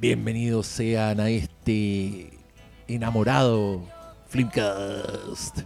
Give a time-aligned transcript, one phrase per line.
[0.00, 2.30] Bienvenidos sean a este
[2.86, 3.82] enamorado
[4.28, 5.62] Flimcast.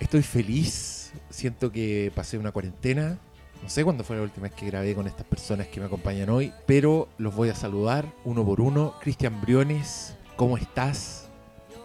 [0.00, 3.20] Estoy feliz, siento que pasé una cuarentena.
[3.62, 6.28] No sé cuándo fue la última vez que grabé con estas personas que me acompañan
[6.28, 8.96] hoy, pero los voy a saludar uno por uno.
[9.00, 11.28] Cristian Briones, ¿cómo estás?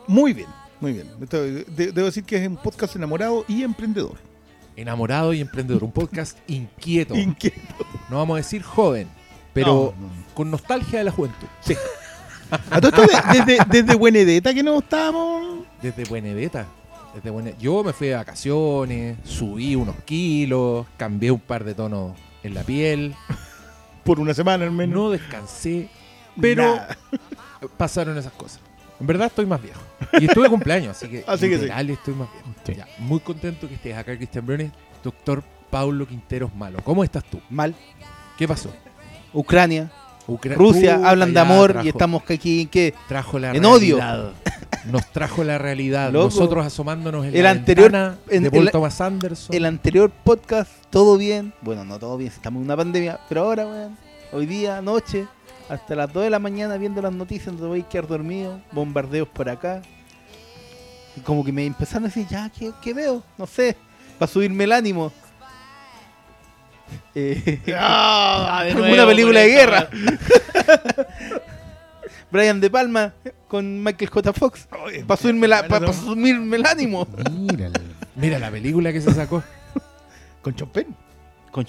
[0.07, 0.49] Muy bien,
[0.81, 1.07] muy bien.
[1.19, 4.17] Debo decir que es un podcast enamorado y emprendedor.
[4.75, 7.15] Enamorado y emprendedor, un podcast inquieto.
[7.19, 7.85] Inquieto.
[8.09, 9.07] No vamos a decir joven,
[9.55, 10.13] pero No, no.
[10.35, 11.47] con nostalgia de la juventud.
[12.69, 15.65] A todo esto de- desde, desde Buenedeta que no estábamos.
[15.81, 16.67] Desde Buenedeta.
[17.15, 22.11] Desde Yo me fui de vacaciones, subí unos kilos, cambié un par de tonos
[22.43, 23.15] en la piel,
[24.03, 24.93] Por una semana al menos.
[24.95, 25.89] no descansé,
[26.39, 26.77] pero
[27.77, 28.59] pasaron esas cosas.
[28.99, 29.79] En verdad estoy más viejo.
[30.19, 31.65] Y estuve cumpleaños, así que, Así que sí.
[31.91, 32.47] estoy más viejo.
[32.65, 32.75] Sí.
[32.75, 34.71] Ya, muy contento que estés acá, Cristian Briones.
[35.03, 36.79] Doctor Paulo Quinteros Malo.
[36.83, 37.39] ¿Cómo estás tú?
[37.49, 37.73] Mal.
[38.37, 38.73] ¿Qué pasó?
[39.35, 39.91] Ucrania,
[40.27, 42.93] Ucra- Rusia, hablan de amor trajo- y estamos aquí en qué?
[43.07, 43.97] Trajo la en odio.
[43.97, 44.31] realidad.
[44.85, 46.11] Nos trajo la realidad.
[46.11, 46.25] Loco.
[46.25, 49.55] Nosotros asomándonos en El la anterior- en- de Paul el- Thomas Anderson.
[49.55, 51.53] El anterior podcast, todo bien.
[51.61, 53.97] Bueno, no todo bien, estamos en una pandemia, pero ahora, weón,
[54.31, 55.27] hoy día, noche,
[55.69, 58.59] hasta las 2 de la mañana viendo las noticias, no te voy a quedar dormido,
[58.71, 59.81] bombardeos por acá.
[61.17, 63.23] Y como que me empezaron a decir, ya, ¿qué, qué veo?
[63.37, 63.75] No sé,
[64.19, 65.11] para subirme el ánimo.
[67.17, 69.89] Eh, Ah, de nuevo película de guerra.
[72.31, 73.13] Brian De Palma
[73.47, 74.33] con Michael J.
[74.33, 74.67] Fox.
[75.07, 77.07] Para subirme, la- pa- bueno, pa subirme el ánimo.
[78.15, 79.43] Mira la película que se sacó.
[80.41, 80.87] Con champén.
[81.51, 81.65] Con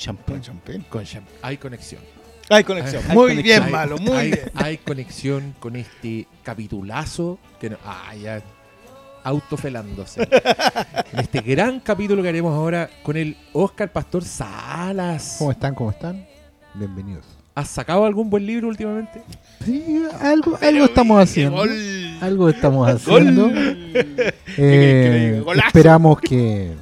[0.89, 1.27] Con champén.
[1.43, 2.01] Hay conexión.
[2.49, 3.03] Hay conexión.
[3.09, 3.99] Hay muy bien, malo.
[3.99, 4.51] Muy hay- bien.
[4.55, 8.43] hay conexión con este capitulazo que no- ah, ya
[9.27, 10.23] autofelándose.
[11.13, 15.37] en este gran capítulo que haremos ahora con el Oscar Pastor Salas.
[15.41, 15.75] ¿Cómo están?
[15.75, 16.25] ¿Cómo están?
[16.75, 17.25] Bienvenidos.
[17.57, 19.23] ¿Has sacado algún buen libro últimamente?
[19.65, 21.57] Sí, algo, algo estamos haciendo.
[21.57, 21.71] Gol.
[22.21, 23.49] Algo estamos haciendo.
[23.49, 26.75] ¿Qué Eh, esperamos que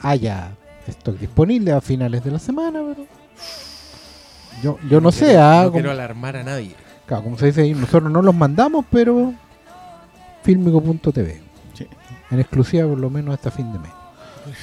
[0.00, 0.50] haya
[0.86, 3.06] stock disponible a finales de la semana, pero
[4.62, 6.74] yo, yo no sé, quiero, ah, no como, quiero alarmar a nadie.
[7.06, 9.34] claro, como se dice ahí, nosotros no los mandamos, pero
[10.42, 11.49] filmico.tv.
[12.30, 13.90] En exclusiva por lo menos hasta fin de mes.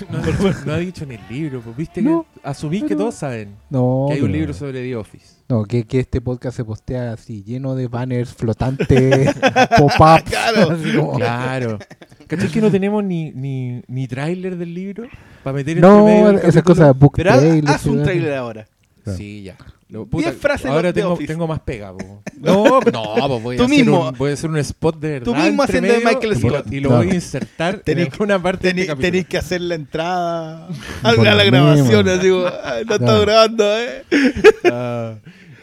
[0.10, 0.20] No,
[0.66, 4.08] no ha dicho en el libro, pues viste No, que asumí que todos saben No,
[4.10, 5.36] que hay un pero- libro sobre The Office.
[5.50, 9.34] No, que, que este podcast se postea así, lleno de banners flotantes,
[9.78, 10.24] pop-ups.
[10.26, 10.78] Claro.
[10.98, 11.80] como- Claro.
[12.28, 15.08] ¿Cachai que no tenemos ni, ni, ni tráiler del libro?
[15.44, 16.64] Para meter No, esas capítulo?
[16.64, 18.68] cosas book Pero haz, trailers, haz un trailer ahora.
[19.16, 19.56] Sí, ya.
[19.90, 21.28] Lo- Diez frases ahora tengo, Office.
[21.32, 21.96] tengo más pega.
[21.96, 22.22] po.
[22.38, 24.10] No, no, pues voy, a Tú hacer mismo.
[24.10, 25.26] un, voy a hacer un spot de verdad.
[25.26, 26.74] Tú mismo entre haciendo de medio Michael Scott.
[26.74, 26.98] Y lo No.
[26.98, 29.08] voy a insertar en Tenéis- alguna parte de Tení- este capítulo.
[29.08, 30.68] Tenéis que hacer la entrada
[31.04, 32.06] a, la grabación.
[32.06, 32.12] mismo.
[32.12, 34.04] Así, como, "Ay, no está grabando, eh.
[34.72, 35.16] Ah,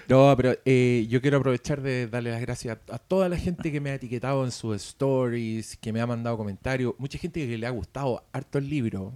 [0.08, 3.70] no, pero eh, yo quiero aprovechar de darle las gracias a, a toda la gente
[3.72, 6.94] que me ha etiquetado en sus stories, que me ha mandado comentarios.
[6.98, 9.12] Mucha gente que le ha gustado harto el libro.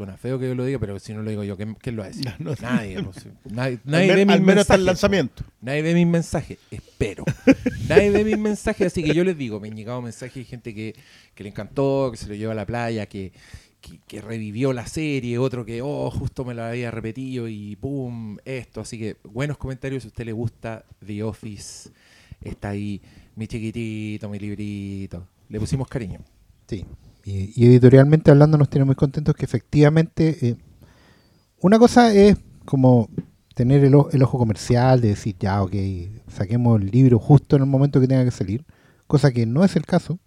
[0.00, 2.00] Suena feo que yo lo diga, pero si no lo digo yo, ¿quién, quién lo
[2.00, 2.24] va a decir?
[2.38, 2.56] No, no.
[2.62, 3.02] Nadie.
[3.02, 5.44] pues, nadie Al, nadie men- ve mis al menos hasta el lanzamiento.
[5.44, 5.50] po.
[5.60, 6.56] Nadie ve mis mensajes.
[6.70, 7.24] Espero.
[7.88, 10.74] nadie ve mis mensajes, así que yo les digo, me han llegado mensajes de gente
[10.74, 10.94] que,
[11.34, 13.32] que le encantó, que se lo llevó a la playa, que,
[13.82, 18.38] que, que revivió la serie, otro que, oh, justo me la había repetido y pum,
[18.46, 18.80] esto.
[18.80, 21.90] Así que buenos comentarios si a usted le gusta The Office.
[22.40, 23.02] Está ahí
[23.36, 25.26] mi chiquitito, mi librito.
[25.50, 26.20] Le pusimos cariño.
[26.66, 26.86] Sí.
[27.24, 30.56] Y, y editorialmente hablando nos tiene muy contentos que efectivamente eh,
[31.60, 33.08] una cosa es como
[33.54, 35.74] tener el, el ojo comercial de decir ya ok
[36.32, 38.64] saquemos el libro justo en el momento que tenga que salir
[39.06, 40.18] cosa que no es el caso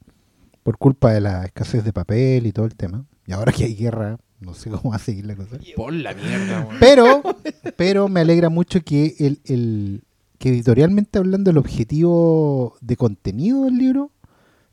[0.62, 3.06] por culpa de la escasez de papel y todo el tema.
[3.26, 5.58] Y ahora que hay guerra no sé cómo va a seguir la cosa.
[5.76, 7.22] Por la mierda, pero
[7.78, 10.04] pero me alegra mucho que el, el-
[10.38, 14.12] que editorialmente hablando el objetivo de contenido del libro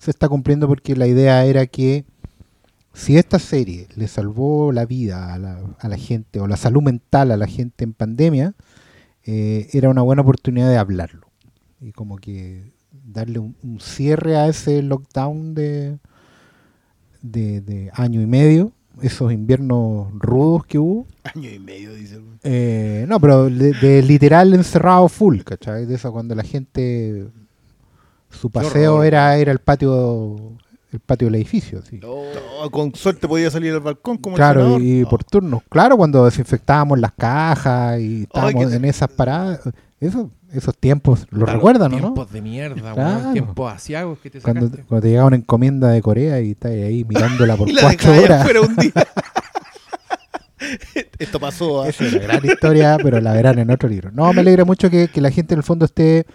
[0.01, 2.07] se está cumpliendo porque la idea era que
[2.95, 6.83] si esta serie le salvó la vida a la, a la gente o la salud
[6.83, 8.55] mental a la gente en pandemia,
[9.25, 11.29] eh, era una buena oportunidad de hablarlo
[11.83, 15.99] y como que darle un, un cierre a ese lockdown de,
[17.21, 18.73] de, de año y medio,
[19.03, 21.07] esos inviernos rudos que hubo.
[21.35, 22.17] Año y medio, dice.
[22.17, 22.25] el.
[22.43, 25.85] Eh, no, pero de, de literal encerrado full, ¿cachai?
[25.85, 27.29] De eso cuando la gente
[28.31, 30.37] su paseo era, era el patio
[30.93, 32.01] el patio del edificio, sí.
[32.03, 32.23] No,
[32.73, 34.83] con suerte podía salir al balcón como el Claro, senador.
[34.83, 35.63] y, por turnos.
[35.69, 39.61] Claro, cuando desinfectábamos las cajas y estábamos que- en esas paradas.
[40.01, 42.01] Eso, esos tiempos, ¿lo Puta, recuerdan, o no?
[42.01, 43.21] Tiempos de mierda, Claro.
[43.21, 43.33] weón.
[43.35, 44.85] Tiempos asiagos que te Cuando, sacaste.
[44.87, 48.13] cuando te llegaba una encomienda de Corea y estás ahí mirándola por Y la cuatro
[48.21, 48.49] horas.
[48.69, 48.93] un día.
[51.19, 51.85] Esto pasó.
[51.87, 54.11] Esa es una gran historia, pero la verán en otro libro.
[54.13, 56.27] No, me alegra mucho que, que la gente en el fondo esté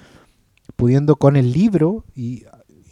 [0.76, 2.44] pudiendo con el libro y,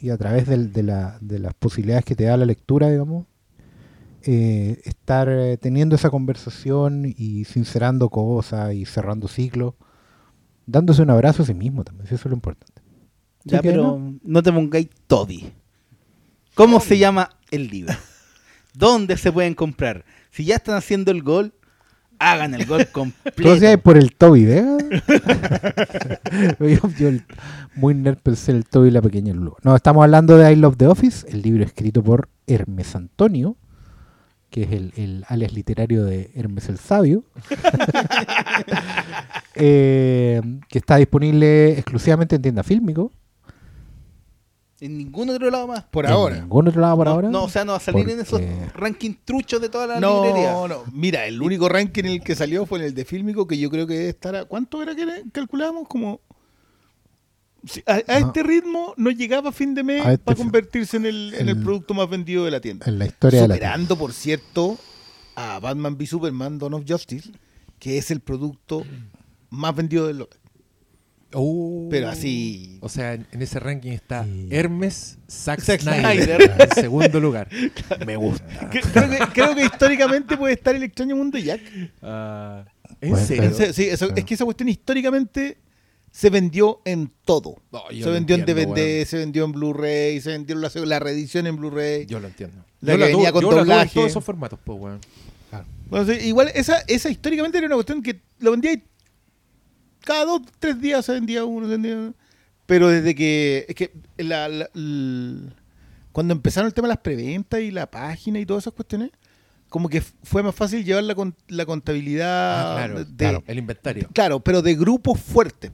[0.01, 3.25] y a través de, la- de las posibilidades que te da la lectura, digamos,
[4.25, 9.73] eh, estar eh, teniendo esa conversación y sincerando cosas y cerrando ciclos,
[10.65, 12.81] dándose un abrazo a sí mismo también, eso es lo importante.
[13.43, 15.51] Ya, ¿Sí pero no te pongáis Toby.
[16.55, 17.93] ¿Cómo se llama el libro?
[18.73, 20.05] ¿Dónde se pueden comprar?
[20.31, 21.53] Si ya están haciendo el gol,
[22.31, 23.53] hagan el gol ¿Tú completo.
[23.53, 24.77] decías por el Toby Vega?
[26.59, 27.23] yo, yo el-
[27.75, 29.55] muy nerd pensé en el Toby y la pequeña Lulu.
[29.63, 33.55] No, estamos hablando de I Love the Office, el libro escrito por Hermes Antonio,
[34.49, 37.23] que es el, el alias literario de Hermes el Sabio,
[39.55, 43.11] Eh, que está disponible exclusivamente en tienda fílmico.
[44.83, 45.85] En ningún otro lado más.
[45.85, 46.35] Por en ahora.
[46.41, 47.29] ningún otro lado por no, ahora.
[47.29, 48.41] no, o sea, no va a salir en esos
[48.73, 50.51] rankings truchos de toda la librería.
[50.51, 50.83] No, no.
[50.91, 53.69] Mira, el único ranking en el que salió fue en el de Fílmico, que yo
[53.69, 54.43] creo que debe estar a...
[54.43, 55.87] ¿Cuánto era que calculábamos?
[55.87, 56.19] Como...
[57.65, 58.27] Sí, a, a No.
[58.27, 61.47] este ritmo no llegaba a fin de mes A este para convertirse en el, en
[61.47, 62.85] el producto más vendido de la tienda.
[62.85, 64.77] En la historia de la por cierto,
[65.37, 67.31] a Batman v Superman Dawn of Justice,
[67.79, 68.83] que es el producto
[69.49, 70.42] más vendido del local.
[71.33, 71.87] Oh.
[71.89, 72.77] Pero así...
[72.81, 74.47] O sea, en, en ese ranking está Sí.
[74.51, 76.55] Hermes Zack Zack Snyder, Snyder.
[76.59, 77.47] en segundo lugar.
[78.05, 78.69] Me gusta.
[78.69, 81.61] Creo que, creo que históricamente puede estar el extraño mundo de Jack.
[82.01, 82.65] Ah,
[83.01, 83.25] ¿En serio?
[83.25, 83.43] ser.
[83.43, 84.19] En se- sí, eso- Claro.
[84.19, 85.57] es que esa cuestión históricamente
[86.11, 87.55] se vendió en todo.
[87.71, 89.05] No, se vendió en entiendo, DVD, weón.
[89.07, 92.05] se vendió en Blu-ray, se vendió la, la reedición en Blu-ray.
[92.05, 92.63] Yo lo entiendo.
[92.81, 93.93] La yo que venía tuve- con yo la tuve en doblaje.
[93.95, 94.99] todos esos formatos, pues, weón.
[95.89, 98.83] Bueno, sí, igual esa, esa históricamente era una cuestión que lo vendía y
[100.05, 102.13] cada dos, tres días se vendía uno, se vendía uno.
[102.65, 105.49] Pero desde que, es que la- la- l-
[106.11, 109.11] cuando empezaron el tema de las preventas y la página y todas esas cuestiones,
[109.69, 113.57] como que fue más fácil llevar la, con- la contabilidad Ah, claro, de, claro, el
[113.57, 114.09] inventario.
[114.13, 115.71] Claro, pero de grupos fuertes.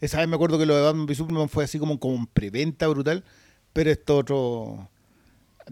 [0.00, 2.86] Esa vez me acuerdo que lo de Batman v Superman fue así como con preventa
[2.88, 3.24] brutal,
[3.72, 4.90] pero esto otro,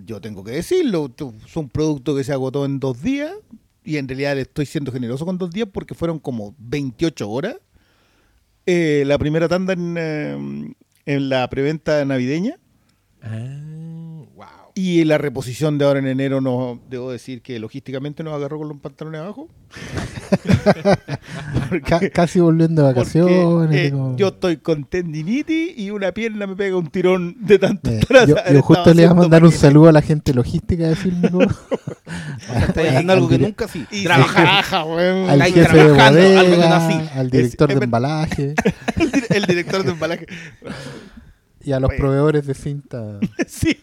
[0.07, 1.13] yo tengo que decirlo,
[1.47, 3.33] es un producto que se agotó en dos días
[3.85, 7.57] y en realidad le estoy siendo generoso con dos días porque fueron como 28 horas.
[8.67, 10.75] Eh, la primera tanda en, eh,
[11.07, 12.57] en la preventa navideña
[13.23, 13.82] Ah.
[14.75, 18.69] Y la reposición de ahora en enero, no debo decir que logísticamente nos agarró con
[18.69, 19.49] los pantalones abajo.
[21.87, 23.87] Ca- casi volviendo de Porque, vacaciones.
[23.87, 27.91] eh, como- yo estoy con tendinitis y una pierna me pega un tirón de tanto
[27.91, 28.01] Eh,
[28.53, 31.41] yo, justo le iba a mandar un saludo a la gente logística de Fílmico.
[32.69, 33.85] Está haciendo algo que nunca sí.
[33.91, 35.31] Y trabaja, weón.
[35.31, 37.19] al jefe de trabajando, algo que no bodega, así.
[37.19, 38.55] al director Es- de embalaje
[38.97, 40.27] El, dir- el director de embalaje.
[41.63, 41.99] y a los Oye.
[41.99, 43.19] proveedores de cinta.
[43.47, 43.77] sí.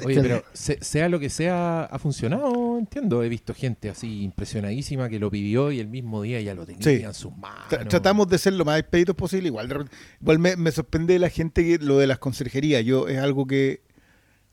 [0.00, 3.22] Sí, Oye, pero se- sea lo que sea, ha funcionado, entiendo.
[3.22, 6.82] He visto gente así impresionadísima que lo pidió y el mismo día ya lo tenía
[6.82, 7.02] Sí.
[7.04, 7.68] en sus manos.
[7.68, 9.48] Tra- Tratamos de ser lo más expeditos posible.
[9.48, 12.84] Igual, de repente- igual me, me sorprende la gente que lo de las conserjerías.
[12.84, 13.82] Yo es algo que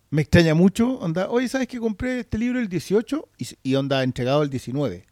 [0.10, 1.00] me extraña mucho.
[1.00, 3.30] Onda, oye, ¿sabes que compré este libro el 18?
[3.38, 5.06] Y, y onda entregado el 19.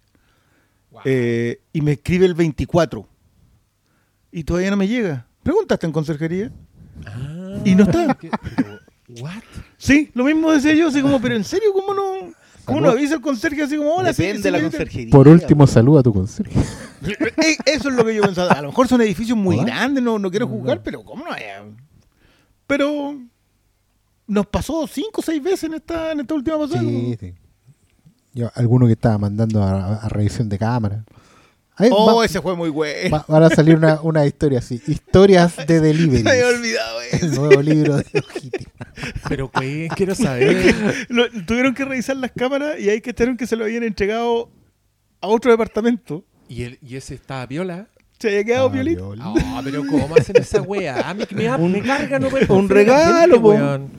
[0.92, 1.02] Wow.
[1.06, 3.08] Eh, y me escribe el 24.
[4.32, 5.28] Y todavía no me llega.
[5.44, 6.52] ¿Preguntaste en conserjería?
[7.06, 8.18] Ah, y no está.
[9.10, 9.44] ¿What?
[9.78, 12.34] Sí, lo mismo decía yo, así como, pero en serio, ¿cómo no?
[12.66, 14.78] ¿Cómo no avisa el conserje así como, hola, sí, Depende de la señorita"?
[14.80, 15.12] conserjería.
[15.12, 16.60] Por último, saludo a tu conserje.
[17.02, 18.52] Eh, Eso es lo que yo pensaba.
[18.52, 19.66] A lo mejor son edificios muy ¿Hola?
[19.68, 21.44] grandes, no, no quiero juzgar, pero ¿cómo no hay?
[22.66, 23.16] Pero
[24.26, 26.82] nos pasó cinco o seis veces en esta, en esta última pasada.
[26.82, 27.34] Sí, sí.
[28.34, 31.06] Yo, alguno que estaba mandando a, a revisión de cámara.
[31.80, 33.10] Ahí Oh, va- ese fue muy bueno.
[33.16, 34.82] va- van a salir una, una historia así.
[34.88, 36.24] Historias de delivery.
[36.24, 37.42] Me había olvidado El eso.
[37.42, 38.66] nuevo libro de Ojiti.
[39.30, 41.06] Pero, pues, quiero saber.
[41.10, 44.50] Lo- tuvieron que revisar las cámaras y ahí que que se lo habían entregado
[45.22, 46.24] a otro departamento.
[46.50, 47.88] ¿Y, el, y ese estaba viola?
[48.20, 49.24] Se había quedado Ah, viola.
[49.26, 51.08] No, pero ¿cómo hacen esa wea?
[51.08, 53.50] A mí que me, da- me carga no ver un regalo, gente, po.
[53.50, 53.92] weón.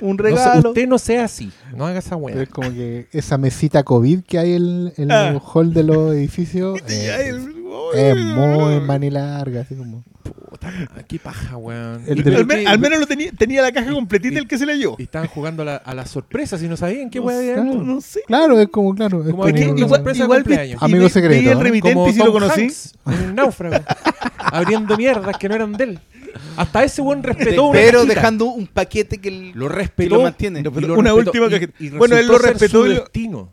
[0.00, 0.68] Un No regalo.
[0.70, 1.52] usted no sea así.
[1.74, 2.42] No haga esa Pero wea.
[2.42, 5.28] es como que esa mesita COVID que hay en, en Ah.
[5.28, 7.54] el hall de los edificios eh, el-
[7.94, 10.02] es muy manilarga, así como.
[10.32, 10.72] Puta,
[11.08, 12.02] qué paja, weón.
[12.06, 14.46] El Y de- Al, me- que- al menos lo tenía, tenía la caja completita el
[14.48, 14.96] que se leyó.
[14.98, 17.82] Y estaban jugando a la, a la sorpresa si no sabían qué sé, dentro.
[17.82, 18.22] No sé.
[18.26, 19.20] Claro, es como, claro.
[19.24, 22.12] Es Como como igual- sorpresa de igual y Amigo secreto, vi el remitente Como y
[22.12, 22.60] si lo Tom conocí.
[22.62, 23.84] Hanks en el náufrago.
[24.38, 26.00] abriendo mierdas que no eran de él.
[26.56, 28.14] Hasta ese buen respetó una Pero cajita.
[28.14, 30.16] dejando un paquete que el- Lo que respetó.
[30.16, 30.62] lo mantiene.
[30.62, 31.72] No, y pero lo una respetó, última y- cajita.
[31.84, 33.52] y Bueno, él lo respetó su y lo- destino.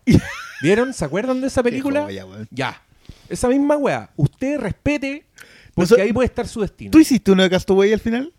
[0.62, 0.94] ¿Vieron?
[0.94, 2.02] ¿Se acuerdan de esa película?
[2.04, 2.48] Joya, weón.
[2.52, 2.82] Ya.
[3.30, 4.10] Esa misma wea.
[4.18, 5.26] Usted respete
[5.74, 6.92] porque Noso- ahí puede estar su destino.
[6.92, 8.34] ¿Tú hiciste uno de Castaway al final?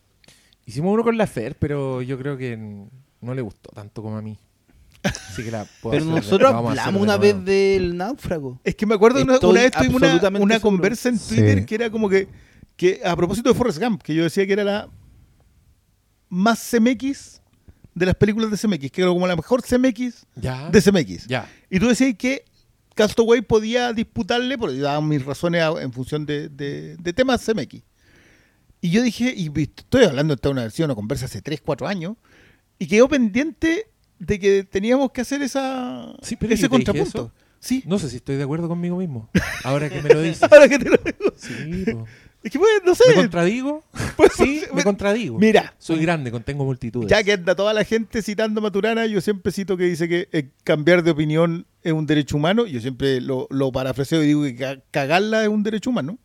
[0.67, 4.23] Hicimos uno con la Fer, pero yo creo que no le gustó tanto como a
[4.23, 4.39] mí.
[5.03, 7.21] Así que la puedo Pero hacer nosotros la hablamos una nuevo.
[7.21, 8.59] vez del náufrago.
[8.65, 11.35] Es que me acuerdo una, una vez tuvimos una, una conversa en Sí.
[11.37, 12.27] Twitter que era como que,
[12.77, 14.89] que a propósito de Forrest Gump, que yo decía que era la
[16.29, 17.41] más CMX
[17.95, 20.71] de las películas de CMX, que era como la mejor CMX Ya.
[20.71, 21.27] de CMX.
[21.27, 21.49] Ya.
[21.71, 22.45] Y tú decías que
[22.95, 27.83] Castaway podía disputarle, porque daban mis razones a- en función de, de- de temas CMX.
[28.81, 32.17] Y yo dije, y estoy hablando de una versión o conversa hace 3, 4 años,
[32.79, 37.33] y quedó pendiente de que teníamos que hacer esa, Sí, pero ese contrapunto.
[37.61, 37.83] Sí.
[37.87, 39.31] No sé si estoy de acuerdo conmigo mismo.
[39.63, 40.43] Ahora que me lo dices.
[40.43, 41.33] Ahora que te lo digo.
[41.37, 42.07] Sí, po.
[42.45, 43.05] Es que, pues, no sé.
[43.09, 43.83] ¿Me contradigo?
[44.17, 45.39] Pues, Sí, me pues, contradigo.
[45.41, 47.11] Mira, Soy grande, contengo multitudes.
[47.11, 50.29] ya que anda toda la gente citando a Maturana, yo siempre cito que dice que
[50.31, 52.65] eh, cambiar de opinión es un derecho humano.
[52.67, 56.19] Yo siempre lo, lo parafraseo y digo que ca- cagarla es un derecho humano.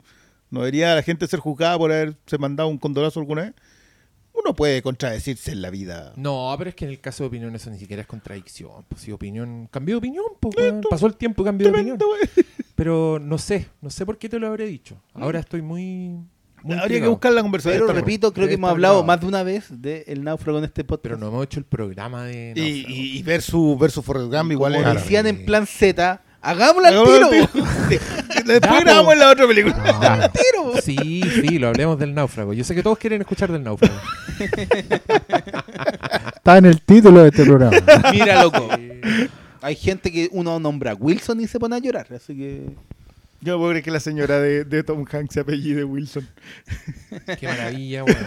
[0.51, 3.53] No debería la gente ser juzgada por haberse mandado un condorazo alguna vez.
[4.33, 6.13] Uno puede contradecirse en la vida.
[6.15, 8.85] No, pero es que en el caso de opinión eso ni siquiera es contradicción.
[8.87, 10.55] Pues si opinión, cambió de opinión, pues,
[10.89, 11.99] pasó el tiempo y cambió de opinión.
[12.75, 15.01] Pero no sé, no sé por qué te lo habré dicho.
[15.13, 16.15] Ahora estoy muy...
[16.63, 17.83] muy Habría que buscar la conversación.
[17.85, 21.03] Pero repito, creo que hemos hablado más de una vez del náufrago en este podcast.
[21.03, 22.53] Pero no hemos hecho el programa de...
[22.55, 22.95] Y, náufrago.
[22.95, 24.93] y, y ver su, ver su Forrest Gump igual Como es.
[24.95, 27.25] decían en plan Z, hagámoslo al tiro.
[27.25, 27.63] al tiro.
[28.45, 29.75] Después grabamos en la otra película.
[30.01, 30.29] Ya.
[30.29, 30.81] tiro.
[30.81, 32.53] Sí, sí, lo hablemos del náufrago.
[32.53, 33.95] Yo sé que todos quieren escuchar del náufrago.
[36.35, 37.77] Está en el título de este programa.
[38.11, 38.67] Mira, loco.
[39.61, 42.07] Hay gente que uno nombra a Wilson y se pone a llorar.
[42.13, 42.69] Así que.
[43.41, 46.27] Yo no puedo creer que la señora de, de Tom Hanks se apellide Wilson.
[47.39, 48.17] Qué maravilla, weón.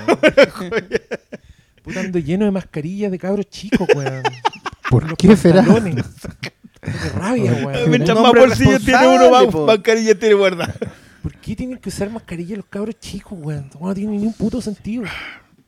[1.83, 4.23] Puta, ando lleno de mascarillas de cabros chicos, weón.
[4.89, 5.65] ¿Por Los qué será?
[6.83, 7.91] Qué rabia, weón.
[7.91, 9.67] Mientras Un más hombre bolsillos tiene uno, más po.
[9.67, 10.75] mascarillas tiene guardada.
[11.23, 13.71] ¿Por qué tienen que usar mascarilla los cabros chicos, weón?
[13.81, 15.05] No tiene ni un puto sentido.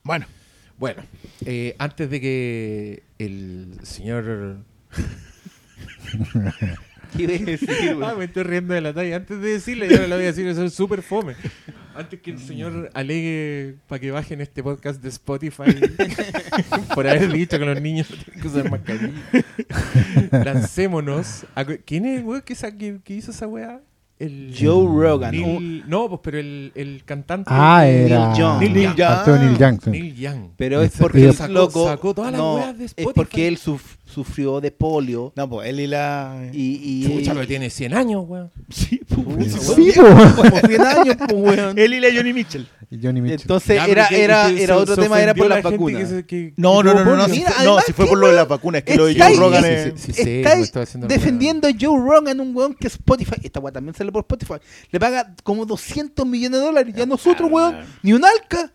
[0.03, 0.27] Bueno,
[0.77, 1.03] Bueno,
[1.47, 4.59] eh, antes de que el señor...
[7.17, 8.17] ¿Qué iba a decir, Ah, güey?
[8.19, 9.17] me estoy riendo de la talla.
[9.17, 11.35] Antes de decirle, yo lo voy a decir, eso es súper fome.
[11.97, 15.63] Antes que el señor alegue para que bajen este podcast de Spotify
[16.95, 19.23] por haber dicho que los niños no tienen que usar mascarilla.
[20.45, 21.47] Lancémonos.
[21.55, 23.81] a- ¿Quién es el weón que, sa- que- que hizo esa weá?
[24.19, 25.33] El, Joe Rogan.
[25.35, 27.51] Neil- no, pues pero el, el cantante.
[27.53, 28.29] Ah, era.
[28.29, 28.61] Neil Young.
[28.61, 29.27] Neil Young.
[29.41, 29.87] Neil Young.
[29.89, 30.49] Neil Young.
[30.57, 31.89] Pero es porque es sacó- loco.
[31.89, 33.13] sacó todas las no, weas de es Spotify.
[33.15, 35.33] porque él suf- sufrió de polio.
[35.37, 36.49] no, pues él y la.
[36.53, 38.51] Y, y, Chucha, tiene 100 años, weón.
[38.71, 40.33] Sí, pues, Sí, weón.
[40.37, 40.43] po.
[40.43, 41.79] como 100 años, pues, weón.
[41.79, 42.69] Él y la Johnny Mitchell.
[43.03, 43.41] Johnny Mitchell.
[43.43, 46.01] Entonces Ya, era, era, que era se- otro se tema, era por la las vacunas.
[46.03, 47.29] que se- que- No, no, no, no, no.
[47.29, 48.49] Mira, no, si fue ¿qué por lo de la weón?
[48.51, 48.79] vacuna.
[48.79, 49.37] Es que lo de Joe.
[49.37, 49.85] Rogan Sí, es.
[49.97, 50.73] sí, sí, sí, Estáis
[51.09, 54.55] defendiendo a Joe Rogan, un weón que Spotify, esta weá también sale por Spotify,
[54.91, 56.95] le paga como 200 millones de dólares.
[56.97, 58.71] Y a nosotros, weón, ni un alca.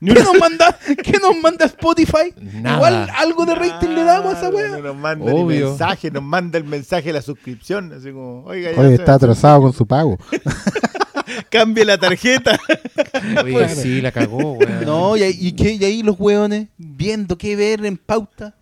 [0.00, 2.32] ¿Qué nos manda, ¿Qué nos manda Spotify?
[2.40, 2.76] Nada.
[2.76, 4.78] Igual algo de rating le damos a esa No weá.
[4.78, 5.68] nos manda ni Obvio.
[5.70, 7.92] mensaje, nos manda el mensaje de la suscripción.
[7.92, 10.16] Así como, oiga, ya Oye, se- está atrasado con su pago.
[11.50, 12.58] cambie la tarjeta.
[13.44, 14.84] Oye, sí, la cagó, weón.
[14.84, 18.54] No, y ahí, y qué- y ahí los weones viendo qué ver en pauta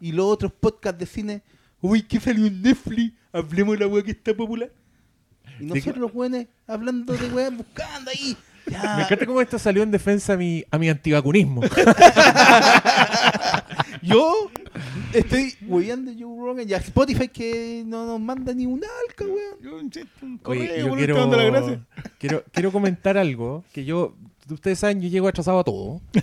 [0.00, 1.42] y los otros podcasts de cine.
[1.80, 3.12] Uy, ¿qué salió en Netflix?
[3.32, 4.70] Hablemos de la weá que está popular.
[5.60, 8.36] Y nosotros los weones hablando de weá, buscando ahí.
[8.70, 8.96] Ya.
[8.96, 11.62] Me encanta cómo esto salió en defensa a mi, a mi antivacunismo.
[14.02, 14.50] Yo
[15.12, 15.54] estoy
[15.90, 19.56] a Joe Rogan y a Spotify que no nos manda ni un alca, weón.
[19.62, 21.80] Yo, un chiste, un Oye, correo, yo quiero,
[22.18, 24.14] quiero, quiero comentar algo que yo,
[24.50, 26.00] ustedes saben, yo llego atrasado a todo.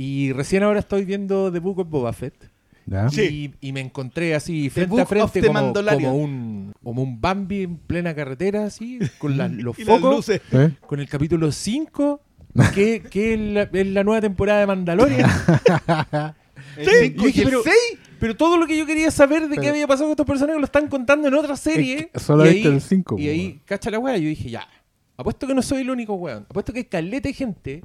[0.00, 2.47] Y recién ahora estoy viendo The Book of Boba Fett.
[2.90, 3.08] ¿Ya?
[3.10, 3.52] Sí.
[3.60, 8.14] Y, y me encontré así frente a frente como, un, como un Bambi en plena
[8.14, 10.40] carretera, así, con la- los focos, luces.
[10.52, 10.70] ¿Eh?
[10.86, 12.20] con el capítulo 5,
[12.74, 15.28] que, que es, la, es la nueva temporada de Mandalorian.
[16.76, 17.98] Sí, cinco dije, y el pero- seis.
[18.20, 20.64] Pero todo lo que yo quería saber de qué había pasado con estos personajes lo
[20.64, 21.96] están contando en otra serie.
[21.98, 23.60] Es que solo y viste el cinco, Y po, ahí, weón.
[23.64, 24.66] cacha la weá, yo dije, ya,
[25.16, 26.44] apuesto que no soy el único weón.
[26.50, 27.84] Apuesto que hay caleta de gente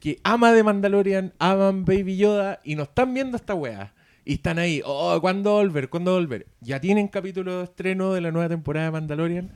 [0.00, 3.94] que ama de Mandalorian, aman Baby Yoda y no están viendo esta weá.
[4.24, 5.88] Y están ahí, oh, ¿cuándo volver?
[5.88, 6.46] ¿Cuándo volver?
[6.60, 9.50] Ya tienen capítulo de estreno de la nueva temporada de Mandalorian.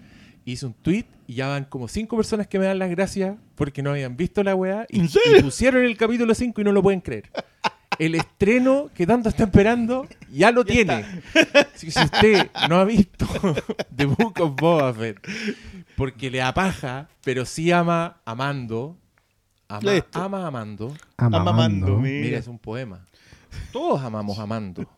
[0.44, 3.82] Hice un tweet y ya van como cinco personas que me dan las gracias porque
[3.82, 5.08] no habían visto la weá y,
[5.40, 7.30] pusieron el capítulo 5 y no lo pueden creer.
[7.98, 11.04] El estreno que tanto está esperando ya lo tiene.
[11.74, 13.26] Si usted no ha visto
[13.96, 15.18] The Book of Boba Fett
[15.96, 18.96] porque le apaja, pero sí ama amando,
[19.68, 20.22] ama, Listo.
[20.22, 20.94] ama amando.
[21.16, 22.38] Amamando, mira, mira.
[22.38, 23.04] es un poema.
[23.72, 24.88] Todos amamos amando.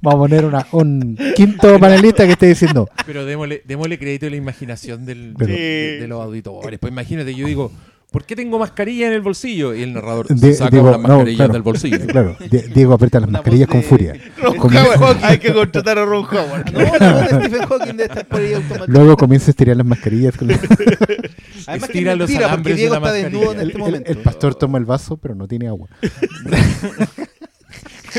[0.00, 4.30] Vamos a poner una, un quinto panelista que esté diciendo, Pero démosle, démosle crédito a
[4.30, 6.78] la imaginación del, de, de- de los auditores.
[6.78, 7.72] Pues imagínate, yo digo,
[8.12, 9.74] ¿por qué tengo mascarilla en el bolsillo?
[9.74, 11.52] Y el narrador Di- saca digo, una no, mascarilla claro.
[11.54, 11.98] del bolsillo.
[12.06, 12.36] claro,
[12.74, 14.12] Diego aprieta las Una mascarillas con de- furia.
[14.40, 15.18] Ron Comienza- Howard.
[15.24, 16.72] Hay que contratar a Ron Howard.
[16.72, 18.86] No, la voz de Stephen Hawking de estar por ahí automático.
[18.92, 20.36] Luego comienza a estirar las mascarillas.
[20.36, 23.52] con la- Además que estira es los mentira, porque alambres de Diego la está desnudo
[23.52, 24.12] en el, este el- momento.
[24.12, 25.88] el pastor toma el vaso, pero no tiene agua.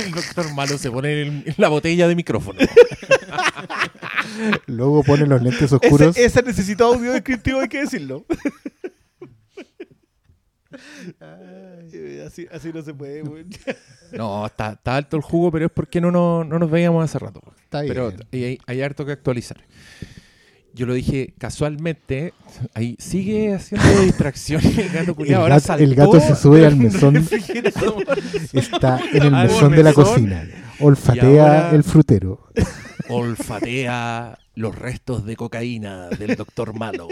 [0.06, 2.60] El doctor malo se pone en, en la botella de micrófono.
[4.68, 6.16] Luego pone los lentes oscuros.
[6.16, 8.26] Ese, ese necesita audio descriptivo, hay que decirlo.
[11.20, 13.24] Ay, así, así no se puede.
[14.12, 17.18] No, está, está alto el jugo, pero es porque no, nos- no nos veíamos hace
[17.20, 17.42] rato.
[17.64, 17.94] Está bien.
[17.94, 19.58] Pero y hay, hay harto que actualizar.
[20.78, 22.34] Yo lo dije casualmente,
[22.76, 25.42] ahí sigue haciendo distracciones el gato El culiao.
[25.42, 27.16] Ahora gato- el gato se sube al mesón.
[28.54, 30.48] Está en el mesón de la cocina.
[30.80, 32.48] Olfatea el frutero.
[33.10, 37.08] Olfatea los restos de cocaína del doctor malo.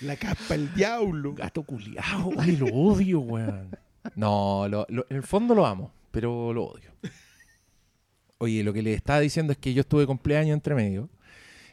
[0.00, 1.34] La capa el diablo.
[1.34, 3.70] Gato culiao, ay, lo odio, weón.
[4.16, 6.90] No, lo- lo- en el fondo lo amo, pero lo odio.
[8.44, 11.08] Oye, lo que le estaba diciendo es que yo estuve cumpleaños entre medio.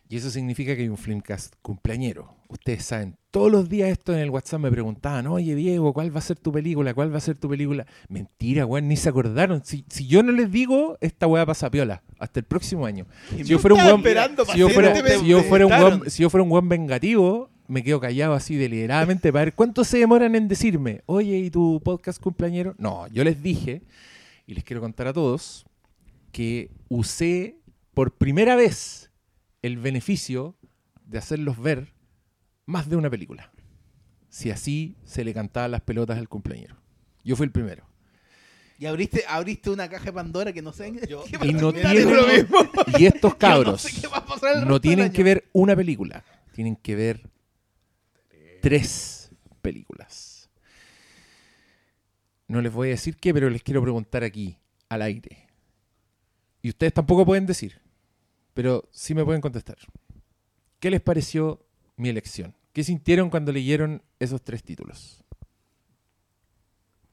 [0.08, 2.34] Y eso significa que hay un Flimcast cumpleañero.
[2.48, 6.20] Ustedes saben, todos los días esto en el WhatsApp me preguntaban, oye Diego, ¿cuál va
[6.20, 6.94] a ser tu película?
[6.94, 7.86] ¿Cuál va a ser tu película?
[8.08, 9.64] Mentira, weón, ni se acordaron.
[9.66, 12.04] Si, si yo no les digo, esta weá pasa piola.
[12.20, 13.06] Hasta el próximo año.
[13.30, 14.04] Si yo fuera un weón,
[14.52, 15.20] si yo fuera, pacientemente.
[15.20, 16.00] si yo fuera un Estaron.
[16.00, 19.86] weón, si yo fuera un weón vengativo, me quedo callado así deliberadamente para ver cuánto
[19.86, 22.76] se demoran en decirme, oye, ¿y tu podcast cumpleañero?
[22.78, 23.82] No, yo les dije,
[24.46, 25.66] y les quiero contar a todos,
[26.32, 27.58] que usé
[27.94, 29.12] por primera vez
[29.62, 30.56] el beneficio
[31.06, 31.94] de hacerlos ver
[32.66, 33.52] más de una película.
[34.30, 36.78] Si así se le cantaban las pelotas al cumpleañero.
[37.24, 37.86] Yo fui el primero.
[38.80, 40.92] Y abriste, abriste una caja de Pandora que no sé.
[41.08, 42.58] Yo- ¿qué Y, no lo mismo.
[42.98, 43.86] y estos Yo cabros
[44.66, 47.30] no sé tienen que ver una película, tienen que ver
[48.62, 49.30] tres
[49.62, 50.50] películas.
[52.48, 54.58] No les voy a decir qué, pero les quiero preguntar aquí,
[54.90, 55.48] al aire.
[56.62, 57.82] Y ustedes tampoco pueden decir,
[58.54, 59.78] pero sí me pueden contestar.
[60.80, 62.56] ¿Qué les pareció mi elección?
[62.74, 65.24] ¿Qué sintieron cuando leyeron esos tres títulos?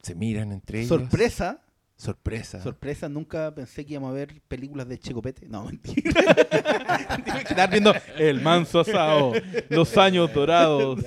[0.03, 0.89] Se miran entre ellos.
[0.89, 1.63] Sorpresa.
[1.97, 2.63] Sorpresa.
[2.63, 5.49] Sorpresa, nunca pensé que íbamos a ver películas de Checopete.
[5.49, 6.13] No, mentira.
[7.41, 9.33] Estar viendo El Manso Asado,
[9.69, 11.05] Los Años Dorados,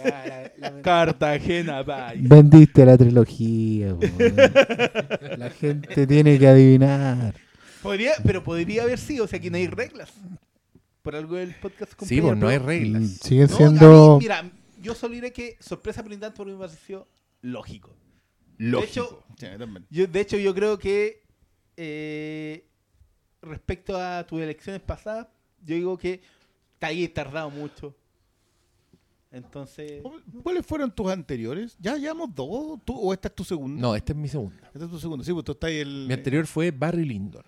[0.84, 2.20] Cartagena Bay.
[2.22, 3.96] Vendiste la trilogía.
[5.38, 7.36] La gente tiene que adivinar.
[7.82, 10.12] Podría, pero podría haber sido, o sea, aquí no hay reglas.
[11.02, 13.02] Por algo del podcast sí, pues no hay reglas.
[13.02, 14.12] Mm, Siguen No, siendo.
[14.13, 17.08] a mí, mira, yo solo diré que sorpresa por tanto porque me pareció
[17.41, 17.96] lógico.
[18.58, 18.86] Lógico.
[18.86, 21.24] De hecho, Sí, yo, de hecho, yo creo que
[21.78, 22.67] eh,
[23.41, 25.28] respecto a tus elecciones pasadas,
[25.65, 26.22] yo digo que
[26.78, 27.96] te ahí tardado mucho.
[29.32, 30.04] Entonces,
[30.44, 31.78] ¿Cuáles fueron tus anteriores?
[31.80, 32.80] ¿Ya llevamos dos?
[32.84, 33.82] ¿Tú, ¿O esta es tu segunda?
[33.82, 34.70] no, esta es mi segunda.
[34.74, 35.24] Esta es tu segunda.
[35.24, 36.06] Sí, pues tú estás ahí el...
[36.08, 37.44] Mi anterior fue Barry Lyndon.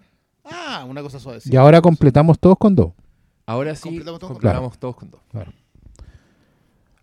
[0.45, 1.39] Ah, una cosa suave.
[1.45, 2.93] Y ahora completamos todos con dos.
[3.45, 5.21] Ahora sí, Completamos todos con completamos todos con dos.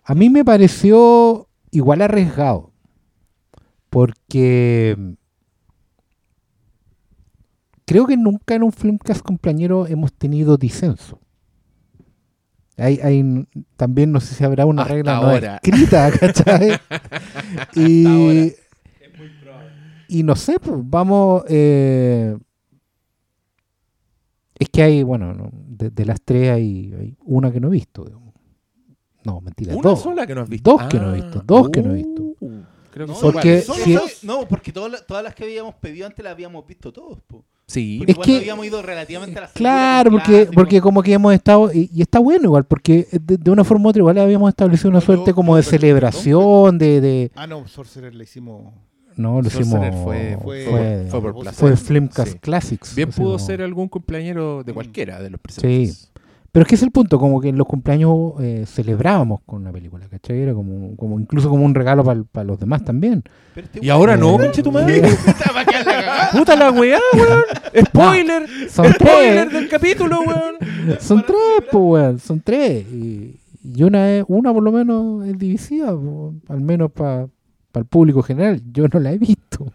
[0.04, 2.72] A mí me pareció igual arriesgado.
[3.90, 4.96] Porque
[7.84, 11.18] creo que nunca en un Filmcast compañero hemos tenido disenso.
[12.76, 15.60] Hay, hay- también no sé si habrá una Hasta regla no ahora.
[15.62, 16.78] escrita, ¿cachai?
[17.74, 18.54] y, ahora.
[20.08, 21.42] y no sé, pues vamos.
[21.48, 22.38] eh,
[24.60, 27.72] es que hay, bueno, no, de, de las tres hay, hay una que no he
[27.72, 28.04] visto.
[28.04, 28.32] digamos.
[29.24, 30.00] No, mentira, ¿Una dos.
[30.02, 30.70] sola que no has visto?
[30.70, 32.22] Dos que no he visto, dos que no he visto.
[32.40, 35.44] Uh, creo que no, son Porque si- fue- no, porque todas las, todas las que
[35.44, 37.20] habíamos pedido antes las habíamos visto todos.
[37.26, 37.44] po.
[37.66, 41.12] Sí, Porque Es cuando que- habíamos ido relativamente a la Claro, porque, porque como que
[41.12, 44.18] hemos estado, y, y está bueno igual, porque de, de una forma u otra igual
[44.18, 48.24] habíamos establecido una No, suerte como de no, celebración, de, de Ah, no, Sorcerer le
[48.24, 48.72] hicimos.
[49.20, 49.68] No, lo hicimos,
[50.02, 51.58] fue, fue- fue, fue por fue placer.
[51.60, 52.38] fue Flimcast Sí.
[52.40, 52.94] Classics.
[52.96, 54.74] Bien pudo como- ser algún cumpleañero de Mm.
[54.74, 56.06] cualquiera de los presentes.
[56.52, 59.70] Pero es que es el punto, como que en los cumpleaños eh, celebrábamos con una
[59.70, 60.40] película, ¿cachai?
[60.40, 63.22] Era como, como incluso como un regalo para los demás también.
[63.54, 65.00] Pero este Y ahora no, conche tu madre.
[66.32, 67.42] Puta la weá, weón.
[67.86, 68.46] Spoiler.
[68.68, 70.56] Son Spoiler tres, del capítulo, weón.
[71.00, 71.38] son tres,
[71.70, 72.84] pues, weón, son tres.
[72.92, 77.28] Y, y una, es, una por lo menos es divisiva, po, al menos para
[77.74, 78.62] el público general.
[78.72, 79.72] Yo no la he visto.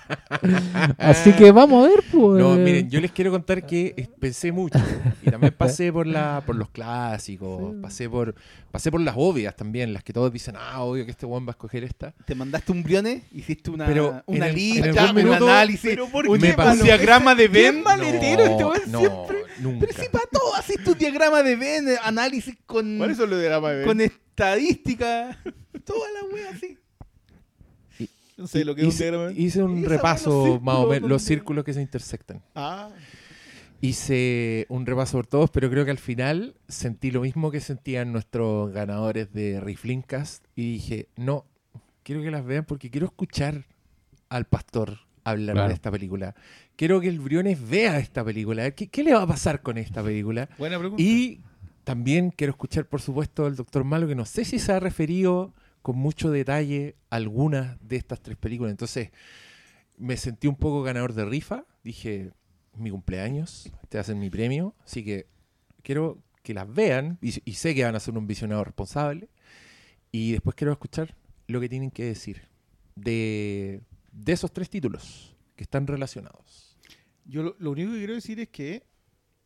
[0.98, 2.42] Así que vamos a ver, pues.
[2.42, 4.78] No, miren, yo les quiero contar que eh, pensé mucho
[5.22, 8.34] y también pasé por la por los clásicos, pasé por
[8.70, 11.48] pasé por las obvias también, las que todos dicen, "Ah, obvio que este weón va
[11.50, 15.14] a escoger esta." Te mandaste un briones, hiciste una, Pero una en el- lista, un
[15.16, 17.84] minuto- análisis, ¿Pero por un, un diagrama de Bien Venn.
[17.84, 19.38] maletero este weón no, siempre.
[19.60, 19.86] nunca.
[19.86, 23.30] Pero si para todo haces tu diagrama de Venn, eh, análisis con, ¿Cuál es el
[23.30, 25.38] diagrama de con estadística,
[25.84, 26.78] toda la wea así.
[28.46, 30.90] No sé lo que es un hice, diagrama de hice un repaso más o círculos
[30.90, 32.42] menos, los círculos que se intersectan.
[32.54, 32.90] Ah,
[33.80, 38.12] Hice un repaso por todos, pero creo que al final sentí lo mismo que sentían
[38.12, 41.46] nuestros ganadores de Riflincast y dije, no,
[42.04, 43.66] quiero que las vean porque quiero escuchar
[44.28, 45.68] al pastor hablar Claro.
[45.68, 46.36] de esta película.
[46.76, 48.70] Quiero que el Briones vea esta película.
[48.70, 50.48] ¿Qué, qué le va a pasar con esta película?
[50.58, 51.02] buena pregunta.
[51.02, 51.40] Y
[51.82, 55.52] también quiero escuchar, por supuesto, al doctor Malo, que no sé si se ha referido
[55.82, 58.70] con mucho detalle algunas de estas tres películas.
[58.70, 59.10] Entonces,
[59.96, 61.64] me sentí un poco ganador de rifa.
[61.84, 62.30] Dije,
[62.76, 64.74] mi cumpleaños, a ser mi premio.
[64.84, 65.26] Así que
[65.82, 69.28] quiero que las vean y, sé que van a ser un visionado responsable.
[70.10, 71.16] Y después quiero escuchar
[71.46, 72.42] lo que tienen que decir
[72.94, 76.78] de, de esos tres títulos que están relacionados.
[77.24, 78.84] Yo lo, lo único que quiero decir es que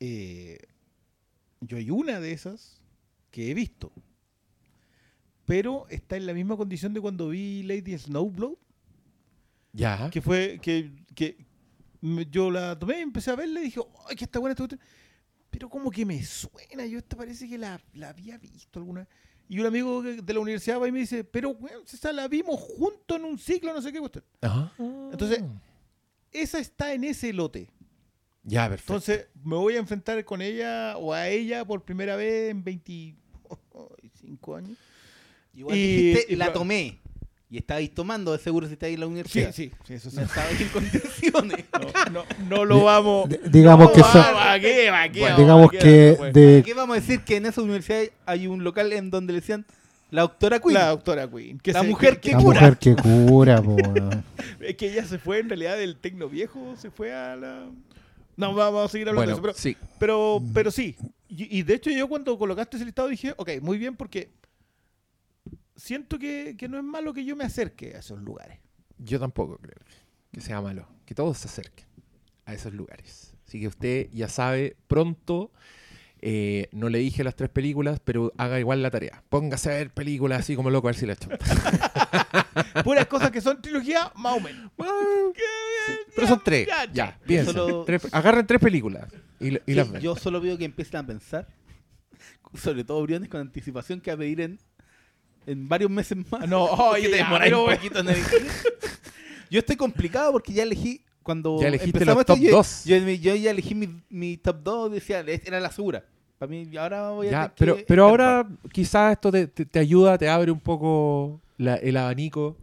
[0.00, 0.58] eh,
[1.60, 2.80] yo hay una de esas
[3.30, 3.92] que he visto,
[5.46, 8.56] pero está en la misma condición de cuando vi Lady Snowblood,
[9.72, 10.10] Ya.
[10.10, 10.90] que fue que,
[12.30, 14.76] yo la tomé, empecé a verla y dije, ¡ay, que está buena esta!
[15.50, 19.08] Pero como que me suena, yo esta parece que la, la había visto alguna vez.
[19.48, 22.58] Y un amigo de la universidad va y me dice, pero si esa la vimos
[22.60, 24.24] juntos en un ciclo, no sé qué cuestión.
[24.42, 24.72] Ajá.
[25.12, 25.42] Entonces,
[26.32, 27.70] Esa está en ese lote.
[28.42, 28.92] Ya, perfecto.
[28.94, 34.56] Entonces, me voy a enfrentar con ella o a ella por primera vez en 25
[34.56, 34.76] años.
[35.56, 36.98] Igual Y- dijiste, y la tomé.
[37.48, 39.52] Y estabais tomando, de seguro si estáis en la Sí, universidad.
[39.52, 40.16] sí, sí, eso sí.
[40.16, 41.64] No estabais en condiciones.
[42.12, 43.28] No, no, no lo vamos.
[43.28, 44.00] D- digamos no que.
[45.20, 45.78] Bueno, digamos ¿pa' qué?
[45.78, 47.20] que Pues, de ¿Qué vamos a decir?
[47.20, 49.64] Que en esa universidad hay un local en donde le decían
[50.10, 50.74] la doctora Queen.
[50.74, 51.58] La doctora Queen.
[51.58, 52.60] Que La se- mujer que la cura.
[52.60, 53.76] mujer que cura, po.
[54.60, 57.66] Es que ella se fue en realidad del tecno viejo, se fue a la.
[58.36, 59.60] No, va- vamos a seguir hablando Bueno, de eso.
[59.60, 59.76] sí.
[59.98, 60.96] Pero, pero, pero sí.
[61.28, 64.30] Y, y de hecho, yo cuando colocaste ese listado dije, ok, muy bien, porque
[65.76, 68.58] siento que, que no es malo que yo me acerque a esos lugares.
[68.98, 69.76] Yo tampoco creo
[70.32, 70.88] que sea malo.
[71.04, 71.86] Que todos se acerquen
[72.46, 73.34] a esos lugares.
[73.46, 75.52] Así que usted ya sabe, pronto,
[76.20, 79.22] eh, no le dije las tres películas, pero haga igual la tarea.
[79.28, 81.38] Póngase a ver películas así como loco a ver si la chunta.
[82.84, 84.70] Puras cosas que son trilogía, más o menos.
[86.14, 86.66] Pero son tres.
[86.66, 87.18] ya, Ya, ya.
[87.26, 87.54] piensen.
[87.54, 90.02] Solo- Tres- agarren tres películas y, y Sí, las ven.
[90.02, 91.48] yo solo veo que empiezan a pensar,
[92.54, 94.58] sobre todo Briones, con anticipación que va a pedir en,
[95.46, 96.48] en varios meses más.
[96.48, 98.46] No, oye, te demoráis un poquito en elegir.
[99.50, 102.84] Yo estoy complicado porque ya elegí cuando Ya elegiste empezamos los esto, top yo- dos.
[102.84, 106.04] Yo, yo ya elegí mi, mi top 2, decía, era la segura.
[106.38, 109.46] Para mí, y ahora voy a Ya, tener pero, que pero ahora quizás esto te,
[109.46, 112.56] te- te ayuda, te abre un poco la- el abanico.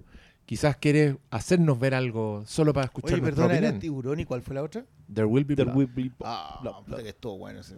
[0.45, 4.53] Quizás quieres hacernos ver algo solo para escuchar Oye, perdona, era tiburón y cuál fue
[4.55, 4.85] la otra?
[5.11, 6.81] There Will Be There Blood, will be- Ah, Bla, bla.
[6.85, 7.75] puta que estuvo bueno ese.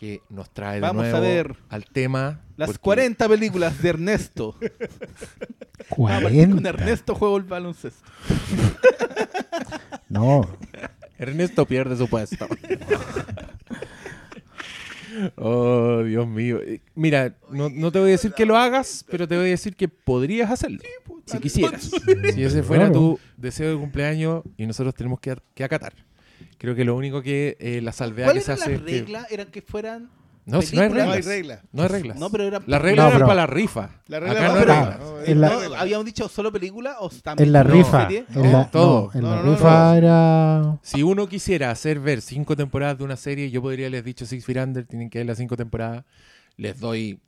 [0.00, 2.40] Que nos trae de Vamos a nuevo ver al tema.
[2.56, 4.56] Las porque 40 películas de Ernesto.
[5.90, 6.68] Vamos a partir con 40.
[6.70, 8.02] Ernesto juego el baloncesto.
[10.08, 10.48] No,
[11.18, 12.48] Ernesto pierde su puesto.
[15.36, 16.60] oh, Dios mío.
[16.94, 19.76] Mira, no, no te voy a decir que lo hagas, pero te voy a decir
[19.76, 20.78] que podrías hacerlo.
[21.26, 21.90] si quisieras.
[22.34, 23.00] Si ese fuera Claro.
[23.00, 25.92] tu deseo de cumpleaños y nosotros tenemos que, que acatar.
[26.60, 29.26] Creo que lo único que eh, la salvedad que ¿Cuáles se hace las que- reglas?
[29.32, 30.10] Eran que fueran.
[30.46, 31.06] No, si no hay películas?
[31.08, 31.58] No hay reglas.
[31.58, 31.68] regla.
[31.72, 32.18] No hay reglas.
[32.18, 32.60] No, pero era.
[32.66, 33.90] Las reglas No, eran para la rifa.
[34.08, 34.98] La regla Acá no, reglas.
[34.98, 35.74] no, en la- no.
[35.76, 39.10] ¿Habíamos dicho solo película o también en la no, rifa, en la, todo.
[39.14, 39.94] no, en No, la rifa no.
[39.94, 44.26] era Si uno quisiera hacer ver cinco temporadas de una serie, yo podría haberles dicho
[44.26, 46.04] Six Feet Under, tienen que ver las cinco temporadas.
[46.56, 47.20] Les doy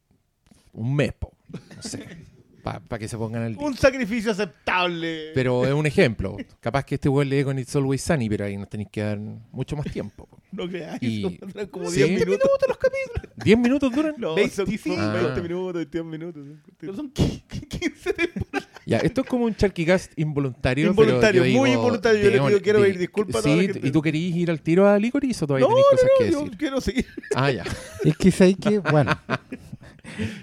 [0.73, 1.33] un mes, po.
[1.77, 2.07] No sé.
[2.63, 3.67] Para que se pongan al día.
[3.67, 5.33] Un sacrificio aceptable.
[5.35, 6.37] Pero es un ejemplo.
[6.61, 9.19] Capaz que este weón lee con It's Always Sunny, pero ahí nos tenéis que dar
[9.51, 10.27] mucho más tiempo.
[10.27, 10.39] po.
[10.53, 11.47] no creas Y- eso.
[11.47, 12.03] duran como ¿Sí?
[12.05, 12.49] 10 minutos.
[12.69, 13.37] los capítulos.
[13.39, 14.15] ¿10 minutos duran?
[14.19, 14.97] No, 25.
[14.97, 15.43] son 20 Ah.
[15.43, 16.43] minutos, 21 minutos.
[16.79, 18.69] Pero son 15 temporadas.
[18.85, 20.89] Ya, esto es como un charquicast involuntario.
[20.89, 22.21] Involuntario, pero yo muy digo, involuntario.
[22.23, 23.89] Yo le pido, quiero de- pedir disculpas a toda Sí, la gente.
[23.89, 26.41] ¿y tú querías ir al tiro a Licorice o todavía No, tenés cosas que Yo
[26.45, 26.57] decir?
[26.59, 27.07] quiero seguir.
[27.35, 27.65] Ah, ya.
[28.05, 29.19] Es que sabéis que, bueno,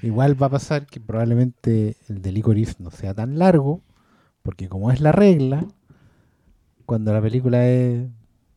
[0.01, 3.81] igual va a pasar que probablemente el de Licorice no sea tan largo,
[4.43, 5.65] porque como es la regla,
[6.85, 8.07] cuando la película es...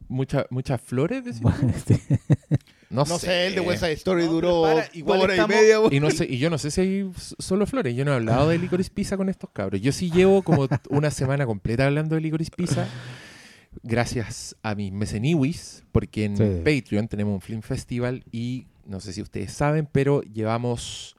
[0.09, 1.23] Mucha- ¿Muchas flores?
[1.27, 2.01] este,
[2.91, 5.77] No, No sé, el de West Side Story No, duró para, igual estamos- y media.
[5.91, 7.95] Y, no sé, y yo no sé si hay solo flores.
[7.97, 9.81] Yo no he hablado de Licorice Pizza con estos cabros.
[9.81, 12.87] Yo sí llevo como una semana completa hablando de Licorice Pizza.
[13.83, 16.45] Gracias a mis meseniwis, porque en Sí.
[16.63, 21.17] Patreon tenemos un film festival y no sé si ustedes saben, pero llevamos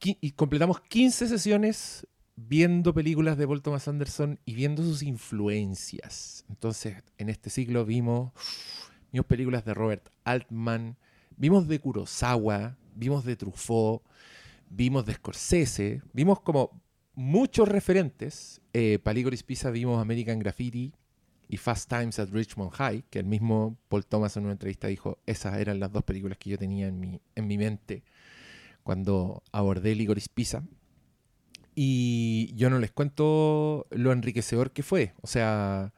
[0.00, 6.44] y completamos 15 sesiones viendo películas de Paul Thomas Anderson y viendo sus influencias.
[6.48, 8.32] Entonces, en este ciclo vimos,
[9.12, 10.96] vimos películas de Robert Altman,
[11.36, 14.02] vimos de Kurosawa, vimos de Truffaut,
[14.68, 16.82] vimos de Scorsese, vimos como
[17.14, 18.60] muchos referentes.
[18.72, 20.92] Eh, para Licorice Pizza vimos American Graffiti
[21.54, 25.18] y Fast Times at Richmond High, que el mismo Paul Thomas en una entrevista dijo,
[25.24, 28.02] esas eran las dos películas que yo tenía en mi, en mi mente
[28.82, 30.62] cuando abordé Licorice Pizza.
[31.74, 35.12] Y yo no les cuento lo enriquecedor que fue.
[35.22, 35.92] O sea,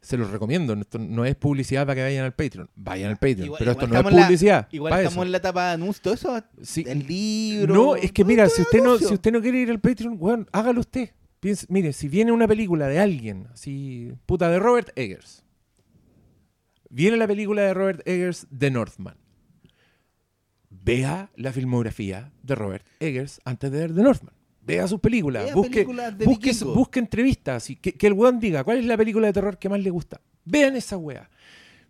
[0.00, 0.74] se los recomiendo.
[0.74, 2.68] Esto no es publicidad para que vayan al Patreon.
[2.74, 3.44] Vayan al Patreon.
[3.46, 4.68] Igual- pero igual esto no es la- publicidad.
[4.72, 5.22] Igual estamos eso.
[5.22, 6.84] en la etapa de anuncio, todo eso, Sí.
[6.86, 7.74] el libro.
[7.74, 10.48] No, es que mira, si usted, no, si usted no quiere ir al Patreon, weón,
[10.52, 11.10] hágalo usted.
[11.40, 15.42] Piense, mire, si viene una película de alguien, así, puta, de Robert Eggers.
[16.90, 19.16] Viene la película de Robert Eggers, The Northman.
[20.68, 24.34] Vea la filmografía de Robert Eggers antes de ver The Northman.
[24.62, 25.44] Vea sus películas.
[25.44, 26.76] Vea busque, películas de busque, vikingos.
[26.76, 27.70] busque entrevistas.
[27.70, 29.90] Y que, que el weón diga cuál es la película de terror que más le
[29.90, 30.20] gusta.
[30.44, 31.30] Vean esa wea.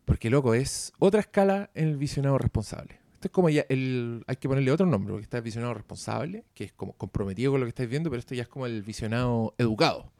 [0.04, 2.99] Porque, loco, es otra escala en el visionado responsable.
[3.20, 4.24] Esto es como ya el.
[4.28, 7.60] Hay que ponerle otro nombre, porque está el visionado responsable, que es como comprometido con
[7.60, 10.10] lo que estáis viendo, pero esto ya es como el visionado educado.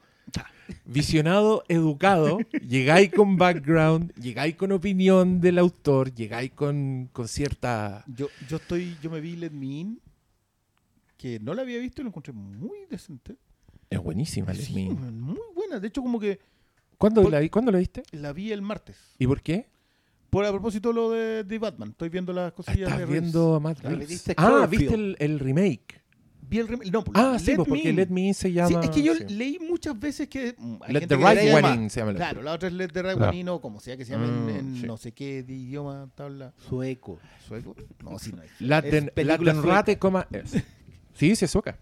[0.84, 8.04] Visionado educado, llegáis con background, llegáis con opinión del autor, llegáis con, con cierta.
[8.06, 10.00] Yo, yo estoy, yo me vi Let Me In,
[11.16, 13.36] que no la había visto y lo encontré muy decente.
[13.88, 15.20] Es buenísima, Let Sí, Me In.
[15.22, 15.80] muy buena.
[15.80, 16.38] De hecho, como que
[16.98, 18.02] ¿Cuándo, Por- la, vi- ¿Cuándo la viste?
[18.12, 18.98] la vi el martes.
[19.18, 19.66] ¿Y por qué?
[20.30, 23.22] Por a propósito de lo de, de Batman, estoy viendo las cosillas Estás de Reeves.
[23.22, 24.08] viendo a Matt Ah, Reeves.
[24.08, 24.80] viste Ah, Cloverfield.
[24.80, 26.00] viste el, el remake.
[26.48, 27.96] Vi el rem- no, pues, Ah, sí, Let pues, Me porque In.
[27.96, 28.80] Let Me In se Sí, llama.
[28.80, 29.24] es que yo sí.
[29.28, 31.90] leí muchas veces que mm, hay Let gente the que le Right llama- One In
[31.90, 32.12] se llama.
[32.12, 33.30] la Claro, la otra es Let the Right Claro.
[33.30, 34.86] One In o como sea que se llame en, Mm, en sí.
[34.86, 37.18] no sé qué de idioma tabla Sueco.
[37.46, 37.74] sueco.
[38.04, 38.50] No, sí no es.
[38.60, 39.68] La Es película sueca.
[39.68, 40.26] rate, coma.
[40.32, 40.50] es.
[41.14, 41.78] Sí, sí, es sueca.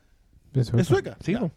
[0.54, 1.16] eso ¿Es sueca?
[1.20, 1.40] Sí, Ya.
[1.40, 1.52] no.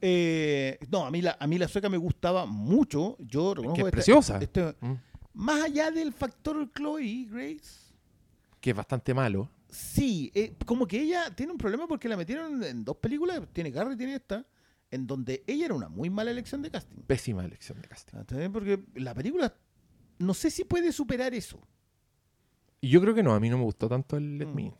[0.00, 3.16] Eh, no, a mí, la, a mí la sueca me gustaba mucho.
[3.20, 4.38] Yo reconozco que es este- preciosa.
[4.38, 4.94] este- Mm.
[5.34, 7.92] Más allá del factor Chloe Grace,
[8.60, 9.50] Que es bastante malo.
[9.68, 13.72] sí, eh, como que ella tiene un problema porque la metieron en dos películas, tiene
[13.72, 14.46] Carrie y tiene esta,
[14.90, 17.02] en donde ella era una muy mala elección de casting.
[17.06, 18.18] Pésima elección de casting.
[18.18, 18.52] ¿Está bien?
[18.52, 19.52] Porque la película,
[20.18, 21.60] no sé si puede superar eso,
[22.80, 24.54] Y yo creo que no, a mí no me gustó tanto el Let Mm.
[24.54, 24.72] Me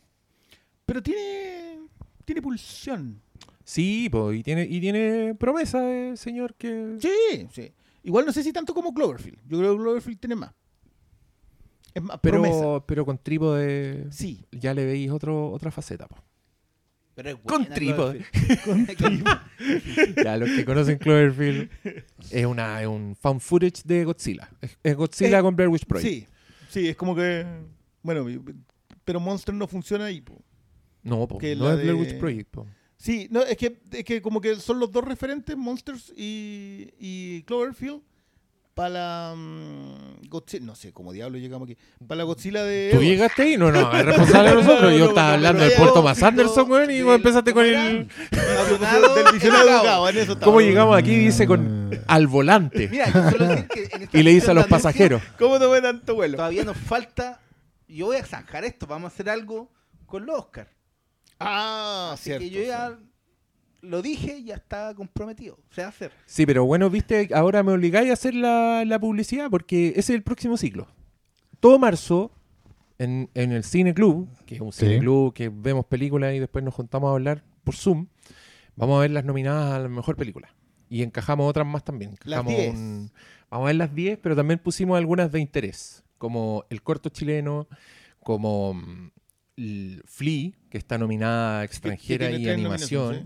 [0.87, 1.81] pero tiene,
[2.25, 3.21] tiene pulsión.
[3.65, 6.97] Sí, y tiene, y tiene promesa de señor que.
[7.01, 7.73] Sí, sí.
[8.05, 9.39] Igual no sé si tanto como Cloverfield.
[9.49, 10.53] Yo creo que Cloverfield tiene más.
[11.93, 12.55] Es más promesa.
[12.59, 14.07] Pero, pero con trípode.
[14.13, 14.45] Sí.
[14.53, 16.07] Ya le veis otro, otra faceta.
[16.07, 16.17] po.
[17.15, 18.25] Pero es Con trípode.
[18.65, 19.25] Cloverfield.
[20.25, 21.71] Ya, los que conocen Cloverfield,
[22.31, 24.51] es, una, es un found footage de Godzilla.
[24.61, 26.09] Es, es Godzilla Eh, con Blair Witch Project.
[26.09, 26.27] Sí,
[26.69, 27.47] sí, es como que.
[28.03, 28.27] Bueno,
[29.05, 30.21] pero Monster no funciona ahí.
[30.21, 30.43] po.
[31.05, 32.51] No, po, Que no es Blair Witch Project.
[32.51, 32.67] po.
[33.05, 37.43] Sí, no, es que, es que como que son los dos referentes, Monsters y, y
[37.43, 38.01] Cloverfield,
[38.73, 40.65] para la mm, Godzilla.
[40.65, 41.77] No sé cómo diablo llegamos aquí.
[42.09, 42.93] Para la Godzilla de.
[42.95, 43.57] ¿Tú llegaste ahí?
[43.59, 44.91] No, no, es responsable de nosotros.
[44.93, 47.67] Yo No, no, estaba no, hablando del Puerto Thomas Anderson, weón, y vos empezaste con
[47.67, 48.09] ¿cómo el.
[50.41, 51.15] ¿Cómo llegamos aquí?
[51.15, 52.89] Dice con al volante.
[52.89, 55.21] Mira, yo solo decir que en esta Y le dice a los pasajeros.
[55.39, 56.39] ¿Cómo tomé tanto vuelo?
[56.39, 57.39] Todavía nos falta.
[57.87, 58.87] Yo voy a zanjar esto.
[58.87, 59.71] Vamos a hacer algo
[60.07, 60.74] con los Oscar.
[61.39, 62.41] Ah, Así cierto.
[62.45, 62.99] que yo ya
[63.83, 65.59] lo dije y ya está comprometido.
[65.71, 66.13] Se va a hacer.
[66.27, 70.11] Sí, pero bueno, viste, ahora me obligáis a hacer la, la publicidad porque ese es
[70.11, 70.87] el próximo ciclo.
[71.61, 72.31] Todo marzo,
[72.99, 74.87] en, en el Cine Club, que es un Sí.
[74.87, 78.07] cine club que vemos películas y después nos juntamos a hablar por Zoom,
[78.77, 80.55] vamos a ver las nominadas a la mejor película.
[80.89, 82.13] Y encajamos otras más también.
[82.25, 82.75] Las Encajamos 10.
[82.75, 83.11] un-
[83.51, 87.67] vamos a ver las 10, pero también pusimos algunas de interés, como El Corto Chileno,
[88.23, 89.11] como mm,
[89.57, 93.23] Flea, que está nominada a extranjera y animación,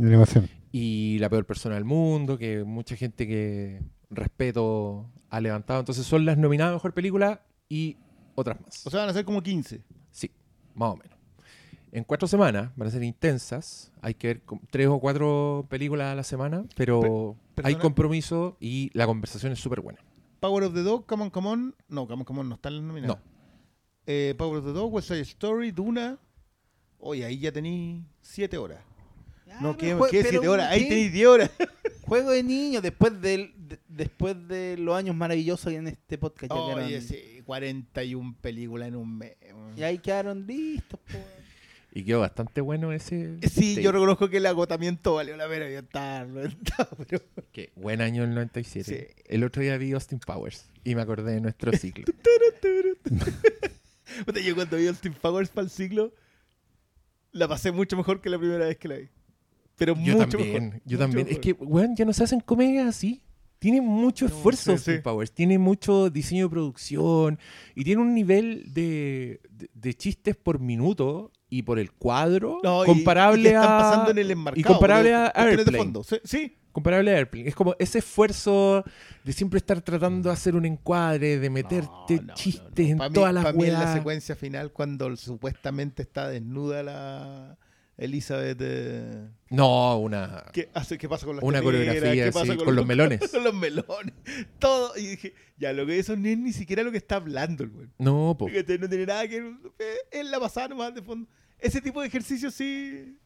[0.71, 5.81] y La peor persona del mundo, que mucha gente que respeto ha levantado.
[5.81, 7.97] Entonces son las nominadas a mejor película y
[8.35, 8.87] otras más.
[8.87, 9.83] O sea, van a ser como 15.
[10.11, 10.31] Sí,
[10.75, 11.17] más o menos.
[11.91, 13.93] En cuatro semanas van a ser intensas.
[14.03, 18.91] Hay que ver tres o cuatro películas a la semana, pero Per- hay compromiso y
[18.93, 19.99] la conversación es súper buena.
[20.41, 21.75] Power of the Dog, Come on, Come on.
[21.89, 23.17] No, Come on, Come on no está en la nominadas.
[23.17, 23.38] No.
[24.11, 26.19] Eh, Power of the Dog, West Side Story, Duna.
[26.99, 28.81] Oye, ahí ya tení 7 horas.
[29.61, 30.71] no, ¿qué, pero jue- ¿qué pero 7 horas?
[30.71, 30.89] Ahí ¿qué?
[30.89, 31.51] tenéis 10 horas.
[32.07, 36.51] Juego de niños después del, de- después de los años maravillosos en este podcast.
[36.51, 39.37] Ya Oye, quedaron- sí, 41 películas en un mes.
[39.77, 40.99] Y ahí quedaron listos.
[41.01, 41.19] po.
[41.93, 43.39] Y quedó bastante bueno ese.
[43.51, 43.83] Sí, tape.
[43.83, 45.69] yo reconozco que el agotamiento valió la pena.
[45.69, 46.27] Yo estaba
[47.07, 47.21] pero...
[47.53, 48.85] Que buen año el 97.
[49.17, 49.23] Sí.
[49.27, 52.05] El otro día vi Austin Powers y me acordé de nuestro ciclo.
[54.45, 56.13] Yo cuando vi Austin Powers para el siglo,
[57.33, 59.09] la pasé mucho mejor que la primera vez que la vi.
[59.77, 60.81] Pero yo mucho también, mejor.
[60.85, 61.27] yo mucho también.
[61.31, 63.23] Es que, weón, ya no se hacen comedias así.
[63.61, 65.01] Tiene mucho No, esfuerzo sí, Austin sí.
[65.03, 67.39] Powers, tiene mucho diseño de producción
[67.75, 72.85] y tiene un nivel de, de- de chistes por minuto y por el cuadro No,
[72.85, 74.61] y- comparable y que están a pasando en el enmarcado.
[74.61, 75.79] y comparable de- a cuestiones de Airplane.
[75.79, 76.05] fondo.
[76.05, 76.57] Sí, sí.
[76.79, 77.49] Comparable a Airplane.
[77.49, 78.85] Es como ese esfuerzo
[79.25, 83.13] de siempre estar tratando de hacer un encuadre, de meterte No, no, chistes no, en
[83.13, 87.59] todas las pa' mí la secuencia final, cuando supuestamente está desnuda la
[87.97, 88.59] Elizabeth.
[88.61, 92.87] eh, No, una ¿qué, hace, ¿Qué pasa con las Una coreografía ¿Qué pasa con los
[92.87, 93.21] melones.
[93.31, 94.15] con los melones.
[94.61, 94.97] Todo.
[94.97, 97.71] Y dije, ya, lo que eso no es ni siquiera lo que está hablando el
[97.71, 97.89] güey.
[97.99, 98.47] no, po.
[98.49, 99.53] Fíjate, No tiene nada que.
[100.13, 101.29] Es la pasada nomás de fondo.
[101.59, 103.19] Ese tipo de ejercicio sí.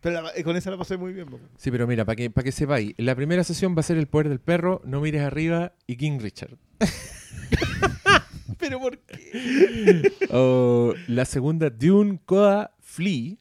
[0.00, 1.26] Pero la- con esa la pasé muy bien.
[1.26, 1.38] po.
[1.56, 4.06] Sí, pero mira, para que, para que sepáis, la primera sesión va a ser El
[4.06, 6.56] poder del perro, No mires arriba y King Richard.
[8.58, 10.12] Pero ¿por qué?
[10.30, 13.36] Oh, la segunda, Dune, Coda, Flea.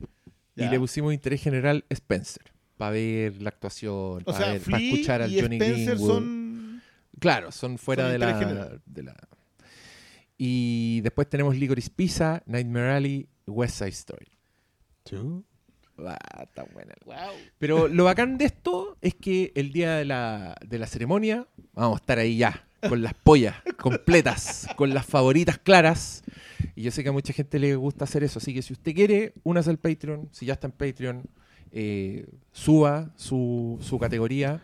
[0.55, 2.43] Y le pusimos interés general Spencer.
[2.77, 6.07] Para ver la actuación, para escuchar al y Johnny Spencer Greenwood.
[6.09, 6.81] son.
[7.19, 8.81] Claro, son fuera son de, la, general.
[8.85, 9.15] de la.
[10.37, 14.27] Y después tenemos Licorice Pizza, Nightmare Alley, West Side Story.
[16.07, 16.93] Ah, está buena.
[17.05, 17.15] Wow.
[17.57, 21.99] Pero lo bacán de esto es que el día de la, de la ceremonia vamos
[21.99, 26.23] a estar ahí ya, con las pollas completas, con las favoritas claras.
[26.75, 28.93] Y yo sé que a mucha gente le gusta hacer eso, así que si usted
[28.93, 30.29] quiere, únase al Patreon.
[30.31, 31.23] Si ya está en Patreon,
[31.71, 34.61] eh, suba su, su categoría.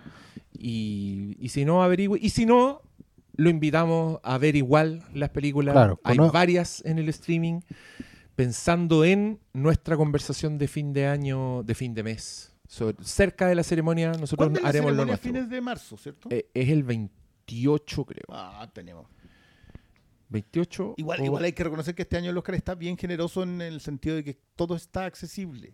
[0.58, 2.18] Y, y si no, averigüe.
[2.22, 2.82] Y si no,
[3.36, 5.74] lo invitamos a ver igual las películas.
[5.74, 7.60] Claro, Hay varias en el streaming
[8.36, 12.52] pensando en nuestra conversación de fin de año, de fin de mes.
[12.68, 15.12] Sobre- cerca de la ceremonia, nosotros ¿Cuándo es la haremos lo ceremonia?
[15.14, 15.32] nuestro.
[15.32, 16.30] fines de marzo, ¿cierto?
[16.32, 18.24] Eh, es el 28, creo.
[18.30, 19.08] Ah, tenemos.
[20.30, 20.96] 28.
[20.98, 23.62] Igual, o- igual hay que reconocer que este año el Oscar está bien generoso en
[23.62, 25.74] el sentido de que todo está accesible.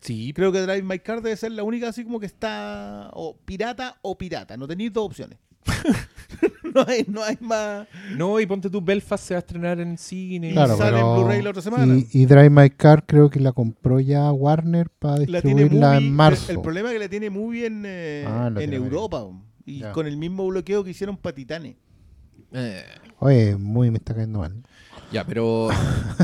[0.00, 3.36] Sí, Creo que Drive My Car debe ser la única así como que está o
[3.36, 4.56] pirata o pirata.
[4.56, 5.38] No tenéis dos opciones.
[6.84, 7.86] no, hay, no hay más.
[8.16, 10.52] no, y ponte tú, Belfast se va a estrenar en cine.
[10.52, 10.76] Claro.
[10.76, 11.94] sale en Blu-ray la otra semana.
[11.94, 16.12] Y, y Drive My Car creo que la compró ya Warner para distribuirla movie- en
[16.14, 16.50] marzo.
[16.52, 18.72] El, el problema es que la tiene muy bien eh, Ah, en en.
[18.74, 19.24] Europa.
[19.66, 19.92] Y Ya.
[19.92, 21.76] con el mismo bloqueo que hicieron para Titanes.
[22.52, 22.82] Eh,
[23.18, 24.62] Oye, muy me está cayendo mal.
[25.12, 25.68] Ya, pero,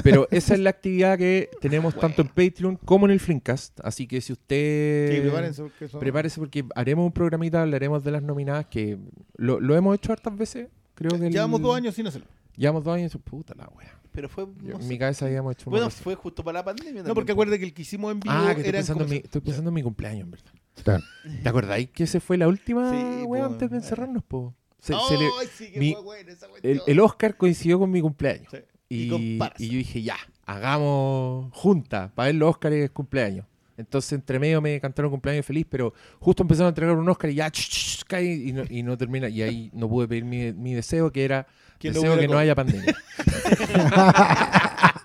[0.02, 3.78] pero esa es la actividad que tenemos tanto en Patreon como en el Flimcast.
[3.84, 5.12] Así que si usted...
[5.14, 8.98] Sí, prepárense porque eso- Prepárese porque haremos un programita, hablaremos de las nominadas que
[9.36, 10.68] lo, lo hemos hecho hartas veces.
[10.94, 12.26] Creo que el- Llevamos dos años sin hacerlo.
[12.56, 13.16] Llevamos dos años.
[13.24, 13.96] Puta la wea.
[14.12, 14.44] Pero fue.
[14.62, 14.88] Yo- no en sé.
[14.88, 16.92] mi cabeza habíamos hecho Bueno, fue justo para la pandemia.
[16.92, 17.34] No, también, porque po.
[17.34, 19.24] acuérdate que el que hicimos en vivo Ah, que estoy pensando, en mi, comercial.
[19.24, 20.52] estoy pensando en mi cumpleaños, en verdad.
[20.82, 21.04] Claro.
[21.42, 24.54] ¿Te acordáis que ese fue la última Sí, wea po, antes de encerrarnos, po?
[24.80, 27.90] Se- se le- ¡Ay, sí, que mi- fue buena esa el, el Oscar coincidió con
[27.90, 28.48] mi cumpleaños.
[28.50, 28.58] Sí.
[28.92, 29.18] Y, yo
[29.56, 33.46] dije, ya, hagamos junta para ver los Oscars cumpleaños.
[33.76, 37.36] Entonces, entre medio me cantaron cumpleaños feliz, pero justo empezaron a entregar un Oscar y
[37.36, 39.28] ya, ch, ch, ch, cae y no, y no termina.
[39.28, 41.46] Y ahí no pude pedir mi, mi deseo, que era
[41.80, 42.94] deseo que no haya pandemia.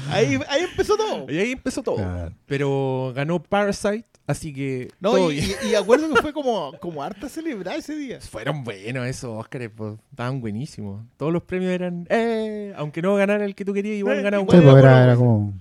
[0.10, 1.26] Ahí, ahí empezó todo.
[1.30, 1.96] y ahí empezó todo.
[1.96, 2.34] Claro.
[2.46, 5.50] Pero ganó Parasite, así que No, todo y, bien.
[5.64, 8.20] y- y acuerdo que fue como, como harta celebrar ese día.
[8.30, 11.04] Fueron buenos esos Oscars, pues, estaban buenísimos.
[11.16, 14.42] Todos los premios eran, eh, aunque no ganara el que tú querías, igual Eh, ganaba
[14.42, 14.82] un Sí, igual premio.
[14.82, 15.54] pues era, era como.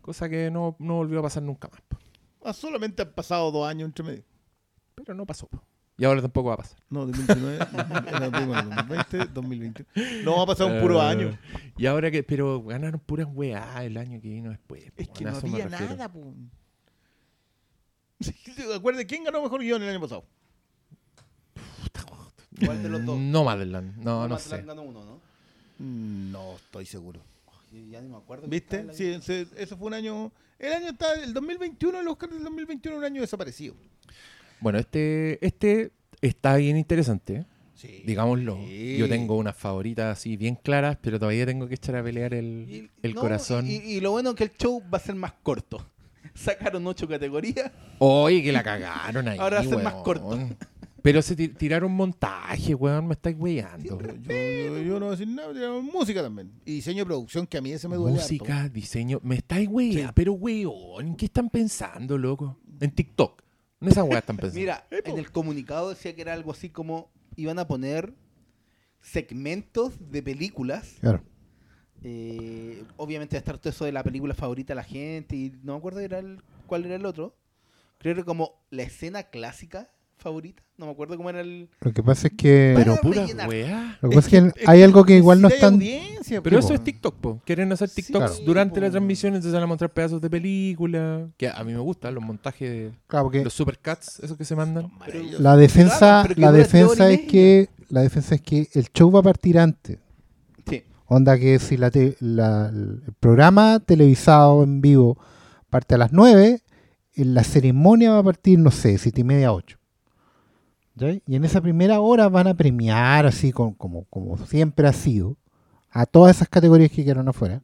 [0.00, 1.80] Cosa que no, no volvió a pasar nunca más.
[2.44, 4.22] Ah, solamente han pasado dos años entre medio.
[4.94, 5.46] Pero no pasó.
[5.46, 5.62] po.
[5.96, 6.76] Y ahora tampoco va a pasar.
[6.90, 10.22] No, 2019, no, bueno, 2020, 2021.
[10.24, 11.38] No, ha pasado un puro Eh, año.
[11.76, 14.84] Y ahora que, pero ganaron puras weá el año que vino después.
[14.96, 16.10] Es po, que a no había nada.
[18.20, 18.34] Sí,
[18.74, 20.24] Acuérdate, ¿quién ganó mejor guion el año pasado?
[22.64, 23.18] ¿Cuál de los dos?
[23.18, 23.94] No, Madeline.
[23.96, 24.62] No, no, Nomadland sé.
[24.62, 25.20] ganó uno, ¿no?
[25.78, 27.20] Mm, No, estoy seguro.
[27.90, 28.46] Ya ni me acuerdo.
[28.46, 28.86] ¿Viste?
[28.94, 30.30] Sí, ese- eso fue un año.
[30.60, 31.14] El año está.
[31.14, 33.74] El 2021, el Oscar del 2021, un año desaparecido.
[34.64, 37.44] Bueno, este, este está bien interesante.
[37.74, 38.02] Sí.
[38.06, 38.56] digámoslo.
[38.66, 38.96] Sí.
[38.96, 42.66] Yo tengo unas favoritas así bien claras, pero todavía tengo que echar a pelear el,
[42.70, 43.66] Y- el no, corazón.
[43.66, 45.84] Y, y lo bueno es que el show va a ser más corto.
[46.34, 47.70] Sacaron ocho categorías.
[47.98, 49.38] Oye, que la cagaron ahí.
[49.38, 50.38] Ahora va a ser más corto.
[51.02, 54.00] Pero se ti- tiraron montaje, weón, me estáis weyando.
[54.00, 56.50] Yo, yo- yo no voy a decir nada, pero música también.
[56.64, 58.16] Y diseño de producción, que a mí ese me duele.
[58.16, 60.08] Música, diseño, me estáis weyando.
[60.08, 60.12] Sí.
[60.14, 62.56] Pero weón, ¿en qué están pensando, loco?
[62.80, 63.42] En TikTok.
[63.84, 64.58] En esa weá están pensando.
[64.60, 68.14] Mira, en el comunicado decía que era algo así como iban a poner
[69.00, 70.96] segmentos de películas.
[71.00, 71.22] Claro.
[72.02, 75.50] Eh, obviamente va a estar todo eso de la película favorita de la gente y
[75.62, 77.36] no me acuerdo era el- cuál era el otro.
[77.98, 79.90] Creo que era como la escena clásica
[80.24, 80.62] favorita.
[80.76, 81.68] No me acuerdo cómo era el...
[81.80, 82.72] Lo que pasa es que.
[82.76, 83.96] Pero pura weá.
[84.02, 85.78] lo que pasa es que hay algo que igual no están.
[86.42, 87.40] Pero eso es TikTok, po.
[87.44, 88.92] Quieren hacer TikToks durante la po.
[88.92, 91.28] transmisión, entonces van a mostrar pedazos de película.
[91.36, 94.56] Que a mí me gustan los montajes de Claro, porque los supercuts, esos que se
[94.56, 94.90] mandan.
[95.38, 99.58] La defensa, la defensa es que la defensa es que el show va a partir
[99.58, 99.98] antes.
[100.68, 100.82] Sí.
[101.06, 105.18] Onda que si la te- la- el programa televisado en vivo
[105.70, 106.62] parte a las 9,
[107.16, 109.78] en la ceremonia va a partir, no sé, siete y media, 8.
[111.26, 115.36] Y en esa primera hora van a premiar, así con- como, como siempre ha sido,
[115.90, 117.62] a todas esas categorías que quedaron afuera.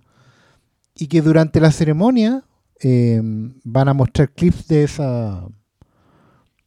[0.95, 2.43] Y que durante la ceremonia
[2.83, 3.21] eh,
[3.65, 5.47] van a mostrar clips de esa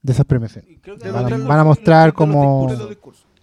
[0.02, 0.70] de esas premiaciones.
[1.14, 2.68] Van a- los- van a mostrar como-.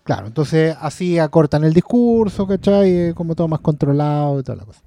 [0.05, 2.91] Claro, entonces así acortan el discurso, ¿cachai?
[2.91, 4.83] Eh, Como todo más controlado y toda la cosa.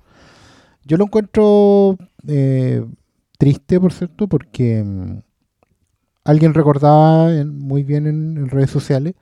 [0.86, 2.86] Yo lo encuentro eh,
[3.38, 5.18] triste, por cierto, porque mm,
[6.24, 9.16] alguien recordaba muy bien en, redes sociales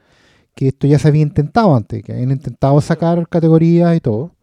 [0.56, 4.36] que esto ya se había intentado antes, que habían intentado sacar categorías y todo,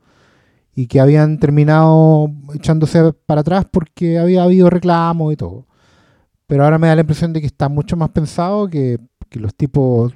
[0.75, 5.67] y que habían terminado echándose para atrás porque había habido reclamos y todo.
[6.47, 8.99] Pero ahora me da la impresión de que está mucho más pensado, que,
[9.29, 10.15] que los tipos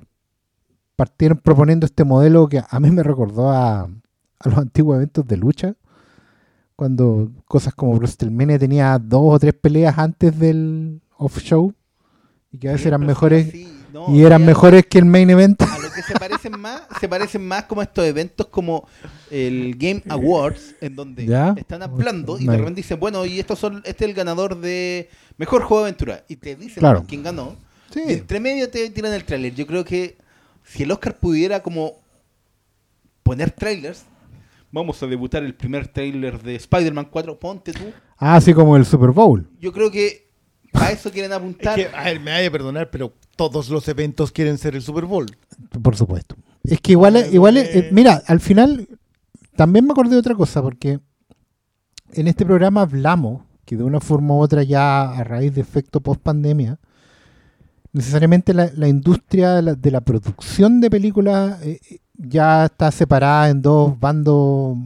[0.96, 5.36] partieron proponiendo este modelo que a mí me recordó a, a los antiguos eventos de
[5.36, 5.74] lucha,
[6.74, 11.74] cuando cosas como WrestleMania tenía dos o tres peleas antes del off-show
[12.52, 15.60] y que a veces eran mejores sí, no, y eran mejores que el main event.
[15.62, 18.86] A lo que se parecen más, se parecen más como estos eventos como
[19.30, 21.54] el Game Awards, en donde ¿Ya?
[21.56, 22.52] están hablando y No.
[22.52, 25.88] de repente dicen, bueno, y estos son, este es el ganador de mejor juego de
[25.90, 26.24] aventura.
[26.28, 27.04] Y te dicen Claro.
[27.08, 27.56] quién ganó.
[27.92, 28.00] Sí.
[28.08, 29.54] Y entre medio te tiran el tráiler.
[29.54, 30.16] Yo creo que
[30.64, 31.96] si el Oscar pudiera como
[33.22, 34.04] poner trailers,
[34.70, 37.92] vamos a debutar el primer trailer de Spider-Man 4, ponte tú.
[38.16, 39.46] Ah, así como el Super Bowl.
[39.60, 40.30] Yo creo que
[40.72, 41.74] para eso quieren Es apuntar.
[41.74, 45.04] que, a ver, me vaya a perdonar, pero todos los eventos quieren ser el Super
[45.04, 45.26] Bowl.
[45.82, 46.36] Por supuesto.
[46.64, 48.88] Es que igual, igual eh, mira, al final
[49.56, 51.00] también me acordé de otra cosa, porque
[52.12, 56.00] en este programa hablamos que de una forma u otra ya a raíz de efecto
[56.00, 56.78] post pandemia,
[57.92, 61.80] necesariamente la, la industria de la, de la producción de películas eh,
[62.14, 64.76] ya está separada en dos bandos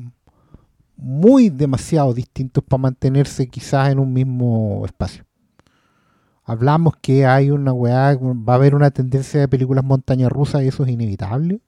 [0.97, 5.24] muy demasiado distintos para mantenerse quizás en un mismo espacio.
[6.49, 10.69] Hablamos que hay una weá, va a haber una tendencia de películas montaña rusas y
[10.69, 11.61] eso es inevitable.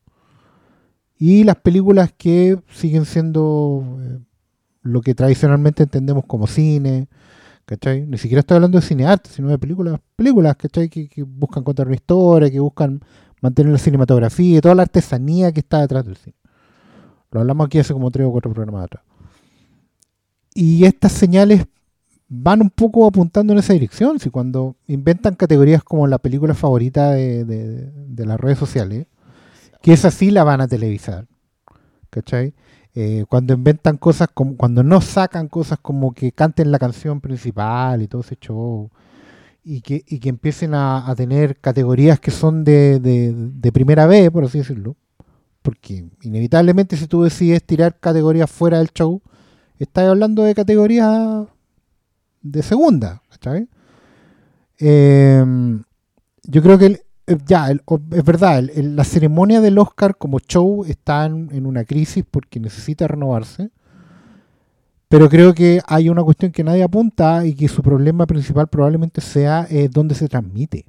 [1.19, 4.21] Y las películas que siguen siendo eh,
[4.83, 7.09] lo que tradicionalmente entendemos como cine,
[7.65, 8.07] ¿cachai?
[8.07, 10.89] Ni siquiera estoy hablando de cinearte, sino de películas, películas, ¿cachai?
[10.89, 13.01] Que, que buscan contar una historia, que buscan
[13.41, 16.37] mantener la cinematografía y toda la artesanía que está detrás del cine.
[17.33, 19.03] Lo hablamos aquí hace como tres o cuatro programas atrás.
[20.55, 21.67] Y estas señales
[22.29, 24.19] van un poco apuntando en esa dirección.
[24.21, 29.07] Si cuando inventan categorías como la película favorita de, las redes sociales,
[29.83, 31.27] que esa sí la van a televisar.
[32.11, 32.55] ¿Cachai?
[32.95, 38.03] Eh, cuando inventan cosas como, cuando no sacan cosas como que canten la canción principal
[38.03, 38.91] y todo ese show,
[39.63, 44.31] y que, y que empiecen a, tener categorías que son de, de- de primera vez,
[44.31, 44.97] por así decirlo,
[45.63, 49.21] porque inevitablemente si tú decides tirar categorías fuera del show,
[49.79, 51.47] estás hablando de categorías
[52.43, 53.69] de segunda, ¿cachai?
[54.79, 55.45] Eh,
[56.45, 61.67] yo creo que eh, ya, es verdad, la ceremonia del Oscar como show está en,
[61.67, 63.71] una crisis porque necesita renovarse,
[65.09, 69.21] pero creo que hay una cuestión que nadie apunta y que su problema principal probablemente
[69.21, 70.87] sea eh, dónde se transmite.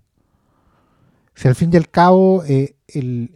[1.36, 2.76] Si al fin y al cabo eh,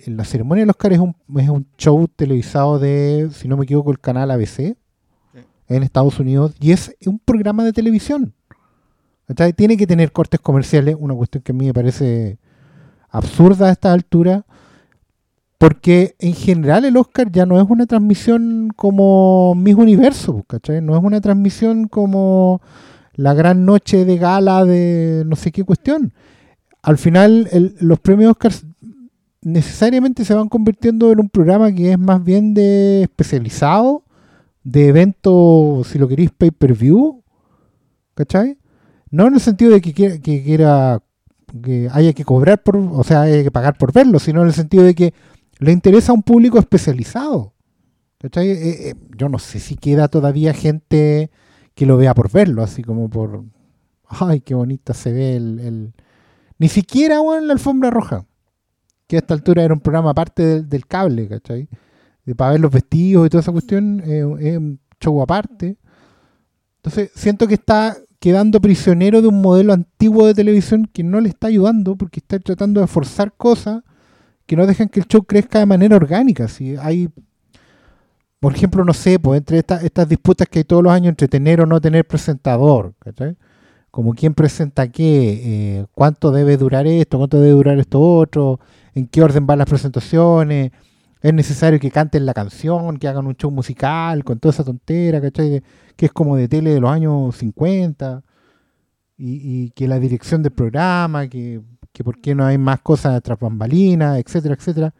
[0.05, 3.91] la ceremonia del Oscar es un, es un show televisado de, si no me equivoco,
[3.91, 4.77] el canal ABC
[5.73, 8.33] en Estados Unidos y es un programa de televisión.
[9.55, 12.37] Tiene que tener cortes comerciales, una cuestión que a mí me parece
[13.09, 14.45] absurda a esta altura.
[15.57, 20.81] Porque en general el Oscar ya no es una transmisión como Mis Universo, ¿cachai?
[20.81, 22.61] No es una transmisión como
[23.13, 26.11] la gran noche de gala de no sé qué cuestión.
[26.81, 27.47] Al final
[27.79, 28.51] los premios Oscar
[29.41, 34.02] necesariamente se van convirtiendo en un programa que es más bien de especializado,
[34.63, 37.23] de evento, si lo queréis, pay-per-view,
[38.15, 38.57] ¿cachai?
[39.11, 41.01] No en el sentido de que quiera, que quiera
[41.63, 44.53] que haya que cobrar por, o sea, haya que pagar por verlo, sino en el
[44.53, 45.13] sentido de que
[45.59, 47.53] le interesa a un público especializado.
[48.19, 48.49] ¿cachai?
[48.49, 51.29] Eh, eh, yo no sé si queda todavía gente
[51.75, 53.43] que lo vea por verlo, así como por,
[54.07, 55.59] ay, qué bonita se ve el...
[55.59, 55.93] el-
[56.59, 58.25] Ni siquiera en la alfombra roja,
[59.07, 61.67] que a esta altura era un programa aparte del, del cable, ¿cachai?
[62.37, 65.77] Para ver los vestidos y toda esa cuestión, eh, es un show aparte.
[66.77, 71.27] Entonces, siento que está quedando prisionero de un modelo antiguo de televisión que no le
[71.27, 73.83] está ayudando porque está tratando de forzar cosas
[74.45, 76.47] que no dejan que el show crezca de manera orgánica.
[76.47, 77.09] Si hay,
[78.39, 81.27] por ejemplo, no sé, pues entre estas estas disputas que hay todos los años entre
[81.27, 83.35] tener o no tener presentador, ¿cachai?
[83.91, 88.59] Como quién presenta qué, eh, cuánto debe durar esto, cuánto debe durar esto otro,
[88.95, 90.71] en qué orden van las presentaciones,
[91.23, 95.21] es necesario que canten la canción, que hagan un show musical con toda esa tontera,
[95.21, 95.63] ¿cachai?
[95.95, 98.21] Que es como de tele de los años 50,
[99.17, 101.61] y, que la dirección del programa, que,
[101.93, 104.93] que por qué no hay más cosas tras bambalinas, etcétera, etcétera.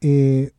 [0.00, 0.52] Eh,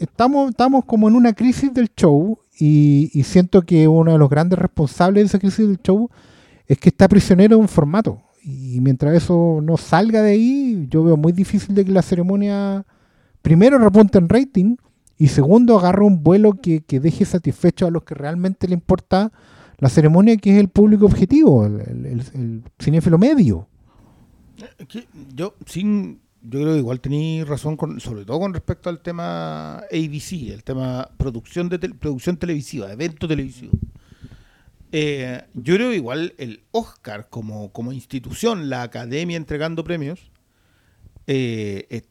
[0.00, 4.28] estamos, estamos como en una crisis del show y, y siento que uno de los
[4.28, 6.10] grandes responsables de esa crisis del show
[6.66, 8.22] es que está prisionero de un formato.
[8.42, 12.84] Y mientras eso no salga de ahí, yo veo muy difícil de que la ceremonia,
[13.48, 14.76] primero, repunte en rating
[15.16, 19.32] y segundo, agarre un vuelo que, que deje satisfecho a los que realmente le importa
[19.78, 23.66] la ceremonia, que es el público objetivo, el, el, el- cinéfilo medio.
[25.34, 29.78] Yo sin yo creo que igual tenéis razón con, sobre todo con respecto al tema
[29.90, 33.72] ABC, el tema producción de tel- producción televisiva, evento televisivo.
[34.92, 40.30] Eh, yo creo que igual el Oscar como, como institución, la academia entregando premios,
[41.26, 42.02] eh,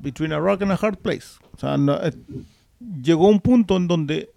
[0.00, 1.38] between a rock and a hard place.
[1.52, 2.12] O sea, no- eh,
[3.02, 4.30] llegó un punto en donde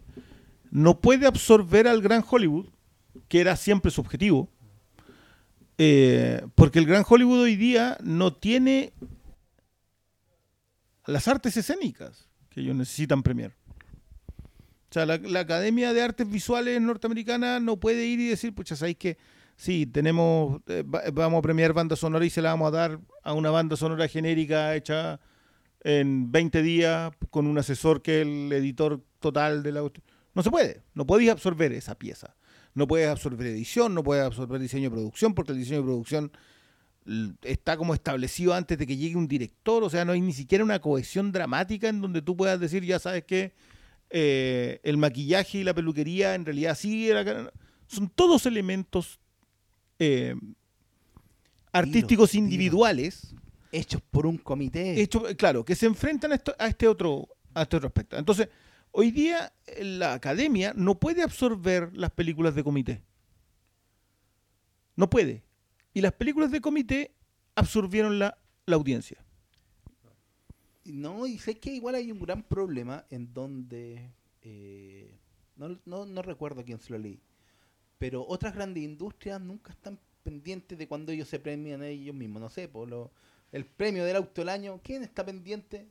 [0.72, 2.68] no puede absorber al gran Hollywood,
[3.28, 4.50] que era siempre su objetivo,
[5.78, 8.94] eh, porque el gran Hollywood hoy día no tiene
[11.06, 13.54] las artes escénicas que ellos necesitan premiar.
[14.90, 18.76] O sea, la, la Academia de Artes Visuales norteamericana no puede ir y decir, pucha,
[18.76, 19.18] ¿sabéis que
[19.56, 23.00] sí, tenemos, eh, va- vamos a premiar banda sonora y se la vamos a dar
[23.24, 25.20] a una banda sonora genérica hecha
[25.84, 29.82] en 20 días con un asesor que es el editor total de la...
[29.82, 30.06] cuestión?
[30.34, 32.36] No se puede, no podéis absorber esa pieza.
[32.74, 36.32] No puedes absorber edición, no puedes absorber diseño de producción, porque el diseño de producción
[37.42, 40.64] está como establecido antes de que llegue un director, o sea, no hay ni siquiera
[40.64, 43.54] una cohesión dramática en donde tú puedas decir, ya sabes que
[44.10, 47.52] eh, el maquillaje y la peluquería en realidad sí era...
[47.88, 49.20] Son todos elementos
[50.00, 50.36] eh,
[51.74, 53.41] artísticos Tiro, tiro.
[53.72, 55.02] Hechos por un comité.
[55.02, 58.18] hecho, claro, que se enfrentan a, esto- a este otro a este otro aspecto.
[58.18, 58.48] Entonces,
[58.92, 63.02] hoy día eh, la academia no puede absorber las películas de comité.
[64.96, 65.44] No puede.
[65.94, 67.12] Y las películas de comité
[67.56, 69.24] absorbieron la, la audiencia.
[70.84, 74.12] No, y sé que igual hay un gran problema en donde.
[74.42, 75.18] eh,
[75.56, 77.20] no, no, no recuerdo quién se lo leí.
[78.00, 82.42] Pero otras grandes industrias nunca están pendientes de cuando ellos se premian a ellos mismos.
[82.42, 83.12] No sé, por lo,
[83.52, 85.88] el premio del auto del año, ¿quién está pendiente?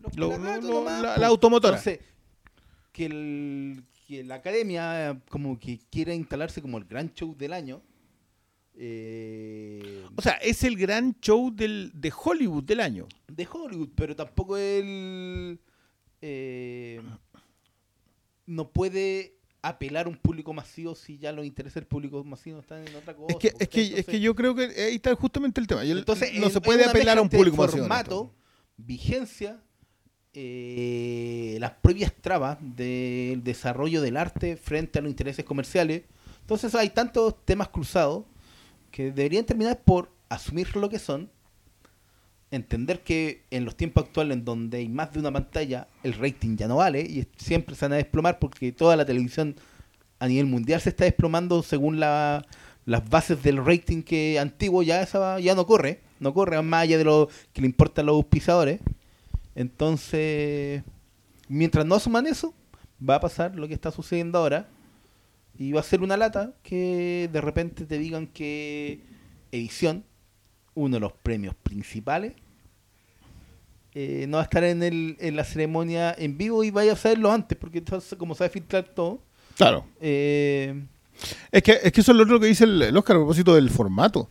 [0.00, 1.76] Los Lo- pelagatos lo- lo- nomás, la- la automotora.
[1.78, 2.00] Entonces,
[2.92, 7.82] que, el- que la academia como que quiera instalarse como el gran show del año.
[8.74, 13.06] eh, O sea, es el gran show del, de Hollywood del año.
[13.28, 15.58] de Hollywood, pero tampoco él
[16.22, 17.00] eh,
[18.46, 22.86] no puede apelar a un público masivo si ya los intereses del público masivo están
[22.86, 23.28] en otra cosa.
[23.32, 25.84] Es que, es que, es que yo creo que ahí está justamente el tema.
[25.84, 27.82] Yo- entonces, no se puede apelar a un público entre masivo.
[27.84, 28.34] formato,
[28.76, 29.60] vigencia,
[30.34, 36.02] eh, las propias trabas del desarrollo del arte frente a los intereses comerciales.
[36.40, 38.24] Entonces hay tantos temas cruzados
[38.90, 41.30] que deberían terminar por asumir lo que son,
[42.52, 46.56] entender que en los tiempos actuales en donde hay más de una pantalla, el rating
[46.56, 49.56] ya no vale y siempre se van a desplomar porque toda la televisión
[50.20, 52.46] a nivel mundial se está desplomando según la-
[52.84, 56.98] las bases del rating que antiguo ya esa ya no corre, no corre más allá
[56.98, 58.80] de lo que le importan los auspiciadores.
[59.54, 60.82] Entonces,
[61.48, 62.54] mientras no asuman eso,
[63.08, 64.68] va a pasar lo que está sucediendo ahora
[65.58, 69.00] y va a ser una lata que de repente te digan que
[69.52, 70.04] edición,
[70.74, 72.32] uno de los premios principales,
[73.94, 76.96] eh, no va a estar en, el, en la ceremonia en vivo y vaya a
[76.96, 79.20] saberlo antes, porque entonces, como sabe filtrar todo,
[79.56, 79.84] Claro.
[80.00, 80.84] eh,
[81.50, 83.54] Es que, es que eso es lo otro que dice el, el Oscar a propósito
[83.54, 84.28] del formato.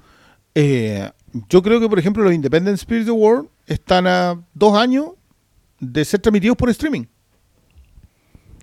[0.56, 1.10] Eh,
[1.50, 5.12] yo creo que, por ejemplo, los Independent Spirit Award están a dos años
[5.80, 7.04] de ser transmitidos por streaming.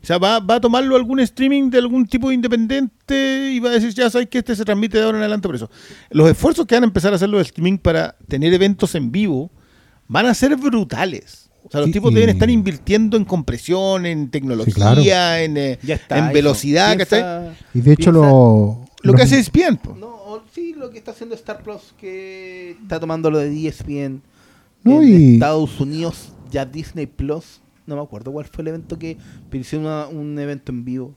[0.01, 3.71] O sea, va, va a tomarlo algún streaming de algún tipo de independiente y va
[3.71, 5.71] a decir, ya sabes que este se transmite de ahora en adelante por eso.
[6.11, 9.51] Los esfuerzos que van a empezar a hacer los streaming para tener eventos en vivo
[10.09, 11.49] van a ser brutales.
[11.65, 15.03] O sea, los tipos y- deben estar invirtiendo en compresión, en tecnología, claro.
[15.03, 16.19] en, eh, está.
[16.19, 17.57] en velocidad, Piensa- ¿cachai?
[17.75, 18.85] Y de hecho piensa- lo...
[19.03, 19.79] Lo que hace ESPN.
[20.01, 24.23] No, sí, lo que está haciendo Star Plus, que está tomando lo de ESPN
[24.83, 28.99] No, en y- Estados Unidos, ya Disney Plus, no me acuerdo cuál fue el evento
[28.99, 29.17] que
[29.51, 31.15] pero hicieron un evento en vivo.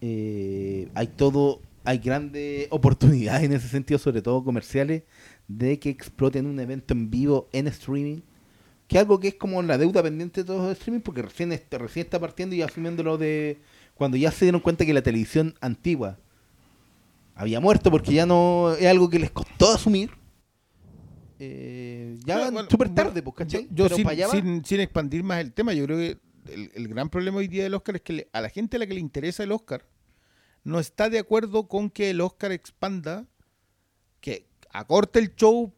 [0.00, 5.02] Eh, hay todo, hay grandes oportunidades en ese sentido, sobre todo comerciales,
[5.58, 8.20] de que exploten un evento en vivo en streaming.
[8.88, 12.04] Que algo que es como la deuda pendiente de todos los streaming, porque recién, recién
[12.04, 13.58] está partiendo y asumiendo lo de.
[13.94, 16.18] Cuando ya se dieron cuenta que la televisión antigua
[17.34, 20.10] había muerto porque ya no es algo que les costó asumir.
[21.38, 23.68] Eh, ya Bueno, súper bueno, tarde, pues, ¿cachai?
[23.70, 26.18] Yo, sin, expandir más el tema, yo creo que
[26.52, 28.78] el, el gran problema hoy día del Oscar es que le- a la gente a
[28.80, 29.84] la que le interesa el Oscar
[30.64, 33.26] no está de acuerdo con que el Oscar expanda,
[34.72, 35.72] que acorte el show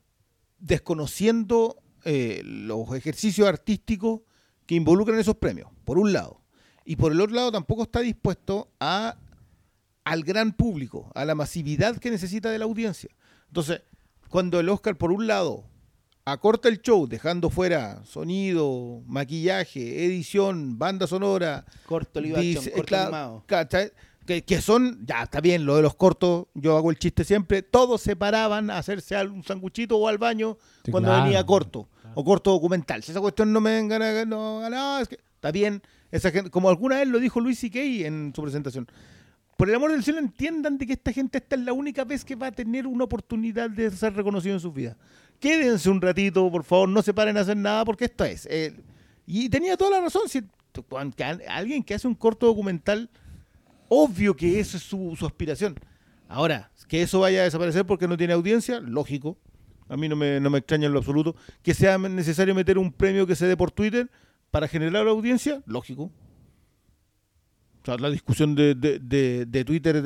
[0.58, 4.20] desconociendo eh, los ejercicios artísticos
[4.66, 6.40] que involucran esos premios, por un lado.
[6.84, 9.16] Y por el otro lado tampoco está dispuesto a
[10.04, 13.10] al gran público, a la masividad que necesita de la audiencia.
[13.48, 13.80] Entonces,
[14.28, 15.64] cuando el Oscar, por un lado,
[16.24, 23.44] acorta el show, dejando fuera sonido, maquillaje, edición, banda sonora, Corto live action, corto animado.
[24.26, 27.62] Que, que son, ya está bien, lo de los cortos, yo hago el chiste siempre,
[27.62, 31.88] todos se paraban a hacerse un sanguchito o al baño Sí, cuando claro, venía corto,
[32.14, 33.02] o corto documental.
[33.02, 36.50] Si esa cuestión no me vengan a, no, no, es que está bien, esa gente,
[36.50, 37.78] como alguna vez lo dijo Luis C.K.
[38.06, 38.86] en su presentación.
[39.56, 42.24] Por el amor del cielo, entiendan de que esta gente esta es la única vez
[42.24, 44.96] que va a tener una oportunidad de ser reconocido en sus vidas.
[45.38, 48.46] Quédense un ratito, por favor, no se paren a hacer nada, porque esto es.
[48.50, 48.74] eh,
[49.26, 50.22] y tenía toda la razón.
[50.28, 50.42] Si,
[51.48, 53.08] alguien que hace un corto documental,
[54.02, 55.74] obvio que eso es su, su aspiración.
[56.28, 59.38] Ahora, que eso vaya a desaparecer porque no tiene audiencia, lógico.
[59.88, 61.36] A mí no me, no me extraña en lo absoluto.
[61.62, 64.10] Que sea necesario meter un premio que se dé por Twitter
[64.50, 66.04] para generar audiencia, lógico.
[67.82, 70.02] O sea, la discusión de, de- de- de Twitter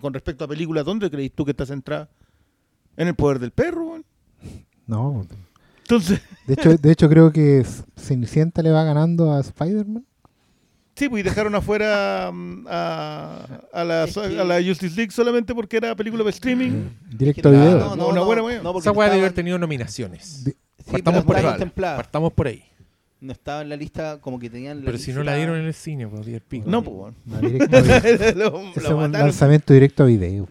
[0.00, 2.10] con respecto a películas, ¿dónde crees tú que está centrada?
[2.96, 4.02] En el poder del perro.
[4.86, 5.24] No,
[5.82, 7.64] Entonces, de hecho, de hecho creo que
[7.96, 10.04] Cenicienta le va ganando a Spider-Man.
[10.94, 15.10] Sí, pues y dejaron afuera mm, a, a la, Es que- a la Justice League
[15.12, 16.88] solamente porque era película de streaming.
[17.10, 17.78] Directo a video.
[17.78, 20.44] no, no, Una no, buena no, Esa weá debe haber tenido nominaciones.
[20.44, 21.70] De- sí, Partamos por ahí.
[21.74, 22.64] Partamos por ahí.
[23.20, 25.66] No estaba en la lista como que tenían la Pero si no la dieron en
[25.66, 26.70] el cine, pues, el pico.
[26.70, 27.16] No, pues, weón.
[27.26, 28.34] No, directo a video.
[28.34, 30.48] Lo- lo Ese es un lanzamiento directo a video.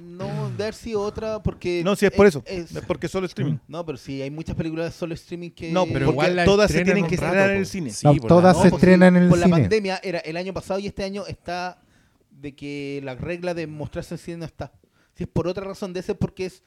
[0.64, 1.82] Haber sido otra porque...
[1.84, 2.44] No, si es por eso.
[2.46, 3.58] es- Es porque solo streaming.
[3.68, 5.72] No, pero sí, hay muchas películas de solo streaming que...
[5.72, 7.90] No, Pero igual la todas se estrenan tienen que rato, estrenar en el cine.
[7.92, 9.60] Sí, No, por todas la- se estrenan en el por la cine.
[9.60, 11.82] pandemia era el año pasado y este año está
[12.32, 14.72] de que la regla de mostrarse en cine no está.
[15.16, 16.64] Si es por otra razón de ese porque es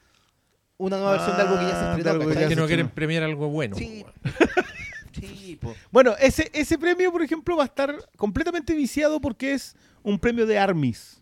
[0.77, 2.09] una nueva versión de algo que ya se Ah, estrenó.
[2.21, 3.75] algo que que no quieren premiar algo bueno.
[3.75, 4.05] Sí.
[5.19, 5.59] Sí.
[5.91, 10.45] Bueno, ese, ese premio, por ejemplo, va a estar completamente viciado porque es un premio
[10.45, 11.21] de Armis.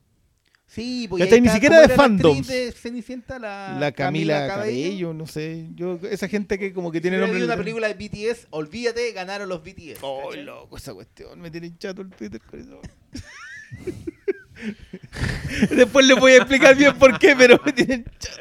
[0.73, 2.47] Sí, ahí Ni siquiera ¿cómo de fandoms.
[2.47, 5.67] de Cenicienta, la, la Camila, Cabello, no sé.
[5.75, 7.43] Yo, esa gente que como que Si tiene nombre.
[7.43, 9.97] una película de BTS, olvídate, ganaron los BTS.
[10.01, 10.45] Oh, ¿cachai?
[10.45, 11.41] loco, esa cuestión.
[11.41, 12.79] Me tienen chato el Twitter con eso.
[15.75, 18.39] Después les voy a explicar bien por qué, pero me tienen chato.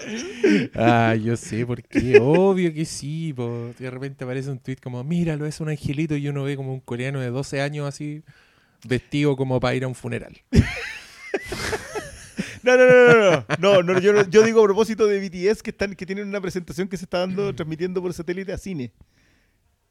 [0.76, 2.20] Ah, yo sé por qué.
[2.20, 3.32] Obvio que sí.
[3.32, 3.72] po.
[3.76, 6.14] De repente aparece un tweet como, míralo, es un angelito.
[6.14, 8.22] Y uno ve como un coreano de 12 años así,
[8.86, 10.40] vestido como para ir a un funeral.
[12.62, 13.44] No, no, no, no, no.
[13.58, 16.88] No, no, yo, yo digo a propósito de BTS que están, que tienen una presentación
[16.88, 18.92] que se está dando, transmitiendo por satélite a cine.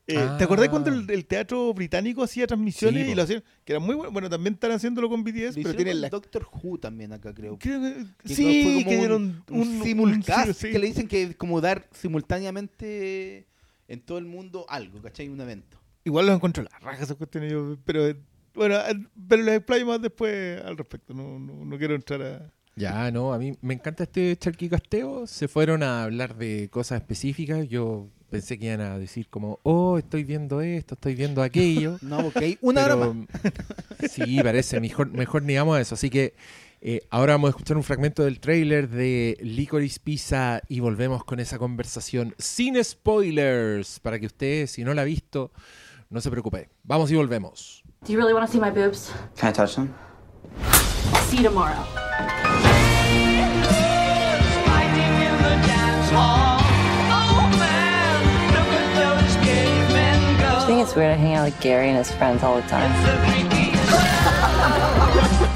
[0.07, 0.71] Eh, ¿Te acordás Ah.
[0.71, 3.43] cuando el, el teatro británico hacía transmisiones Sí, y lo hacían?
[3.63, 4.11] Que era muy bueno.
[4.11, 6.09] Bueno, también están haciéndolo con BTS, pero tienen la.
[6.09, 7.59] Doctor Who también acá, creo.
[7.59, 7.79] Creo
[8.23, 10.71] que- sí, fue como que un- dieron un, simulcast sí.
[10.71, 13.45] que le dicen que es como dar simultáneamente
[13.87, 15.29] en todo el mundo algo, ¿cachai?
[15.29, 15.79] Un evento.
[16.03, 17.51] Igual los encuentro la raja esas cuestiones.
[17.51, 18.15] yo- pero eh,
[18.55, 18.95] bueno, eh,
[19.27, 21.13] pero les explayo más después al respecto.
[21.13, 22.51] No, no, no quiero entrar a.
[22.79, 25.27] Ya, no, a mí me encanta este charquicasteo.
[25.27, 27.67] Se fueron a hablar de cosas específicas.
[27.67, 31.97] Yo pensé que iban a decir como, oh, estoy viendo esto, estoy viendo aquello.
[32.01, 32.41] No, ok.
[32.61, 33.27] Una hora Pero, más.
[34.11, 35.95] Sí, parece mejor, mejor ni vamos a eso.
[35.95, 36.33] Así que
[36.81, 41.41] eh, ahora vamos a escuchar un fragmento del tráiler de Licorice Pizza y volvemos con
[41.41, 45.51] esa conversación sin spoilers para que usted, si no la ha visto,
[46.11, 46.69] No se preocupe.
[46.83, 47.83] Vamos y volvemos.
[48.01, 49.11] Do you really want to see my boobs?
[49.35, 49.93] Can I touch them?
[51.29, 51.85] See you tomorrow.
[60.89, 62.89] It's weird I hang out with Gary and his friends all the time.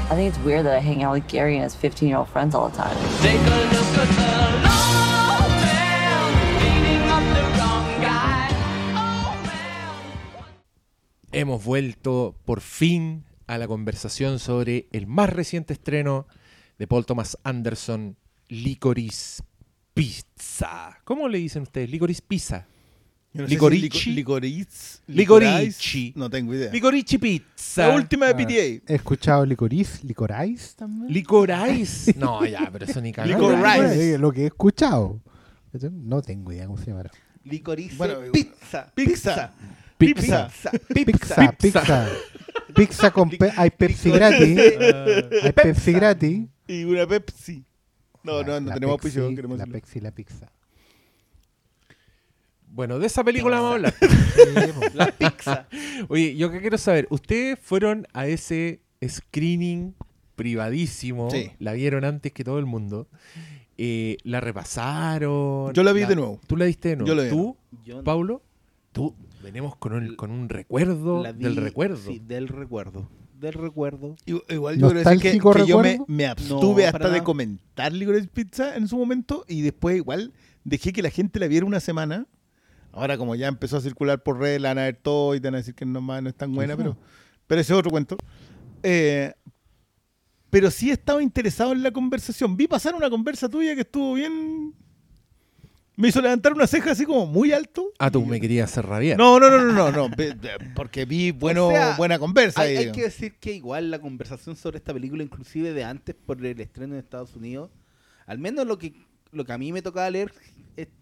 [0.08, 2.28] I think it's weird that I hang out with Gary and his 15 year old
[2.28, 2.96] friends all the time.
[11.32, 16.28] Hemos vuelto por fin a la conversación sobre el más reciente estreno
[16.78, 18.16] de Paul Thomas Anderson,
[18.46, 19.42] Licorice
[19.94, 21.00] Pizza.
[21.02, 21.90] ¿Cómo le dicen ustedes?
[21.90, 22.68] Licorice Pizza.
[23.34, 24.12] No Licorici.
[25.08, 26.12] Licorici.
[26.16, 26.70] No tengo idea.
[26.72, 27.88] Licorice Pizza.
[27.88, 28.36] La última de Ah.
[28.36, 28.92] PTA.
[28.92, 31.12] He escuchado licoriz, licorice también.
[31.12, 32.14] Licorice.
[32.18, 33.50] No, ya, pero eso ni cagando.
[33.50, 34.14] Licorice.
[34.14, 35.20] Eh, Lo que he escuchado.
[35.90, 37.10] No tengo idea cómo se llamará.
[37.42, 39.52] Licorice, Bueno, pizza, Pizza.
[39.98, 40.48] Pizza.
[40.94, 42.08] Pizza, pizza.
[42.74, 44.58] Pizza con pe- hay Pepsi gratis.
[45.42, 46.46] Hay Pepsi gratis.
[46.68, 47.64] Y una Pepsi.
[48.22, 49.28] No, no, no tenemos auspicio.
[49.34, 49.66] queremos La.
[49.66, 50.50] Pepsi, la pizza.
[52.74, 53.94] Bueno, de esa película vamos a hablar.
[54.94, 55.68] La pizza.
[56.08, 59.94] Oye, yo que quiero saber, ¿ustedes fueron a ese screening
[60.34, 61.30] privadísimo?
[61.30, 61.52] Sí.
[61.60, 63.06] La vieron antes que todo el mundo.
[63.78, 65.72] Eh, ¿La repasaron?
[65.72, 66.40] Yo la vi de nuevo.
[66.48, 67.08] ¿Tú la viste de nuevo?
[67.08, 68.04] Yo la vi ¿Tú, Yo no.
[68.04, 68.42] Paulo?
[68.92, 71.96] Tú, venimos con un, con un recuerdo La vi- del recuerdo.
[71.96, 73.08] Sí, del recuerdo.
[73.40, 74.16] Del recuerdo.
[74.26, 77.24] Igual igual yo creo que, ¿Nostálgico que yo me, abstuve No, hasta de nada.
[77.24, 80.32] comentar Licorice Pizza en su momento y después igual
[80.64, 82.26] dejé que la gente la viera una semana.
[82.94, 85.48] Ahora como ya empezó a circular por redes, la van a ver todo y te
[85.48, 86.96] van a decir que no, más no es tan buena, pero,
[87.46, 88.16] pero ese es otro cuento.
[88.82, 89.32] Eh,
[90.50, 92.56] pero sí estaba interesado en la conversación.
[92.56, 94.72] Vi pasar una conversa tuya que estuvo bien...
[95.96, 97.86] Me hizo levantar una ceja así como muy alto.
[98.00, 99.16] Ah, tú Y- me querías hacer rabiar.
[99.16, 100.14] No, no, no, no, no, no,
[100.74, 102.62] porque vi bueno, O sea, buena conversa.
[102.62, 106.60] Hay que decir que igual la conversación sobre esta película, inclusive de antes por el
[106.60, 107.70] estreno en Estados Unidos,
[108.26, 108.92] al menos lo que,
[109.34, 110.32] lo que a mí me tocaba leer,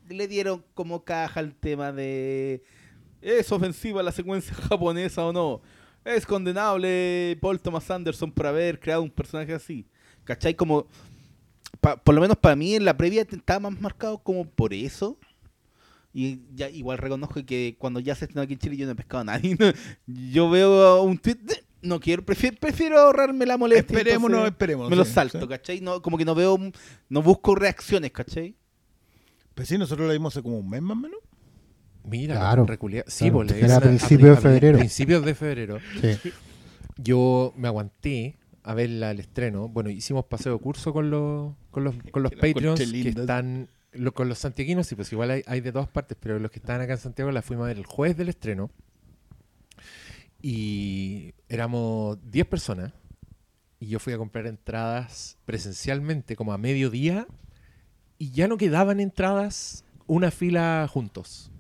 [0.09, 2.63] le dieron como caja al tema de
[3.21, 5.61] ¿es ofensiva la secuencia japonesa o no?
[6.05, 9.87] ¿Es condenable Paul Thomas Anderson por haber creado un personaje así?
[10.25, 10.55] ¿Cachai?
[10.55, 10.87] Como,
[11.81, 15.17] pa- por lo menos para mí en la previa estaba más marcado como por eso.
[16.13, 18.97] Y ya igual reconozco que cuando ya se estrenó aquí en Chile yo no he
[18.97, 19.57] pescado a nadie.
[20.07, 23.97] yo veo un tweet, de- no quiero, prefiero, prefiero ahorrarme la molestia.
[23.99, 25.47] Esperémonos, entonces esperémonos, Me lo sí, salto, sí.
[25.49, 25.81] ¿cachai?
[25.81, 26.59] No, como que no veo,
[27.09, 28.55] no busco reacciones, ¿cachai?
[29.55, 31.19] Pues sí, nosotros la vimos hace como un mes más o menos.
[32.05, 32.67] Mira, Claro.
[32.67, 34.79] reculia- Sí, Claro, pues, era a principios de febrero.
[34.79, 35.79] Principios de febrero.
[36.01, 36.33] Sí.
[36.97, 39.69] Yo me aguanté a verla al estreno.
[39.69, 43.69] Bueno, hicimos paseo curso con los, con los, con los Patreons que están.
[43.93, 46.59] lo- con los santiaguinos, sí, pues igual hay, hay de todas partes, pero los que
[46.59, 48.71] están acá en Santiago la fuimos a ver el jueves del estreno.
[50.43, 52.93] Y éramos 10 personas.
[53.79, 57.27] Y yo fui a comprar entradas presencialmente como a mediodía.
[58.19, 61.51] Y ya no quedaban entradas una fila juntos.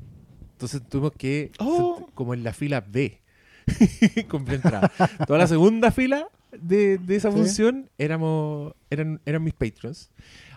[0.53, 2.09] Entonces tuvimos que, Oh.
[2.15, 3.21] como en la fila B,
[4.29, 4.91] compré entradas.
[5.27, 7.37] Toda la segunda fila de, de esa Sí.
[7.39, 10.11] función éramos, eran, eran mis patrons.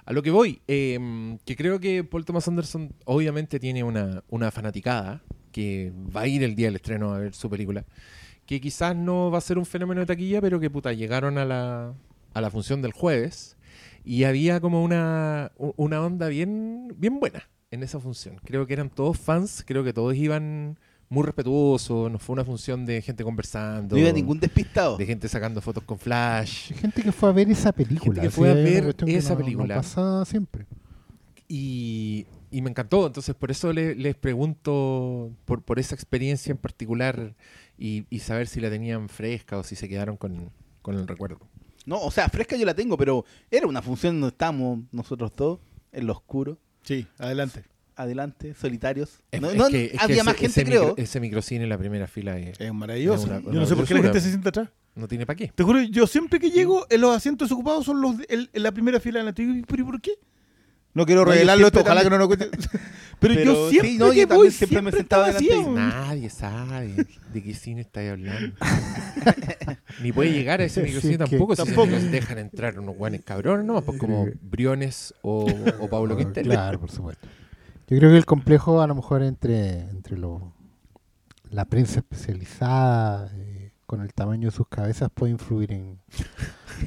[0.05, 4.51] A lo que voy, eh, que creo que Paul Thomas Anderson obviamente tiene una, una
[4.51, 5.23] fanaticada
[5.55, 7.85] que va a ir el día del estreno a ver su película,
[8.45, 11.45] que quizás no va a ser un fenómeno de taquilla, pero que puta, llegaron a
[11.45, 11.93] la,
[12.33, 13.55] a la función del jueves
[14.03, 18.35] y había como una, una onda bien, bien buena en esa función.
[18.43, 20.77] Creo que eran todos fans, creo que todos iban
[21.07, 24.97] muy respetuosos, no fue una función de gente conversando, No iba ningún despistado.
[24.97, 26.73] de gente sacando fotos con flash.
[26.73, 28.21] Gente que fue a ver esa película.
[28.21, 29.75] que así fue a ver que esa no- no película.
[29.75, 30.65] pasa siempre.
[31.47, 32.25] Y,
[32.57, 37.35] y me encantó, entonces por eso le- les pregunto por, por esa experiencia en particular
[37.77, 40.51] y, y saber si la tenían fresca o si se quedaron con,
[40.81, 41.39] con el recuerdo.
[41.85, 45.59] No, o sea, fresca yo la tengo, pero era una función donde estábamos nosotros dos,
[45.91, 47.63] en lo oscuro, Sí, adelante.
[47.95, 49.21] adelante, solitarios.
[49.31, 50.83] Es- No, es no, que- es que había ese- más gente, ese creo.
[50.89, 53.23] micro- ese microcine en la primera fila es- Es maravilloso.
[53.23, 54.69] Es una- yo no sé por qué la gente se sienta atrás.
[54.95, 55.49] no tiene para qué.
[55.53, 58.63] Te juro, yo siempre que llego, en los asientos ocupados son los de, el- en
[58.63, 60.13] la primera fila de la ¿Pero y por qué?
[60.95, 62.49] No quiero No, revelarlo esto, ojalá que no nos cuente.
[63.19, 65.69] Pero, Pero yo siempre sí, no, que yo también voy, siempre me sentaba está delante.
[65.71, 68.55] Nadie sabe de qué cine estáis hablando.
[70.01, 71.55] Ni puede llegar a ese microcine tampoco.
[71.55, 71.87] Si Tampoco.
[71.87, 75.45] nos dejan entrar unos guanes cabrones, no, pues como Briones o,
[75.79, 76.49] o Pablo Ah, Quintero.
[76.49, 77.25] Claro, por supuesto.
[77.87, 80.53] Yo creo que el complejo a lo mejor entre, entre lo-
[81.51, 85.99] la prensa especializada eh, con el tamaño de sus cabezas puede influir en,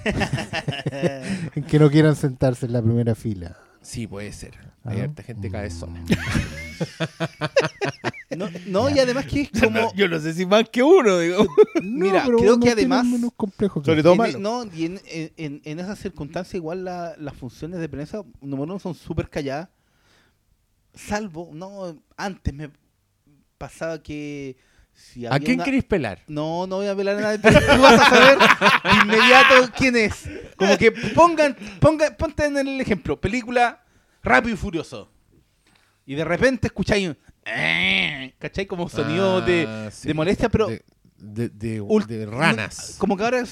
[1.54, 3.56] en que no quieran sentarse en la primera fila.
[3.88, 4.52] Sí, puede ser.
[4.84, 6.00] Hay harta gente cabezona.
[6.00, 6.06] Mm.
[8.36, 9.92] No, no, y además que es como...
[9.94, 11.46] Yo no sé si más que uno, digo.
[11.82, 14.38] Mira, pero creo uno que tiene además- menos complejo que Sobre todo en, malo.
[14.38, 18.64] no, y en, en, en- en esas circunstancias igual la- las funciones de prensa, número
[18.64, 19.70] uno, son súper calladas.
[20.94, 22.70] Salvo, no, antes me
[23.56, 24.56] pasaba que
[24.98, 26.22] si ¿A quién una- queréis pelar?
[26.26, 30.28] No, no voy a velar a nadie, tú vas a saber de inmediato quién es.
[30.56, 33.82] Como que pongan, pongan, ponte en el ejemplo, película
[34.22, 35.10] Rápido y Furioso.
[36.04, 37.16] Y de repente escucháis un...
[37.44, 38.66] "Eh", ¿Cachai?
[38.66, 40.08] Como sonido de, Ah, sí.
[40.08, 40.68] de molestia, pero
[41.16, 42.96] De, ranas.
[42.98, 43.44] Como que ahora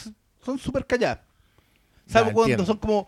[0.45, 1.21] son súper calladas.
[2.07, 2.67] Salvo cuando entiendo.
[2.67, 3.07] son como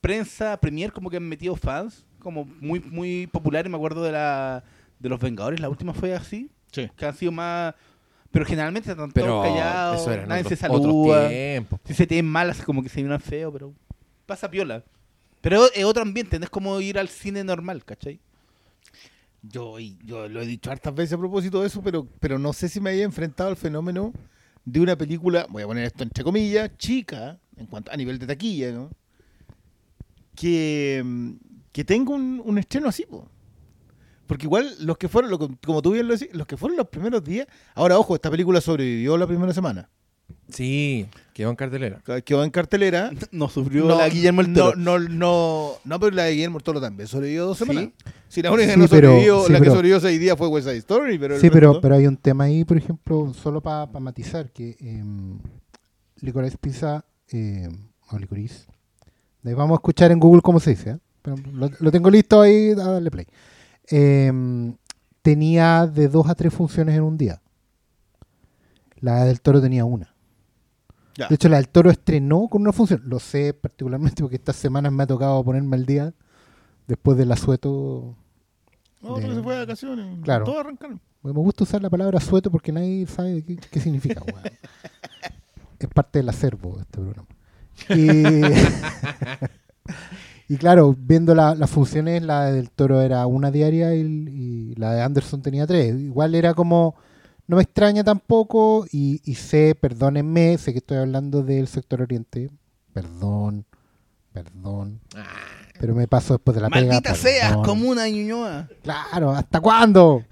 [0.00, 3.70] prensa, premier, como que han metido fans, como muy muy populares.
[3.70, 4.62] Me acuerdo de la
[4.98, 6.90] de los Vengadores, la última fue así, Sí.
[6.96, 7.74] que han sido más.
[8.30, 11.28] Pero generalmente están Pero todos callados, nadie otros, se otros saluda.
[11.84, 13.72] Si se te ven malas, como que se miran feo, pero
[14.26, 14.82] pasa piola.
[15.40, 18.18] Pero es otro ambiente, no es como ir al cine normal, ¿cachai?
[19.42, 22.68] Yo, yo lo he dicho hartas veces a propósito de eso, pero, pero no sé
[22.68, 24.12] si me haya enfrentado al fenómeno
[24.64, 28.26] de una película, voy a poner esto entre comillas, chica, en cuanto a nivel de
[28.26, 28.90] taquilla, ¿no?
[30.34, 31.04] Que,
[31.72, 33.28] que tenga un, un estreno así, po.
[34.26, 36.76] Porque igual los que fueron, lo que- como tú bien lo decís, los que fueron
[36.78, 39.88] los primeros días, ahora ojo, esta película sobrevivió la primera semana.
[40.48, 42.00] Sí, quedó en cartelera.
[42.24, 43.10] Quedó en cartelera.
[43.32, 44.76] No sufrió la Guillermo el no, Toro.
[44.78, 47.64] no, no, no, pero la de Guillermo el Toro también sobrevivió dos ¿Sí?
[47.66, 47.90] semanas.
[48.28, 50.48] Si la única que Sí, no pero- sobrevivió, sí, la que sobrevivió seis días fue
[50.48, 53.86] West Side Story, pero Sí, pero, pero hay un tema ahí, por ejemplo, solo para
[54.00, 55.02] matizar, que eh,
[56.20, 57.68] Licorice Pizza, eh,
[58.10, 58.66] o Licorice,
[59.42, 60.98] vamos a escuchar en Google cómo se dice, ¿eh?
[61.22, 63.26] Pero lo, lo tengo listo ahí, a darle play.
[63.90, 64.32] Eh,
[65.22, 67.40] tenía de dos a tres funciones en un día.
[69.00, 70.14] La del Toro tenía una.
[71.16, 71.28] Ya.
[71.28, 73.02] De hecho, la del Toro estrenó con una función.
[73.06, 76.12] Lo sé particularmente porque estas semanas me ha tocado ponerme al día
[76.86, 78.16] después del asueto.
[79.00, 80.18] No, de- se fue de vacaciones.
[80.22, 80.44] Claro.
[80.44, 81.00] Todos arrancaron.
[81.22, 84.22] Me gusta usar la palabra sueto porque nadie sabe qué, qué significa.
[85.78, 87.28] es parte del acervo de este programa.
[87.90, 88.06] Y,
[90.48, 94.92] y claro, viendo la- las funciones, la del toro era una diaria y, y la
[94.92, 95.94] de Anderson tenía tres.
[95.98, 96.94] Igual era como,
[97.46, 102.50] no me extraña tampoco y, y sé, perdónenme, sé que estoy hablando del sector oriente.
[102.92, 103.64] Perdón,
[104.32, 105.00] perdón.
[105.80, 106.86] Pero me paso después de la pega.
[106.86, 107.64] Maldita seas, perdón.
[107.64, 108.68] como una ñuñoa.
[108.82, 110.22] Claro, ¿hasta cuándo?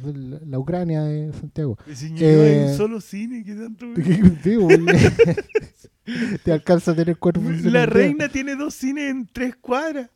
[0.00, 1.76] La, la Ucrania de Santiago.
[1.86, 3.86] Eh, un solo cine que tanto.
[4.60, 4.92] Boludo.
[6.44, 10.10] Te alcanza a tener cuatro funciones La reina tiene dos cines en tres cuadras.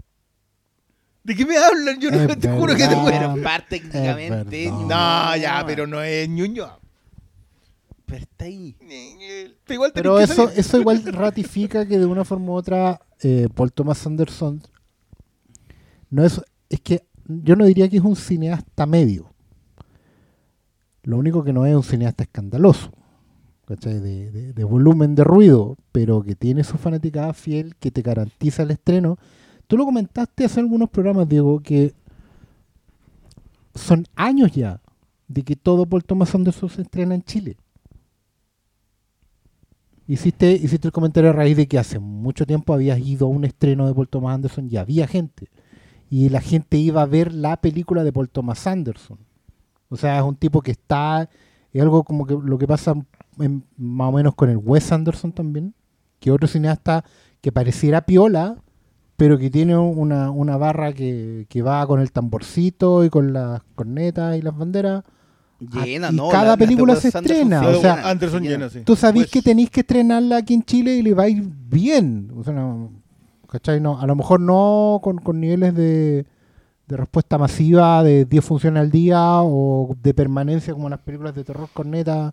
[1.22, 2.00] ¿De qué me hablan?
[2.00, 3.32] Yo no Es te juro que te muero.
[3.34, 4.70] Pero parte técnicamente.
[4.70, 6.68] No, ya, pero no es ñuño.
[8.04, 8.76] Pero está ahí.
[9.66, 10.58] Pero igual eso, saber.
[10.58, 14.62] eso igual ratifica que de una forma u otra eh, Paul Thomas Anderson
[16.10, 19.32] no es, es que yo no diría que es un cineasta medio.
[21.06, 22.90] Lo único que no es un cineasta escandaloso,
[23.66, 24.00] ¿cachai?
[24.00, 28.72] De, de- volumen de ruido, pero que tiene su fanaticada fiel, que te garantiza el
[28.72, 29.18] estreno.
[29.68, 31.94] Tú lo comentaste hace algunos programas, Diego, que
[33.74, 34.80] son años ya
[35.28, 37.56] de que todo Paul Thomas Anderson se estrena en Chile.
[40.08, 43.44] Hiciste, hiciste el comentario a raíz de que hace mucho tiempo habías ido a un
[43.44, 45.48] estreno de Paul Thomas Anderson y había gente.
[46.10, 49.18] Y la gente iba a ver la película de Paul Thomas Anderson.
[49.88, 51.28] O sea, es un tipo que está.
[51.72, 52.94] Es algo como que lo que pasa
[53.38, 55.74] en- más o menos con el Wes Anderson también.
[56.20, 57.04] Que otro cineasta
[57.40, 58.56] que pareciera piola,
[59.16, 63.62] pero que tiene una, una barra que, que va con el tamborcito y con las
[63.74, 65.04] cornetas y las banderas.
[65.58, 66.28] Llena, Ah, y ¿no?
[66.28, 68.80] cada La- película se Anderson estrena, o sea, Anderson llena, sí.
[68.84, 71.42] Tú sabés Pues, que tenéis que estrenarla aquí en Chile y le va a ir
[71.70, 72.30] bien.
[72.36, 72.90] O sea, no,
[73.48, 73.80] ¿cachai?
[73.80, 76.26] No, a lo mejor no con, con niveles de,
[76.86, 81.42] de respuesta masiva de 10 funciones al día o de permanencia como las películas de
[81.44, 82.32] terror corneta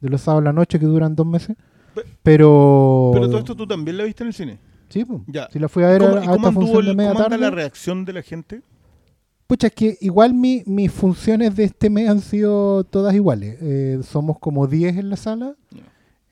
[0.00, 1.56] de los sábados a la noche que duran dos meses.
[1.94, 3.10] Pe- Pero.
[3.14, 4.58] Pero todo esto tú también la viste en el cine.
[4.88, 5.20] Sí, pues.
[5.26, 5.48] Ya.
[5.52, 7.38] Si la fui a ver ¿Cómo, a, cómo esta anduvo función de media cómo tarde.
[7.38, 8.62] la reacción de la gente?
[9.46, 13.58] Pucha, es que igual mi- mis funciones de este mes han sido todas iguales.
[13.60, 15.54] Eh, somos como 10 en la sala.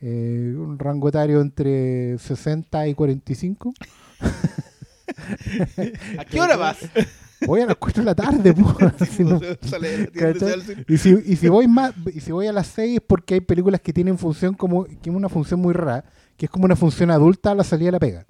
[0.01, 3.75] Eh, un rango etario entre 60 y 45.
[6.19, 6.79] ¿A qué hora vas?
[7.47, 8.75] Voy a las 4 de la tarde, po.
[9.11, 10.39] Si no- Sale de la tienda, ¿cachai?
[10.39, 10.85] se va al cine.
[10.89, 13.41] y, si, y si voy más, y si voy a las 6 es porque hay
[13.41, 16.05] películas que tienen función como, que es una función muy rara,
[16.37, 18.27] que es como una función adulta a la salida de la pega.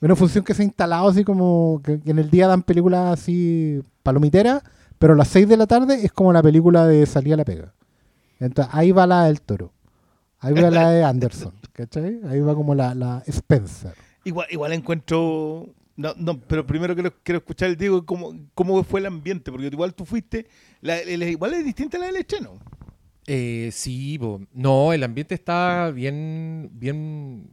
[0.00, 3.18] Una función que se ha instalado así como que, que en el día dan películas
[3.20, 4.62] así palomiteras,
[4.98, 7.44] pero a las 6 de la tarde es como la película de salida de la
[7.44, 7.74] pega.
[8.38, 9.72] Entonces ahí va la del toro.
[10.38, 12.20] Ahí va la de Anderson, ¿cachai?
[12.28, 13.94] Ahí va como la, la Spencer.
[14.24, 15.66] Igual, igual encuentro
[15.96, 19.66] No, no, pero primero quiero, quiero escuchar el Diego cómo, cómo fue el ambiente, porque
[19.66, 20.46] igual tú fuiste,
[20.82, 22.58] la, igual es distinta a la del estreno.
[23.26, 24.40] Eh, sí, po.
[24.52, 27.50] no, el ambiente estaba bien, bien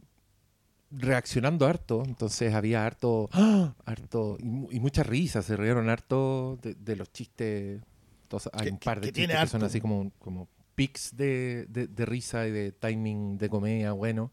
[0.90, 3.74] reaccionando harto, entonces había harto, ¡ah!
[3.84, 7.82] harto y, y muchas risas, se rieron harto de, de los chistes.
[8.24, 12.06] Entonces, hay un par de chistes que son así como, como pics de, de- de
[12.06, 14.32] risa y de timing de comedia bueno.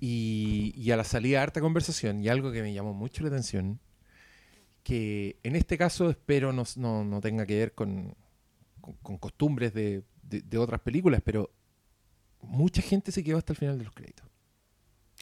[0.00, 3.80] Y, y a la salida harta conversación y algo que me llamó mucho la atención,
[4.82, 8.14] que en este caso espero no, no- no tenga que ver con,
[8.80, 11.50] con- con costumbres de, de- de otras películas, pero
[12.42, 14.26] mucha gente se quedó hasta el final de los créditos.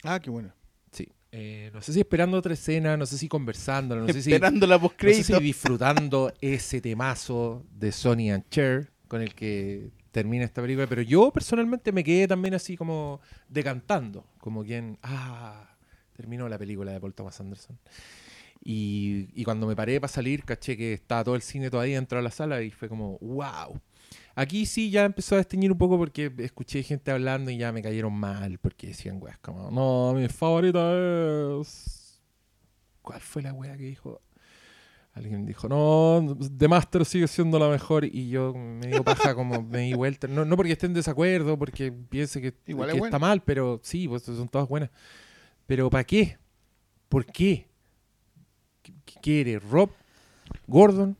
[0.04, 0.52] Ah, qué bueno.
[0.92, 1.08] Sí.
[1.32, 4.66] Eh, no sé si esperando otra escena, no sé si conversando, no sé si, Esperando
[4.66, 10.46] la no sé si disfrutando ese temazo de Sonny and Cher con el que termina
[10.46, 15.76] esta película, pero yo personalmente me quedé también así como decantando, como quien, ah,
[16.14, 17.78] terminó la película de Paul Thomas Anderson.
[18.64, 22.24] Y, cuando me paré para salir, caché que estaba todo el cine todavía dentro de
[22.24, 23.78] la sala y fue como, wow.
[24.34, 27.82] Aquí sí ya empezó a desteñir un poco porque escuché gente hablando y ya me
[27.82, 32.22] cayeron mal porque decían weas como, no, mi favorita es...
[33.02, 34.22] ¿Cuál fue la wea que dijo?
[35.16, 39.62] Alguien dijo, no, The Master sigue siendo la mejor y yo me dio paja como
[39.62, 40.28] me di vuelta.
[40.28, 43.80] No, no porque esté en desacuerdo, porque piense que, Igual que es está mal, pero
[43.82, 44.90] sí, pues son todas buenas.
[45.66, 46.36] Pero ¿para qué?
[47.08, 47.66] ¿Por qué?
[48.82, 49.58] ¿Qué qué quiere?
[49.58, 49.88] ¿Rob?
[50.66, 51.16] ¿Gordon?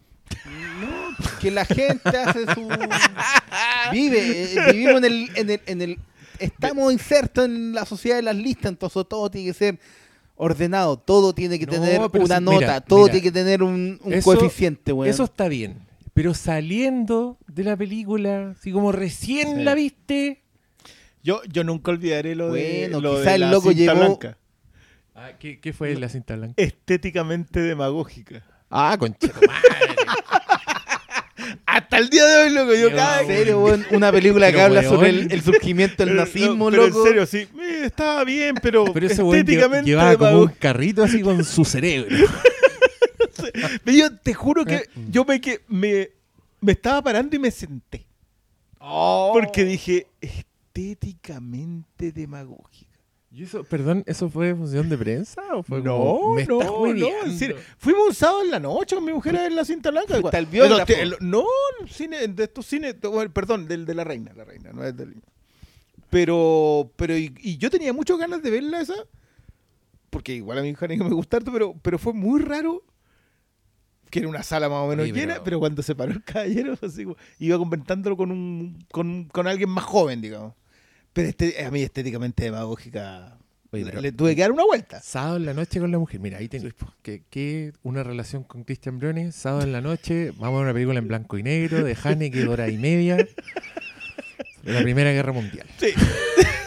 [1.40, 2.68] que la gente hace su
[3.92, 5.98] vive eh, vivimos en el, en el en el
[6.38, 9.78] estamos insertos en la sociedad de las listas entonces todo tiene que ser
[10.36, 13.12] ordenado todo tiene que No, tener una nota mira, todo mira.
[13.12, 15.10] tiene que tener un, un Eso- coeficiente weón.
[15.12, 15.78] Eso está bien.
[16.14, 19.62] Pero saliendo de la película, así como recién Sí.
[19.64, 20.42] la viste.
[21.22, 24.38] Yo, yo nunca olvidaré lo de, lo quizá de el la loco cinta llegó- blanca.
[25.14, 26.54] Ah, ¿qué, qué fue la cinta blanca?
[26.56, 28.44] Estéticamente demagógica.
[28.70, 29.28] Ah, concha
[31.76, 33.84] Hasta el día de hoy, loco, yo cada en serio weón?
[33.90, 34.94] una película que Pero, habla weón.
[34.94, 38.54] sobre el, el surgimiento del Pero- nazismo pero loco en serio, sí, eh, estaba bien,
[38.62, 42.16] pero, Pero ese weón lle- estéticamente llevaba como un carrito así con su cerebro.
[43.84, 46.08] Pero Yo te juro que Eh, yo me, que me,
[46.60, 48.06] me estaba parando y me senté.
[48.78, 52.85] Porque dije, estéticamente demagógica.
[53.36, 56.70] ¿Y eso, perdón, eso fue función de prensa o fue No, como, me no, estás
[56.70, 57.56] no, en.
[57.76, 60.18] Fuimos un sábado en la noche con mi mujer a ver la cinta blanca.
[60.18, 60.92] Fuiste al Pero biógrafo.
[61.20, 61.44] no,
[61.82, 62.94] el cine, de estos cines,
[63.34, 65.16] perdón, del de la reina, la reina, no es del...
[66.08, 68.94] Pero, pero, y, y yo tenía muchas ganas de verla esa,
[70.08, 72.84] porque igual a mi hija me gusta harto, pero, pero fue muy raro
[74.08, 77.04] que era una sala más o menos llena, pero cuando se paró el caballero, así,
[77.38, 80.54] iba comentándolo con un, con, con alguien más joven, digamos.
[81.16, 83.38] Pero este, a mí estéticamente demagógica,
[83.72, 85.00] Oye, le, pero- le tuve que dar una vuelta.
[85.00, 86.20] Sábado en la noche con la mujer.
[86.20, 86.68] Mira, ahí tengo
[87.02, 89.34] que, que una relación con Christian Briones.
[89.34, 92.46] Sábado en la noche, vamos a ver una película en blanco y negro de Haneke,
[92.46, 93.16] hora y media.
[93.16, 93.28] De
[94.72, 95.66] la Primera Guerra Mundial.
[95.78, 95.88] Sí.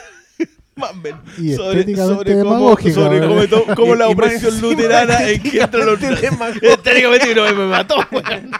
[1.38, 5.86] Y sobre, estéticamente sobre cómo, sobre cómo, to- cómo la opresión luterana en que entra
[5.86, 6.00] los
[6.62, 8.52] estéticamente no me mató, weón.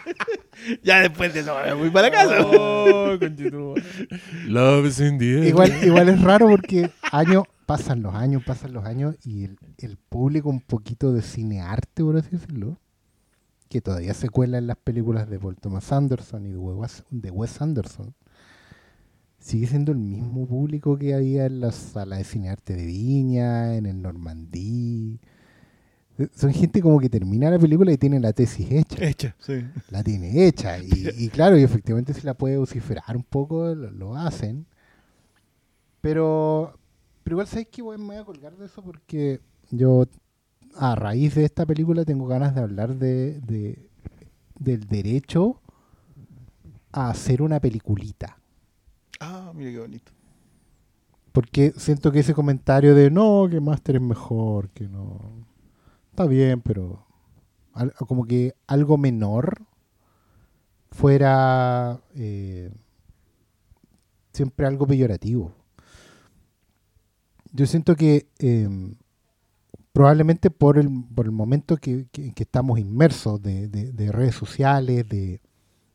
[0.84, 2.42] Ya después de eso me voy para casa.
[2.46, 3.84] Oh, conchetumare.
[4.48, 5.44] Love is in the air.
[5.46, 9.98] Igual, igual es raro porque años, pasan los años, pasan los años y el, el
[9.98, 12.78] público un poquito de cinearte, por así decirlo,
[13.70, 17.32] que todavía se cuela en las películas de Paul Thomas Anderson y de Wes, de
[17.32, 18.14] Wes Anderson,
[19.40, 23.86] sigue siendo el mismo público que había en la sala de cinearte de Viña, en
[23.86, 25.20] el Normandí.
[26.18, 29.66] Eh, Son gente como que termina la película y tiene la tesis hecha Hecha, sí.
[29.90, 30.78] la tiene hecha.
[30.84, 34.66] Y, y claro, y efectivamente si la puede vociferar un poco, lo, lo hacen.
[36.02, 36.78] Pero,
[37.24, 40.06] pero igual sabéis que me voy a colgar de eso porque yo,
[40.76, 43.90] a raíz de esta película, tengo ganas de hablar de, de-
[44.60, 45.62] del derecho
[46.92, 48.39] a hacer una peliculita.
[49.20, 50.12] Ah, mira qué bonito.
[51.32, 55.46] Porque siento que ese comentario de no, que Master es mejor, que no.
[56.12, 57.06] Está bien, pero.
[58.08, 59.66] como que algo menor
[60.92, 62.72] fuera eh,
[64.34, 65.54] siempre algo peyorativo.
[67.52, 68.68] Yo siento que eh,
[69.94, 75.08] probablemente por el, por el momento que, que- estamos inmersos de, de- de redes sociales,
[75.10, 75.42] de,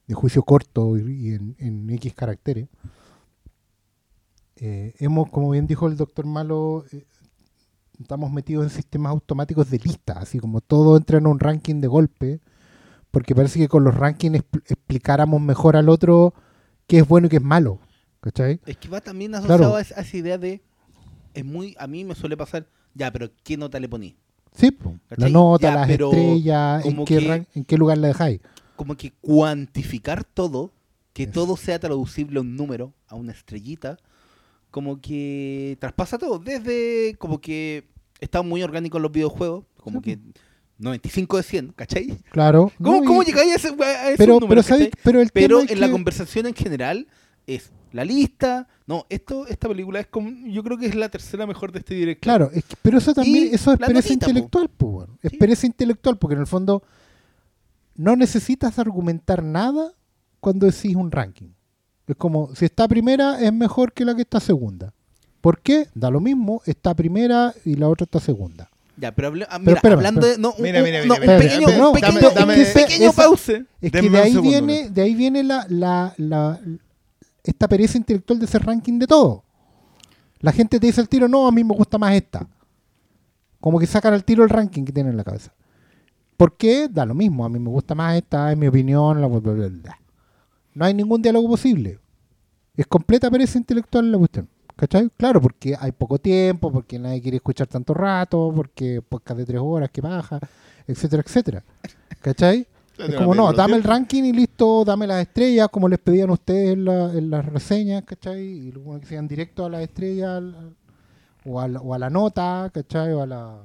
[0.09, 2.69] de juicio corto y, y en, en X caracteres,
[4.57, 7.05] eh, hemos, como bien dijo el doctor Malo, eh,
[8.01, 11.89] estamos metidos en sistemas automáticos de lista, así como todo entra en un ranking de
[11.89, 12.41] golpe,
[13.11, 16.35] porque parece que con los rankings expl- explicáramos mejor al otro
[16.87, 17.79] qué es bueno y qué es malo.
[18.21, 18.59] ¿Cachai?
[18.65, 19.75] Es que va también asociado Claro.
[19.77, 20.63] a, esa, a esa idea de.
[21.35, 21.77] Es muy.
[21.79, 22.67] A mí me suele pasar.
[22.95, 24.17] Ya, pero ¿qué nota le poní?
[24.55, 24.93] Sí, po.
[25.11, 25.33] la ¿Cachai?
[25.33, 28.41] nota, Ya, las estrellas, en qué, que- en qué lugar la dejáis.
[28.77, 30.73] como que cuantificar todo,
[31.13, 33.99] que todo sea traducible a un número, a una estrellita,
[34.75, 36.41] como que traspasa todo.
[36.41, 37.85] Desde como que
[38.19, 40.19] están muy orgánicos los videojuegos, como que
[40.79, 42.19] 95 de 100, ¿cachai?
[42.33, 42.73] Claro.
[42.83, 44.89] ¿Cómo, no, cómo y- llegáis a, ese, a pero, pero, ¿sabes?
[44.89, 45.01] cachai?
[45.05, 47.07] pero el Pero es en la conversación en general
[47.47, 48.67] es la lista.
[48.89, 51.95] No, esto, esta película es como, yo creo que es la tercera mejor de este
[51.95, 52.23] director.
[52.23, 54.31] Claro, es que- pero eso también, Y eso es pereza notita, po.
[54.33, 55.19] intelectual, po, weón.
[55.23, 55.37] Es Sí.
[55.37, 56.83] pereza intelectual, porque en el fondo
[57.95, 59.93] no necesitas argumentar nada
[60.41, 61.51] cuando decís un ranking.
[62.07, 64.93] Es como, si está primera, es mejor que la que está segunda.
[65.41, 65.89] ¿Por qué?
[65.95, 68.69] Da lo mismo, está primera y la otra está segunda.
[68.97, 70.39] Ya, pero, hable- ah, Pero mira, espérame, hablando de.
[70.39, 73.11] No, Mira, un- mira, no, mira, un pequeño, un no, pequeño, dame- dame- un pequeño
[73.11, 73.65] esa- pause.
[73.81, 76.61] Es que de ahí segundo, viene, de ahí viene la, la, la-
[77.43, 79.43] esta pereza intelectual de ese ranking de todo.
[80.41, 82.47] La gente te dice al tiro, no, a mí me gusta más esta.
[83.61, 85.53] Como que sacan al tiro el ranking que tienen en la cabeza.
[86.37, 86.89] ¿Por qué?
[86.89, 89.53] Da lo mismo, a mí me gusta más esta, es mi opinión, la bla, bla,
[89.53, 89.99] bla, bla.
[90.75, 91.99] No hay ningún diálogo posible.
[92.77, 94.49] Es completa pereza intelectual la cuestión.
[94.77, 95.09] ¿Cachai?
[95.17, 99.61] Claro, porque hay poco tiempo, porque nadie quiere escuchar tanto rato, porque podcast de tres
[99.63, 100.41] horas, que baja,
[100.87, 101.65] etcétera, etcétera.
[102.21, 102.67] ¿Cachai?
[102.97, 106.75] Es como, no, dame el ranking y listo, dame las estrellas, como les pedían ustedes
[106.75, 108.41] en, la- en las reseñas, ¿cachai?
[108.41, 110.75] Y luego que sean directo a las estrellas al-
[111.45, 113.13] o, a la, o a la nota, ¿cachai?
[113.13, 113.57] O a la...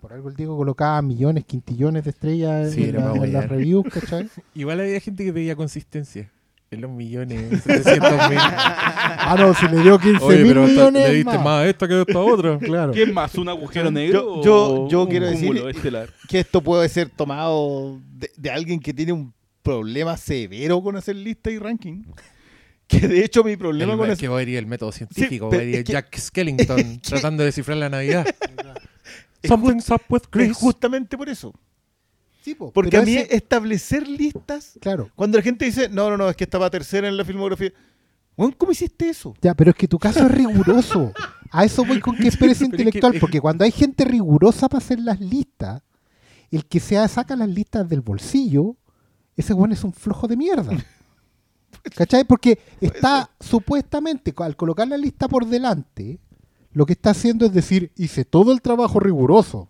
[0.00, 3.84] Por algo el Diego colocaba millones, quintillones de estrellas Sí, en, la- en las reviews,
[3.92, 4.28] ¿cachai?
[4.54, 6.30] Igual había gente que pedía consistencia.
[6.70, 8.38] En los millones, 700 mil.
[8.40, 11.44] ah, no, si le dio 15 Oye, mil millones le diste más.
[11.44, 12.58] más a esta que a esta otra.
[12.60, 12.92] Claro.
[12.92, 13.34] ¿Qué más?
[13.34, 14.36] ¿Un agujero negro?
[14.36, 16.08] Yo- yo- o yo un quiero decir- estelar?
[16.28, 21.16] que esto puede ser tomado de, de alguien que tiene un problema severo con hacer
[21.16, 22.04] lista y ranking.
[22.86, 24.20] Que de hecho mi problema El, con es hacer...
[24.24, 27.42] que va a ir el método científico, pero va a ir que- Jack Skellington tratando
[27.42, 28.24] de descifrar la Navidad.
[29.42, 31.52] Es Something's up with Es justamente por eso.
[32.42, 34.78] Sí, po, Porque a mí ese- establecer listas...
[34.80, 35.10] Claro.
[35.14, 37.72] Cuando la gente dice, no, no, no, es que estaba tercera en la filmografía.
[38.36, 39.34] Weón, ¿Cómo hiciste eso?
[39.42, 41.12] Ya, pero es que tu caso es riguroso.
[41.52, 45.00] A eso voy con que es pereza intelectual, porque cuando hay gente rigurosa para hacer
[45.00, 45.82] las listas,
[46.50, 48.76] el que se saca las listas del bolsillo,
[49.36, 50.72] ese bueno es un flojo de mierda.
[51.96, 52.24] ¿Cachai?
[52.24, 56.20] Porque está supuestamente, al colocar la lista por delante,
[56.72, 59.68] lo que está haciendo es decir, hice todo el trabajo riguroso.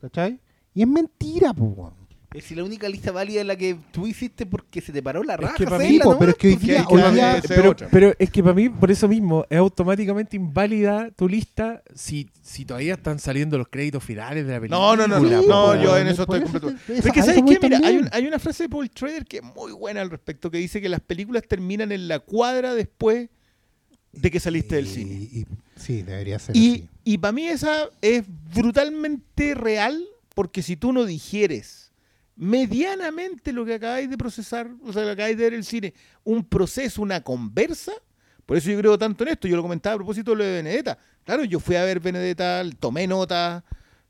[0.00, 0.38] ¿Cachai?
[0.74, 1.98] Y es mentira, weón.
[2.34, 5.22] Es si la única lista válida es la que tú hiciste porque se te paró
[5.22, 5.54] la raja.
[5.56, 7.44] que para mí, po, pero es que hoy día- hoy es
[7.90, 12.66] pero, es que para mí, por eso mismo, es automáticamente inválida tu lista si, si
[12.66, 14.78] todavía están saliendo los créditos finales de la película.
[14.78, 16.70] No, no, no, no, yo en eso estoy completo.
[16.86, 17.58] Pero es que, ¿sabes qué?
[17.62, 20.50] Mira, hay, un- hay una frase de Paul Trader que es muy buena al respecto,
[20.50, 23.30] que dice que las películas terminan en la cuadra después
[24.12, 25.14] de que saliste del Y- cine.
[25.32, 25.46] y-
[25.78, 26.88] sí, debería ser Y, así.
[27.04, 28.24] y para mí esa es
[28.54, 30.04] brutalmente real,
[30.34, 31.90] porque si tú no digieres
[32.36, 35.92] medianamente lo que acabáis de procesar, o sea, lo que acabáis de ver el cine,
[36.24, 37.92] un proceso, una conversa,
[38.46, 40.52] por eso yo creo tanto en esto, yo lo comentaba a propósito de lo de
[40.62, 40.96] Benedetta.
[41.24, 43.64] Claro, yo fui a ver Benedetta, tomé nota,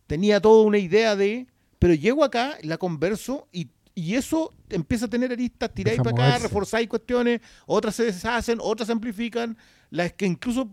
[0.07, 1.47] tenía toda una idea de,
[1.79, 6.39] pero llego acá, la converso y, y eso empieza a tener aristas, tiráis para acá,
[6.39, 9.57] reforzáis cuestiones, otras se deshacen, otras se amplifican,
[9.91, 10.71] las que incluso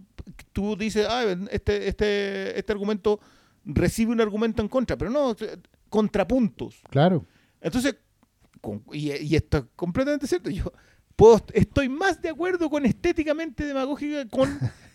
[0.53, 3.19] tú dices, ah, este, este, este argumento
[3.63, 5.35] recibe un argumento en contra, pero no,
[5.89, 6.81] contrapuntos.
[6.89, 7.25] Claro.
[7.61, 7.95] Entonces,
[8.61, 10.71] con- y, y esto es completamente cierto, yo
[11.15, 14.59] puedo, estoy más de acuerdo con estéticamente demagógica con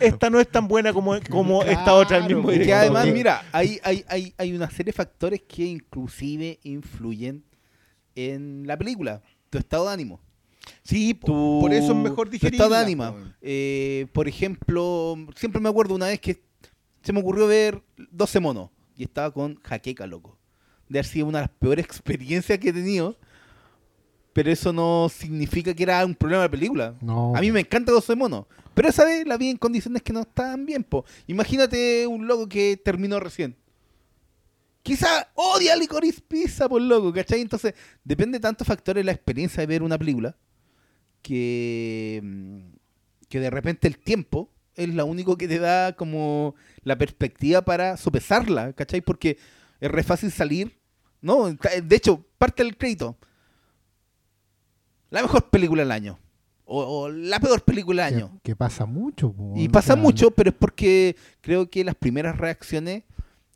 [0.00, 3.78] esta no es tan buena como, como esta otra del mismo que además, mira, hay,
[3.82, 7.44] hay, hay, hay una serie de factores que inclusive influyen
[8.14, 9.22] en la película.
[9.48, 10.20] Tu estado de ánimo.
[10.82, 12.64] Sí, Tu, por eso es mejor tu digerirla.
[12.64, 13.12] estado de ánimo.
[13.12, 13.18] po.
[13.40, 16.42] Eh, por ejemplo, siempre me acuerdo una vez que
[17.02, 20.38] se me ocurrió ver 12 monos y estaba con jaqueca, loco.
[20.88, 23.16] De haber sido una de las peores experiencias que he tenido.
[24.32, 26.94] Pero eso no significa que era un problema de la película.
[27.00, 27.34] No.
[27.34, 28.46] A mí me encanta 12 monos.
[28.74, 31.04] Pero esa vez la vi en condiciones que no estaban bien, po.
[31.26, 33.56] Imagínate un loco que terminó recién.
[34.82, 37.40] Quizá odia Licorice Pizza, por loco, ¿cachai?
[37.40, 37.74] Entonces,
[38.04, 40.36] depende de tantos factores la experiencia de ver una película
[41.22, 42.58] que, mm,
[43.28, 47.96] que de repente el tiempo es lo único que te da como la perspectiva para
[47.96, 49.00] sopesarla, ¿cachai?
[49.02, 49.38] Porque
[49.80, 50.78] es re fácil salir,
[51.20, 51.50] ¿no?
[51.52, 53.16] De hecho, parte del crédito.
[55.10, 56.18] La mejor película del año.
[56.64, 58.40] O, o la peor película del Que, año.
[58.44, 59.32] que pasa mucho.
[59.32, 63.02] po, Y o pasa sea, mucho, pero es porque creo que las primeras reacciones,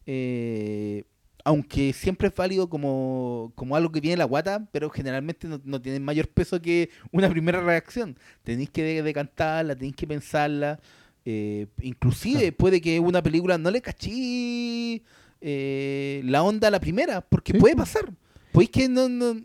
[0.04, 1.04] eh,
[1.44, 5.60] aunque siempre es válido como, como algo que viene de la guata, pero generalmente no,
[5.64, 8.16] no tienen mayor peso que una primera reacción.
[8.42, 10.80] Tenéis que de- decantarla, tenéis que pensarla.
[11.26, 15.02] eh, inclusive puede que una película no le cachí
[15.40, 18.10] eh, la onda a la primera, porque Sí, puede pasar.
[18.52, 19.36] Podéis que no, no-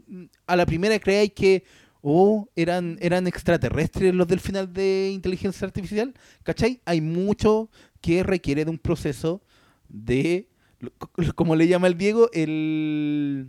[0.47, 1.63] a la primera creáis que
[2.01, 6.13] oh, eran, eran extraterrestres los del final de inteligencia artificial,
[6.43, 6.79] ¿cachai?
[6.85, 7.69] Hay mucho
[7.99, 9.41] que requiere de un proceso
[9.89, 10.47] de,
[11.35, 13.47] como le llama el Diego, el,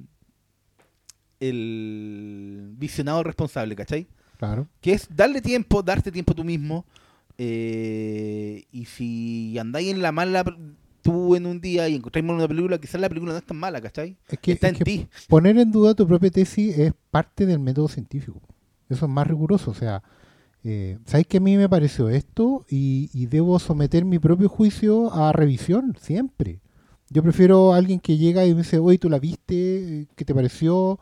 [1.40, 4.06] el visionado responsable, ¿cachai?
[4.38, 4.66] Claro.
[4.80, 6.86] que es darle tiempo, darte tiempo tú mismo.
[7.36, 10.44] eh, y si andáis en la mala
[11.02, 13.56] tú en un día y encontráis mal una película, quizás la película no es tan
[13.58, 14.16] mala, ¿cachai?
[14.28, 15.08] Es que, Está es en que ti.
[15.28, 18.40] poner en duda tu propia tesis es parte del método científico.
[18.88, 19.70] Eso es más riguroso.
[19.70, 20.02] O sea,
[20.64, 22.64] eh, ¿sabes que a mí me pareció esto?
[22.68, 26.60] Y, y debo someter mi propio juicio a revisión, siempre.
[27.10, 30.06] Yo prefiero a alguien que llega y me dice, oye, ¿tú la viste?
[30.14, 30.98] ¿Qué te pareció?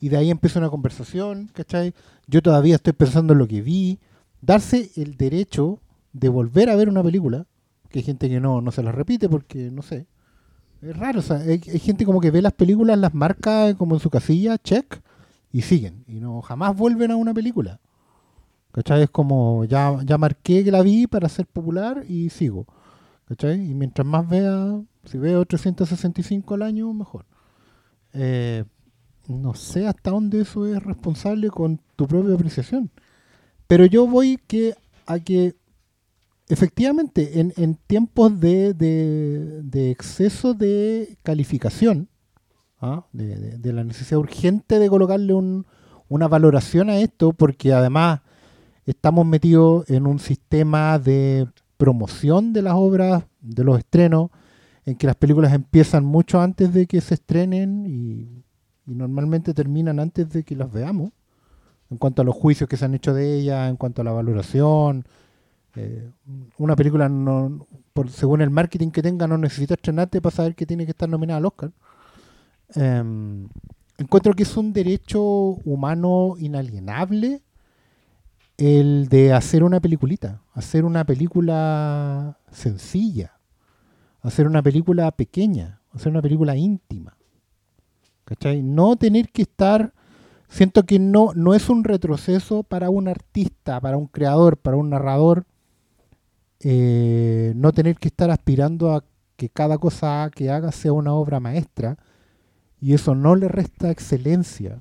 [0.00, 1.94] Y de ahí empieza una conversación, ¿cachai?
[2.26, 4.00] Yo todavía estoy pensando en lo que vi.
[4.40, 5.78] Darse el derecho
[6.12, 7.46] de volver a ver una película,
[7.88, 10.06] que hay gente que no, no se la repite porque, no sé,
[10.82, 14.00] es raro, o sea, hay, gente como que ve las películas, las marca como en
[14.00, 15.00] su casilla, check,
[15.52, 16.04] y siguen.
[16.08, 17.78] Y no jamás vuelven a una película.
[18.72, 19.02] ¿Cachai?
[19.02, 22.66] Es como, ya, ya marqué que la vi para ser popular y sigo.
[23.40, 27.26] Y mientras más vea, si veo 365 al año, mejor.
[28.12, 28.64] Eh,
[29.28, 32.90] no sé hasta dónde eso es responsable con tu propia apreciación.
[33.66, 34.74] Pero yo voy que
[35.06, 35.54] a que
[36.48, 42.08] efectivamente en, tiempos de, exceso de calificación,
[42.80, 43.06] ¿ah?
[43.12, 45.66] de, la necesidad urgente de colocarle un-
[46.08, 48.20] una valoración a esto, porque además
[48.84, 54.30] estamos metidos en un sistema de promoción de las obras, de los estrenos,
[54.84, 58.44] en que las películas empiezan mucho antes de que se estrenen y,
[58.84, 61.12] normalmente terminan antes de que las veamos,
[61.90, 64.10] en cuanto a los juicios que se han hecho de ellas, en cuanto a la
[64.10, 65.04] valoración.
[65.76, 66.10] Eh,
[66.58, 67.66] una película, no,
[68.08, 71.38] según el marketing que tenga, no necesita estrenarte para saber que tiene que estar nominada
[71.38, 71.70] al Oscar.
[72.74, 73.48] Em,
[73.98, 77.42] encuentro que es un derecho humano inalienable
[78.62, 83.40] el de hacer una peliculita, hacer una película sencilla,
[84.20, 87.16] hacer una película pequeña, hacer una película íntima.
[88.24, 88.62] ¿Cachai?
[88.62, 89.92] No tener que estar,
[90.48, 94.90] siento que no, no es un retroceso para un artista, para un creador, para un
[94.90, 95.44] narrador,
[96.60, 101.40] eh, no tener que estar aspirando a que cada cosa que haga sea una obra
[101.40, 101.98] maestra,
[102.80, 104.78] y eso no le resta excelencia,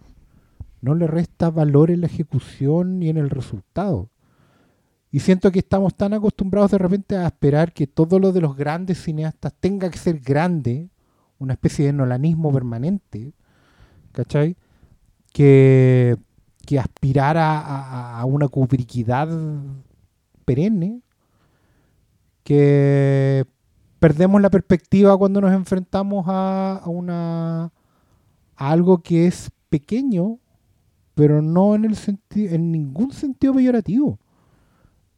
[0.82, 4.10] no le resta valor en la ejecución y en el resultado.
[5.12, 8.56] Y siento que estamos tan acostumbrados de repente a esperar que todo lo de los
[8.56, 10.90] grandes cineastas tenga que ser grande,
[11.38, 13.34] una especie de nolanismo permanente,
[14.12, 14.56] ¿cachai?
[15.32, 16.18] Que,
[16.80, 19.28] aspirar a, una cubriquidad
[20.46, 21.02] perenne,
[22.46, 23.46] que
[24.00, 27.70] perdemos la perspectiva cuando nos enfrentamos a
[28.56, 30.40] algo que es pequeño,
[31.16, 34.20] pero no en el senti- en ningún sentido peyorativo.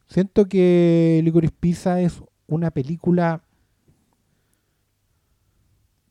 [0.06, 3.42] Siento que Licorice Pizza es una película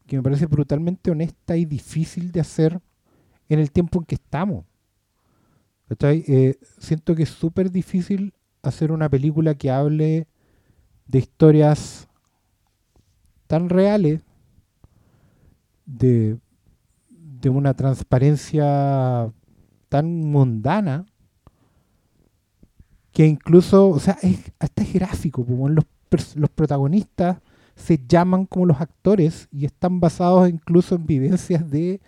[0.08, 2.80] que me parece brutalmente honesta y difícil de hacer
[3.50, 4.66] en el tiempo en que estamos.
[6.02, 8.34] Eh, siento que es súper difícil
[8.64, 10.28] hacer una película que hable
[11.08, 12.08] de historias
[13.48, 14.22] tan reales,
[15.86, 16.38] de,
[17.10, 19.32] de una transparencia
[19.94, 21.06] tan mundana,
[23.12, 27.38] que incluso, o sea, es, hasta es gráfico, como los, pers- los protagonistas
[27.76, 32.02] se llaman como los actores y están basados incluso en vivencias de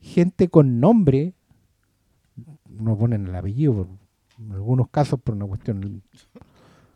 [0.00, 1.34] gente con nombre,
[2.68, 3.86] no ponen el apellido por-
[4.44, 6.02] en algunos casos por una cuestión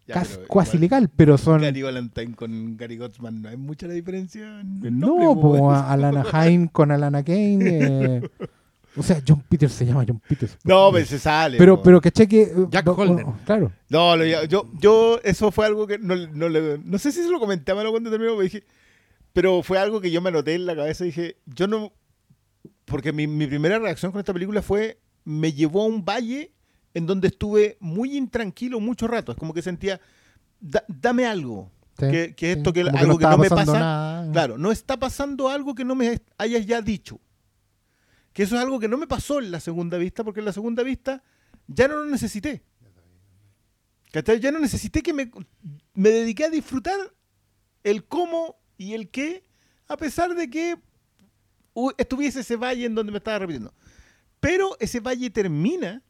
[0.09, 1.61] Ya, casi, pero cuasi igual, legal, pero son...
[1.63, 4.61] Gary Valentine con Gary Gottsman, ¿no hay mucha la diferencia?
[4.61, 7.59] en No, po, a- Alana Haim con Alana Kane.
[7.63, 8.31] eh,
[8.97, 10.57] o sea, John Peters se llama John Peters.
[10.65, 11.59] No, pero se sale.
[11.59, 11.83] pero, po.
[11.83, 12.43] pero caché que.
[12.43, 13.27] eh, Jack Holden.
[13.27, 13.73] oh, Claro.
[13.89, 17.39] No, lo- yo, yo, eso fue algo que no, no, no sé si se lo
[17.39, 18.65] comenté a Mano cuando terminó, pero dije,
[19.33, 21.93] pero fue algo que yo me anoté en la cabeza y dije, yo no,
[22.85, 26.53] porque mi, mi primera reacción con esta película fue, me llevó a un valle
[26.95, 30.01] en donde estuve muy intranquilo mucho rato, es como que sentía,
[30.61, 32.59] "Da- dame algo, Sí, que, que sí.
[32.59, 34.33] esto que, Como algo que, estaba no me pasa, nada.
[34.33, 37.21] claro, no está pasando algo que no me hayas ya dicho.
[38.37, 40.53] Que eso es algo que no me pasó en la segunda vista, porque en la
[40.53, 41.23] segunda vista
[41.69, 42.63] ya no lo necesité.
[44.13, 44.41] ¿Cachai?
[44.41, 45.31] Ya no necesité que me,
[45.95, 46.99] me dediqué a disfrutar
[47.83, 49.49] el cómo y el qué,
[49.89, 50.77] a pesar de que
[51.97, 53.73] estuviese ese valle en donde me estaba repitiendo.
[54.39, 56.03] Pero ese valle termina,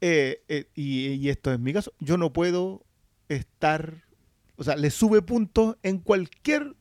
[0.00, 2.86] eh, eh, y esto es mi caso, yo no puedo
[3.28, 4.04] estar,
[4.54, 6.76] o sea, le sube puntos en cualquier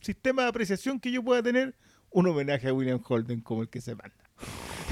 [0.00, 1.76] sistema de apreciación que yo pueda tener,
[2.10, 4.14] un homenaje a William Holden como el que se manda.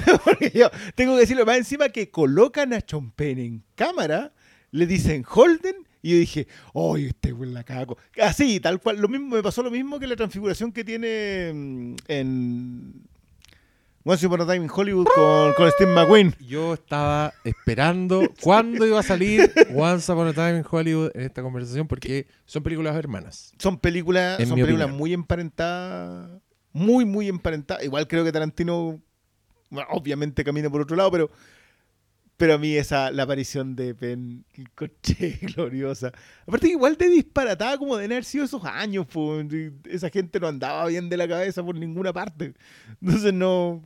[0.23, 4.33] Porque yo tengo que decirlo más encima que colocan a Chompen en cámara,
[4.71, 7.97] le dicen Holden, y yo dije, ¡ay, este güey la cago!
[8.21, 8.97] Así, tal cual.
[8.97, 13.07] Lo mismo, me pasó lo mismo que la transfiguración que tiene mm, en
[14.09, 16.33] Once Upon a Time in Hollywood con, con Steve McQueen.
[16.39, 21.41] Yo estaba esperando cuándo iba a salir Once Upon a Time in Hollywood en esta
[21.41, 23.51] conversación porque son películas hermanas.
[23.59, 24.97] Son películas, son películas opinión.
[24.97, 26.41] muy emparentadas,
[26.77, 27.83] muy, muy emparentadas.
[27.83, 29.01] Igual creo que Tarantino,
[29.69, 31.31] bueno, obviamente camina por otro lado, pero,
[32.37, 36.11] pero a mí esa, la aparición de Penn, encontré gloriosa.
[36.43, 39.39] Aparte que igual de disparatada como de haber sido esos años, po,
[39.85, 42.53] esa gente no andaba bien de la cabeza por ninguna parte.
[43.01, 43.83] Entonces no...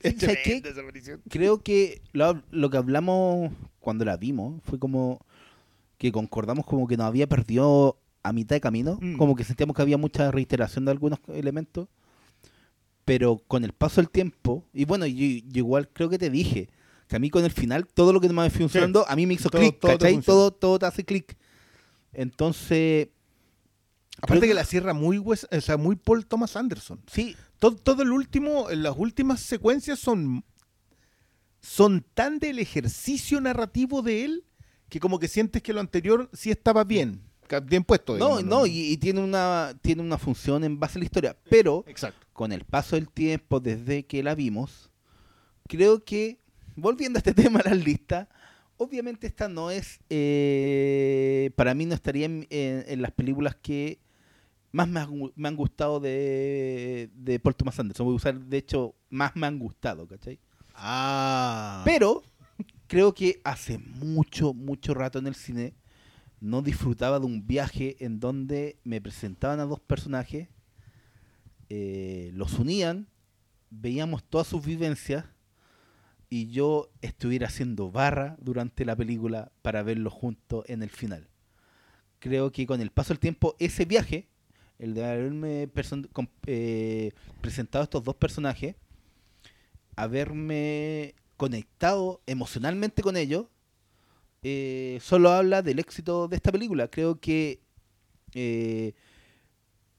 [0.00, 1.22] Es aparición.
[1.28, 5.24] Creo que lo, lo que hablamos cuando la vimos fue como
[5.96, 9.16] que concordamos como que nos había perdido a mitad de camino, Mm.
[9.16, 11.88] como que sentíamos que había mucha reiteración de algunos elementos,
[13.04, 16.68] pero con el paso del tiempo, y bueno, yo, yo igual creo que te dije,
[17.08, 19.34] que a mí con el final, todo lo que me fue funcionando, a mí me
[19.34, 20.22] hizo Todo- clic, todo funciona.
[20.22, 21.36] Todo, todo te hace clic.
[22.12, 23.08] Entonces,
[24.18, 27.00] Aparte Creo- que la cierra muy, o sea, muy Paul Thomas Anderson.
[27.10, 30.44] sí, todo, todo el último, las últimas secuencias son,
[31.60, 34.44] son tan del ejercicio narrativo de él
[34.90, 37.22] que como que sientes que lo anterior sí estaba bien,
[37.60, 38.16] bien puesto.
[38.18, 41.84] no, no, y, y tiene una tiene una función en base a la historia, pero
[41.86, 42.26] Exacto.
[42.32, 44.90] con el paso del tiempo desde que la vimos,
[45.68, 46.38] creo que,
[46.76, 48.28] volviendo a este tema a las listas,
[48.76, 53.98] obviamente esta no es, eh, para mí no estaría en, en- en las películas que
[54.72, 58.06] más me han, me han gustado de, de Paul Thomas Anderson.
[58.06, 60.38] Voy a usar, de hecho, más me han gustado, ¿cachai?
[60.74, 61.82] Ah.
[61.84, 62.22] Pero
[62.86, 65.74] creo que hace mucho, mucho rato en el cine
[66.42, 70.48] no disfrutaba de un viaje en donde me presentaban a dos personajes,
[71.68, 73.06] eh, los unían,
[73.70, 75.24] veíamos todas sus vivencias
[76.28, 81.28] y yo estuviera haciendo barra durante la película para verlos juntos en el final.
[82.18, 84.28] Creo que con el paso del tiempo, ese viaje,
[84.80, 85.70] el de haberme
[86.46, 88.74] eh, presentado a estos dos personajes,
[89.94, 93.46] haberme conectado emocionalmente con ellos,
[94.42, 96.88] eh, solo habla del éxito de esta película.
[96.88, 97.60] Creo que
[98.34, 98.94] eh,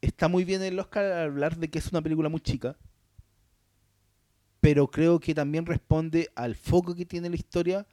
[0.00, 2.76] está muy bien el Oscar hablar de que es una película muy chica,
[4.60, 7.86] pero creo que también responde al foco que tiene la historia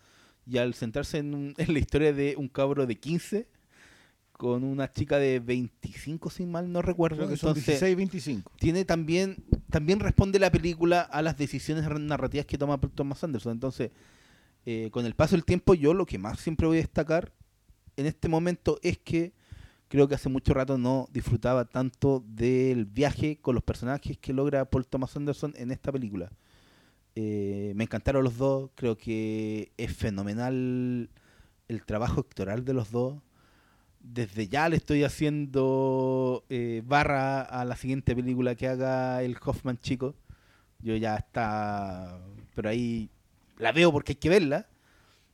[0.46, 3.48] y al centrarse en, un- en la historia de un cabro de 15
[4.34, 7.18] con una chica de 25, si mal no recuerdo.
[7.18, 8.52] Creo que son Entonces, 16, 25.
[8.60, 13.92] tiene también también responde la película a las decisiones narrativas que toma Thomas Anderson entonces
[14.66, 17.34] eh, con el paso del tiempo yo lo que más siempre voy a destacar
[17.98, 19.34] en este momento es que
[19.88, 24.66] creo que hace mucho rato no disfrutaba tanto del viaje con los personajes que logra
[24.66, 26.32] Paul Thomas Anderson en esta película
[27.16, 31.10] Eh, me encantaron los dos creo que es fenomenal
[31.68, 33.22] el trabajo actoral de los dos
[34.04, 39.78] desde ya le estoy haciendo eh, barra a la siguiente película que haga el Hoffman
[39.80, 40.16] chico.
[40.80, 42.20] Yo ya está,
[42.56, 43.10] pero ahí
[43.62, 44.68] la veo porque hay que verla.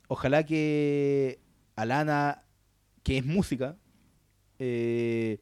[0.10, 1.40] Ojalá que
[1.76, 2.44] Alana,
[3.04, 3.78] que es música,
[4.60, 5.40] eh,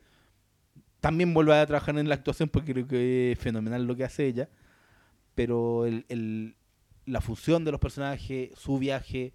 [0.99, 4.28] también vuelva a trabajar en la actuación porque creo que es fenomenal lo que hace
[4.28, 4.49] ella.
[5.34, 6.56] Pero el,
[7.06, 9.34] la fusión de los personajes, su viaje,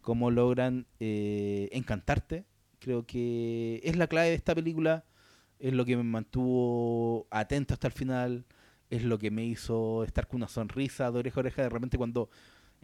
[0.00, 2.44] cómo logran eh, encantarte,
[2.78, 5.04] creo que es la clave de esta película,
[5.58, 8.46] es lo que me mantuvo atento hasta el final,
[8.88, 11.98] es lo que me hizo estar con una sonrisa de oreja a oreja de repente
[11.98, 12.30] cuando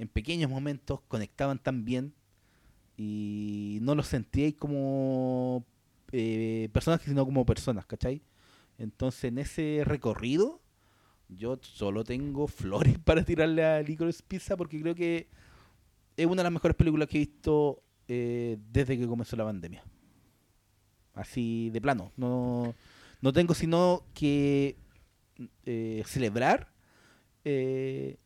[0.01, 2.15] en pequeños momentos conectaban tan bien
[2.97, 5.63] y no los sentía como
[6.11, 8.23] eh, personajes, sino como personas, ¿cachai?
[8.79, 10.63] Entonces en ese recorrido
[11.29, 15.29] yo solo tengo flores para tirarle a Licorice Pizza porque creo que
[16.17, 19.85] es una de las mejores películas que he visto eh, desde que comenzó la pandemia.
[21.13, 22.11] Así de plano.
[22.17, 22.75] No,
[23.21, 24.77] no tengo sino que
[25.67, 26.73] eh, celebrar
[27.45, 28.17] eh,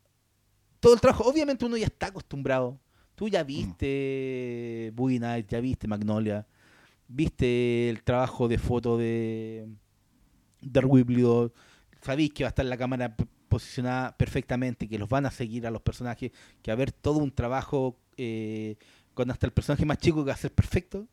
[0.85, 1.25] todo el trabajo.
[1.25, 2.79] Obviamente uno ya está acostumbrado.
[3.15, 6.47] Tú ya viste Boogie Nights, ya viste Magnolia,
[7.09, 9.67] viste el trabajo de foto de
[10.61, 11.55] Dark Wiblido,
[12.03, 13.17] sabéis que va a estar la cámara
[13.49, 17.19] posicionada perfectamente, que los van a seguir a los personajes, que va a haber todo
[17.19, 18.77] un trabajo eh,
[19.15, 21.07] con hasta el personaje más chico que va a ser perfecto.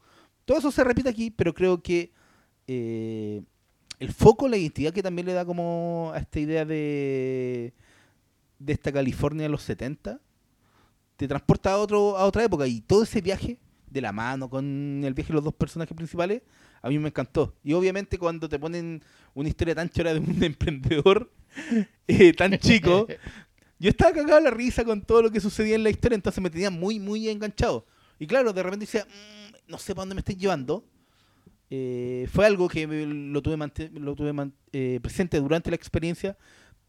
[0.44, 2.12] Todo eso se repite aquí, pero creo que
[2.68, 3.42] eh,
[4.00, 7.74] el foco, la identidad que también le da como a esta idea de,
[8.64, 10.20] de esta California de los 70,
[11.18, 15.02] te transporta a, otro, a otra época y todo ese viaje de la mano con
[15.04, 16.42] el viaje de los dos personajes principales,
[16.82, 17.56] a mí me encantó.
[17.64, 21.32] Y obviamente cuando te ponen una historia tan chora de un emprendedor
[22.08, 23.08] eh, tan chico.
[23.80, 26.50] Yo estaba cagado la risa con todo lo que sucedía en la historia, entonces me
[26.50, 27.86] tenía muy, muy enganchado.
[28.20, 30.86] Y claro, de repente decía, "Mm, no sé para dónde me estáis llevando.
[31.70, 33.58] Eh, fue algo que lo tuve,
[33.94, 36.38] lo tuve eh, presente durante la experiencia,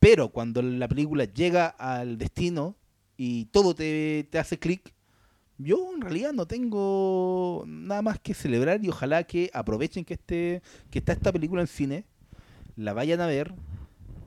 [0.03, 2.75] pero cuando la película llega al destino
[3.17, 4.93] y todo te, te hace clic,
[5.59, 10.61] yo en realidad no tengo nada más que celebrar y ojalá que aprovechen que, esté,
[10.91, 12.05] que está esta película en cine,
[12.75, 13.55] la vayan a ver.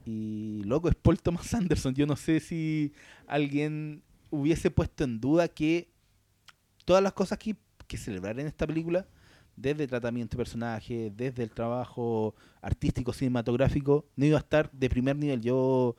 [0.06, 1.94] Y loco, es Paul Thomas Anderson.
[1.94, 2.94] Yo no sé si
[3.28, 5.90] alguien hubiese puesto en duda que
[6.86, 9.06] todas las cosas que, que celebrar en esta película,
[9.56, 15.16] desde tratamiento de personaje, desde el trabajo artístico cinematográfico, no iba a estar de primer
[15.16, 15.42] nivel.
[15.42, 15.96] Yo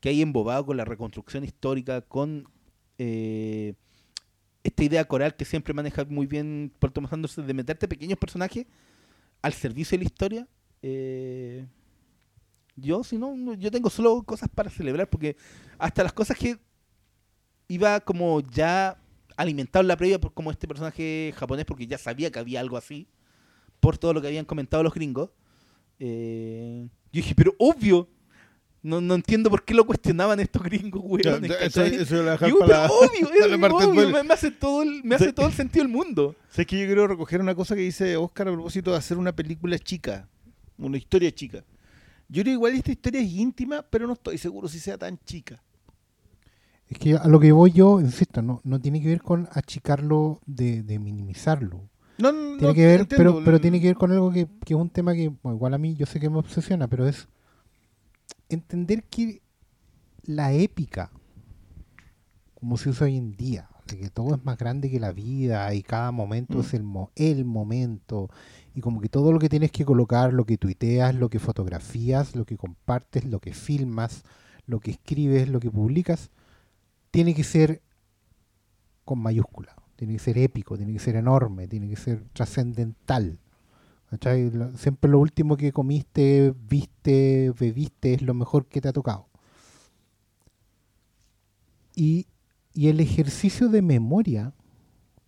[0.00, 2.48] que hay embobado con la reconstrucción histórica, con
[2.98, 3.74] eh,
[4.62, 8.66] esta idea coral que siempre maneja muy bien Paul Thomas de meterte pequeños personajes
[9.42, 10.48] al servicio de la historia.
[10.82, 11.66] eh,
[12.76, 15.36] yo, si no- yo tengo solo cosas para celebrar, porque
[15.78, 16.56] hasta las cosas que
[17.66, 18.96] iba como ya
[19.38, 22.76] alimentado en la previa por como este personaje japonés, porque ya sabía que había algo
[22.76, 23.06] así,
[23.80, 25.30] por todo lo que habían comentado los gringos.
[26.00, 28.08] eh, yo dije, pero obvio,
[28.82, 31.50] no, no entiendo por qué lo cuestionaban estos gringos, weones.
[31.60, 35.14] Eso, eso lo Digo, para pero obvio, es obvio, me, me hace todo el, me
[35.14, 36.34] hace todo el sentido del mundo.
[36.50, 39.32] Sé que yo quiero recoger una cosa que dice Oscar a propósito de hacer una
[39.32, 40.28] película chica,
[40.76, 41.64] una historia chica.
[42.28, 45.62] Yo creo igual esta historia es íntima, pero no estoy seguro si sea tan chica.
[46.88, 50.40] Es que a lo que voy yo, insisto, no, no tiene que ver con achicarlo
[50.46, 51.82] de, de minimizarlo.
[52.18, 53.32] No, no, Tiene no, que ver, entiendo.
[53.34, 55.74] pero, pero tiene que ver con algo que, que es un tema que, bueno, igual
[55.74, 57.28] a mí yo sé que me obsesiona, pero es
[58.48, 59.42] entender que
[60.24, 61.10] la épica,
[62.54, 65.72] como se usa hoy en día, de que todo es más grande que la vida
[65.74, 66.60] y cada momento Mm.
[66.60, 68.28] es el, mo- el momento,
[68.74, 72.34] y como que todo lo que tienes que colocar, lo que tuiteas, lo que fotografías,
[72.34, 74.24] lo que compartes, lo que filmas,
[74.66, 76.30] lo que escribes, lo que publicas,
[77.10, 77.82] tiene que ser
[79.04, 83.38] con mayúscula, tiene que ser épico, tiene que ser enorme, tiene que ser trascendental.
[84.76, 89.28] Siempre lo último que comiste, viste, bebiste es lo mejor que te ha tocado.
[91.94, 92.26] Y,
[92.72, 94.54] y el ejercicio de memoria,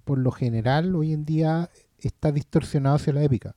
[0.04, 3.54] por lo general, hoy en día está distorsionado hacia la épica.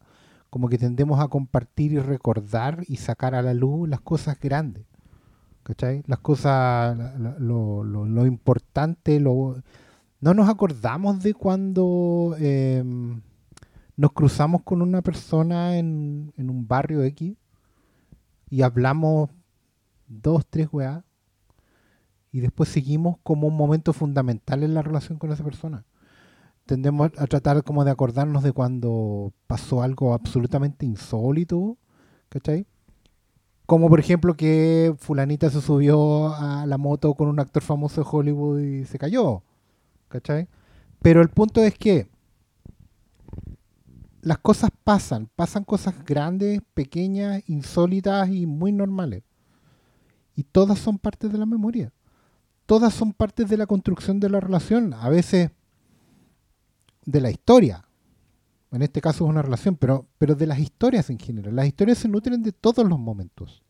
[0.49, 4.85] Como que tendemos a compartir y recordar y sacar a la luz las cosas grandes.
[5.64, 6.03] ¿Cachai?
[6.07, 6.98] Las cosas,
[7.40, 9.64] lo, importante, no
[10.19, 13.22] nos acordamos de cuando em,
[13.95, 17.38] nos cruzamos con una persona en, en un barrio X
[18.49, 19.30] y hablamos
[20.07, 21.03] dos, tres weas
[22.31, 25.85] y después seguimos como un momento fundamental en la relación con esa persona.
[26.65, 31.77] Tendemos a tratar como de acordarnos de cuando pasó algo absolutamente insólito,
[32.30, 32.65] ¿cachai?
[33.65, 38.07] Como por ejemplo que fulanita se subió a la moto con un actor famoso de
[38.11, 39.41] Hollywood y se cayó,
[40.10, 40.48] ¿cachai?
[41.02, 42.07] Pero el punto es que
[44.22, 49.23] las cosas pasan, pasan cosas grandes, pequeñas, insólitas y muy normales.
[50.35, 51.91] Y todas son partes de la memoria.
[52.65, 55.52] Todas son partes de la construcción de la relación, a veces
[57.06, 57.85] de la historia.
[58.73, 61.55] En este caso es una relación, pero, pero de las historias en general.
[61.55, 63.63] Las historias se nutren de todos los momentos.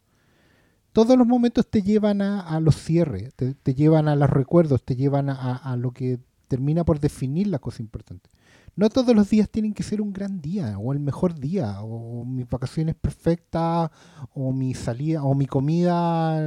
[0.93, 5.27] Todos los momentos te llevan a, los cierres, te, llevan a los recuerdos, te llevan
[5.29, 8.29] a, lo que termina por definir la cosa importante.
[8.75, 12.23] No todos los días tienen que ser un gran día, o el mejor día, o
[12.25, 13.89] mis vacaciones perfectas,
[14.33, 16.39] o mi salida, o mi comida,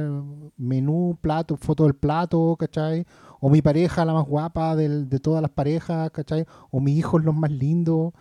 [0.55, 3.05] menú, plato, foto del plato, ¿cachai?
[3.41, 6.45] O mi pareja, la más guapa del- de todas las parejas, ¿cachai?
[6.71, 8.13] O mi hijo es los más lindo.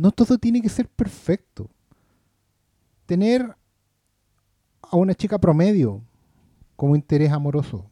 [0.00, 1.68] No todo tiene que ser perfecto.
[3.04, 3.54] Tener
[4.80, 6.02] a una chica promedio
[6.74, 7.84] como interés amoroso.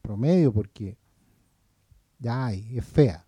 [0.00, 0.96] Promedio porque
[2.20, 3.26] ya hay, es fea.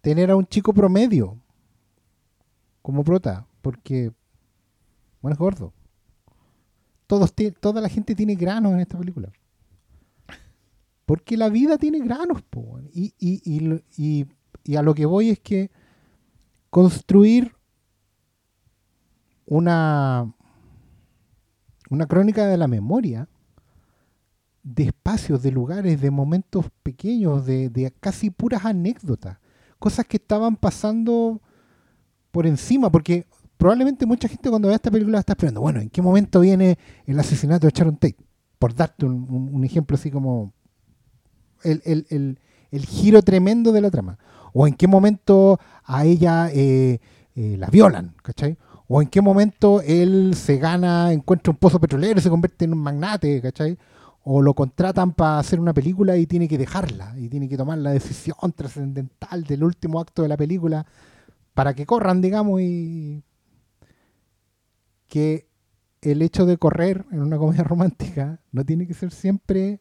[0.00, 1.38] Tener a un chico promedio
[2.82, 4.12] como prota porque
[5.22, 5.72] bueno es gordo.
[7.06, 9.30] Todos toda la gente tiene granos en esta película.
[11.06, 13.40] Porque la vida tiene granos, po, y, y,
[13.96, 14.26] y-
[14.64, 15.70] y a lo que voy es que
[16.70, 17.54] construir
[19.46, 20.32] una,
[21.90, 23.28] una crónica de la memoria
[24.62, 29.38] de espacios, de lugares, de momentos pequeños, de, casi puras anécdotas,
[29.78, 31.40] cosas que estaban pasando
[32.30, 33.26] por encima, porque
[33.56, 37.18] probablemente mucha gente cuando vea esta película está esperando, bueno, ¿en qué momento viene el
[37.18, 38.16] asesinato de Sharon Tate?
[38.58, 40.52] Por darte un, un- un ejemplo así como
[41.64, 42.38] el, el- el-
[42.70, 44.18] el giro tremendo de la trama.
[44.52, 47.00] O en qué momento a ella eh,
[47.34, 48.56] eh, la violan, ¿cachai?
[48.88, 52.72] O en qué momento él se gana, encuentra un pozo petrolero y se convierte en
[52.72, 53.78] un magnate, ¿cachai?
[54.22, 57.78] O lo contratan para hacer una película y tiene que dejarla, y tiene que tomar
[57.78, 60.84] la decisión trascendental del último acto de la película
[61.54, 63.22] para que corran, digamos, y
[65.06, 65.48] que
[66.02, 69.80] el hecho de correr en una comedia romántica no tiene que ser siempre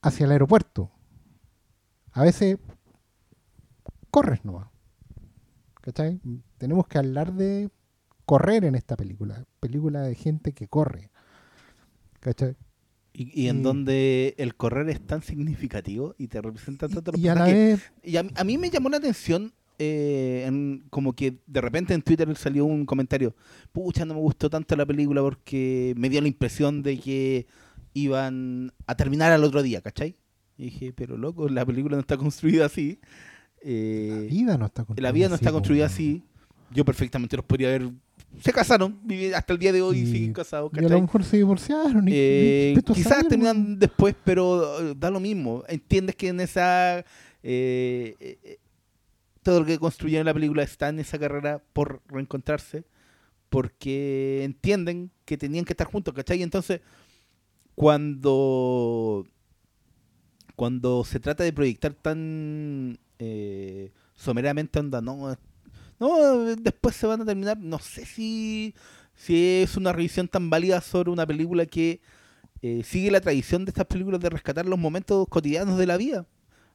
[0.00, 0.90] hacia el aeropuerto.
[2.12, 2.58] A veces
[4.12, 4.68] corres nomás.
[5.80, 6.20] ¿Cachai?
[6.58, 7.68] Tenemos que hablar de
[8.24, 9.44] correr en esta película.
[9.58, 11.10] Película de gente que corre.
[12.20, 12.54] ¿Cachai?
[13.12, 13.62] Y, y en Mm.
[13.62, 18.16] donde el correr es tan significativo y te representa tanto Y a la vez, Y
[18.16, 22.02] a, mí- a mí me llamó la atención, eh, en- como que de repente en
[22.02, 23.34] Twitter salió un comentario,
[23.72, 27.46] pucha, no me gustó tanto la película porque me dio la impresión de que
[27.92, 30.16] iban a terminar al otro día, ¿cachai?
[30.56, 33.00] Y dije, pero loco, la película no está construida así.
[33.64, 36.22] Eh, la vida no está construida la vida no así, está construida así.
[36.70, 37.90] Yo perfectamente los podría haber...
[38.40, 38.98] Se casaron,
[39.36, 42.08] hasta el día de hoy y Y- siguen casados, Y a lo mejor se divorciaron.
[42.08, 45.62] y- Eh, y- quizás terminan después, pero eh, da lo mismo.
[45.68, 47.00] Entiendes que en esa.
[47.00, 47.04] eh,
[47.42, 48.58] eh, eh,
[49.42, 52.84] todo lo que construyeron en la película está en esa carrera por reencontrarse,
[53.50, 56.42] porque entienden que tenían que estar juntos, ¿cachai?
[56.42, 56.80] Entonces,
[57.74, 59.26] cuando.
[60.56, 65.36] Cuando se trata de proyectar tan eh, someramente, onda, no,
[66.00, 68.74] no, después se van a terminar, no sé si,
[69.14, 72.00] si es una revisión tan válida sobre una película que
[72.62, 76.26] eh, sigue la tradición de estas películas de rescatar los momentos cotidianos de la vida.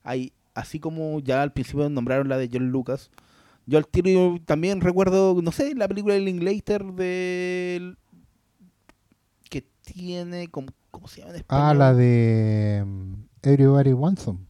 [0.04, 3.12] Hay, así como ya al principio nombraron la de John Lucas,
[3.66, 7.98] yo al tiro también recuerdo, no sé, la película de Linklater del
[9.50, 11.66] que tiene, como, ¿cómo se llama en español?
[11.66, 13.14] Ah, la de mm,
[13.44, 14.47] Everybody Wants Some.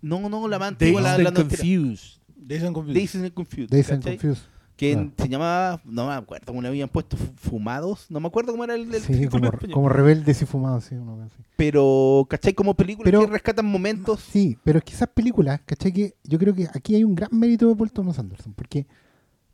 [0.00, 2.18] No, no, la más antigua, la, Dazed la Confused.
[2.36, 2.96] Dazed and Confused.
[3.00, 4.02] Dazed and Confused, Days and.
[4.04, 4.42] Confused.
[4.76, 5.10] que Claro.
[5.18, 8.62] se llamaba, no me acuerdo cómo le habían puesto, fu- Fumados, no me acuerdo cómo
[8.62, 11.42] era el, el Sí, título como, como rebeldes y fumados, sí, cosa así.
[11.56, 12.54] Pero, ¿cachai?
[12.54, 14.20] Como películas Pero- que rescatan momentos.
[14.20, 15.92] Sí, pero es que esas películas, ¿cachai?
[15.92, 18.86] Que yo creo que aquí hay un gran mérito de Paul Thomas Anderson, porque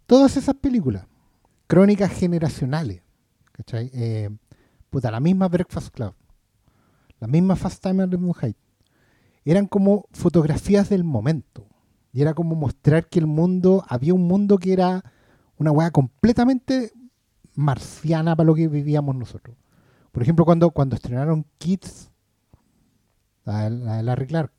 [0.06, 1.06] todas esas películas,
[1.66, 3.00] crónicas generacionales,
[3.52, 3.90] ¿cachai?
[3.94, 4.28] Eh,
[4.90, 6.12] puta, la misma Breakfast Club,
[7.18, 8.60] la misma Fast Time at Lemon Heights,
[9.44, 11.66] eran como fotografías del momento.
[12.12, 15.02] Y era como mostrar que el mundo, había un mundo que era
[15.56, 16.92] una weá completamente
[17.54, 19.56] marciana para lo que vivíamos nosotros.
[20.12, 22.10] Por ejemplo, cuando, cuando estrenaron Kids,
[23.44, 24.52] la, de- la de Larry Clark,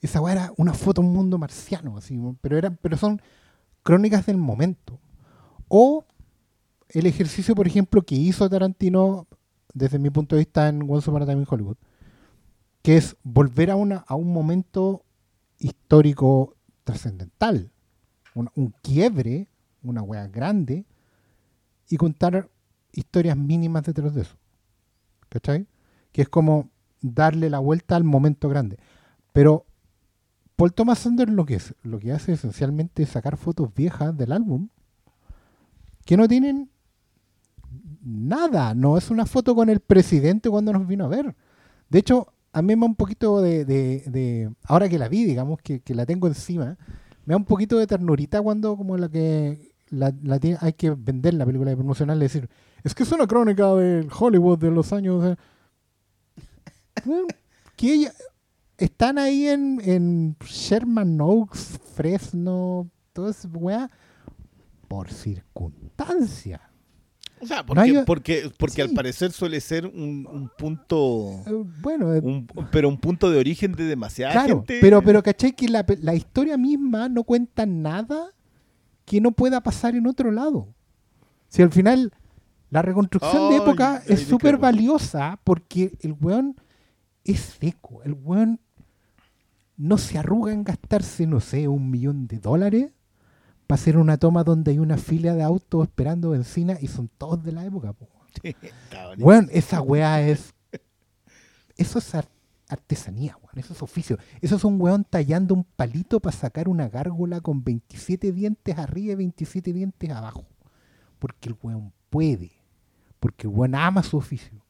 [0.00, 3.20] esa weá era una foto un mundo marciano, así, pero, eran, pero son
[3.82, 5.00] crónicas del momento.
[5.68, 6.04] O
[6.90, 9.26] el ejercicio, por ejemplo, que hizo Tarantino,
[9.72, 11.76] desde mi punto de vista, en Once Upon a Time in Hollywood,
[12.84, 15.06] que es volver a, una, a un momento
[15.58, 16.54] histórico
[16.84, 17.70] trascendental,
[18.34, 19.48] un, quiebre,
[19.82, 20.84] una weá grande,
[21.88, 22.50] y contar
[22.92, 24.36] historias mínimas detrás de eso.
[25.30, 25.66] ¿Cachai?
[26.12, 26.68] Que es como
[27.00, 28.78] darle la vuelta al momento grande.
[29.32, 29.64] Pero
[30.54, 34.30] Paul Thomas Anderson lo que, es, lo que hace esencialmente es sacar fotos viejas del
[34.30, 34.68] álbum
[36.04, 36.68] que no tienen
[38.02, 38.74] nada.
[38.74, 41.34] No es una foto con el presidente cuando nos vino a ver.
[41.88, 43.64] De hecho, a mí me da un poquito de...
[43.64, 46.78] de- de- ahora que la vi, digamos, que, que la tengo encima,
[47.26, 50.90] me da un poquito de ternurita cuando como la que la, la tiene- hay que
[50.90, 52.48] vender la película y promocional y decir,
[52.82, 55.24] es que es una crónica del Hollywood de los años...
[55.24, 55.36] eh".
[57.04, 57.26] Bueno,
[57.76, 58.08] que
[58.78, 63.90] están ahí en, en Sherman Oaks, Fresno, toda esa weá,
[64.88, 66.60] por circunstancia.
[67.40, 68.80] O sea, No porque, hay- porque, porque Sí.
[68.82, 73.38] al parecer suele ser un, un punto, Eh, Bueno, eh, un- pero un punto de
[73.38, 74.78] origen de demasiada claro, gente.
[74.80, 75.52] pero, pero ¿cachai?
[75.52, 78.30] Que la, la historia misma no cuenta nada
[79.04, 80.68] que no pueda pasar en otro lado.
[81.48, 82.12] Si al final
[82.70, 86.56] la reconstrucción de época es súper valiosa porque el weón
[87.24, 88.02] es seco.
[88.04, 88.58] El weón
[89.76, 92.92] no se arruga en gastarse, no sé, un millón de dólares
[93.66, 97.42] para hacer una toma donde hay una fila de autos esperando benzina y son todos
[97.42, 97.92] de la época.
[97.92, 98.08] po.
[99.18, 100.52] Weón, esa weá es.
[101.76, 102.28] Eso es ar-
[102.68, 103.58] artesanía, weón.
[103.58, 104.18] Eso es oficio.
[104.40, 109.12] Eso es un weón tallando un palito para sacar una gárgola con 27 dientes arriba
[109.12, 110.44] y 27 dientes abajo.
[111.18, 112.52] Porque el weón puede.
[113.20, 114.64] Porque el weón ama su oficio.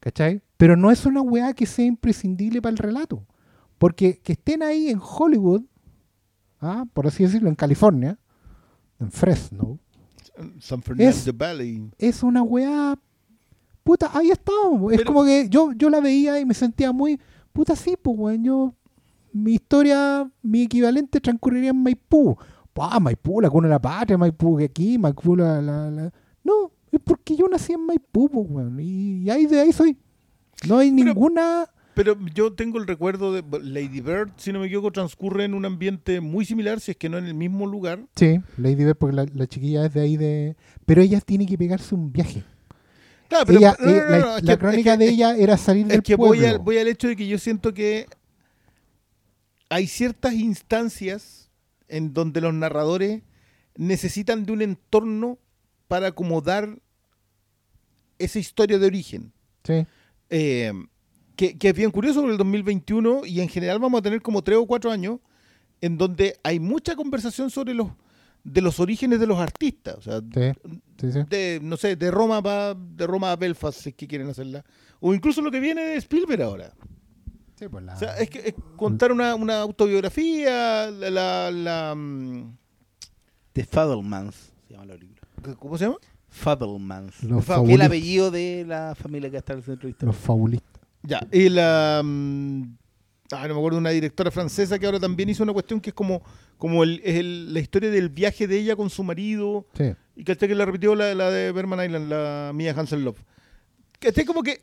[0.00, 0.42] ¿Cachai?
[0.56, 3.24] Pero no es una weá que sea imprescindible para el relato.
[3.78, 5.62] Porque que estén ahí en Hollywood,
[6.60, 6.84] ¿ah?
[6.92, 8.18] por así decirlo, en California,
[9.00, 9.78] en Fresno,
[10.60, 11.90] San Fernando es- Valley.
[11.98, 12.98] es una weá.
[13.82, 14.92] Puta, ahí estamos.
[14.92, 17.20] Es como que yo, yo la veía y me sentía muy.
[17.52, 18.44] Puta, sí, pues, weón.
[18.44, 18.74] Yo.
[19.32, 22.36] Mi historia, mi equivalente transcurriría en Maipú.
[22.76, 26.12] ah, Maipú, la cuna de la patria, Maipú, que aquí, Maipú, la, la, la-".
[26.42, 29.98] No, es porque yo nací en Maipú, pues, weón, y, y ahí de ahí soy.
[30.66, 31.66] No hay Pero- ninguna...
[31.96, 35.64] Pero yo tengo el recuerdo de Lady Bird, si no me equivoco, transcurre en un
[35.64, 38.04] ambiente muy similar, si es que no en el mismo lugar.
[38.14, 40.56] Sí, Lady Bird, porque la, la chiquilla es de ahí de...
[40.84, 42.44] Pero ella tiene que pegarse un viaje.
[43.30, 45.56] Claro, pero- ella, no, no, no, la, la que- crónica es que- de ella era
[45.56, 46.48] salir del que voy, pueblo.
[46.56, 48.06] al- voy al hecho de que yo siento que
[49.70, 51.50] hay ciertas instancias
[51.88, 53.22] en donde los narradores
[53.76, 55.38] necesitan de un entorno
[55.88, 56.78] para acomodar
[58.18, 59.32] esa historia de origen.
[59.64, 59.86] Sí,
[60.28, 60.72] Eh,
[61.36, 64.42] que, que es bien curioso por el 2021 y en general vamos a tener como
[64.42, 65.18] tres o cuatro años
[65.80, 67.88] en donde hay mucha conversación sobre los
[68.42, 69.96] de los orígenes de los artistas.
[69.98, 70.52] O sea, sí,
[71.00, 71.18] sí, sí.
[71.28, 74.64] de, no sé, de Roma pa- de Roma a Belfast, si es que quieren hacerla.
[75.00, 76.72] O incluso lo que viene de Spielberg ahora.
[77.58, 81.94] Sí, pues la- O sea, es, que, es contar una, una autobiografía, la, la- la,
[81.96, 82.56] mm,
[83.52, 85.56] The Fablemans se llama la película.
[85.58, 85.96] ¿Cómo se llama?
[86.28, 87.22] Fablemans.
[87.24, 90.06] Los el apellido de la familia que está en el centro histórico.
[90.12, 90.75] Los fabulistas.
[91.06, 91.26] Ya.
[91.32, 92.02] Y la.
[92.04, 92.62] mm,
[93.32, 95.94] ah, no me acuerdo, una directora francesa que ahora también hizo una cuestión que es
[95.94, 96.22] como,
[96.58, 99.66] como el, el- la historia del viaje de ella con su marido.
[99.76, 99.92] Sí.
[100.16, 103.18] Y que que la repitió la, la de Berman Island, la Mia Hansen Love.
[103.98, 104.62] Que esté como que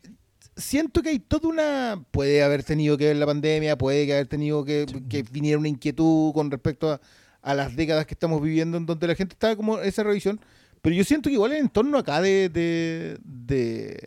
[0.57, 2.03] siento que hay toda una.
[2.11, 5.69] Puede haber tenido que ver la pandemia, puede que haber tenido que, que viniera una
[5.69, 6.99] inquietud con respecto a,
[7.41, 10.39] a las décadas que estamos viviendo, en donde la gente está como esa revisión.
[10.81, 14.05] Pero yo siento que igual el entorno acá de, de, de,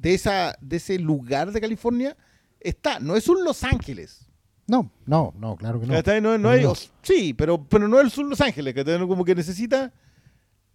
[0.00, 2.16] de esa, de ese lugar de California
[2.60, 2.98] está.
[3.00, 4.26] No es un Los Ángeles.
[4.66, 5.92] No, no, no, claro que no.
[7.02, 8.74] sí, pero, pero no es un Los Ángeles.
[8.86, 9.92] No, como que necesita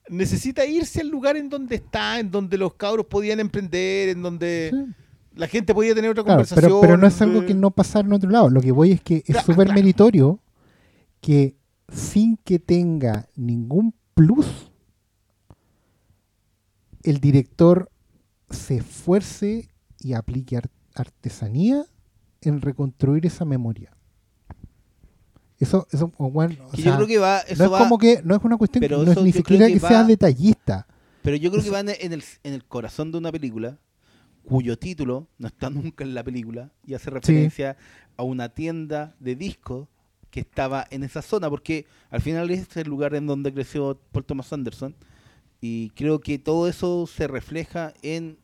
[0.10, 4.72] necesita irse al lugar en donde está, en donde los cabros podían emprender, en donde
[4.74, 4.94] Sí.
[5.36, 6.62] la gente podía tener otra Claro, conversación.
[6.66, 8.50] pero, pero no es algo que no pasara en otro lado.
[8.50, 9.74] Lo que voy es que es Claro, súper claro.
[9.74, 10.40] meritorio
[11.20, 11.58] que
[11.92, 14.72] sin que tenga ningún plus,
[17.04, 17.90] el director
[18.50, 19.70] se esfuerce
[20.00, 21.86] y aplique ar- artesanía
[22.42, 23.92] en reconstruir esa memoria.
[25.60, 27.98] Eso, eso bueno, o Que sea, yo creo que va, no eso es va, como
[27.98, 30.88] que no es una cuestión, pero no es ni siquiera que que, sea va- detallista.
[31.24, 33.80] pero yo creo que va en en el, en el corazón de una película
[34.46, 37.76] cuyo título no está nunca en la película y hace referencia
[38.18, 39.88] a una tienda de discos
[40.30, 44.26] que estaba en esa zona, porque al final es el lugar en donde creció Paul
[44.26, 44.94] Thomas Anderson
[45.62, 48.38] y creo que todo eso se refleja en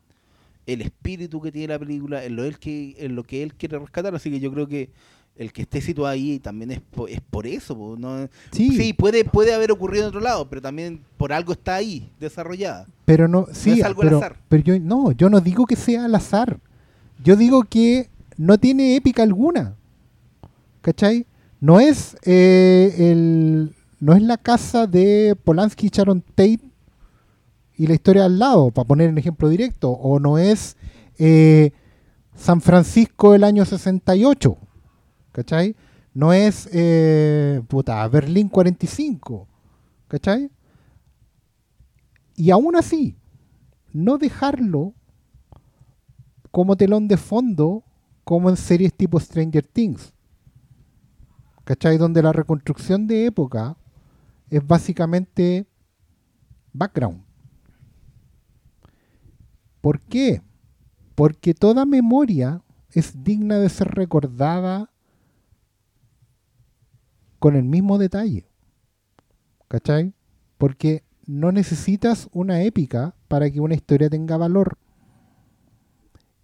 [0.66, 3.78] el espíritu que tiene la película, en lo, él que, en lo que él quiere
[3.80, 4.90] rescatar, así que yo creo que
[5.36, 8.28] el que esté situado ahí también es, po- es por eso, po, ¿no?
[8.52, 8.94] Sí.
[8.94, 12.88] puede, puede haber ocurrido en otro lado, pero también por algo está ahí, desarrollada.
[13.06, 14.38] Pero no, sí, es algo al pero, azar.
[14.48, 16.60] pero yo no, yo no digo que sea al azar.
[17.24, 19.76] Yo digo que no tiene épica alguna.
[20.82, 21.26] ¿Cachai?
[21.60, 26.60] No es eh, el no es la casa de Polanski y Sharon Tate
[27.76, 30.78] y la historia al lado, para poner un ejemplo directo, o no es
[31.18, 31.72] eh,
[32.36, 34.58] San Francisco del año 68.
[35.32, 35.76] ¿Cachai?
[36.14, 39.48] No es eh, puta, Berlín 45.
[40.08, 40.52] ¿Cachai?
[42.36, 43.18] Y aún así,
[43.92, 44.94] no dejarlo
[46.52, 47.84] como telón de fondo,
[48.24, 50.14] como en series tipo Stranger Things.
[51.64, 51.98] ¿Cachai?
[51.98, 53.76] Donde la reconstrucción de época
[54.50, 55.66] es básicamente
[56.74, 57.23] background.
[59.84, 60.42] ¿Por qué?
[61.14, 62.62] Porque toda memoria
[62.94, 64.90] es digna de ser recordada
[67.40, 68.48] con el mismo detalle.
[69.68, 70.14] ¿Cachai?
[70.58, 74.78] Porque no necesitas una épica para que una historia tenga valor.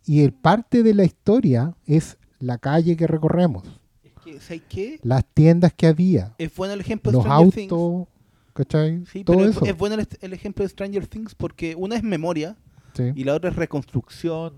[0.05, 3.63] Y el parte de la historia es la calle que recorremos,
[4.03, 4.99] Es que, ¿sabes qué?
[5.01, 7.71] las tiendas que había, Es bueno el ejemplo de los Stranger Things.
[7.71, 8.07] autos,
[8.53, 9.05] ¿cachai?
[9.05, 9.65] Sí, Todo pero es- eso.
[9.65, 12.57] es, bueno el, el ejemplo de Stranger Things porque una es memoria
[12.93, 14.53] Sí, y la otra es reconstrucción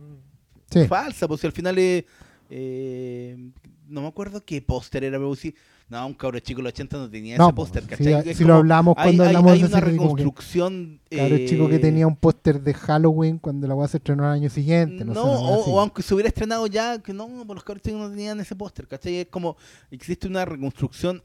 [0.70, 0.88] sí.
[0.88, 2.06] falsa, pues si al final es,
[2.50, 3.38] eh,
[3.88, 5.54] no me acuerdo qué póster era, pero sí,
[5.90, 8.34] no, un cabro chico de los 80 no tenía No, ese pues, póster, si, ¿cachai?
[8.34, 11.68] Si como- lo hablamos cuando hay- hablamos hay de una que, reconstrucción Claro, eh, chico
[11.68, 15.04] que tenía un póster de Halloween cuando la a se estrenó el año siguiente.
[15.04, 18.10] No, no, o, aunque se hubiera estrenado ya, que no, pues los cabros chicos no
[18.10, 19.18] tenían ese póster, ¿cachai?
[19.18, 19.58] Es como,
[19.90, 21.22] existe una reconstrucción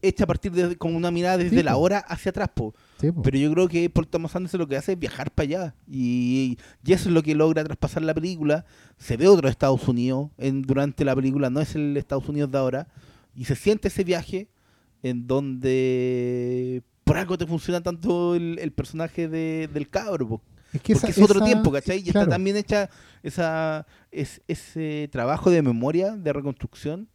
[0.00, 1.80] hecha a partir de, con una mirada desde Sí, la po.
[1.80, 2.74] hora hacia atrás, po.
[3.02, 3.10] Sí.
[3.22, 5.74] Pero yo creo que Paul Thomas Anderson lo que hace es viajar para allá.
[5.86, 8.64] Y, y eso es lo que logra traspasar la película.
[8.96, 12.58] Se ve otro Estados Unidos en, durante la película, no es el Estados Unidos de
[12.58, 12.88] ahora.
[13.34, 14.48] Y se siente ese viaje
[15.02, 20.28] en donde por algo te funciona tanto el, el personaje de- del cabro.
[20.28, 20.42] po.
[20.72, 21.98] es que Porque esa- es otro esa- tiempo, ¿cachai?
[21.98, 22.20] Y claro.
[22.20, 22.88] está también hecha
[23.22, 27.08] esa, es, ese trabajo de memoria, de reconstrucción,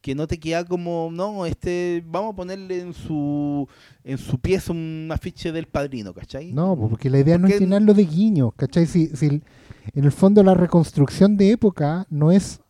[0.00, 3.68] que no te queda como, no, este, vamos a ponerle en su
[4.02, 6.52] en su pieza un afiche del padrino, ¿cachai?
[6.52, 8.86] No, porque la idea no es llenarlo de guiños, ¿cachai?
[8.86, 12.60] Si, si en el fondo la reconstrucción de época no es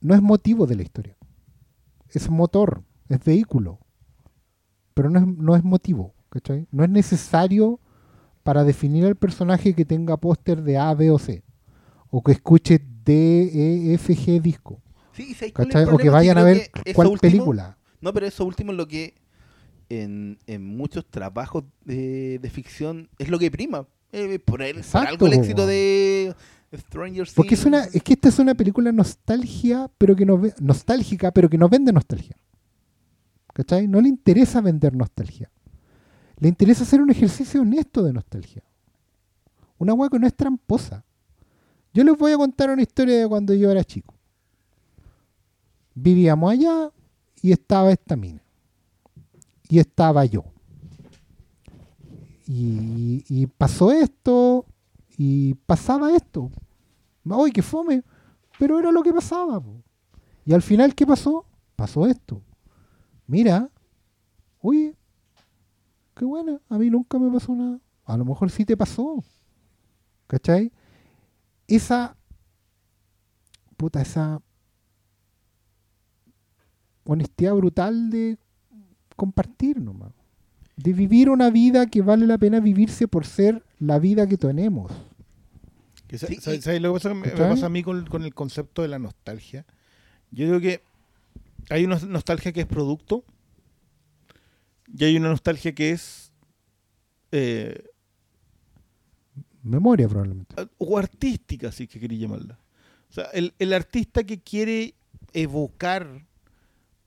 [0.00, 1.16] no es motivo de la historia.
[2.10, 3.78] Es motor, es vehículo.
[4.94, 6.66] Pero no es, no es motivo, ¿cachai?
[6.70, 7.80] No es necesario
[8.42, 11.44] para definir al personaje que tenga póster de A, B o C.
[12.10, 14.81] O que escuche D, E, F, G disco.
[15.14, 15.94] Sí, ¿sabes cuál es el ¿Cachai?
[15.94, 17.78] O que vayan a ver cuál último- película.
[18.00, 19.14] No, pero eso último es lo que
[19.88, 23.86] en, en muchos trabajos de, de ficción es lo que prima.
[24.12, 26.34] Eh, por, el- por Exacto, algo el éxito de
[26.74, 27.34] Stranger Things.
[27.34, 31.30] Porque es una, es que esta es una película nostalgia, pero que nos ve- nostálgica,
[31.30, 32.36] pero que nos vende nostalgia.
[33.54, 33.86] ¿Cachai?
[33.86, 35.50] No le interesa vender nostalgia.
[36.38, 38.62] Le interesa hacer un ejercicio honesto de nostalgia.
[39.78, 41.04] Una hueá que no es tramposa.
[41.92, 44.14] Yo les voy a contar una historia de cuando yo era chico.
[45.94, 46.90] Vivíamos allá
[47.42, 48.42] y estaba esta mina.
[49.68, 50.44] Y estaba yo.
[52.46, 54.66] Y, pasó esto
[55.16, 56.50] y pasaba esto.
[57.30, 58.02] ¡Ay, qué fome!
[58.58, 59.62] Pero era lo que pasaba.
[60.44, 61.46] Y al final, ¿qué pasó?
[61.76, 62.42] Pasó esto.
[63.26, 63.70] Mira,
[64.60, 64.94] oye,
[66.14, 67.80] qué buena, a mí nunca me pasó nada.
[68.04, 69.24] A lo mejor sí te pasó.
[70.26, 70.72] ¿Cachai?
[71.66, 72.16] Esa.
[73.76, 74.40] Puta, esa.
[77.04, 78.38] Honestidad brutal de
[79.16, 80.12] compartir nomás.
[80.76, 84.90] De vivir una vida que vale la pena vivirse por ser la vida que tenemos.
[86.10, 87.50] Sí, sa- y- ¿Sabes lo que pasa, me- me ¿Cachai?
[87.50, 89.64] pasa a mí con, con el concepto de la nostalgia?
[90.30, 90.82] Yo digo que
[91.70, 93.24] hay una nostalgia que es producto
[94.94, 96.32] y hay una nostalgia que es
[97.32, 97.84] eh,
[99.62, 100.54] Memoria, probablemente.
[100.78, 102.58] o artística, si es que quería llamarla.
[103.08, 104.94] O sea, el, el artista que quiere
[105.32, 106.26] evocar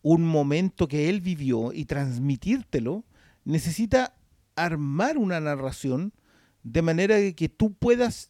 [0.07, 3.03] un momento que él vivió y transmitírtelo,
[3.43, 4.13] necesita
[4.55, 6.13] armar una narración
[6.61, 8.29] de manera que tú puedas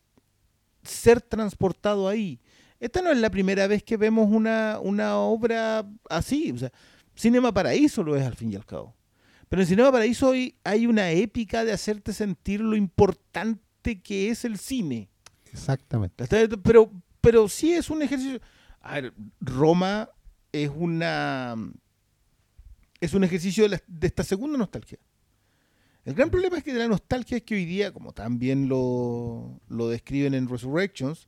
[0.83, 2.39] ser transportado ahí.
[2.79, 6.53] Esta no es la primera vez que vemos una, una obra así.
[6.53, 6.71] O sea,
[7.13, 8.95] Cinema Paraíso lo es al fin y al cabo.
[9.49, 14.45] Pero en Cinema Paraíso hay, hay una épica de hacerte sentir lo importante que es
[14.45, 15.09] el cine.
[15.51, 16.25] Exactamente.
[16.63, 16.89] Pero,
[17.19, 18.39] pero sí es un ejercicio.
[18.79, 20.09] A ver, Roma
[20.63, 21.55] es una.
[23.01, 24.97] Es un ejercicio de, la- de esta segunda nostalgia.
[26.05, 29.89] El gran problema es que la nostalgia es que hoy día, como también lo, lo
[29.89, 31.27] describen en Resurrections,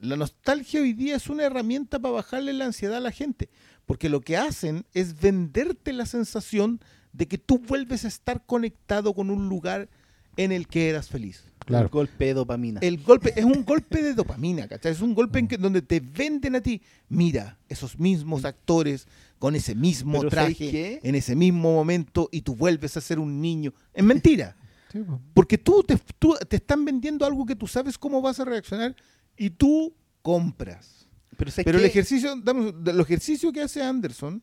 [0.00, 3.50] la nostalgia hoy día es una herramienta para bajarle la ansiedad a la gente.
[3.84, 6.80] Porque lo que hacen es venderte la sensación
[7.12, 9.88] de que tú vuelves a estar conectado con un lugar
[10.36, 11.42] en el que eras feliz.
[11.64, 11.86] Claro.
[11.86, 12.80] El golpe de dopamina.
[12.80, 14.92] El golpe es un golpe de dopamina, ¿cachai?
[14.92, 19.08] Es un golpe en que, donde te venden a ti, mira, esos mismos actores
[19.40, 23.18] con ese mismo Pero ¿sabéis traje en ese mismo momento y tú vuelves a ser
[23.18, 23.74] un niño.
[23.92, 24.56] Es mentira,
[24.92, 25.00] Sí,
[25.34, 28.94] porque tú te, tú- te están vendiendo algo que tú sabes cómo vas a reaccionar
[29.36, 29.92] y tú
[30.22, 31.08] compras.
[31.36, 34.40] Pero, ¿sabes Pero el ejercicio, damos- el ejercicio que hace Anderson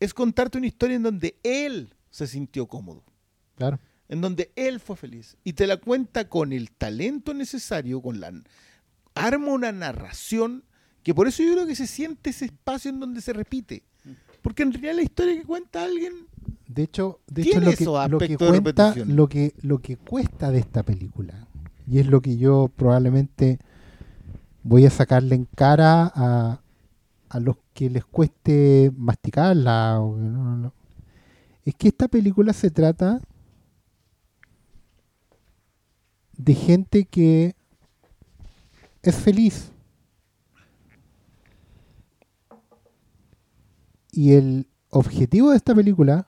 [0.00, 3.04] es contarte una historia en donde él se sintió cómodo
[3.54, 3.78] Claro.
[4.12, 5.36] En donde él fue feliz.
[5.42, 8.30] Y te la cuenta con el talento necesario, con la
[9.14, 10.64] arma una narración
[11.02, 13.82] que por eso yo creo que se siente ese espacio en donde se repite.
[14.42, 16.12] Porque en realidad la historia que cuenta alguien
[16.68, 20.58] De hecho, de hecho lo, que, lo que cuenta, lo que, lo que cuesta de
[20.58, 21.46] esta película,
[21.86, 23.58] y es lo que yo probablemente
[24.62, 26.60] voy a sacarle en cara a,
[27.30, 30.74] a los que les cueste masticarla, o que no- no-
[31.64, 33.20] es que esta película se trata
[36.44, 37.54] de gente que
[39.02, 39.70] es feliz.
[44.10, 46.26] Y el objetivo de esta película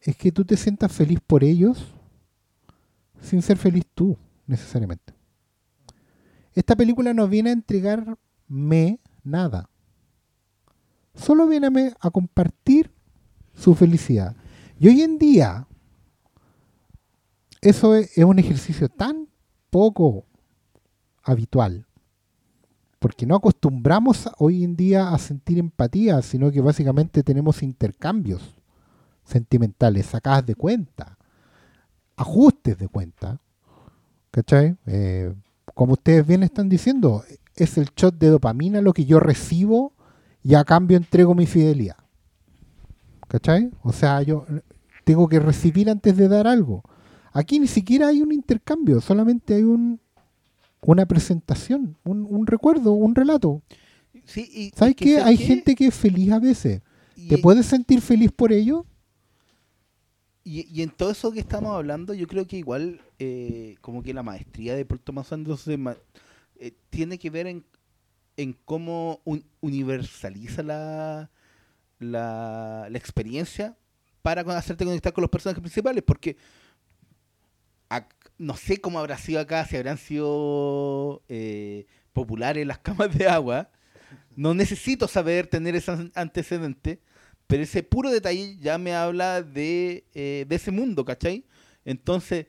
[0.00, 1.94] es que tú te sientas feliz por ellos
[3.20, 4.16] sin ser feliz tú,
[4.46, 5.12] necesariamente.
[6.54, 9.68] Esta película no viene a entregarme nada.
[11.14, 12.90] Solo viene a, me- a compartir
[13.54, 14.34] su felicidad.
[14.78, 15.66] Y hoy en día,
[17.60, 19.28] eso es, un ejercicio tan
[19.70, 20.24] poco
[21.22, 21.86] habitual.
[22.98, 28.54] Porque no acostumbramos hoy en día a sentir empatía, sino que básicamente tenemos intercambios
[29.24, 31.16] sentimentales, sacadas de cuenta,
[32.16, 33.40] ajustes de cuenta.
[34.30, 34.76] ¿Cachai?
[34.86, 35.34] Eh,
[35.74, 37.24] como ustedes bien están diciendo,
[37.56, 39.92] es el shot de dopamina lo que yo recibo
[40.42, 41.96] y a cambio entrego mi fidelidad.
[43.28, 43.70] ¿Cachai?
[43.82, 44.44] O sea, yo
[45.04, 46.82] tengo que recibir antes de dar algo.
[47.32, 50.00] Aquí ni siquiera hay un intercambio, solamente hay un,
[50.82, 53.62] una presentación, un, un recuerdo, un relato.
[54.24, 55.18] Sí, y- ¿Sabes qué?
[55.18, 56.82] ¿sabes Hay gente que es feliz a veces.
[57.16, 58.84] Y- ¿Te puedes sentir feliz por ello?
[60.42, 64.14] Y, y en todo eso que estamos hablando, yo creo que igual eh, como que
[64.14, 65.96] la maestría de Paul Thomas Anderson
[66.58, 67.64] eh, tiene que ver en,
[68.36, 71.30] en cómo un- universaliza la,
[71.98, 73.76] la, la experiencia
[74.22, 76.36] para hacerte conectar con los personajes principales, porque
[78.40, 83.70] no sé cómo habrá sido acá, si habrán sido eh, populares las camas de agua.
[84.36, 87.00] No necesito saber tener ese an- antecedente,
[87.46, 91.44] pero ese puro detalle ya me habla de, eh, de ese mundo, ¿cachai?
[91.84, 92.46] Entonces,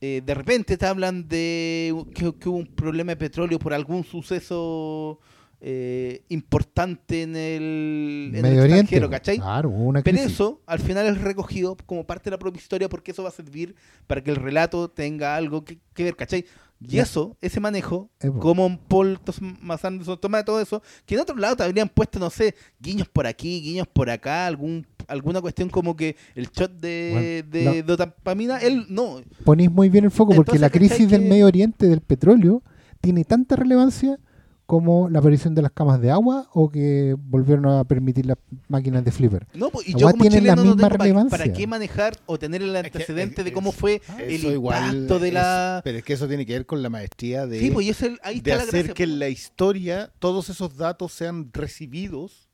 [0.00, 4.04] eh, de repente te hablan de que, que hubo un problema de petróleo por algún
[4.04, 5.20] suceso
[5.66, 8.80] eh, importante en el, en el Medio Oriente.
[8.82, 9.38] extranjero, ¿cachai?
[9.38, 13.12] Claro, una Pero eso al final es recogido como parte de la propia historia porque
[13.12, 13.74] eso va a servir
[14.06, 16.44] para que el relato tenga algo que, que ver, ¿cachai?
[16.82, 17.04] Y Ya.
[17.04, 18.40] eso, ese manejo, Eh, po.
[18.40, 22.28] como Paul Thomas Anderson toma todo eso, que en otro lado te habrían puesto, no
[22.28, 27.44] sé, guiños por aquí, guiños por acá, algún alguna cuestión como que el shot de,
[27.52, 29.22] Bueno, de dopamina, él no.
[29.44, 32.00] Ponís muy bien el foco porque Entonces, la crisis ¿cachai del que- Medio Oriente del
[32.02, 32.62] petróleo
[33.00, 34.18] tiene tanta relevancia
[34.66, 38.38] como la aparición de las camas de agua o que volvieron a permitir las
[38.68, 39.46] máquinas de flipper.
[39.52, 41.38] No, pues, y yo como tiene la no misma tengo relevancia.
[41.38, 45.28] para qué manejar o tener el que- antecedente de cómo fue el igual impacto de
[45.28, 45.80] es- la...
[45.84, 48.02] pero es que eso tiene que ver con la maestría de, Sí, pues y es
[48.02, 48.94] el- ahí de está hacer gracia.
[48.94, 49.12] que pues.
[49.12, 52.48] en la historia todos esos datos sean recibidos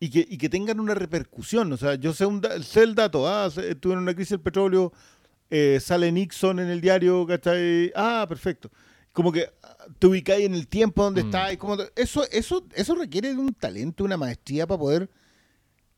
[0.00, 1.72] y que, y que tengan una repercusión.
[1.72, 3.50] O sea, yo sé, un da- sé el dato, ah,
[3.80, 4.92] tuvieron una crisis del petróleo,
[5.50, 7.90] eh, sale Nixon en el diario, ¿cachai?
[7.96, 8.70] Ah, perfecto.
[9.12, 9.50] Como que
[9.98, 11.26] te ubicáis en el tiempo donde Mm.
[11.26, 11.56] está.
[11.58, 15.10] Como te- eso, eso, eso requiere de un talento, una maestría para poder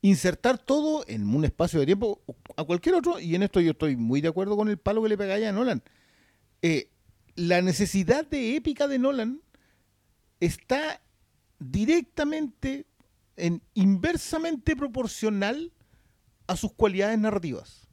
[0.02, 2.22] insertar todo en un espacio de tiempo
[2.56, 3.18] a cualquier otro.
[3.20, 5.52] Y en esto yo estoy muy de acuerdo con el palo que le pegáis a
[5.52, 5.82] Nolan.
[6.62, 6.90] Eh,
[7.36, 9.40] la necesidad de épica de Nolan
[10.40, 11.00] está
[11.58, 12.86] directamente,
[13.36, 15.72] en, inversamente proporcional
[16.46, 17.86] a sus cualidades narrativas.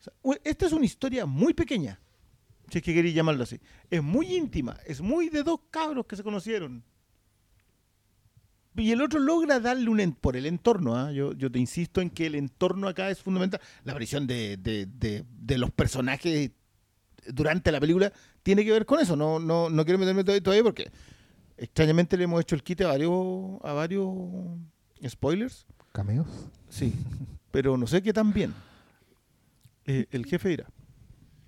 [0.00, 2.00] O sea, u- esta es una historia muy pequeña,
[2.70, 3.58] si es que queréis llamarlo así.
[3.90, 6.82] Es muy íntima, es muy de dos cabros que se conocieron.
[8.76, 10.00] Y el otro logra darle un...
[10.00, 11.12] en- por el entorno, ¿ah?
[11.12, 13.60] yo, yo te insisto en que el entorno acá es fundamental.
[13.84, 16.52] La aparición de, de- de- de los personajes
[17.26, 19.16] durante la película tiene que ver con eso.
[19.16, 20.90] No, no, no quiero meterme todavía, todavía porque
[21.56, 23.12] extrañamente le hemos hecho el quite a varios,
[23.64, 24.08] a varios
[25.06, 25.66] spoilers.
[25.92, 26.28] ¿Cameos?
[26.68, 26.94] Sí,
[27.50, 28.54] pero no sé qué tan bien.
[29.84, 30.66] Eh, el jefe dirá.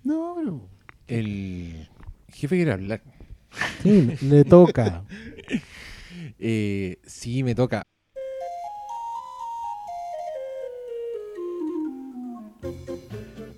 [0.03, 0.69] No, pero...
[1.07, 1.89] El
[2.29, 3.01] jefe quiere hablar.
[3.81, 5.03] Sí, le toca.
[6.45, 7.83] Eh, sí, me toca.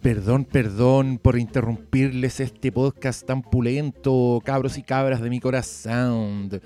[0.02, 6.62] Perdón, perdón por interrumpirles este podcast tan pulento, cabros y cabras de mi corazón.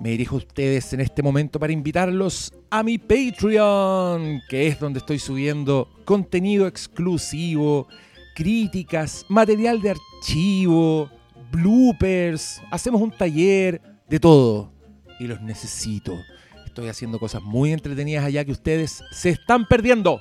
[0.00, 5.00] Me dirijo a ustedes en este momento para invitarlos a mi Patreon, que es donde
[5.00, 7.88] estoy subiendo contenido exclusivo,
[8.36, 11.10] críticas, material de archivo,
[11.50, 14.70] bloopers, hacemos un taller, de todo.
[15.18, 16.14] Y los necesito.
[16.66, 20.20] Estoy haciendo cosas muy entretenidas allá que ustedes se están perdiendo.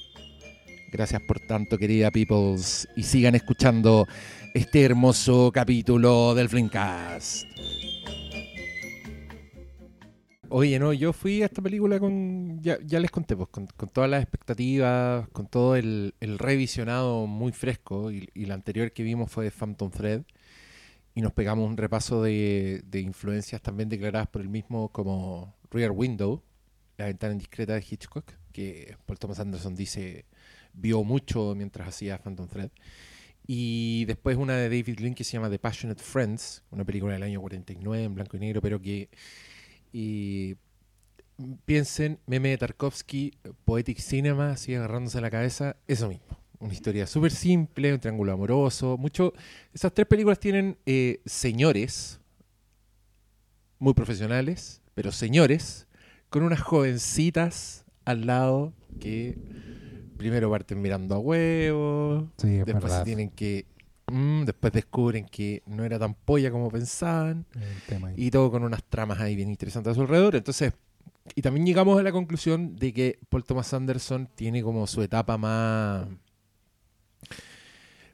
[0.91, 2.89] Gracias por tanto, querida Peoples.
[2.97, 4.09] Y sigan escuchando
[4.55, 7.45] este hermoso capítulo del Flimcast.
[10.49, 14.23] Oye, no, yo fui a esta película con, ya, les conté, pues, con, todas las
[14.23, 19.45] expectativas, con todo el, el revisionado muy fresco, y, y la anterior que vimos fue
[19.45, 20.23] de Phantom Thread,
[21.15, 25.93] y nos pegamos un repaso de, de influencias también declaradas por el mismo como Rear
[25.93, 26.43] Window,
[27.01, 30.27] la ventana indiscreta de Hitchcock, que Paul Thomas Anderson dice
[30.73, 32.71] vio mucho mientras hacía Phantom Thread.
[33.47, 37.23] Y después una de David Lynch que se llama The Passionate Friends, una película del
[37.23, 39.09] año 49 en blanco y negro, pero que
[41.65, 43.33] piensen, meme de Tarkovsky,
[43.65, 46.39] Poetic Cinema, así agarrándose la cabeza, eso mismo.
[46.59, 49.33] Una historia súper simple, un triángulo amoroso, mucho...
[49.73, 52.21] Esas tres películas tienen eh, señores,
[53.79, 55.89] muy profesionales, pero señores,
[56.31, 59.37] con unas jovencitas al lado que
[60.17, 63.67] primero parten mirando a huevos, Sí, después se tienen que...
[64.07, 67.47] mm, después descubren que no era tan polla como pensaban
[68.17, 70.37] y todo con unas tramas ahí bien interesantes a su alrededor.
[70.37, 70.73] Entonces,
[71.35, 75.37] y también llegamos a la conclusión de que Paul Thomas Anderson tiene como su etapa
[75.39, 76.07] más.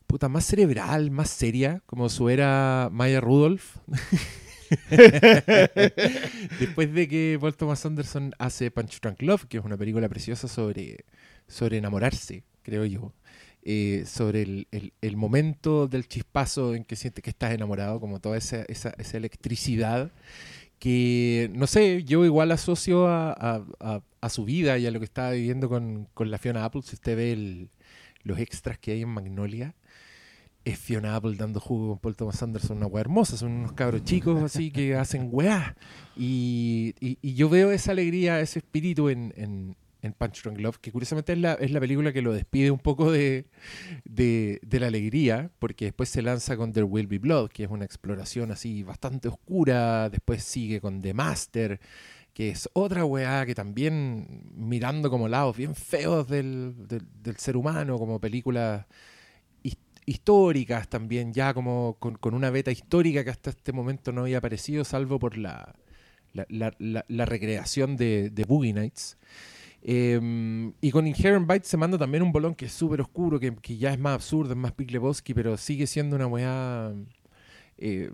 [0.06, 3.76] puta, más cerebral, más seria, como su era Maya Rudolph.
[6.60, 10.48] Después de que Paul Thomas Anderson hace Punch Drunk Love, que es una película preciosa
[10.48, 11.05] sobre,
[11.47, 13.12] sobre enamorarse, creo yo.
[13.68, 18.20] Eh, sobre el, el- el momento del chispazo en que sientes que estás enamorado, como
[18.20, 20.12] toda esa, esa, esa electricidad
[20.78, 24.98] que, no sé, yo igual asocio a, a- a- a su vida y a lo
[25.01, 26.82] que estaba viviendo con, con la Fiona Apple.
[26.82, 27.70] Si usted ve el-
[28.24, 29.74] los extras que hay en Magnolia,
[30.66, 33.36] es Fiona Apple dando jugo con Paul Thomas Anderson, una weá hermosa.
[33.36, 35.76] Son unos cabros chicos así que hacen weá.
[36.16, 40.78] Y, y- y yo veo esa alegría, ese espíritu en, en, en Punch Drunk Love,
[40.78, 43.47] que curiosamente es la, es la película que lo despide un poco de,
[44.05, 47.70] de, de la alegría, porque después se lanza con There Will Be Blood, que es
[47.70, 50.10] una exploración así bastante oscura.
[50.10, 51.78] Después sigue con The Master,
[52.34, 57.56] que es otra weá que también mirando como lados bien feos del, del, del ser
[57.56, 58.84] humano, como películas
[60.07, 64.85] históricas también, ya como con, una beta histórica que hasta este momento no había aparecido,
[64.85, 65.74] salvo por la,
[66.33, 66.47] la,
[66.78, 69.19] la- la- recreación de, de Boogie Nights.
[69.83, 73.55] Eh, y con Inherent Bite se manda también un bolón que es súper oscuro, que,
[73.57, 76.93] que ya es más absurdo, es más Big Lebowski, pero sigue siendo una weá
[77.78, 78.11] eh,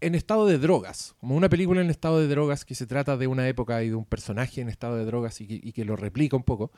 [0.00, 3.26] en estado de drogas, como una película en estado de drogas que se trata de
[3.26, 6.42] una época y de un personaje en estado de drogas y que, lo replica un
[6.42, 6.70] poco.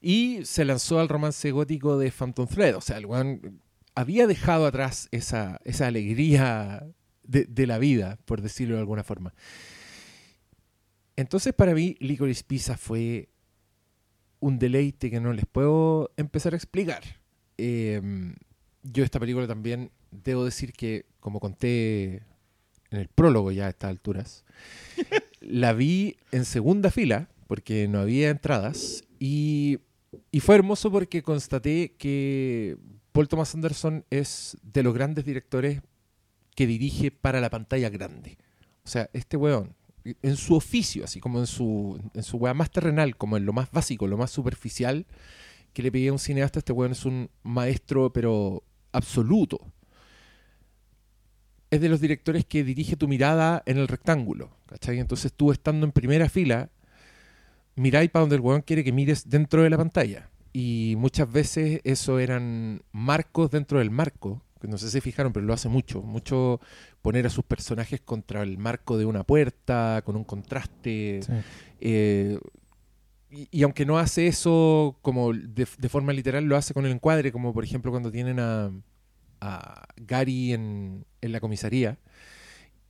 [0.00, 3.60] Y se lanzó al romance gótico de Phantom Thread, o sea, el weón
[3.94, 6.86] había dejado atrás esa, esa alegría
[7.24, 9.34] de, la vida, por decirlo de alguna forma.
[11.16, 13.28] Entonces para mí Licorice Pizza fue
[14.40, 17.02] un deleite que no les puedo empezar a explicar.
[17.58, 18.00] Eh,
[18.82, 22.22] yo esta película también debo decir que, como conté
[22.92, 24.44] en el prólogo ya a estas alturas,
[25.40, 29.78] la vi en segunda fila porque no había entradas y,
[30.40, 32.76] fue hermoso porque constaté que
[33.12, 35.80] Paul Thomas Anderson es de los grandes directores
[36.54, 38.36] que dirige para la pantalla grande.
[38.84, 39.74] O sea, este weón,
[40.04, 43.52] en su oficio, así como en su, en su weá más terrenal, como en lo
[43.52, 45.06] más básico, lo más superficial,
[45.72, 49.72] que le pedía a un cineasta, este weón es un maestro, pero absoluto.
[51.72, 54.98] Es de los directores que dirige tu mirada en el rectángulo, ¿cachai?
[54.98, 56.68] Entonces tú estando en primera fila,
[57.76, 60.28] miráis para donde el weón quiere que mires dentro de la pantalla.
[60.52, 65.32] Y muchas veces eso eran marcos dentro del marco, que no sé si se fijaron,
[65.32, 66.02] pero lo hace mucho.
[66.02, 66.60] Mucho
[67.00, 71.20] poner a sus personajes contra el marco de una puerta, con un contraste.
[71.80, 72.38] Eh,
[73.30, 76.92] y, y aunque no hace eso como de, de forma literal, lo hace con el
[76.92, 78.70] encuadre, como por ejemplo cuando tienen a,
[79.42, 81.98] a Gary en, en la comisaría.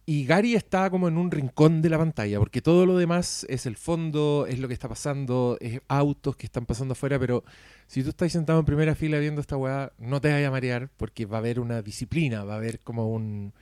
[0.05, 3.67] Y Gary está como en un rincón de la pantalla, porque todo lo demás es
[3.67, 7.45] el fondo, es lo que está pasando, es autos que están pasando afuera, pero
[7.87, 10.91] si tú estás sentado en primera fila viendo esta weá, no te vayas a marear,
[10.97, 13.53] porque va a haber una disciplina, va a haber como un...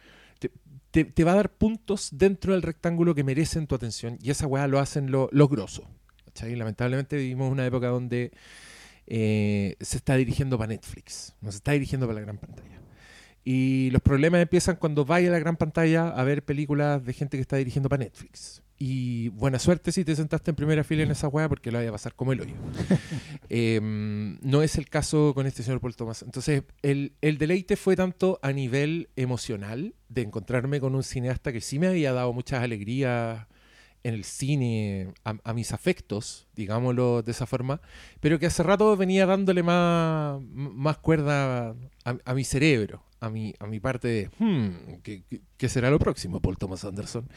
[0.91, 4.47] Te, te- va a dar puntos dentro del rectángulo que merecen tu atención, y esa
[4.47, 5.85] weá lo hacen lo- los grosos.
[6.25, 6.57] ¿cachai?
[6.57, 8.33] Lamentablemente vivimos una época donde
[9.07, 12.80] eh, se está dirigiendo para Netflix, no se está dirigiendo para la gran pantalla.
[13.53, 17.37] Y los problemas empiezan cuando vaya a la gran pantalla a ver películas de gente
[17.37, 18.63] que está dirigiendo para Netflix.
[18.79, 21.89] Y buena suerte si te sentaste en primera fila en esa weá porque lo vaya
[21.89, 22.55] a pasar como el hoyo.
[23.49, 26.23] Em, no es el caso con este señor Paul Thomas.
[26.23, 31.61] Entonces, el, el deleite fue tanto a nivel emocional de encontrarme con un cineasta que
[31.61, 33.49] sí me había dado muchas alegrías
[34.05, 37.81] en el cine, a, a mis afectos, digámoslo de esa forma,
[38.21, 41.71] pero que hace rato venía dándole más, más cuerda
[42.05, 45.03] a, a mi cerebro, a mi, a mi parte de, hmm,
[45.57, 47.29] ¿qué, será lo próximo, Paul Thomas Anderson?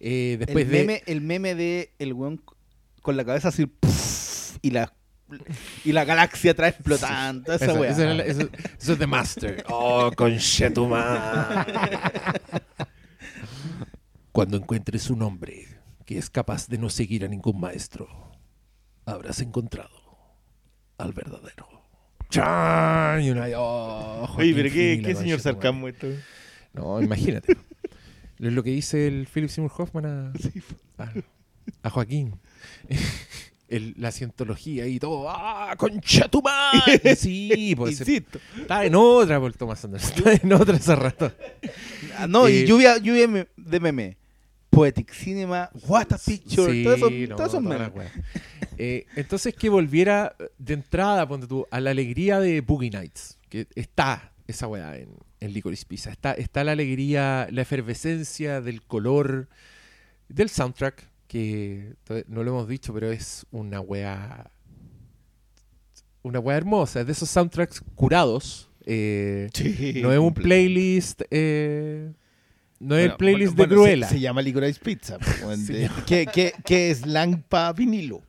[0.00, 0.78] Eh, después el, de...
[0.78, 2.42] meme, el meme de el weón
[3.02, 4.92] con la cabeza así pff, y la
[5.84, 7.52] y la galaxia atrás explotando.
[7.52, 7.90] Esa Eso, weá.
[7.90, 9.64] eso es The Master.
[9.68, 11.66] Oh, conchetumar.
[14.32, 15.66] Cuando encuentres un hombre
[16.04, 18.08] que es capaz de no seguir a ningún maestro,
[19.04, 19.90] habrás encontrado
[20.98, 21.75] al verdadero.
[22.28, 23.22] ¡Chan!
[23.22, 26.08] Y una, oh, Oye, pero qué, qué señor sarcasmo esto.
[26.72, 27.56] No, imagínate.
[28.38, 30.32] Es lo que dice el Philip Seymour Hoffman a,
[31.02, 31.10] a,
[31.84, 32.38] a Joaquín.
[33.68, 35.26] El- la cientología y todo.
[35.30, 37.16] ¡Ah, concha tu madre!
[37.16, 40.12] Sí, pues está en otra por Thomas Anderson.
[40.18, 41.32] Está en otra hace rato.
[42.18, 44.16] Ah, no, Eh, y lluvia, lluvia me- de meme.
[44.76, 46.70] Poetic Cinema, What a Picture.
[46.72, 47.90] Sí, no, todos esos memes.
[47.94, 48.12] wea.
[48.78, 53.66] Eh, entonces que volviera de entrada, ponte tú, a la alegría de Boogie Nights, que
[53.74, 55.08] está esa weá en,
[55.40, 56.10] en Licorice Pizza.
[56.10, 59.48] Está, está la alegría, la efervescencia del color,
[60.28, 61.94] del soundtrack, que
[62.28, 64.50] no lo hemos dicho, pero es una weá
[66.22, 68.68] una weá hermosa, es de esos soundtracks curados.
[68.84, 71.22] eh, Sí, no es un playlist.
[71.30, 72.12] eh,
[72.80, 74.08] no es el playlist bueno, de Cruella.
[74.08, 75.18] Se, se llama Licorice Pizza.
[75.42, 75.70] pues,
[76.06, 78.22] que, que, que es slang para vinilo.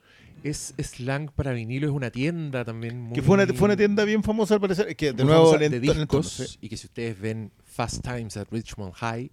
[0.43, 3.01] Es slang para vinilo, es una tienda también.
[3.01, 4.95] Muy, Que fue una, fue una tienda bien famosa al parecer.
[4.95, 6.57] Que de muy nuevo de discos.
[6.61, 9.29] Y que si ustedes ven Fast Times at Richmond High,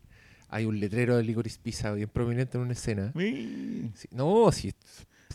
[0.49, 3.13] hay un letrero de Licorice Pizza bien prominente en una escena.
[3.17, 4.73] Sí, no, sí.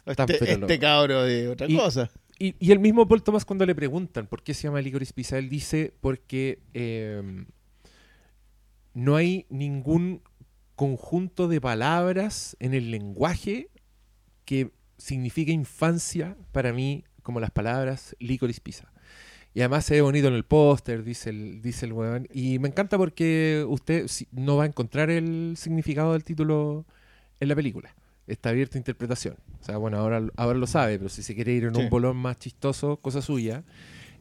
[0.06, 2.10] Está Este, este cabro de otra Y- cosa.
[2.42, 5.38] Y, y el mismo Paul Thomas cuando le preguntan por qué se llama Licorice Pizza,
[5.38, 7.22] él dice porque eh,
[8.94, 10.22] no hay ningún
[10.76, 13.70] conjunto de palabras en el lenguaje
[14.46, 18.92] que signifique infancia para mí como las palabras Licorice Pizza.
[19.54, 22.28] Y además se ve bonito en el póster, dice el, dice el weón.
[22.34, 26.86] Y me encanta porque usted no va a encontrar el significado del título
[27.40, 27.96] en la película.
[28.28, 29.36] Está abierta a interpretación.
[29.60, 31.82] O sea, bueno, ahora, ahora lo sabe, pero si se quiere ir en Sí.
[31.82, 33.64] un bolón más chistoso, cosa suya.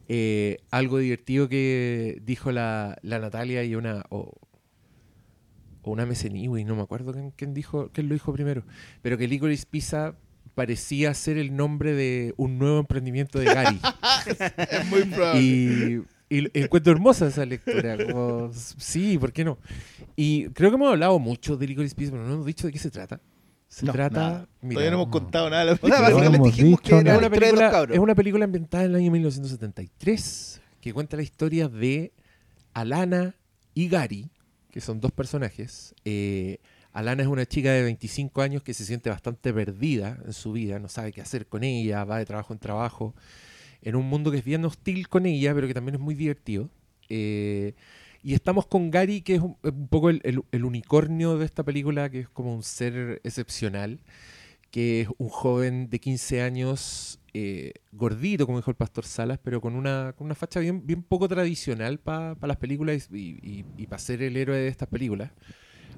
[0.07, 4.03] Eh, algo divertido que dijo la, la Natalia y una.
[5.81, 8.63] O una Meseniwi, no me acuerdo quién, quién dijo, quién lo dijo primero.
[9.01, 10.15] Pero que Licorice Pizza
[10.55, 13.79] parecía ser el nombre de un nuevo emprendimiento de Gary.
[14.71, 15.41] Es muy probable.
[15.41, 17.97] Y, y encuentro hermosa esa lectura.
[18.05, 19.57] Como, sí, ¿por qué no?
[20.15, 22.79] Y creo que hemos hablado mucho de Licorice Pizza, pero no hemos dicho de qué
[22.79, 23.21] se trata.
[23.67, 24.47] Se No, trata.
[24.61, 26.01] mira, Todavía no hemos contado nada de la O sea, película.
[26.09, 28.89] básicamente hemos dijimos dicho, que era es, la una película, es una película ambientada en
[28.91, 32.11] el año 1973 que cuenta la historia de
[32.73, 33.35] Alana
[33.73, 34.29] y Gary,
[34.71, 35.93] que son dos personajes.
[36.05, 36.59] Eh,
[36.93, 40.79] Alana es una chica de 25 años que se siente bastante perdida en su vida,
[40.79, 43.15] no sabe qué hacer con ella, va de trabajo en trabajo,
[43.81, 46.69] en un mundo que es bien hostil con ella, pero que también es muy divertido.
[47.09, 47.73] Eh,
[48.21, 49.55] y estamos con Gary, que es un,
[49.89, 53.99] poco el unicornio de esta película, que es como un ser excepcional,
[54.71, 59.61] que es un joven de 15 años, eh, gordito, como dijo el pastor Salas, pero
[59.61, 64.21] con una, con una facha bien, bien poco tradicional para las películas y, para ser
[64.21, 65.31] el héroe de estas películas.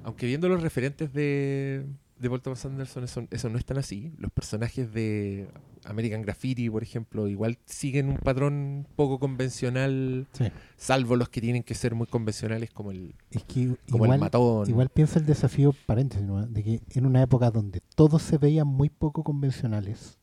[0.04, 1.84] Aunque viendo los referentes de,
[2.22, 4.12] de Paul Thomas Anderson, eso, eso no es tan así.
[4.18, 5.48] Los personajes de
[5.84, 10.44] American Graffiti, por ejemplo, igual siguen un patrón poco convencional, Sí.
[10.76, 14.20] salvo los que tienen que ser muy convencionales, como el, Es que como el igual,
[14.20, 14.70] matón.
[14.70, 16.46] igual piensa el desafío, paréntesis, ¿no?
[16.46, 20.16] de que en una época donde todos se veían muy poco convencionales,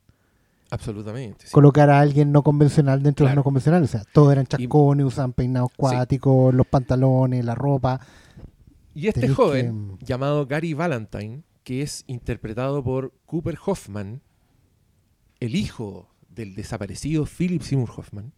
[0.70, 1.46] Absolutamente.
[1.46, 1.52] sí.
[1.52, 3.90] colocar a alguien no convencional dentro de los no convencionales.
[3.90, 8.00] O sea, todos eran chascones, usaban peinados cuáticos, los pantalones, la ropa.
[8.94, 14.20] Y este joven, que- llamado Gary Valentine, que es interpretado por Cooper Hoffman,
[15.40, 18.32] el hijo del desaparecido Philip Seymour Hoffman,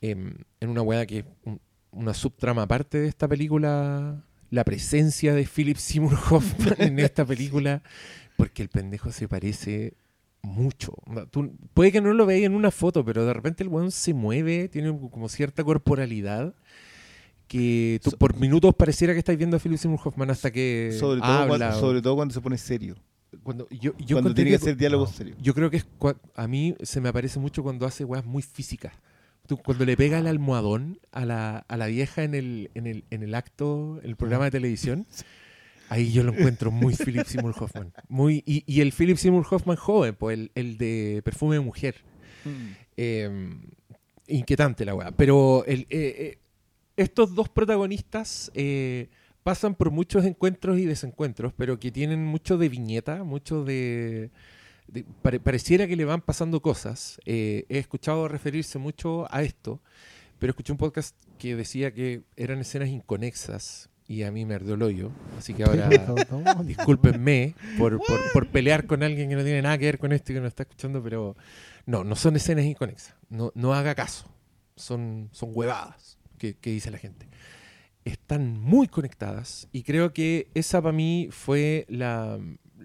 [0.00, 1.60] em, en una weá que un-
[1.90, 7.82] una subtrama aparte de esta película, la presencia de Philip Seymour Hoffman en esta película,
[8.36, 9.94] porque el pendejo se parece
[10.42, 10.94] mucho.
[11.74, 14.68] Puede que no lo veáis en una foto, pero de repente el weón se mueve,
[14.68, 16.54] tiene como cierta corporalidad
[17.48, 21.20] que tú por minutos pareciera que estáis viendo a Philip Seymour Hoffman hasta que Sobre
[21.20, 21.48] todo, habla.
[21.48, 22.94] cuando, o- sobre todo cuando se pone serio.
[23.42, 25.36] cuando yo, yo cuando tiene que hacer diálogos serios.
[25.40, 28.42] yo creo que es cua- a mí se me aparece mucho cuando hace weas muy
[28.42, 28.92] físicas.
[29.46, 33.04] Tú, cuando le pega el almohadón a la, a la vieja en el, en, el,
[33.10, 35.06] en el acto, en el programa de televisión,
[35.88, 37.92] ahí yo lo encuentro muy Philip Seymour Hoffman.
[38.08, 41.94] Muy, y, y el Philip Seymour Hoffman joven, pues el, el de perfume de mujer.
[42.96, 43.30] Eh,
[44.26, 45.10] inquietante la weá.
[45.12, 46.38] Pero el, eh, eh,
[46.98, 49.08] estos dos protagonistas eh,
[49.42, 54.30] pasan por muchos encuentros y desencuentros, pero que tienen mucho de viñeta, mucho de...
[54.88, 57.18] de- pare- pareciera que le van pasando cosas.
[57.24, 59.80] Eh, he escuchado referirse mucho a esto,
[60.38, 64.74] pero escuché un podcast que decía que eran escenas inconexas y a mí me ardió
[64.74, 65.10] el hoyo.
[65.38, 65.88] Así que ahora...
[66.64, 70.32] Discúlpenme por, por, por pelear con alguien que no tiene nada que ver con esto
[70.32, 71.36] y que no está escuchando, pero
[71.86, 73.14] no, no son escenas inconexas.
[73.30, 74.26] No, no haga caso.
[74.76, 77.28] Son, son huevadas que, dice la gente.
[78.04, 82.38] Están muy conectadas y creo que esa para mí fue la,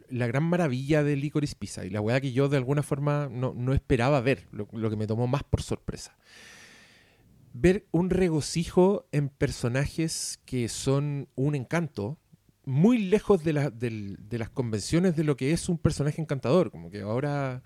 [0.10, 3.54] la gran maravilla de Licorice Pizza y la hueá que yo de alguna forma no,
[3.56, 6.18] no esperaba ver, lo, que me tomó más por sorpresa
[7.54, 12.18] ver un regocijo en personajes que son un encanto,
[12.66, 16.72] muy lejos de, la- del- de las convenciones de lo que es un personaje encantador.
[16.72, 17.62] Como que ahora,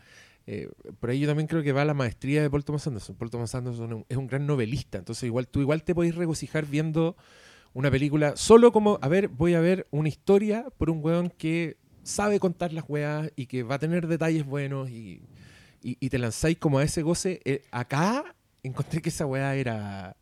[0.47, 0.69] eh,
[0.99, 3.15] por ahí yo también creo que va la maestría de Paul Thomas Anderson.
[3.17, 7.15] Paul Anderson es un- gran novelista, entonces igual tú igual te podés regocijar viendo
[7.73, 11.77] una película solo como, a ver, voy a ver una historia por un weón que
[12.03, 15.21] sabe contar las weas y que va a tener detalles buenos y,
[15.83, 17.41] y- y te lanzáis como a ese goce.
[17.45, 18.23] Eh, acá
[18.63, 20.15] encontré que esa weá era,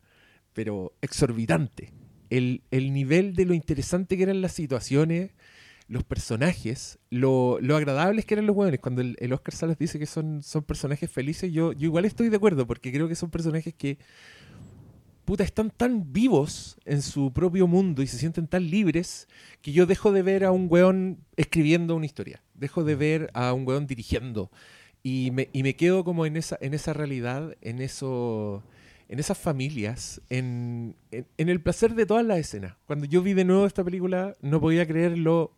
[0.52, 1.92] pero exorbitante.
[2.28, 5.30] El, el nivel de lo interesante que eran las situaciones,
[5.88, 8.80] los personajes, lo, lo agradables que eran los hueones.
[8.80, 12.28] Cuando el, el Oscar Salas dice que son, son personajes felices, yo, yo igual estoy
[12.28, 13.98] de acuerdo, porque creo que son personajes que
[15.24, 19.26] puta, están tan vivos en su propio mundo y se sienten tan libres
[19.60, 22.42] que yo dejo de ver a un weón escribiendo una historia.
[22.54, 24.50] Dejo de ver a un weón dirigiendo.
[25.02, 28.62] Y me, y me quedo como en esa, en esa realidad, en eso.
[29.08, 32.74] En esas familias, en, en- en el placer de todas las escenas.
[32.86, 35.52] Cuando yo vi de nuevo esta película, no podía creer lo,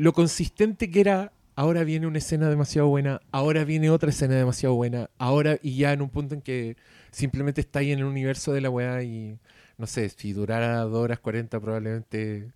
[0.00, 1.32] lo consistente que era.
[1.56, 5.92] Ahora viene una escena demasiado buena, ahora viene otra escena demasiado buena, ahora y ya
[5.92, 6.76] en un punto en que
[7.10, 9.36] simplemente está ahí en el universo de la weá y
[9.76, 12.50] no sé, si durara 2 horas 40 probablemente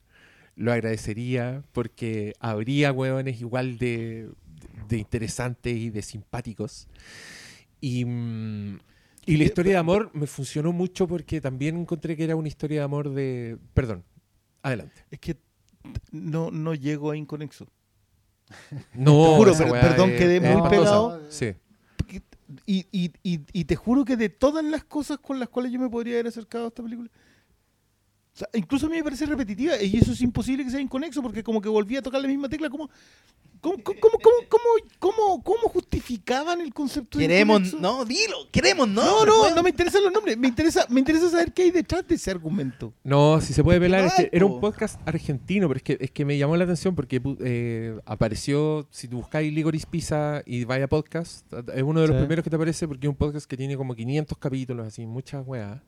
[0.57, 4.31] lo agradecería porque habría weones igual de,
[4.89, 6.89] de interesantes y de simpáticos.
[7.79, 8.79] Y, mm,
[9.27, 12.79] y la historia de amor me funcionó mucho porque también encontré que era una historia
[12.79, 13.59] de amor de...
[13.75, 14.03] Perdón,
[14.63, 15.05] adelante.
[15.11, 15.37] Es que
[16.11, 17.67] no, no llego a Inconexo.
[18.95, 21.21] No, juro, esa per- perdón, es- quedé muy pegado.
[21.31, 21.55] Sí.
[22.67, 25.81] Y, y, y, y te juro que de todas las cosas con las cuales yo
[25.81, 29.81] me podría haber acercado a esta película, o sea, incluso a mí me parece repetitiva
[29.81, 32.49] y eso es imposible que sea inconexo porque como que volvía a tocar la misma
[32.49, 32.69] tecla.
[32.69, 32.91] como
[33.65, 34.19] ¿Cómo, cómo, cómo,
[34.49, 34.63] cómo,
[34.99, 39.25] cómo, cómo justificaban el concepto de Queremos, no, dilo, queremos, no.
[39.25, 40.37] No, no, no me interesan los nombres.
[40.37, 42.93] Me interesa, me interesa saber qué hay detrás de ese argumento.
[43.03, 46.11] No, si se puede velar, es que era un podcast argentino, pero es que, es
[46.11, 50.87] que me llamó la atención porque eh, apareció, si tú buscáis Ligoris Pizza y vaya
[50.87, 52.21] podcast, es uno de los Sí.
[52.21, 55.43] primeros que te aparece porque es un podcast que tiene como 500 capítulos, así, muchas
[55.47, 55.81] weas.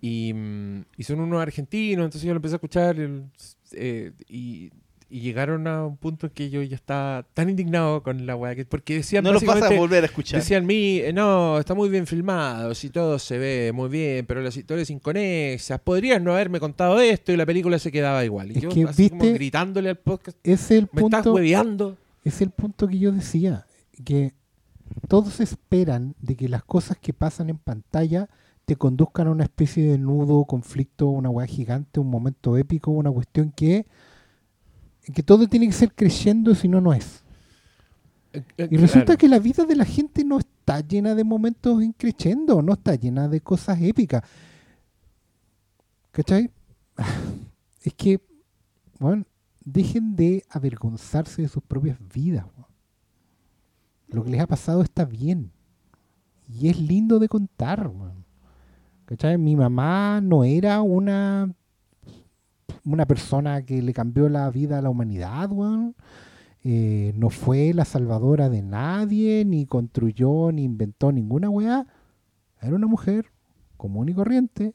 [0.00, 3.24] Y, mm, y son unos argentinos, entonces yo lo empecé a escuchar el-
[3.72, 4.70] eh, y,
[5.12, 8.54] y llegaron a un punto en que yo ya estaba tan indignado con la wea,
[8.54, 10.40] que, porque decían No los vas a volver a escuchar.
[10.40, 14.40] Decían mí, eh, no, está muy bien filmado, si todo se ve muy bien, pero
[14.40, 18.52] las historias inconexas, podrías no haberme contado esto y la película se quedaba igual.
[18.52, 19.34] Y Es yo que, así como ¿viste?
[19.34, 21.98] gritándole al podcast, Es el me estás punto, hueveando.
[22.24, 23.66] es el punto que yo decía,
[24.06, 24.32] que
[25.08, 28.30] todos esperan de que las cosas que pasan en pantalla
[28.64, 33.10] te conduzcan a una especie de nudo, conflicto, una weá gigante, un momento épico, una
[33.10, 33.84] cuestión que,
[35.14, 37.22] que todo tiene que ser creciendo, si no, no es.
[38.32, 39.18] Eh, eh, Y resulta claro.
[39.18, 43.28] que la vida de la gente no está llena de momentos increciendo, no está llena
[43.28, 44.22] de cosas épicas.
[46.12, 46.50] ¿Cachai?
[47.84, 48.20] Es que,
[49.00, 49.24] bueno,
[49.64, 52.46] dejen de avergonzarse de sus propias vidas.
[54.06, 55.50] Lo que les ha pasado está bien.
[56.48, 57.88] Y es lindo de contar.
[57.88, 58.24] weón.
[59.06, 59.36] ¿Cachai?
[59.36, 61.52] Mi mamá no era una,
[62.84, 65.94] una persona que le cambió la vida a la humanidad, weón.
[66.64, 71.86] Eh, no fue la salvadora de nadie, ni construyó, ni inventó ninguna weá.
[72.60, 73.26] Era una mujer
[73.76, 74.72] común y corriente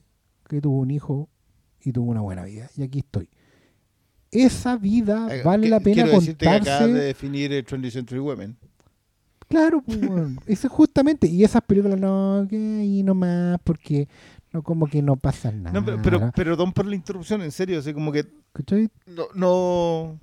[0.50, 1.30] que tuvo un hijo
[1.82, 2.70] y tuvo una buena vida.
[2.76, 3.30] Y aquí estoy.
[4.32, 7.06] Esa vida Eh, vale la pena Quiero decirte que acabas de contarse.
[7.06, 8.58] definir el 20th Century Women.
[9.48, 10.40] Claro, pues, weón.
[10.46, 11.28] eso es justamente.
[11.28, 14.10] Y esas películas no, que ahí nomás, porque
[14.58, 15.72] no como que no pasa nada.
[15.80, 18.90] No, pero, pero, perdón por la interrupción, en serio, así como que ¿Cachai?
[19.06, 20.20] no, no,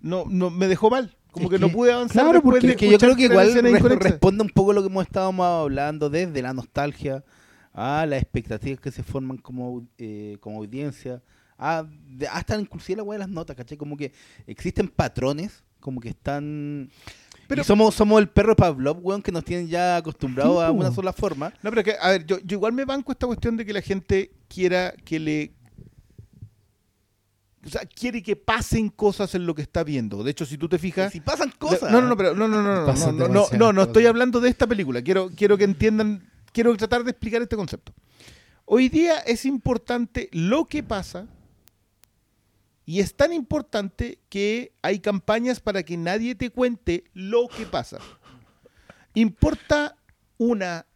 [0.00, 1.14] no, no, me dejó mal.
[1.30, 3.52] Como Es que, no pude avanzar claro, porque- de Es que yo creo que igual
[3.98, 7.24] responde un poco lo que hemos estado hablando desde la nostalgia
[7.72, 11.20] a las expectativas que se forman como, eh, como audiencia,
[11.58, 13.76] a, de- hasta inclusive la de las notas, ¿cachai?
[13.76, 14.12] Como que
[14.46, 16.88] existen patrones, como que están...
[17.48, 20.90] Pero- y somos, somos el perro Pavlov, weón, que nos tienen ya acostumbrados a una
[20.92, 21.52] sola forma.
[21.62, 23.82] No, pero que, a ver, yo, yo igual me banco esta cuestión de que la
[23.82, 25.52] gente quiera que le.
[27.66, 30.22] O sea, quiere que pasen cosas en lo que está viendo.
[30.22, 31.10] De hecho, si tú te fijas.
[31.12, 31.90] Si pasan cosas.
[31.90, 34.40] No, no, no, pero no, no, no, no, no, no, no, no, no estoy hablando
[34.40, 35.00] de esta película.
[35.02, 37.92] Quiero, quiero que entiendan, quiero tratar de explicar este concepto.
[38.66, 41.26] Hoy día es importante lo que pasa
[42.86, 47.98] y es tan importante que hay campañas para que nadie te cuente lo que pasa.
[49.14, 49.96] Importa
[50.38, 50.86] una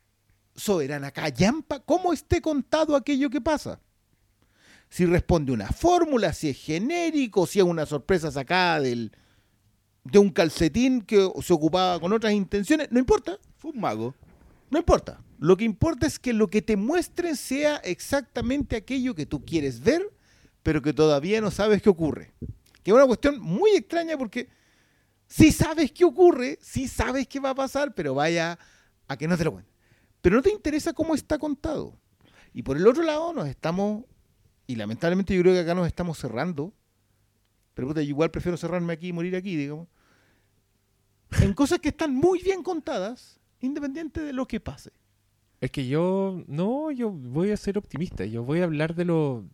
[0.54, 3.80] soberana callampa cómo esté contado aquello que pasa.
[4.90, 9.12] Si responde una fórmula, si es genérico, si es una sorpresa sacada del,
[10.04, 14.14] de un calcetín que se ocupaba con otras intenciones, no importa, Fue un mago.
[14.70, 15.22] no importa.
[15.38, 19.80] Lo que importa es que lo que te muestren sea exactamente aquello que tú quieres
[19.80, 20.02] ver,
[20.62, 22.32] pero que todavía no sabes qué ocurre.
[22.82, 24.48] Que es una cuestión muy extraña porque
[25.26, 28.58] sí sabes qué ocurre, sí sabes qué va a pasar, pero vaya
[29.06, 29.74] a que no te lo cuenten.
[30.20, 31.96] Pero no te interesa cómo está contado.
[32.52, 34.04] Y por el otro lado nos estamos,
[34.66, 36.72] y lamentablemente yo creo que acá nos estamos cerrando,
[37.74, 39.86] pero puta, yo igual prefiero cerrarme aquí y morir aquí, digamos,
[41.40, 44.90] en cosas que están muy bien contadas, independiente de lo que pase.
[45.60, 49.44] Es que yo, no, yo voy a ser optimista, yo voy a hablar de lo,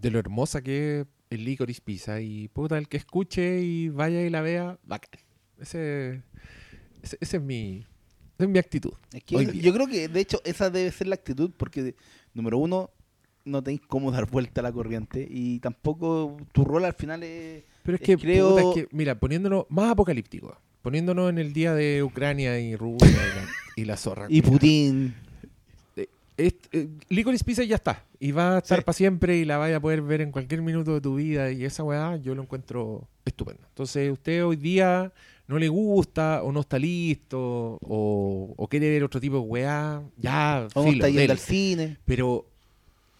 [0.00, 2.20] de lo hermosa que es el Licorice Pizza.
[2.20, 5.20] Y puta, el que escuche y vaya y la vea, bacán.
[5.58, 6.22] Ese,
[7.02, 7.78] ese, ese es mi,
[8.34, 8.92] esa es mi actitud.
[9.12, 11.94] Es que yo, creo que, de hecho, esa debe ser la actitud porque,
[12.34, 12.90] número uno,
[13.44, 17.64] no tenéis cómo dar vuelta a la corriente y tampoco tu rol al final es...
[17.82, 21.72] Pero es que, creo- puta, es que, mira, poniéndonos más apocalíptico, poniéndonos en el día
[21.72, 23.46] de Ucrania y Rusia y la,
[23.76, 24.26] y la zorra.
[24.28, 25.14] Y Putin...
[26.36, 28.04] Est- eh, Licorice Pizza ya está.
[28.20, 28.84] Y va a estar Sí.
[28.84, 31.50] para siempre y la vaya a poder ver en cualquier minuto de tu vida.
[31.50, 33.62] Y esa weá yo lo encuentro estupendo.
[33.68, 35.12] Entonces, usted hoy día
[35.48, 40.02] no le gusta o no está listo o, o quiere ver otro tipo de weá,
[40.16, 41.96] ya, filo, está yendo al cine.
[42.04, 42.46] Pero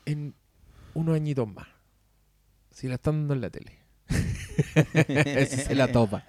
[0.05, 0.35] en
[0.95, 1.69] unos añitos más,
[2.73, 3.73] si la están dando en la tele,
[5.49, 6.25] se la topa.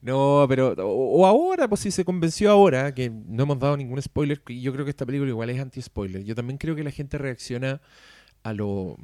[0.00, 0.74] No, pero.
[0.78, 4.84] O, ahora, pues si se convenció ahora, que no hemos dado ningún spoiler, yo creo
[4.84, 6.24] que esta película igual es anti-spoiler.
[6.24, 7.80] Yo también creo que la gente reacciona
[8.42, 8.96] a lo.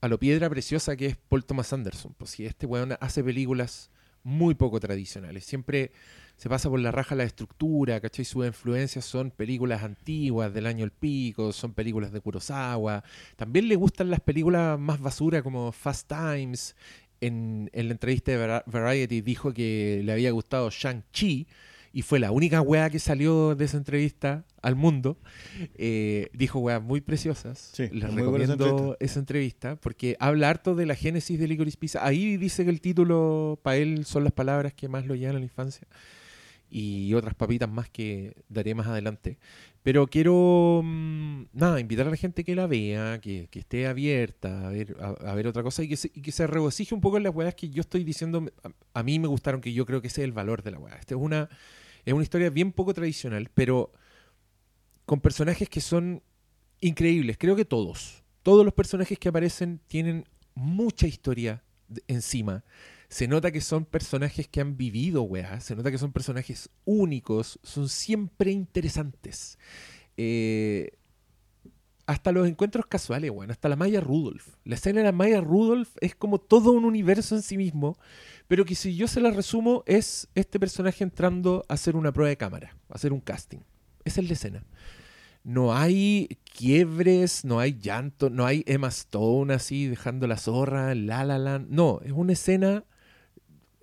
[0.00, 2.14] a lo piedra preciosa que es Paul Thomas Anderson.
[2.16, 3.90] Pues si este weón hace películas
[4.26, 5.44] muy poco tradicionales.
[5.44, 5.92] Siempre
[6.36, 8.24] se pasa por la raja la estructura, ¿cachai?
[8.24, 13.04] Sus influencias son películas antiguas del año El Pico, son películas de Kurosawa.
[13.36, 16.74] También le gustan las películas más basura como Fast Times.
[17.20, 21.46] En, en la entrevista de Var- Variety dijo que le había gustado Shang-Chi
[21.92, 25.18] y fue la única weá que salió de esa entrevista al mundo.
[25.76, 27.70] Eh, dijo weas muy preciosas.
[27.72, 32.04] Sí, Les muy recomiendo esa entrevista porque habla harto de la génesis de Licorice Pizza.
[32.04, 35.38] Ahí dice que el título para él son las palabras que más lo llevan a
[35.38, 35.86] la infancia
[36.68, 39.38] y otras papitas más que daré más adelante.
[39.86, 44.66] Pero quiero, mm, nada, invitar a la gente que la vea, que, que esté abierta
[44.66, 47.18] a ver, a, ver otra cosa y que, se, y que se regocije un poco
[47.18, 48.44] en las weas que yo estoy diciendo.
[48.64, 50.80] A, a mí me gustaron, que yo creo que ese es el valor de la
[50.80, 50.96] wea.
[50.96, 51.48] Esta es una,
[52.04, 53.92] es una historia bien poco tradicional, pero
[55.04, 56.20] con personajes que son
[56.80, 57.36] increíbles.
[57.38, 60.24] Creo que todos, todos los personajes que aparecen tienen
[60.56, 62.64] mucha historia de- encima.
[63.08, 65.60] Se nota que son personajes que han vivido, weá.
[65.60, 67.58] Se nota que son personajes únicos.
[67.62, 69.58] Son siempre interesantes.
[70.16, 70.92] Eh,
[72.06, 73.50] hasta los encuentros casuales, weón.
[73.50, 74.48] Hasta la Maya Rudolph.
[74.64, 77.96] La escena de la Maya Rudolph es como todo un universo en sí mismo.
[78.48, 82.28] Pero que si yo se la resumo, es este personaje entrando a hacer una prueba
[82.28, 83.58] de cámara, a hacer un casting.
[84.04, 84.64] Esa es la escena.
[85.42, 91.24] No hay quiebres, no hay llanto, no hay Emma Stone así dejando la zorra, la
[91.24, 91.60] la la.
[91.60, 92.84] No, es una escena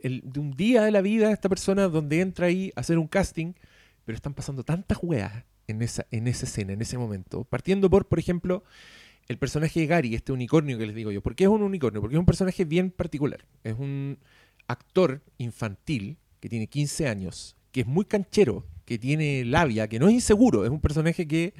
[0.03, 2.97] el- de un día de la vida de esta persona donde entra ahí a hacer
[2.99, 3.53] un casting,
[4.05, 7.43] pero están pasando tantas weas en esa, en esa escena, en ese momento.
[7.45, 8.63] Partiendo por, por ejemplo,
[9.27, 11.21] el personaje de Gary, este unicornio que les digo yo.
[11.21, 12.01] ¿Por qué es un unicornio?
[12.01, 13.45] Porque es un personaje bien particular.
[13.63, 14.19] Es un
[14.67, 20.07] actor infantil que tiene 15 años, que es muy canchero, que tiene labia, que no
[20.09, 20.65] es inseguro.
[20.65, 21.53] Es un personaje que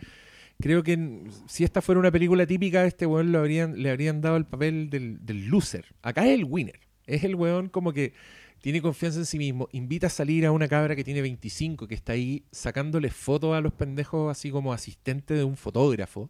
[0.60, 4.36] creo que si esta fuera una película típica, este weón le habrían, le habrían dado
[4.36, 5.86] el papel del, del loser.
[6.02, 6.80] Acá es el winner.
[7.08, 8.14] Es el weón como que
[8.62, 11.96] tiene confianza en sí mismo, invita a salir a una cabra que tiene 25, que
[11.96, 16.30] está ahí sacándole fotos a los pendejos así como asistente de un fotógrafo.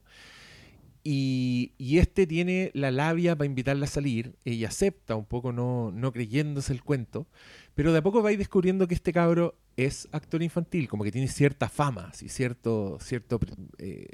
[1.05, 4.35] Y, y este tiene la labia para invitarla a salir.
[4.45, 7.27] Ella acepta un poco no, no creyéndose el cuento.
[7.75, 11.27] Pero de a poco vais descubriendo que este cabro es actor infantil, como que tiene
[11.27, 13.39] cierta fama, así, cierto, cierto
[13.79, 14.07] eh,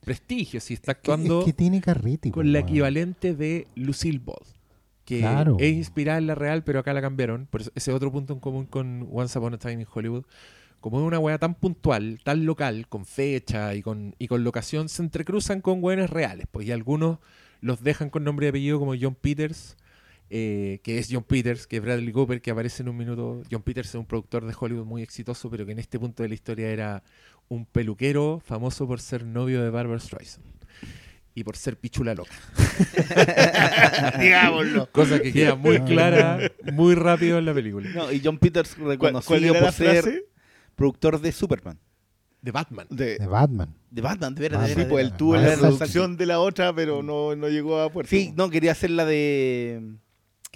[0.00, 2.30] prestigio, si está Es que- actuando es que tiene carrete.
[2.30, 4.46] con la equivalente de Lucille Ball,
[5.06, 5.56] que Claro.
[5.58, 7.46] es inspirada en la real, pero acá la cambiaron.
[7.46, 10.24] Por eso, ese otro punto en común con Once Upon a Time in Hollywood.
[10.80, 14.88] Como es una weá tan puntual, tan local, con fecha y con, y con locación,
[14.90, 16.46] se entrecruzan con weones reales.
[16.50, 17.18] Pues y algunos
[17.62, 19.76] los dejan con nombre y apellido como John Peters,
[20.28, 23.42] eh, que es John Peters, que es Bradley Cooper, que aparece en un minuto.
[23.50, 26.28] John Peters es un productor de Hollywood muy exitoso, pero que en este punto de
[26.28, 27.02] la historia era
[27.48, 30.44] un peluquero famoso por ser novio de Barbara Streisand
[31.36, 32.32] y por ser pichula loca.
[34.18, 34.90] Digámoslo.
[34.90, 37.90] Cosa que queda muy clara muy rápido en la película.
[37.94, 40.24] No, y John Peters ¿Cuál, reconocido por ser frase?
[40.74, 41.78] productor de Superman.
[42.40, 42.86] De Batman.
[42.88, 43.74] De, De Batman.
[43.90, 46.74] De Batman, de veras, Ah, sí, pues él tuvo Ah, la producción de la otra,
[46.74, 48.08] pero no, no llegó a puerto.
[48.08, 49.82] Sí, no, quería hacer la de...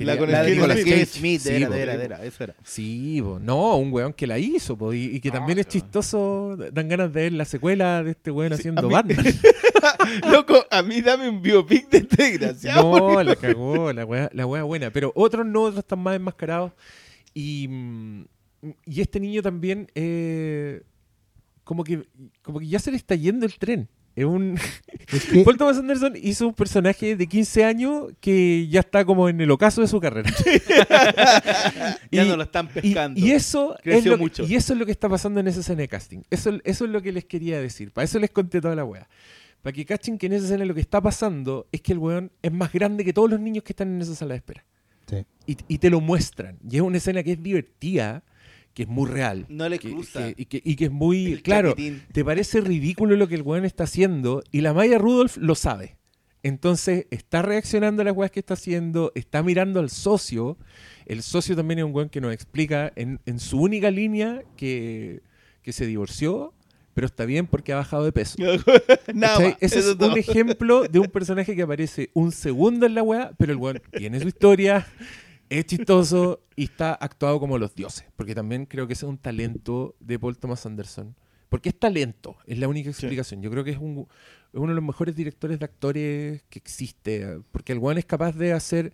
[0.04, 1.08] La con la de el Cage Smith.
[1.08, 1.70] Smith, de Sí, po.
[1.72, 2.54] veras, de veras, eso era.
[2.64, 3.38] Sí, po.
[3.40, 6.56] no, un weón que la hizo, po, y, y que también es chistoso.
[6.56, 9.24] Dan ganas de ver la secuela de este weón Sí, haciendo mí- Batman.
[10.30, 12.82] Loco, a mí dame un biopic de este desgraciado.
[12.98, 14.90] No, la cagó, la weá, la weá buena.
[14.90, 16.72] Pero otros no, otros están más enmascarados.
[17.34, 17.68] Y,
[18.86, 20.82] y este niño también, eh,
[21.64, 22.02] como, que,
[22.42, 23.88] como que ya se le está yendo el tren.
[24.16, 24.58] Es un.
[25.12, 29.28] Es que, Paul Thomas Anderson hizo un personaje de 15 años que ya está como
[29.28, 30.30] en el ocaso de su carrera.
[32.10, 33.18] Ya no lo están pescando.
[33.20, 34.44] y eso es Creció lo que- mucho.
[34.46, 36.22] y eso es lo que está pasando en esa escena de casting.
[36.30, 37.92] Eso, eso es lo que les quería decir.
[37.92, 39.08] Para eso les conté toda la wea.
[39.62, 42.32] Para que cachen que en esa escena lo que está pasando es que el weón
[42.42, 44.64] es más grande que todos los niños que están en esa sala de espera.
[45.08, 45.24] Sí.
[45.46, 46.58] Y, y te lo muestran.
[46.68, 48.22] Y es una escena que es divertida,
[48.74, 49.46] que es muy real.
[49.48, 49.94] No le que-
[50.36, 51.32] y, que, y que es muy.
[51.32, 51.74] El claro,
[52.12, 54.42] te parece ridículo lo que el weón está haciendo.
[54.52, 55.96] Y la Maya Rudolph lo sabe.
[56.42, 60.56] Entonces está reaccionando a las weas que está haciendo, está mirando al socio.
[61.04, 65.20] El socio también es un weón que nos explica en, en su única línea que,
[65.62, 66.54] que se divorció,
[66.94, 68.38] pero está bien porque ha bajado de peso.
[69.14, 70.12] Nada Ese es todo.
[70.12, 73.82] un ejemplo de un personaje que aparece un segundo en la weá, pero el weón
[73.92, 74.86] tiene su historia,
[75.50, 78.06] es chistoso y está actuado como los dioses.
[78.16, 81.14] Porque también creo que ese es un talento de Paul Thomas Anderson.
[81.48, 83.42] Porque es talento, es la única explicación.
[83.42, 84.06] Yo creo que es, un-
[84.52, 87.40] es uno de los mejores directores de actores que existe.
[87.52, 88.92] Porque el weón es capaz de hacer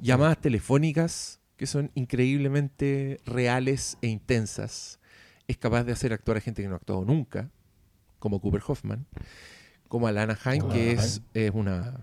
[0.00, 4.98] llamadas telefónicas que son increíblemente reales e intensas.
[5.46, 7.50] Es capaz de hacer actuar a gente que no ha actuado nunca,
[8.18, 9.04] como Cooper Hoffman,
[9.88, 12.00] como a Lana Haim, que Lana es, es una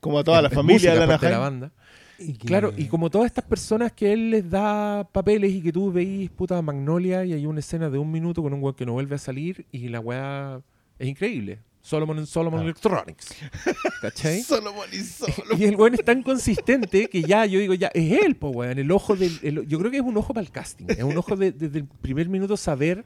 [0.00, 1.72] Como a toda la familia de música, la aparte de la banda.
[2.18, 5.72] Y que- Claro, y como todas estas personas que él les da papeles y que
[5.72, 8.86] tú veís puta Magnolia y hay una escena de un minuto con un weón que
[8.86, 10.60] no vuelve a salir y la weá
[10.98, 11.58] es increíble.
[11.82, 12.64] Solomon en Solomon Ah.
[12.64, 13.28] Electronics.
[14.02, 14.42] ¿Cachai?
[14.42, 15.60] Solomon y Solomon.
[15.60, 18.78] Y el weón es tan consistente que ya, yo digo, ya, es él, po, weón.
[18.78, 19.38] El ojo del.
[19.42, 20.86] el- yo creo que es un ojo para el casting.
[20.88, 23.04] Es un ojo de- desde el primer minuto saber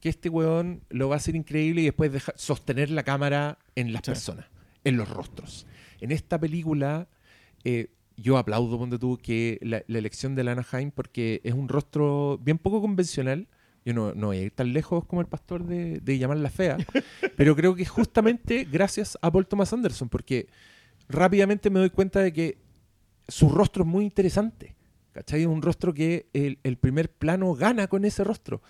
[0.00, 3.92] que este weón lo va a hacer increíble y después deja- sostener la cámara en
[3.92, 4.10] las Sí.
[4.10, 4.46] personas,
[4.84, 5.66] en los rostros.
[6.00, 7.08] En esta película,
[7.64, 11.68] eh, yo aplaudo, ponte tú, que la, la elección de Lana Haim, porque es un
[11.68, 13.48] rostro bien poco convencional.
[13.84, 16.78] Yo no, no voy a ir tan lejos como el pastor de, de llamarla fea,
[17.36, 20.48] pero creo que justamente gracias a Paul Thomas Anderson, porque
[21.08, 22.58] rápidamente me doy cuenta de que
[23.28, 24.74] su rostro es muy interesante.
[25.12, 25.42] ¿Cachai?
[25.42, 28.62] Es un rostro que el, el primer plano gana con ese rostro.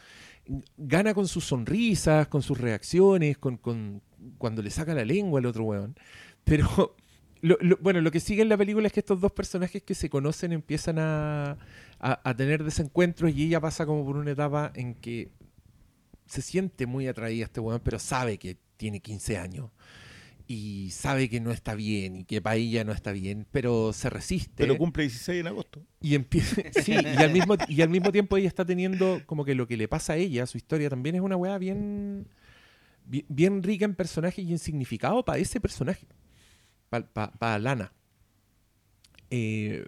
[0.77, 4.03] Gana con sus sonrisas, con sus reacciones, con, con
[4.37, 5.97] cuando le saca la lengua al otro weón.
[6.45, 6.97] Pero,
[7.45, 9.95] lo- lo- bueno, lo que sigue en la película es que estos dos personajes que
[9.95, 11.53] se conocen empiezan a,
[12.01, 15.31] a- a tener desencuentros y ella pasa como por una etapa en que
[16.27, 19.71] se siente muy atraída a este weón, pero sabe que tiene 15 años
[20.47, 24.11] y sabe que no está bien y que para ella no está bien, pero se
[24.11, 24.53] resiste.
[24.57, 25.83] Pero cumple 16 en agosto.
[26.03, 29.55] Y empieza, sí, y al mismo y al mismo tiempo ella está teniendo como que
[29.55, 32.27] lo que le pasa a ella, su historia también es una weá bien
[33.07, 36.07] bien, bien rica en personajes y en significado para ese personaje,
[37.03, 37.93] para Lana.
[39.31, 39.85] Eh,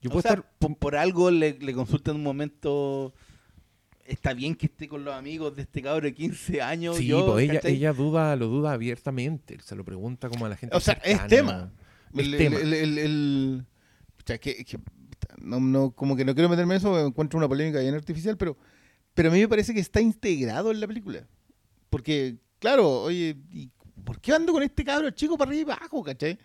[0.00, 3.14] yo O puedo sea, estar por, por algo le, le consulta en un momento.
[4.06, 6.96] Está bien que esté con los amigos de este cabro de 15 años.
[6.98, 10.76] Sí, yo, pues ella, duda, lo duda abiertamente, se lo pregunta como a la gente.
[10.76, 11.28] O sea, es cercana.
[11.28, 11.72] tema.
[12.12, 12.56] Es El, tema.
[12.56, 13.64] el- el- el-
[14.16, 14.78] pucha, que- que-
[15.40, 18.58] no, no, como que no quiero meterme en eso, encuentro una polémica bien artificial, pero,
[19.14, 21.26] pero a mí me parece que está integrado en la película.
[21.88, 23.70] Porque, claro, oye, ¿y
[24.04, 26.38] ¿por qué ando con este cabro chico para arriba y para abajo, cachai?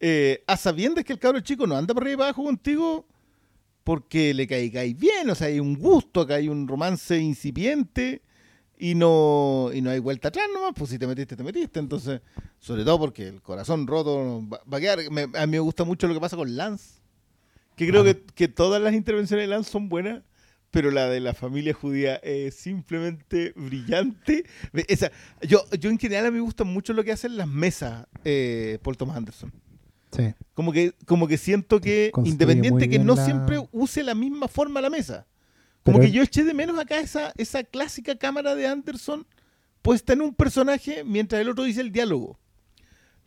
[0.00, 3.06] Eh, a sabiendas que el cabro chico no anda para arriba y para abajo contigo
[3.84, 8.22] porque le cae bien, o sea, hay un gusto, acá hay un romance incipiente
[8.78, 11.78] y no, y no hay vuelta atrás nomás, pues si te metiste, te metiste.
[11.80, 12.20] Entonces,
[12.58, 14.98] sobre todo porque el corazón roto va, a quedar.
[15.10, 17.00] Me- a mí me gusta mucho lo que pasa con Lance,
[17.76, 20.22] que creo que, que todas las intervenciones de Lance son buenas,
[20.74, 24.44] pero la de la familia judía es simplemente brillante.
[24.88, 28.08] Esa, yo, yo en general a mí me gusta mucho lo que hacen las mesas,
[28.24, 29.52] eh, Paul Thomas Anderson.
[30.10, 30.34] Sí.
[30.52, 34.48] Como que, como que siento que, Construye independiente que no la- siempre use la misma
[34.48, 35.28] forma la mesa.
[35.84, 39.24] Como Pero- que yo eché de menos acá esa, esa clásica cámara de Anderson
[39.80, 42.36] puesta en un personaje mientras el otro dice el diálogo.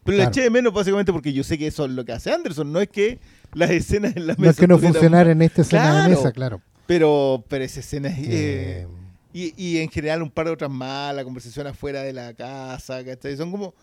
[0.04, 2.30] Pero la eché de menos básicamente porque yo sé que eso es lo que hace
[2.34, 3.20] Anderson, no es que
[3.54, 4.44] las escenas en la mesa...
[4.44, 6.62] No es que no funcionara en esta escena de mesa, claro.
[6.88, 8.18] Pero, pero esa escena es...
[8.20, 8.88] eh,
[9.34, 13.04] y, y en general un par de otras más, la conversación afuera de la casa,
[13.04, 13.38] ¿cachai?
[13.38, 13.76] Son como...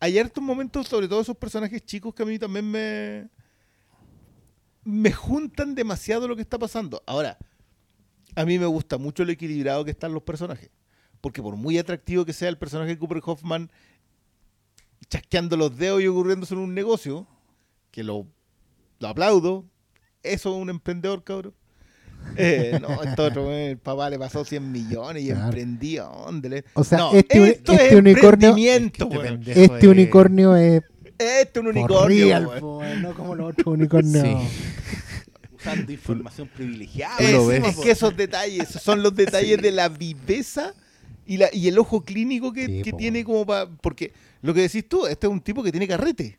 [0.00, 3.28] Hay hartos momentos, sobre todo esos personajes chicos, que a mí también me...
[4.84, 7.02] Me juntan demasiado lo que está pasando.
[7.06, 7.38] Ahora,
[8.34, 10.70] a mí me gusta mucho lo equilibrado que están los personajes.
[11.20, 13.70] Porque por muy atractivo que sea el personaje de Cooper Hoffman,
[15.10, 17.26] chasqueando los dedos y ocurriéndose en un negocio,
[17.90, 18.26] que lo,
[18.98, 19.64] lo aplaudo,
[20.22, 21.54] eso es un emprendedor, cabrón.
[22.36, 25.44] Eh, no, esto otro, eh, el papá le pasó 100 millones y Claro.
[25.46, 26.02] emprendía.
[26.04, 29.34] ¿dónde O sea, No, este esto este es unicornio- emprendimiento, Este weón.
[29.40, 30.82] pendejo este es- unicornio es
[31.18, 32.26] Este es un unicornio.
[32.26, 32.44] real,
[33.02, 34.24] no como los otros unicornios.
[34.24, 34.36] Sí.
[35.56, 37.16] Usando información privilegiada.
[37.18, 37.64] Es, lo ves.
[37.66, 40.72] es que esos detalles son los detalles de la viveza
[41.26, 43.68] y, la, y el ojo clínico que, Sí, que tiene como para...
[43.68, 44.12] Porque
[44.42, 46.38] lo que decís tú, este es un tipo que tiene carrete.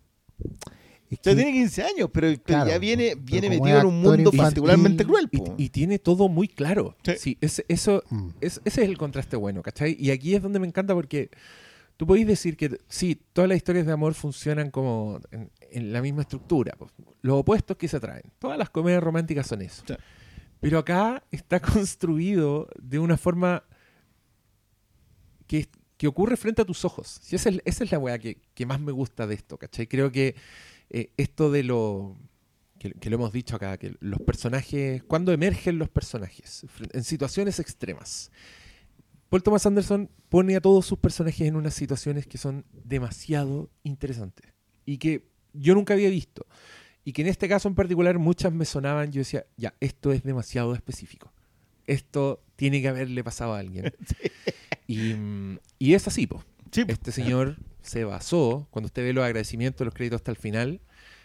[1.09, 3.85] Es O sea, que- tiene 15 años, pero, pero Claro, ya viene, viene metido en
[3.87, 5.27] un mundo particularmente cruel.
[5.57, 6.95] Y, tiene todo muy claro.
[7.17, 7.37] Sí.
[7.41, 8.29] Eso, Mm.
[8.41, 9.95] es- ese es el contraste bueno, ¿cachai?
[9.99, 11.29] Y aquí es donde me encanta porque
[11.97, 16.01] tú podéis decir que sí, todas las historias de amor funcionan como en, en la
[16.01, 16.77] misma estructura.
[17.21, 18.23] Los opuestos que se atraen.
[18.37, 19.83] Todas las comedias románticas son eso.
[19.87, 19.95] Sí.
[20.61, 23.63] Pero acá está construido de una forma
[25.47, 25.67] que,
[25.97, 27.19] que ocurre frente a tus ojos.
[27.31, 29.87] Y esa es, esa es la weá que, que más me gusta de esto, ¿cachai?
[29.87, 30.35] Creo que
[30.89, 32.17] eh, esto de lo...
[32.77, 37.59] Que, que lo hemos dicho acá, que los personajes, cuando emergen los personajes, en situaciones
[37.59, 38.31] extremas.
[39.27, 44.53] Paul Thomas Anderson pone a todos sus personajes en unas situaciones que son demasiado interesantes
[44.85, 46.45] y que yo nunca había visto.
[47.03, 50.23] Y que en este caso en particular muchas me sonaban, yo decía, ya, esto es
[50.23, 51.31] demasiado específico.
[51.87, 53.93] Esto tiene que haberle pasado a alguien.
[54.87, 56.43] Y, mm, y es así, po.
[56.71, 56.83] Sí.
[56.87, 57.57] Este señor
[57.89, 60.79] se basó, cuando usted ve los agradecimientos, los créditos hasta el final,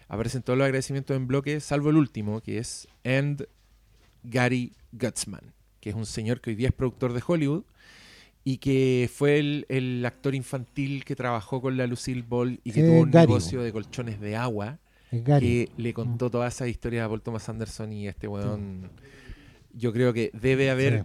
[0.09, 3.47] aparecen todos los agradecimientos en bloque, salvo el último, que es And
[4.23, 7.65] Gary Gutzman, que es un señor que hoy día es productor de Hollywood
[8.45, 12.81] y que fue el, el actor infantil que trabajó con la Lucille Ball y que
[12.81, 13.27] Eh, tuvo un Gary.
[13.27, 14.79] negocio de colchones de agua
[15.11, 15.67] Gary.
[15.67, 18.91] que le contó toda esa historia a Paul Thomas Anderson y este weón
[19.73, 21.05] yo creo que debe haber Sí.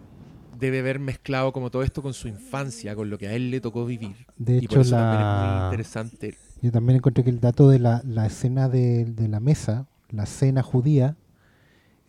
[0.60, 3.62] Debe haber mezclado como todo esto con su infancia, con lo que a él le
[3.62, 4.16] tocó vivir.
[4.38, 5.66] De y por hecho, eso también es muy la...
[5.72, 6.38] interesante.
[6.62, 10.26] yo también encontré que el dato de la, la escena de, de la mesa, la
[10.26, 11.16] cena judía,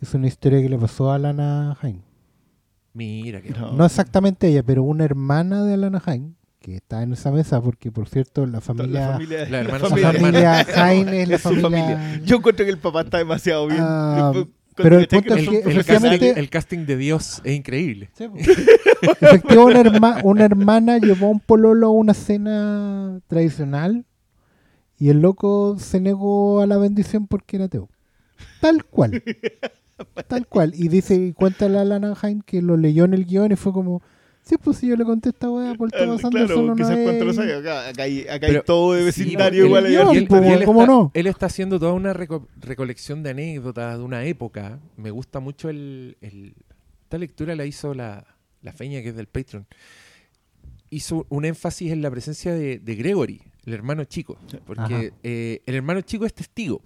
[0.01, 2.01] es una historia que le pasó a Lana Haim.
[2.93, 3.72] Mira que No.
[3.72, 7.90] No exactamente ella, pero una hermana de Alana Haim, que está en esa mesa, porque
[7.93, 12.20] por cierto, la familia, la familia, La hermana la familia es la familia.
[12.24, 13.81] Yo encuentro que el papá está demasiado bien.
[13.82, 18.11] Ah, Después, pero el punto es que el, casting, el casting de Dios es increíble.
[19.21, 24.05] Efectivamente, una, herma- una hermana llevó a un pololo a una cena tradicional
[24.99, 27.89] y el loco se negó a la bendición porque era ateo.
[28.61, 29.23] Tal cual.
[30.29, 30.73] Tal cual.
[30.75, 32.15] Y dice, y cuenta la Lana
[32.47, 34.03] que lo leyó en el guion y fue como,
[34.51, 37.05] sí, pues si yo le conté esta weá por Thomas Anderson Claro, una quizás vez".
[37.05, 37.55] cuánto lo sabe.
[37.55, 39.86] Acá, acá hay, acá Pero- hay todo de Sí, vecindario porque igual.
[39.86, 41.10] él- yo, y él- pues, y él ¿cómo está, no?
[41.14, 44.78] Él está haciendo toda una reco- recolección de anécdotas de una época.
[44.97, 46.55] Me gusta mucho el, el-
[47.05, 48.27] esta lectura la hizo la,
[48.62, 49.66] la Feña, que es del Patreon.
[50.90, 54.36] Hizo un énfasis en la presencia de, de Gregory, el hermano chico.
[54.66, 56.82] Porque eh, el hermano chico es testigo.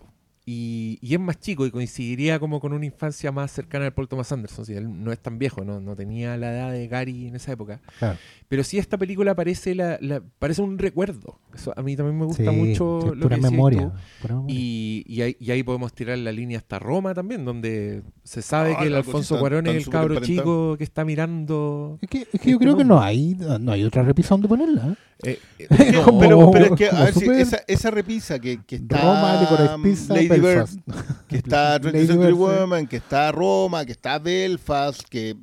[0.46, 4.08] Y, y es más chico y coincidiría como con una infancia más cercana al Paul
[4.08, 4.66] Thomas Anderson.
[4.66, 7.52] Si él no es tan viejo, no, no tenía la edad de Gary en esa
[7.52, 7.80] época.
[7.98, 8.18] Claro.
[8.48, 11.40] Pero sí esta película parece la, la- parece un recuerdo.
[11.54, 13.80] Eso a mí también me gusta Sí, mucho sí, lo pura que memoria.
[13.84, 13.92] tú.
[14.20, 14.54] pura memoria.
[14.54, 18.74] Y, y ahí, y ahí podemos tirar la línea hasta Roma también, donde se sabe
[18.76, 21.98] Ah, que el Alfonso Cuarón es el cabro chico que está mirando.
[22.02, 24.48] Es que, es que yo este creo que no hay, no hay otra repisa donde
[24.48, 24.88] ponerla.
[24.88, 24.94] ¿eh?
[25.22, 28.62] Eh, eh, Pero, no, pero, pero es que, a ver si esa, esa repisa que,
[28.64, 30.28] que está Roma, Licorice Pizza, Lady.
[30.40, 30.68] Bird,
[31.28, 32.32] que está Lady 20th Century sí.
[32.32, 35.36] Woman, que está Roma, que está Belfast, que,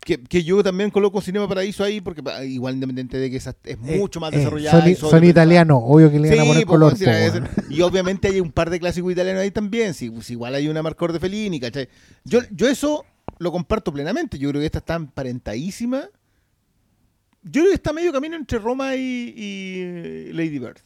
[0.00, 3.50] que, que yo también coloco Cinema Paraíso ahí, porque pa- igual independiente de que esa
[3.64, 4.80] es Eh, mucho más eh, desarrollada.
[4.80, 6.96] son, y son italianos, obvio que le van a Sí, poner pues, color.
[6.96, 7.48] sí, po, es- weón.
[7.68, 9.94] y obviamente hay un par de clásicos italianos ahí también.
[10.14, 11.88] Pues igual hay una Marcor de Fellini, ¿cachai?
[12.24, 13.04] Yo, yo eso
[13.38, 14.38] lo comparto plenamente.
[14.38, 16.04] Yo creo que esta está emparentadísima.
[17.50, 20.78] Yo creo que está medio camino entre Roma y, y Lady Bird.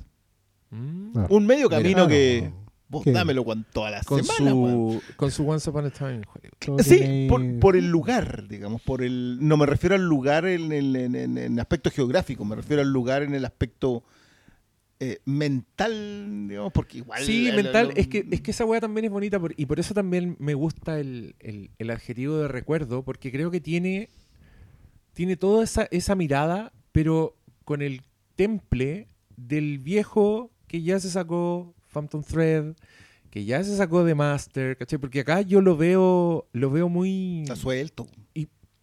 [0.71, 1.27] Mm, No.
[1.31, 2.09] Un medio camino Mira.
[2.09, 2.51] que.
[2.89, 3.13] Vos ¿Qué?
[3.13, 5.01] dámelo con todas las con, semanas, weón.
[5.01, 6.21] su, con su Once Upon a Time
[6.81, 9.39] Sí, por, por el lugar, digamos, por el.
[9.41, 12.93] No me refiero al lugar en el en, en- en aspecto geográfico, me refiero al
[12.93, 14.05] lugar en el aspecto
[15.01, 17.23] eh, mental, digamos, porque igual.
[17.23, 17.93] Sí, mental.
[17.97, 20.53] Es que, es que esa weá también es bonita por- y por eso también me
[20.53, 24.11] gusta el, el- el adjetivo de recuerdo, porque creo que tiene,
[25.15, 28.03] tiene toda esa, esa mirada, pero con el
[28.37, 32.75] temple del viejo que ya se sacó Phantom Thread,
[33.31, 34.99] que ya se sacó de Master, ¿cachai?
[34.99, 38.07] Porque acá yo lo veo, lo veo muy Está suelto.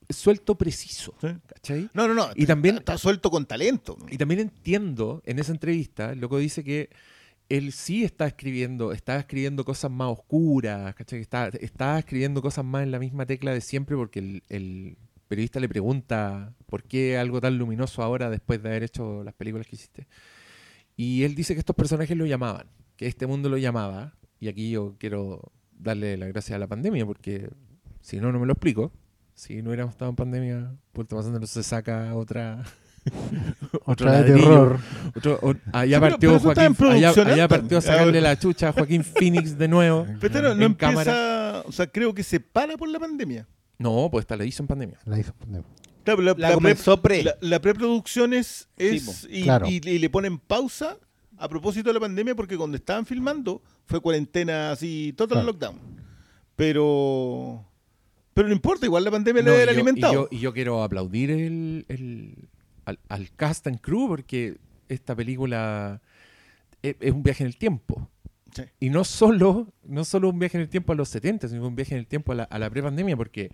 [0.09, 1.27] suelto preciso, Sí.
[1.47, 1.89] ¿cachai?
[1.93, 2.29] No, no, no.
[2.35, 3.95] Y también- Está, está suelto con talento.
[4.09, 6.89] Y también entiendo en esa entrevista, el loco dice que
[7.47, 11.19] él sí está escribiendo, está escribiendo cosas más oscuras, ¿cachai?
[11.21, 14.97] Está, está escribiendo cosas más en la misma tecla de siempre porque el, el
[15.29, 19.65] periodista le pregunta por qué algo tan luminoso ahora después de haber hecho las películas
[19.67, 20.07] que hiciste.
[20.97, 24.15] Y él dice que estos personajes lo llamaban, que este mundo lo llamaba.
[24.41, 27.49] Y aquí yo quiero darle las gracias a la pandemia porque
[28.01, 28.91] si no, no me lo explico.
[29.35, 32.65] Si no hubiéramos estado en pandemia, Puerto Mazando no se saca otra...
[33.05, 34.49] otro Otra de ladrillo.
[34.49, 34.79] terror.
[35.15, 37.47] Otro- o- allá Sí, partió Joaquín, allá, allá alta.
[37.47, 40.05] partió a sacarle la chucha a Joaquín Phoenix de nuevo.
[40.19, 40.91] Pero este no, no en empieza.
[41.03, 41.63] cámara.
[41.65, 43.47] O sea, creo que se para por la pandemia.
[43.79, 44.99] No, pues esta la hizo en pandemia.
[45.05, 45.63] La hizo poner.
[46.03, 47.23] Claro, la, comenzó pre.
[47.23, 48.67] la- la preproducción es.
[48.77, 49.67] es Sí, y, Claro.
[49.67, 50.97] y- y le ponen pausa
[51.37, 55.47] a propósito de la pandemia porque cuando estaban filmando fue cuarentena así, total Claro.
[55.53, 55.79] lockdown.
[56.55, 57.65] Pero.
[58.33, 60.13] Pero no importa, igual la pandemia No, le y alimentado.
[60.13, 62.49] yo- y yo quiero aplaudir el, el-
[62.85, 64.57] al, al cast and crew porque
[64.87, 66.01] esta película
[66.81, 68.09] es, es un viaje en el tiempo.
[68.53, 68.63] Sí.
[68.79, 71.75] Y no solo, no solo un viaje en el tiempo a los 70, sino un
[71.75, 73.49] viaje en el tiempo a la, a la prepandemia, porque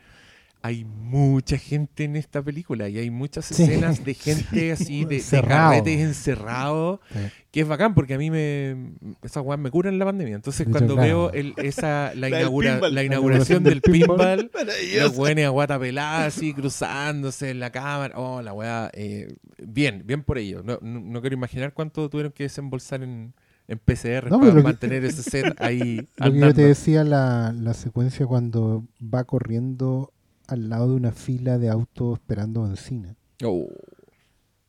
[0.61, 3.61] hay mucha gente en esta película y hay muchas Sí.
[3.63, 7.19] escenas de gente así, de, carretes encerrados, Sí.
[7.51, 10.33] que es bacán porque a mí me esas weas me curan la pandemia.
[10.33, 11.07] Entonces De hecho, cuando claro.
[11.07, 14.49] veo el, esa, la, La inaugura- inauguración del del pinball.
[14.99, 18.17] los buenos a guata pelada así cruzándose en la cámara.
[18.17, 18.89] Oh, la wea.
[18.93, 20.63] eh, bien, bien por ello.
[20.63, 23.33] No, no, no quiero imaginar cuánto tuvieron que desembolsar en,
[23.67, 27.53] en PCR No, para que- mantener ese set ahí Lo que yo te decía, la,
[27.57, 30.11] la secuencia cuando va corriendo
[30.47, 33.15] al lado de una fila de autos esperando benzina.
[33.43, 33.67] Oh,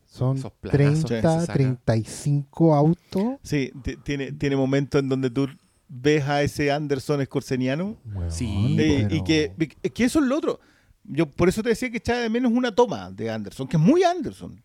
[0.07, 1.53] Son Esos planazos que se 30, saca.
[1.53, 3.23] 35 autos.
[3.43, 3.71] Sí,
[4.03, 5.47] tiene, tiene momentos en donde tú
[5.87, 9.53] ves a ese Anderson escorceniano Weón, Sí, eh, pero- y que,
[9.93, 10.59] que eso es lo otro.
[11.03, 13.81] Yo por eso te decía que echaba de menos una toma de Anderson, que es
[13.83, 14.61] muy Anderson.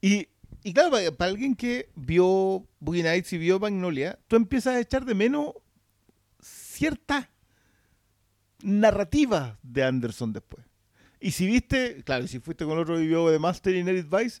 [0.00, 0.28] Y,
[0.68, 4.80] y claro, para, para alguien que vio Boogie Nights y vio Magnolia, tú empiezas a
[4.80, 5.52] echar de menos
[6.40, 7.30] cierta
[8.62, 10.64] narrativa de Anderson después.
[11.20, 14.40] Y si viste, claro, y si fuiste con otro vio The Master y Net Advice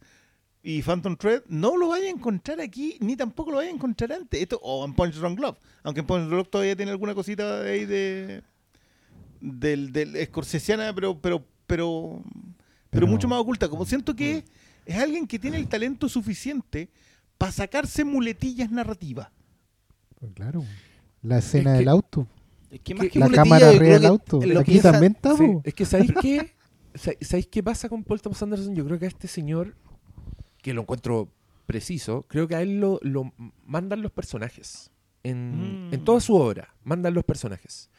[0.62, 4.12] y Phantom Thread, no lo vaya a encontrar aquí, ni tampoco lo vaya a encontrar
[4.12, 4.40] antes.
[4.40, 5.58] Esto, o en Punch Drunk Love.
[5.82, 8.42] Aunque en Punch Drunk Love todavía tiene alguna cosita de ahí de.
[9.40, 13.68] del, del escorsesiana, pero, pero, pero, pero, Pero- mucho más oculta.
[13.68, 14.44] Como siento que
[14.86, 16.88] es alguien que tiene el talento suficiente
[17.36, 19.28] para sacarse muletillas narrativas.
[20.18, 20.64] Pues claro.
[21.22, 22.26] La escena Es que- del auto.
[22.70, 24.40] Es que más que La cámara arriba del auto.
[24.40, 26.54] lo Aquí también está, Sí, es que ¿sabéis qué?
[26.94, 28.74] Sa- ¿Sabéis qué pasa con Paul Thomas Anderson?
[28.74, 29.76] Yo creo que a este señor,
[30.62, 31.30] que lo encuentro
[31.66, 33.32] preciso, creo que a él lo, lo
[33.64, 34.90] mandan los personajes.
[35.22, 35.94] En, Mm.
[35.94, 37.90] en toda su obra, mandan los personajes.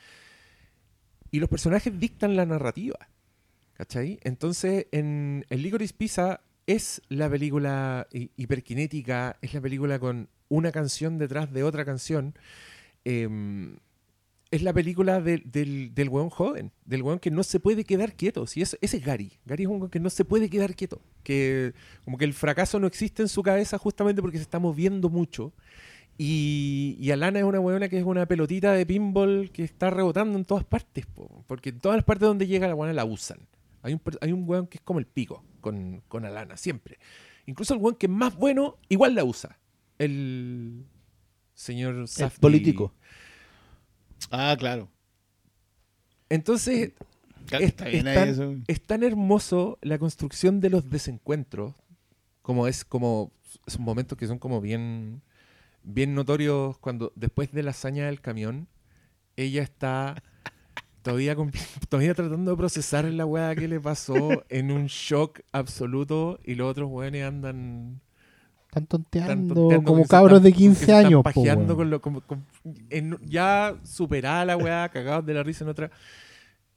[1.32, 2.98] Y los personajes dictan la narrativa.
[3.74, 4.20] ¿Cachai?
[4.24, 10.72] Entonces, en El Licorice Pizza es la película hi- hiperkinética, es la película con una
[10.72, 12.36] canción detrás de otra canción.
[13.06, 13.78] Em,
[14.52, 18.14] es la película del, del, del weón joven, del weón que no se puede quedar
[18.14, 18.48] quieto.
[18.48, 19.32] Si es, ese es Gary.
[19.46, 21.02] Gary es un weón que no se puede quedar quieto.
[21.24, 21.74] Que
[22.06, 25.54] como que el fracaso no existe en su cabeza justamente porque se está moviendo mucho.
[26.18, 30.46] Y, Alana es una weona que es una pelotita de pinball que está rebotando en
[30.46, 31.06] todas partes.
[31.06, 33.40] po, porque en todas las partes donde llega la weona la usan.
[33.84, 36.98] Hay un, hay un weón que es como el pico con, con Alana, siempre.
[37.46, 39.58] Incluso el weón que es más bueno, igual la usa.
[39.98, 40.86] El
[41.54, 42.40] señor Safdie.
[42.40, 42.94] político.
[44.32, 44.90] Ah, claro.
[46.30, 46.92] Entonces,
[47.52, 48.56] es, Está bien es ahí tan, eso.
[48.68, 51.74] es tan hermoso la construcción de los desencuentros,
[52.42, 53.32] como es como
[53.66, 55.22] son momentos que son como bien
[55.84, 58.68] bien notorios cuando después de la hazaña del camión
[59.38, 60.22] ella está
[61.08, 61.36] todavía
[61.90, 66.70] todavía tratando de procesar la weá que le pasó en un shock absoluto y los
[66.70, 68.02] otros weones andan
[68.68, 71.20] Están están tonteando tonteando como cabros están- de que 15 se están años.
[71.20, 72.46] po, pajeando con lo- como- con-
[72.90, 75.90] en- ya superada la weá, cagados de la risa en otra.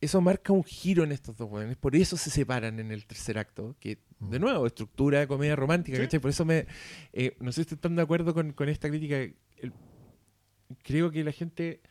[0.00, 1.76] Eso marca un giro en estos dos weones.
[1.76, 3.76] Por eso se separan en el tercer acto.
[3.78, 4.42] Que, de Mm.
[4.42, 5.98] nuevo, estructura de comedia romántica.
[6.20, 6.66] Por eso me.
[7.12, 9.16] eh, no sé si están de acuerdo con, con esta crítica.
[9.18, 9.72] El-
[10.84, 11.82] creo que la gente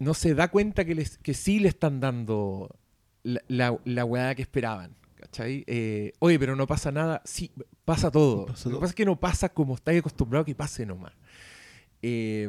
[0.00, 2.74] no se da cuenta que, les, que sí le están dando
[3.22, 4.96] la, la, la weá que esperaban.
[5.14, 5.62] ¿Cachai?
[5.66, 7.20] Eh, Oye, pero no pasa nada.
[7.24, 7.52] Sí,
[7.84, 8.46] pasa todo.
[8.46, 8.80] Pasa Lo que todo.
[8.80, 11.12] pasa es que no pasa como estáis acostumbrado que pase nomás.
[12.02, 12.48] Eh,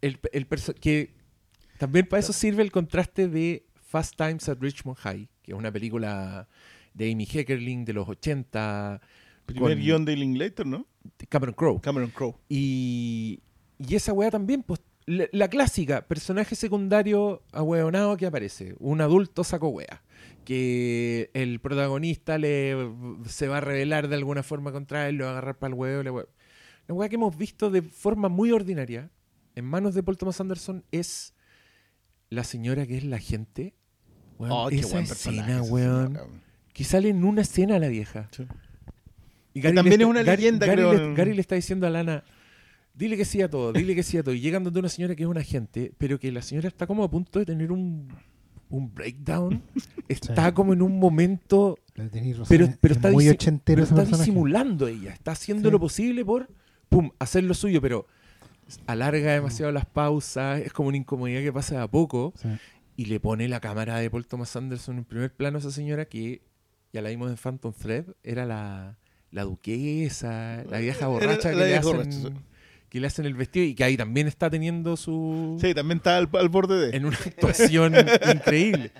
[0.00, 0.46] el, el
[0.80, 1.12] que
[1.78, 5.72] también para eso sirve el contraste de Fast Times at Richmond High, que es una
[5.72, 6.48] película
[6.94, 9.00] de Amy Heckerling de los 80,
[9.46, 10.86] Primer guion de Linklater, ¿no?
[11.28, 11.80] Cameron Crowe.
[11.80, 12.36] Cameron Crowe.
[12.48, 13.40] Y,
[13.78, 19.44] y esa weá también, pues, la, la clásica, personaje secundario ahueonado que aparece, un adulto
[19.44, 20.02] saco wea,
[20.44, 22.76] que el protagonista le
[23.26, 25.74] se va a rebelar de alguna forma contra él, lo va a agarrar para el
[25.74, 26.24] huevo.
[26.88, 29.10] La wea que hemos visto de forma muy ordinaria
[29.54, 31.34] en manos de Paul Thomas Anderson es
[32.30, 33.74] la señora que es la gente.
[34.38, 36.26] Weón, Oh, qué esa buen escena, weón, señora,
[36.72, 38.28] que sale en una escena la vieja.
[38.30, 38.46] Sí.
[39.52, 41.86] Y también le es una Gary- leyenda, Gary creo, le, en- Gary le está diciendo
[41.86, 42.24] a Lana,
[42.94, 44.34] dile que sí a todo, dile que sí a todo.
[44.34, 47.04] Y llegan donde una señora que es una agente, pero que la señora está como
[47.04, 48.08] a punto de tener un,
[48.68, 49.62] un breakdown.
[50.08, 50.52] Está Sí.
[50.54, 52.10] como en un momento, razón,
[52.48, 55.72] pero, es pero está, muy disi- pero está disimulando ella, está haciendo Sí.
[55.72, 56.48] lo posible por,
[56.88, 58.06] pum, hacer lo suyo, pero
[58.86, 62.48] alarga demasiado las pausas, es como una incomodidad que pasa de a poco Sí.
[62.96, 66.04] y le pone la cámara de Paul Thomas Anderson en primer plano a esa señora
[66.04, 66.42] que
[66.92, 68.98] ya la vimos en Phantom Thread, era la,
[69.30, 72.34] la duquesa, la vieja Era borracha la que, le vieja hacen.
[72.90, 75.56] Que le hacen el vestido y que ahí también está teniendo su...
[75.60, 76.96] Sí, también está al, al borde de.
[76.96, 77.94] en una actuación
[78.34, 78.92] increíble.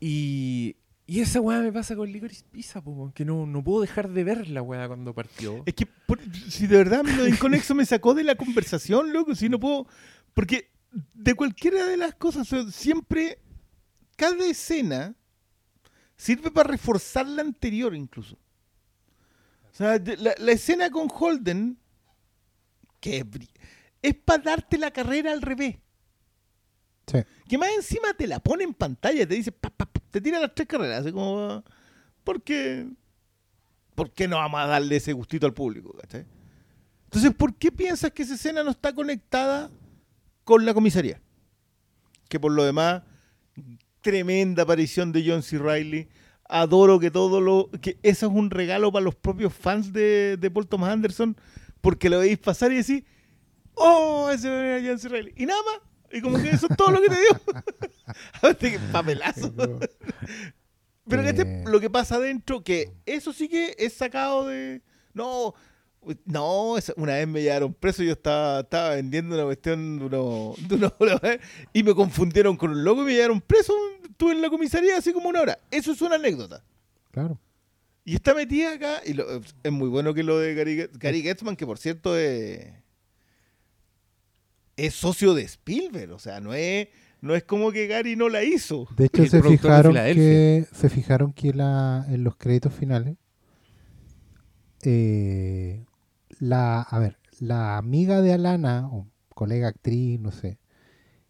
[0.00, 0.76] Y,
[1.06, 4.24] Y esa weá me pasa con Licorice Pizza, po, que no, no puedo dejar de
[4.24, 5.62] ver la weá cuando partió.
[5.66, 9.34] Es que por- si de verdad lo de Inconexo me sacó de la conversación, loco,
[9.34, 9.86] si no puedo.
[10.34, 10.70] Porque
[11.14, 13.38] de cualquiera de las cosas, siempre,
[14.16, 15.14] cada escena
[16.16, 18.36] sirve para reforzar la anterior, incluso.
[19.72, 21.78] O sea, la, la escena con Holden,
[23.02, 23.26] que
[24.00, 25.76] es, para darte la carrera al revés.
[27.08, 27.18] Sí.
[27.48, 30.38] Que más encima te la pone en pantalla, te dice, pa, pa, pa, te tira
[30.38, 31.64] las tres carreras, así como,
[32.22, 32.88] ¿por qué?
[33.96, 35.92] ¿Por qué no vamos a darle ese gustito al público?
[36.00, 36.24] ¿cachai?
[37.04, 39.70] Entonces, ¿por qué piensas que esa escena no está conectada
[40.44, 41.20] con la comisaría?
[42.28, 43.02] Que por lo demás,
[44.00, 45.58] tremenda aparición de John C.
[45.58, 46.08] Reilly.
[46.48, 47.68] Adoro que todo lo.
[47.80, 51.36] que eso es un regalo para los propios fans de, de Paul Thomas Anderson,
[51.82, 53.04] porque lo veis pasar y decís,
[53.74, 54.30] ¡Oh!
[54.32, 55.08] Ese era C.
[55.08, 55.34] Reilly.
[55.36, 55.80] Y nada más.
[56.12, 58.82] Y como que eso es todo lo que te dio.
[58.92, 59.52] Papelazo.
[61.08, 64.82] Pero que este- lo que pasa adentro, que eso sí que es sacado de.
[65.14, 65.54] No,
[66.24, 70.74] no, una vez me llevaron preso, yo estaba, estaba vendiendo una cuestión de uno, de
[70.76, 70.92] uno-
[71.72, 73.72] y me confundieron con un loco y me llevaron preso.
[74.08, 75.58] Estuve en la comisaría así como una hora.
[75.70, 76.62] Eso es una anécdota.
[77.10, 77.38] Claro.
[78.04, 79.24] Y está metida acá, y lo-
[79.62, 82.66] es muy bueno que lo de Gary, Gary Getzman, que por cierto es,
[84.76, 86.88] es socio de Spielberg, o sea, no es,
[87.20, 88.88] no es como que Gary no la hizo.
[88.96, 93.16] De hecho, se fijaron que se fijaron que la, en los créditos finales
[94.82, 95.84] eh,
[96.40, 100.58] la a ver la amiga de Alana o colega actriz no sé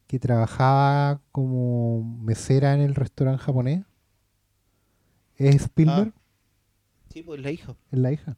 [0.06, 3.84] que trabajaba como mesera en el restaurante japonés
[5.36, 6.12] es Spielberg
[7.12, 7.76] Sí, pues la hija.
[7.90, 8.36] es la hija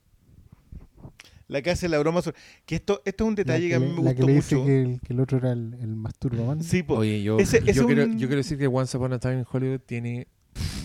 [1.49, 2.39] La que hace la broma sobre...
[2.67, 4.35] Que esto, esto es un detalle que, que, a mí me la que gustó le
[4.35, 4.67] dice mucho.
[4.67, 6.97] que el, que el otro era el, el Sí, po.
[6.97, 9.39] Oye, yo, Ese- ese yo, un- quiero, yo quiero decir que Once Upon a Time
[9.41, 10.27] in Hollywood tiene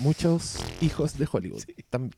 [0.02, 1.64] muchos hijos de Hollywood.
[1.90, 2.14] También.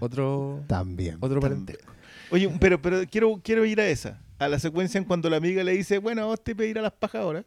[0.00, 1.64] Otro, también otro También.
[1.66, 1.92] parentesco.
[2.30, 4.20] Oye, pero, pero quiero, quiero ir a esa.
[4.38, 6.92] A la secuencia en cuando la amiga le dice, bueno, vos te pedir a las
[6.92, 7.44] pajas ahora.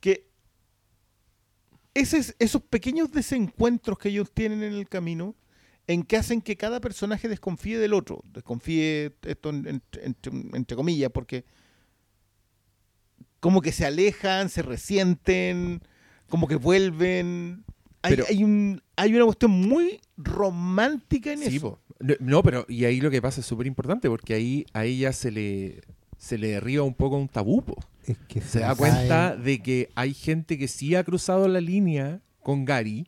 [0.00, 0.26] Que
[1.94, 5.34] ese- esos pequeños desencuentros que ellos tienen en el camino,
[5.86, 8.22] en que hacen que cada personaje desconfíe del otro.
[8.32, 11.44] Desconfíe, esto en- en- entre, entre comillas, porque
[13.40, 15.80] como que se alejan, se resienten,
[16.28, 17.64] como que vuelven.
[18.02, 21.78] Hay, Pero- hay, un, hay una cuestión muy romántica en Sí, eso.
[21.78, 21.78] po.
[22.20, 25.30] No, pero y ahí lo que pasa es súper importante porque ahí a ella se
[25.30, 25.82] le,
[26.18, 27.62] se le derriba un poco un tabú.
[27.62, 27.76] po.
[28.06, 31.60] es que Se da le cuenta de que hay gente que sí ha cruzado la
[31.60, 33.06] línea con Gary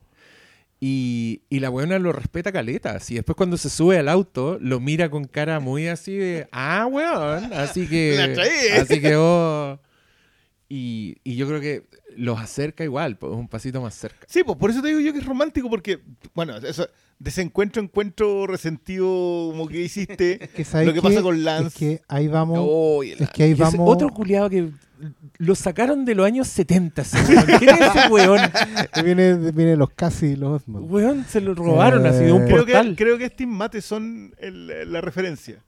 [0.86, 2.98] y, y la buena lo respeta caleta.
[3.08, 6.86] Y después cuando se sube al auto, lo mira con cara muy así de, ah,
[6.86, 7.54] weón.
[7.54, 8.18] Así que...
[8.78, 9.80] Así que, oh.
[10.68, 11.86] Y, y yo creo que
[12.18, 14.26] los acerca igual, pues, un pasito más cerca.
[14.28, 16.00] Sí, pues por eso te digo yo que es romántico, porque,
[16.34, 16.86] bueno, eso,
[17.18, 20.38] desencuentro, encuentro, resentido, como que hiciste.
[20.54, 21.68] que ¿sabes lo que pasa con Lance.
[21.68, 24.68] es que ahí vamos Oh, es que ahí vamos Otro culiado que
[25.38, 27.02] lo sacaron de los años 70.
[27.02, 27.46] ese weón.
[27.58, 28.40] ¿Quién es ese weón?
[29.04, 30.90] viene, viene los casi y los Osmond.
[30.90, 32.90] Weón, se lo robaron así de un Eh, creo, portal.
[32.96, 35.62] que, creo que Steve Matheson el- la referencia.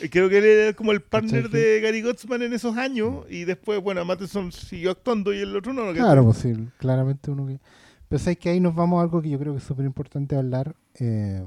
[0.00, 1.60] Eh, Creo que él era como el partner ¿Cachai?
[1.60, 5.72] de Gary Gottsman en esos años y después, bueno, Matheson siguió actuando y el otro
[5.72, 5.84] no.
[5.86, 5.92] ¿no?
[5.92, 7.60] Claro, pues sí, claramente uno que...
[8.08, 10.34] Pero sabes que ahí nos vamos a algo que yo creo que es súper importante
[10.36, 11.44] hablar, eh,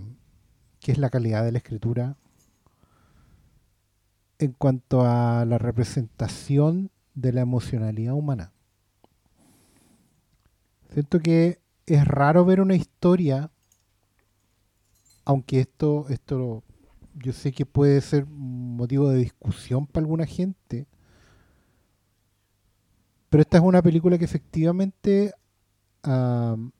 [0.79, 2.15] que es la calidad de la escritura
[4.39, 8.51] en cuanto a la representación de la emocionalidad humana.
[10.91, 13.51] Siento que es raro ver una historia,
[15.23, 16.63] aunque esto, esto
[17.15, 20.87] yo sé que puede ser motivo de discusión para alguna gente,
[23.29, 25.33] pero esta es una película que efectivamente
[26.03, 26.71] am,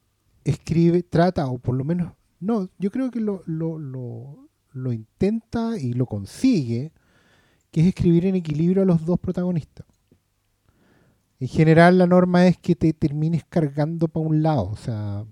[0.43, 5.77] escribe, trata, o por lo menos, no, yo creo que lo, lo, lo, lo intenta
[5.77, 6.92] y lo consigue,
[7.76, 9.86] que es escribir en equilibrio a los dos protagonistas.
[11.40, 15.26] En general la norma es que te termines cargando para un lado, o sea,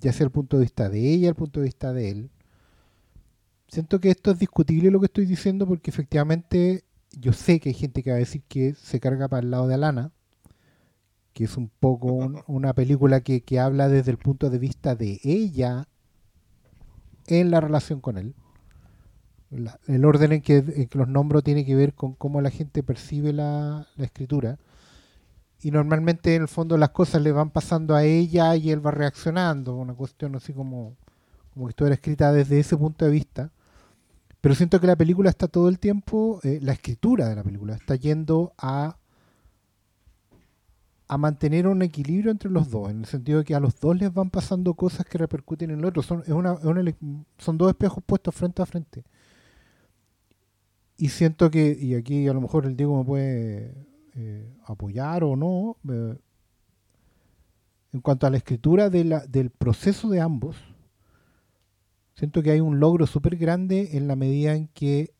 [0.00, 2.30] ya sea el punto de vista de ella, el punto de vista de él.
[3.68, 6.84] Siento que esto es discutible lo que estoy diciendo porque efectivamente
[7.18, 9.66] yo sé que hay gente que va a decir que se carga para el lado
[9.68, 10.12] de Alana,
[11.32, 14.94] que es un poco un- una película que, que habla desde el punto de vista
[14.94, 15.88] de ella
[17.26, 18.34] en la relación con él.
[19.50, 23.32] La- el orden en que, los nombro tiene que ver con cómo la gente percibe
[23.32, 24.58] la, escritura.
[25.62, 28.92] Y normalmente en el fondo las cosas le van pasando a ella y él va
[28.92, 29.76] reaccionando.
[29.76, 30.96] Una cuestión así como,
[31.52, 33.50] como que estuviera escrita desde ese punto de vista.
[34.40, 37.74] Pero siento que la película está todo el tiempo, eh, la escritura de la película
[37.74, 38.96] está yendo a
[41.10, 43.96] a mantener un equilibrio entre los dos, en el sentido de que a los dos
[43.98, 46.04] les van pasando cosas que repercuten en el otro.
[46.04, 46.22] Son,
[47.36, 49.02] son dos espejos puestos frente a frente.
[51.00, 53.74] Y siento que, y aquí a lo mejor el Diego me puede
[54.16, 56.14] eh, apoyar o no, eh,
[57.94, 60.56] en cuanto a la escritura del proceso de ambos,
[62.16, 65.14] siento que hay un logro súper grande en la medida en que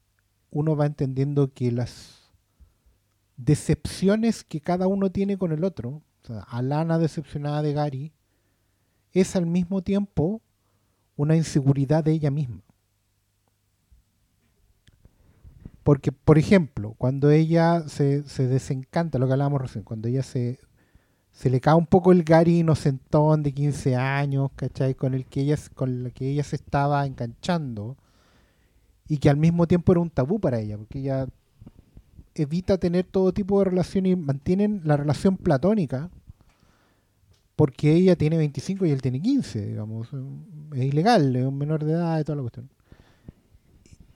[0.50, 2.30] uno va entendiendo que las
[3.38, 8.12] decepciones que cada uno tiene con el otro, o sea, Alana decepcionada de Gary,
[9.12, 10.42] es al mismo tiempo
[11.16, 12.69] una inseguridad de ella misma.
[15.90, 20.60] Porque, por ejemplo, cuando ella se, se desencanta, lo que hablábamos recién, cuando ella se,
[21.42, 24.94] le cae un poco el Gary inocentón de 15 años, ¿cachai?
[24.94, 27.96] Con el que ella, con el que ella se estaba enganchando
[29.08, 31.26] y que al mismo tiempo era un tabú para ella, porque ella
[32.36, 36.08] evita tener todo tipo de relaciones y mantienen la relación platónica
[37.56, 40.06] porque ella tiene 25 y él tiene 15, digamos.
[40.72, 42.70] Es ilegal, es un menor de edad y toda la cuestión.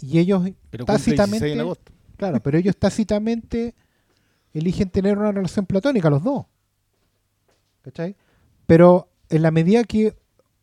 [0.01, 1.93] Y ellos Pero cumple 16 tácitamente, en agosto.
[2.17, 3.75] claro, pero ellos tácitamente
[4.53, 6.47] eligen tener una relación platónica los dos.
[7.83, 8.17] ¿Cachai?
[8.67, 10.17] Pero en la medida que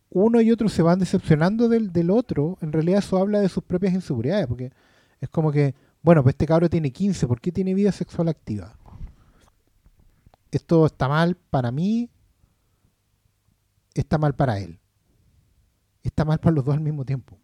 [0.09, 3.63] uno y otro se van decepcionando del, del otro, en realidad eso habla de sus
[3.63, 4.71] propias inseguridades, porque
[5.19, 8.75] es como que, bueno, pues este cabro tiene 15, ¿por qué tiene vida sexual activa?
[10.51, 12.09] Esto está mal para mí,
[13.93, 14.79] está mal para él.
[16.03, 17.37] Está mal para los dos al mismo tiempo.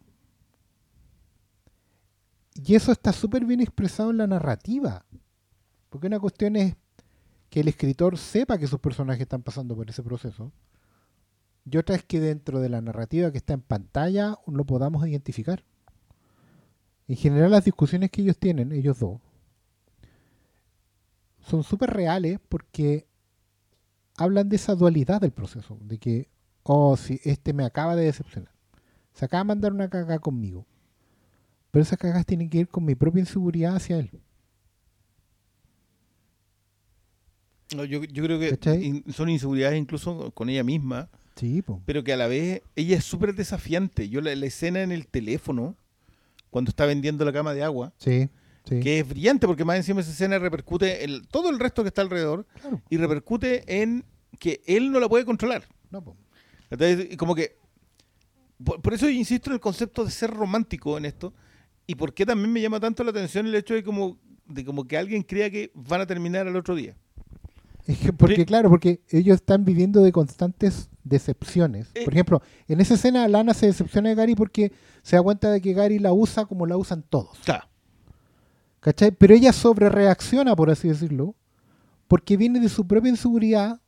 [2.65, 5.05] Y eso está súper bien expresado en la narrativa.
[5.89, 6.75] Porque una cuestión es
[7.49, 10.51] que el escritor sepa que sus personajes están pasando por ese proceso.
[11.69, 15.63] Y otra es que dentro de la narrativa que está en pantalla lo podamos identificar.
[17.07, 19.21] En general las discusiones que ellos tienen, ellos dos,
[21.39, 23.07] son súper reales porque
[24.17, 25.77] hablan de esa dualidad del proceso.
[25.81, 26.29] De que,
[26.63, 28.51] oh, si este me acaba de decepcionar.
[29.13, 30.65] Se acaba de mandar una caga conmigo.
[31.77, 34.09] Pero esas cagas tienen que ir con mi propia inseguridad hacia él.
[37.75, 41.79] No, yo, yo creo que son inseguridades incluso con ella misma, Sí, po.
[41.85, 44.09] pero que a la vez ella es súper desafiante.
[44.09, 45.75] Yo la, la escena en el teléfono,
[46.49, 48.27] cuando está vendiendo la cama de agua, Sí,
[48.67, 48.79] sí.
[48.79, 52.01] que es brillante porque más encima esa escena repercute en todo el resto que está
[52.01, 52.81] alrededor Claro.
[52.89, 54.03] y repercute en
[54.39, 55.63] que él no la puede controlar.
[55.91, 56.17] No, po.
[56.71, 57.55] Entonces, como que.
[58.63, 61.35] Por, por eso insisto en el concepto de ser romántico en esto.
[61.87, 64.85] Y por qué también me llama tanto la atención el hecho de como, de como
[64.85, 66.95] que alguien crea que van a terminar al otro día.
[67.85, 68.45] Es que porque, Sí.
[68.45, 71.89] claro, porque ellos están viviendo de constantes decepciones.
[71.95, 72.03] Eh.
[72.03, 75.61] Por ejemplo, en esa escena Lana se decepciona de Gary porque se da cuenta de
[75.61, 77.37] que Gary la usa como la usan todos.
[77.45, 77.65] Claro.
[78.81, 79.11] ¿Cachai?
[79.11, 81.35] Pero ella sobre reacciona, por así decirlo,
[82.09, 83.79] porque viene de su propia inseguridad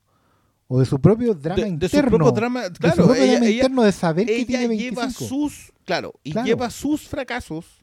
[0.68, 2.10] o de su propio drama De, de su interno.
[2.18, 2.62] propio drama.
[2.70, 5.02] de su propio ella, drama ella- interno de saber que tiene 25.
[5.02, 5.72] lleva sus.
[5.86, 6.48] Claro, y Claro.
[6.48, 7.79] lleva sus fracasos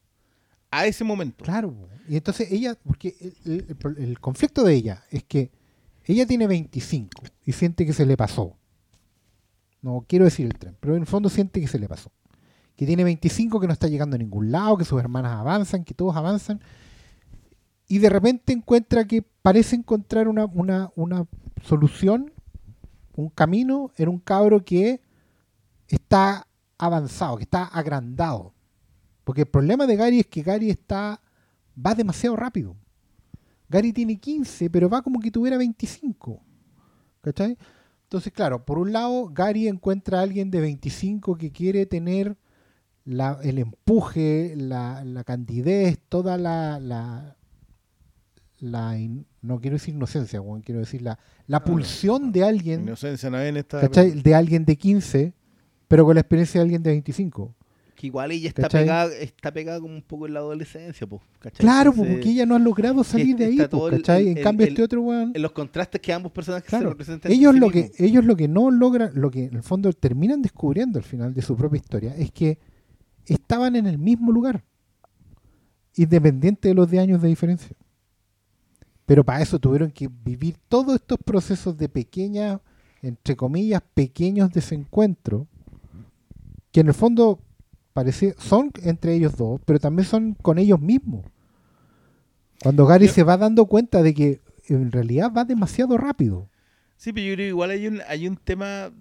[0.77, 1.45] a ese momento.
[1.45, 1.75] Claro.
[2.09, 5.51] Y entonces ella, porque el conflicto de ella es que
[6.05, 8.57] ella tiene 25 y siente que se le pasó.
[9.83, 12.13] No quiero decir el tren, pero en el fondo siente que se le pasó.
[12.77, 15.95] Que tiene 25, que no está llegando a ningún lado, que sus hermanas avanzan, que
[15.95, 16.61] todos avanzan.
[17.89, 21.27] Y de repente encuentra que parece encontrar una, una, una
[21.65, 22.33] solución,
[23.15, 25.01] un camino en un cabro que
[25.89, 26.47] está
[26.79, 28.53] avanzado, que está agrandado.
[29.27, 31.21] Porque el problema de Gary es que Gary está
[31.85, 32.77] va demasiado rápido.
[33.69, 36.41] Gary tiene 15, pero va como que tuviera 25.
[37.23, 37.59] ¿Cachai?
[38.05, 42.37] Entonces, claro, por un lado, Gary encuentra a alguien de 25 que quiere tener
[43.05, 46.79] la- el empuje, la, la candidez, toda la...
[46.79, 47.37] la,
[48.61, 53.29] la in- no quiero decir inocencia, weón, quiero decir la, la pulsión de alguien Inocencia
[53.29, 53.81] no en esta.
[53.81, 54.13] ¿cachai?
[54.23, 55.35] De alguien de 15,
[55.89, 57.55] pero con la experiencia de alguien de 25.
[57.97, 58.83] Que igual ella está ¿Cachai?
[58.85, 61.23] pegada, está pegada como un poco en la adolescencia, pues.
[61.57, 64.29] Claro, pues, porque ella no ha logrado salir de ahí, el- ¿cachai?
[64.29, 65.33] el- en cambio, el- este otro weón.
[65.35, 67.33] En los contrastes que ambos personajes se representan.
[67.33, 70.43] ellos sí lo que ellos lo que no logran, lo que en el fondo terminan
[70.43, 72.59] descubriendo al final de su propia historia es que
[73.25, 74.63] estaban en el mismo lugar,
[75.97, 77.75] independiente de los de años de diferencia.
[79.07, 82.61] Pero para eso tuvieron que vivir todos estos procesos de pequeñas,
[83.03, 85.47] entre comillas, pequeños desencuentros,
[86.73, 87.41] que en el fondo
[87.97, 91.25] parece, son entre ellos dos, pero también son con ellos mismos.
[92.63, 96.49] Cuando Gary Yo- se va dando cuenta de que en realidad va demasiado rápido.
[96.99, 98.93] Sí, pero yo creo que igual hay un, hay un tema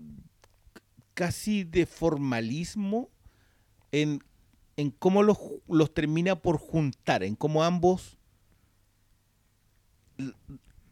[1.14, 3.10] casi de formalismo
[3.92, 4.20] en,
[4.78, 8.18] en cómo los, los termina por juntar, en cómo ambos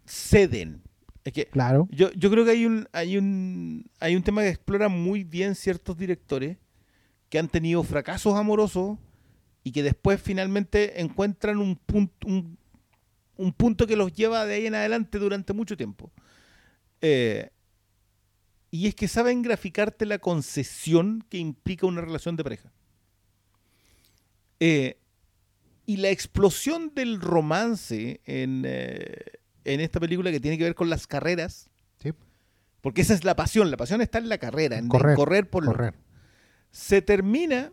[0.05, 0.81] ceden
[1.23, 1.87] Es que Claro.
[1.91, 5.55] yo, yo creo que hay un, hay un hay un tema que explora muy bien
[5.55, 6.57] ciertos directores
[7.33, 8.99] que han tenido fracasos amorosos
[9.63, 12.59] y que después finalmente encuentran un punto un,
[13.37, 16.11] un punto que los lleva de ahí en adelante durante mucho tiempo.
[17.01, 17.49] Eh,
[18.69, 22.71] y es que saben graficarte la concesión que implica una relación de pareja.
[24.59, 24.99] Eh,
[25.87, 29.15] y la explosión del romance en, eh,
[29.65, 32.11] en esta película que tiene que ver con las carreras, Sí.
[32.81, 35.65] porque esa es la pasión, la pasión está en la carrera, en Correr, correr, por
[35.65, 35.95] lo- Correr.
[36.73, 37.71] Se termina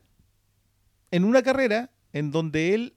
[1.11, 2.95] en una carrera en donde él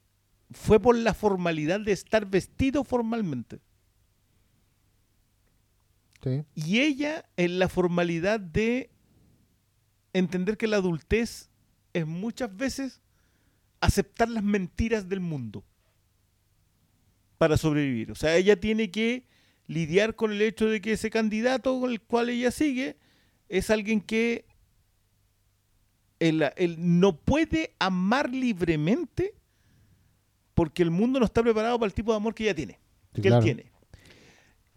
[0.52, 3.62] fue por la formalidad de estar vestido formalmente.
[6.22, 6.44] Sí.
[6.54, 8.92] Y ella en la formalidad de
[10.12, 11.50] entender que la adultez
[11.94, 13.02] es muchas veces
[13.80, 15.64] aceptar las mentiras del mundo
[17.38, 18.12] para sobrevivir.
[18.12, 19.26] O sea, ella tiene que
[19.68, 22.98] lidiar con el hecho de que ese candidato con el cual ella sigue
[23.48, 24.46] es alguien que
[26.30, 29.36] él, él no puede amar libremente
[30.54, 32.80] porque el mundo no está preparado para el tipo de amor que ella tiene,
[33.14, 33.38] Sí, que claro.
[33.38, 33.72] él tiene.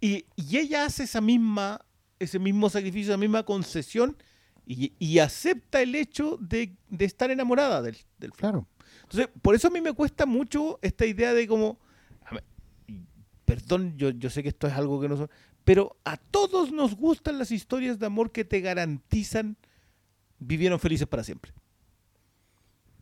[0.00, 1.84] Y, y ella hace esa misma,
[2.18, 4.16] ese mismo sacrificio, esa misma concesión
[4.66, 8.32] y, y acepta el hecho de, de estar enamorada del, del.
[8.32, 8.66] Claro.
[9.02, 11.78] Entonces, por eso a mí me cuesta mucho esta idea de como,
[13.44, 15.30] perdón, yo, yo sé que esto es algo que no son,
[15.64, 19.56] pero a todos nos gustan las historias de amor que te garantizan
[20.46, 21.52] vivieron felices para siempre.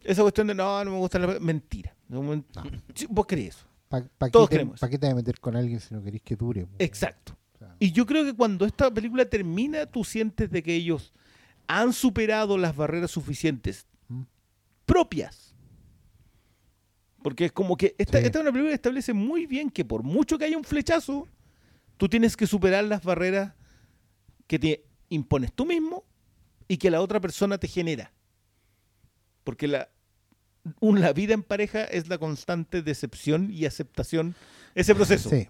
[0.02, 1.94] Esa cuestión de no, no me gusta la mentira.
[2.08, 2.44] No, men-
[2.94, 3.66] Sí, Vos crees eso.
[3.89, 4.81] ¿Para Todos te- queremos.
[4.81, 6.66] pa' qué te vas a meter con alguien si no querés que dure?
[6.78, 7.36] Exacto.
[7.55, 11.12] O sea, Y yo creo que cuando esta película termina, tú sientes de que ellos
[11.68, 14.23] han superado las barreras suficientes Mm.
[14.84, 15.55] propias.
[17.23, 18.26] Porque es como que esta, Sí.
[18.26, 21.26] esta es una película que establece muy bien que por mucho que haya un flechazo,
[21.97, 23.55] tú tienes que superar las barreras
[24.47, 26.05] que te impones tú mismo
[26.68, 28.12] y que la otra persona te genera.
[29.44, 29.89] Porque la,
[30.81, 34.34] la vida en pareja es la constante decepción y aceptación,
[34.75, 35.28] ese proceso.
[35.31, 35.49] Sí,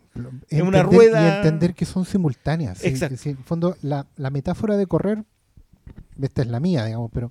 [0.48, 2.84] Es una entender- rueda- Y entender que son simultáneas.
[2.84, 3.16] Exacto.
[3.16, 5.24] sí, en el fondo, la, la metáfora de correr,
[6.20, 7.30] esta es la mía, digamos, pero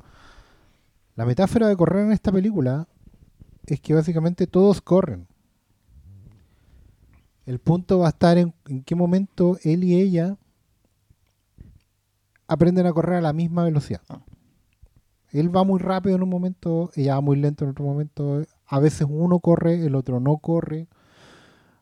[1.16, 2.88] la metáfora de correr en esta película
[3.66, 5.28] es que básicamente todos corren.
[7.45, 10.38] El punto va a estar en, en qué momento él y ella
[12.48, 14.02] aprenden a correr a la misma velocidad.
[14.10, 14.22] Ah.
[15.32, 18.44] Él va muy rápido en un momento, ella va muy lento en otro momento.
[18.68, 20.88] A veces uno corre, el otro no corre.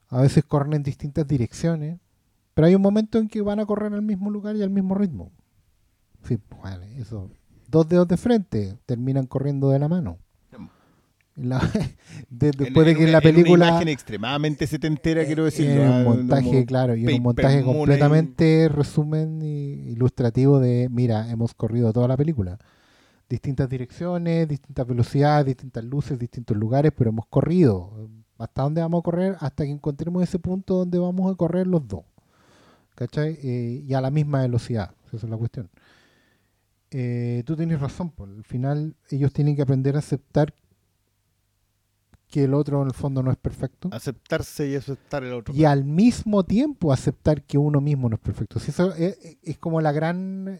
[0.07, 1.99] A veces corren en distintas direcciones.
[2.53, 4.95] Pero hay un momento en que van a correr al mismo lugar y al mismo
[4.95, 5.31] ritmo.
[6.23, 7.29] Sí, bueno, eso.
[7.67, 10.17] Dos dedos de frente terminan corriendo de la mano.
[11.35, 11.59] La-
[12.29, 13.65] de- después de que una- la en película.
[13.65, 15.83] una imagen extremadamente setentera, quiero decirlo.
[15.83, 20.89] En ah, un montaje, como claro, y en un montaje completamente resumen y ilustrativo de,
[20.91, 22.59] mira, hemos corrido toda la película.
[23.29, 28.09] Distintas direcciones, distintas velocidades, distintas luces, distintos lugares, pero hemos corrido.
[28.37, 29.37] ¿Hasta dónde vamos a correr?
[29.39, 32.01] Hasta que encontremos ese punto donde vamos a correr los dos.
[32.95, 33.37] ¿Cachai?
[33.41, 34.91] Eh, y a la misma velocidad.
[35.13, 35.69] Esa es la cuestión.
[36.91, 40.53] Eh, tú tienes razón, por al final ellos tienen que aprender a aceptar
[42.31, 45.53] que el otro en el fondo no es perfecto Aceptarse y aceptar el otro.
[45.53, 48.59] y al mismo tiempo aceptar que uno mismo no es perfecto.
[48.59, 50.59] Si eso es, es como la gran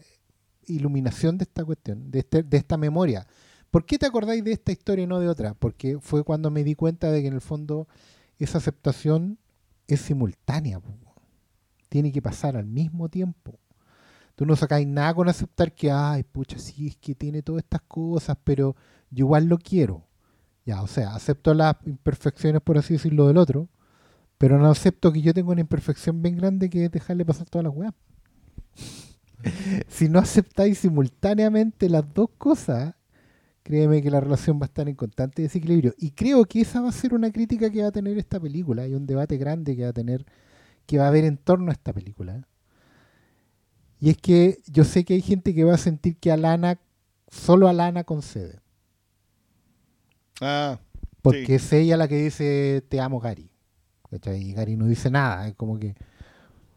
[0.66, 3.26] iluminación de esta cuestión, de, este, de esta memoria.
[3.70, 5.54] ¿Por qué te acordáis de esta historia y no de otra?
[5.54, 7.88] Porque fue cuando me di cuenta de que en el fondo
[8.38, 9.38] esa aceptación
[9.88, 10.80] es simultánea.
[11.88, 13.58] Tiene que pasar al mismo tiempo.
[14.34, 17.82] Tú no sacáis nada con aceptar que, ay, pucha, sí, es que tiene todas estas
[17.82, 18.76] cosas, pero
[19.10, 20.06] yo igual lo quiero.
[20.64, 23.68] Ya, o sea, acepto las imperfecciones, por así decirlo, del otro,
[24.38, 27.64] pero no acepto que yo tengo una imperfección bien grande que es dejarle pasar todas
[27.64, 27.94] las weas.
[29.88, 32.94] si no aceptáis simultáneamente las dos cosas,
[33.62, 35.94] créeme que la relación va a estar en constante desequilibrio.
[35.98, 38.82] Y creo que esa va a ser una crítica que va a tener esta película.
[38.82, 40.26] Hay un debate grande que va a tener,
[40.86, 42.46] que va a haber en torno a esta película.
[44.00, 46.80] Y es que yo sé que hay gente que va a sentir que Alana,
[47.28, 48.61] solo Alana concede.
[50.42, 50.78] Ah,
[51.22, 51.54] Porque Sí.
[51.54, 53.48] es ella la que dice te amo Gary.
[54.10, 54.42] ¿Cachai?
[54.42, 55.48] Y Gary no dice nada.
[55.48, 55.94] Es como que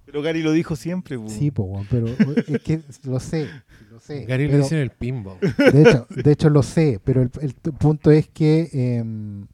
[0.06, 1.18] pero Gary lo dijo siempre.
[1.18, 1.28] po.
[1.28, 2.06] sí, po, weón, pero
[2.48, 3.50] es que lo sé.
[3.92, 5.38] Lo sé Gary lo dice en el pinball.
[5.42, 7.30] de, hecho, de hecho lo sé, pero el,
[7.80, 9.48] punto es que em,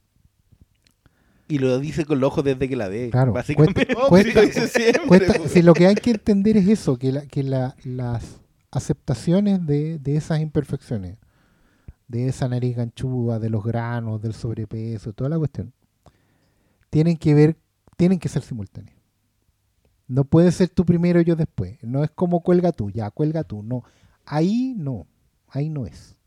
[1.48, 3.09] Y lo dice con los ojos desde que la ve.
[3.11, 3.85] Claro, básicamente.
[3.88, 5.48] cuesta- No, cuesta- sí, lo dice siempre, cuesta- po.
[5.48, 8.40] si lo que hay que entender es eso, que, la- que la- las
[8.72, 11.17] aceptaciones de, de esas imperfecciones,
[12.11, 15.73] de esa nariz ganchuda, de los granos, del sobrepeso, toda la cuestión,
[16.90, 17.57] tienen que ver,
[17.95, 18.98] tienen que ser simultáneas.
[20.07, 21.81] No puede ser tú primero y yo después.
[21.83, 23.64] No es como cuelga tú, ya, cuelga tú.
[23.64, 23.83] No.
[24.25, 25.07] Ahí no.
[25.48, 26.17] Ahí no es.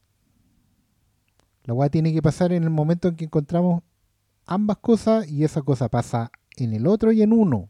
[1.64, 3.82] La weá tiene que pasar en el momento en que encontramos
[4.46, 7.68] ambas cosas y esa cosa pasa en el otro y en uno.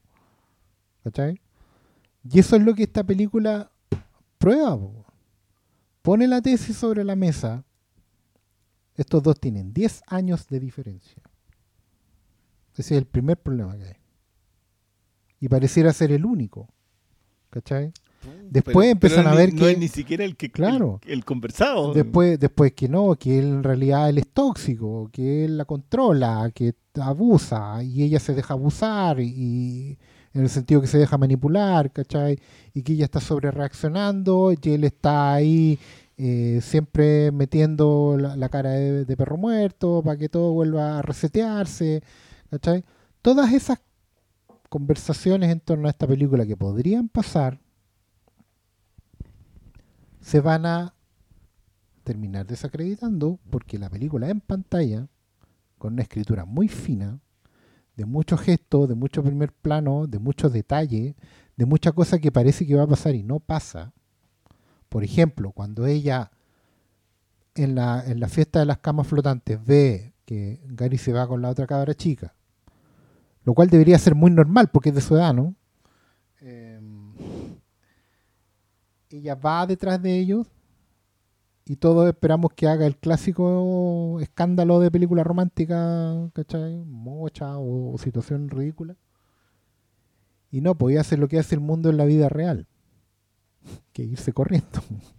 [1.03, 1.41] ¿Cachai?
[2.23, 3.73] Y eso es lo que esta película
[4.39, 4.79] prueba.
[4.79, 5.05] po.
[6.03, 7.65] Pone la tesis sobre la mesa.
[8.97, 11.23] Estos dos tienen 10 años de diferencia.
[12.77, 13.97] Ese es el primer problema que hay.
[15.41, 16.69] Y pareciera ser el único.
[17.51, 17.93] ¿Cachai?
[18.51, 20.51] Después Pero- empiezan pero a ni- ver No que- es ni siquiera el que.
[20.51, 20.99] Claro.
[21.05, 21.93] El, el conversado.
[21.93, 26.51] Después, después que no, que él en realidad él es tóxico, que él la controla,
[26.55, 29.99] que abusa y ella se deja abusar y
[30.33, 32.41] en el sentido que se deja manipular, ¿cachai?
[32.73, 35.79] Y que ella está sobre reaccionando y él está ahí
[36.17, 42.03] eh, siempre metiendo la, cara de, de perro muerto para que todo vuelva a resetearse,
[42.51, 42.85] ¿cachai?
[43.23, 43.81] Todas esas
[44.69, 47.61] conversaciones en torno a esta película que podrían pasar
[50.21, 50.95] se van a
[52.03, 55.09] terminar desacreditando porque la película en pantalla,
[55.79, 57.21] con una escritura muy fina,
[57.97, 61.15] de muchos gestos, de mucho primer plano, de muchos detalles,
[61.57, 63.93] de mucha cosa que parece que va a pasar y no pasa.
[64.95, 66.31] Por ejemplo, cuando ella
[67.57, 71.43] en la, en la fiesta de las camas flotantes ve que Gary se va con
[71.43, 72.33] la otra cabra chica,
[73.43, 75.57] lo cual debería ser muy normal porque es de su edad, ¿no?
[76.41, 77.13] Em,
[79.11, 80.47] ella va detrás de ellos
[81.65, 86.85] y todos esperamos que haga el clásico escándalo de película romántica, ¿cachai?
[86.85, 88.95] Mocha o, o situación ridícula.
[90.53, 92.69] Y no, podía hacer lo que hace el mundo en la vida real,
[93.93, 94.83] que irse corriendo.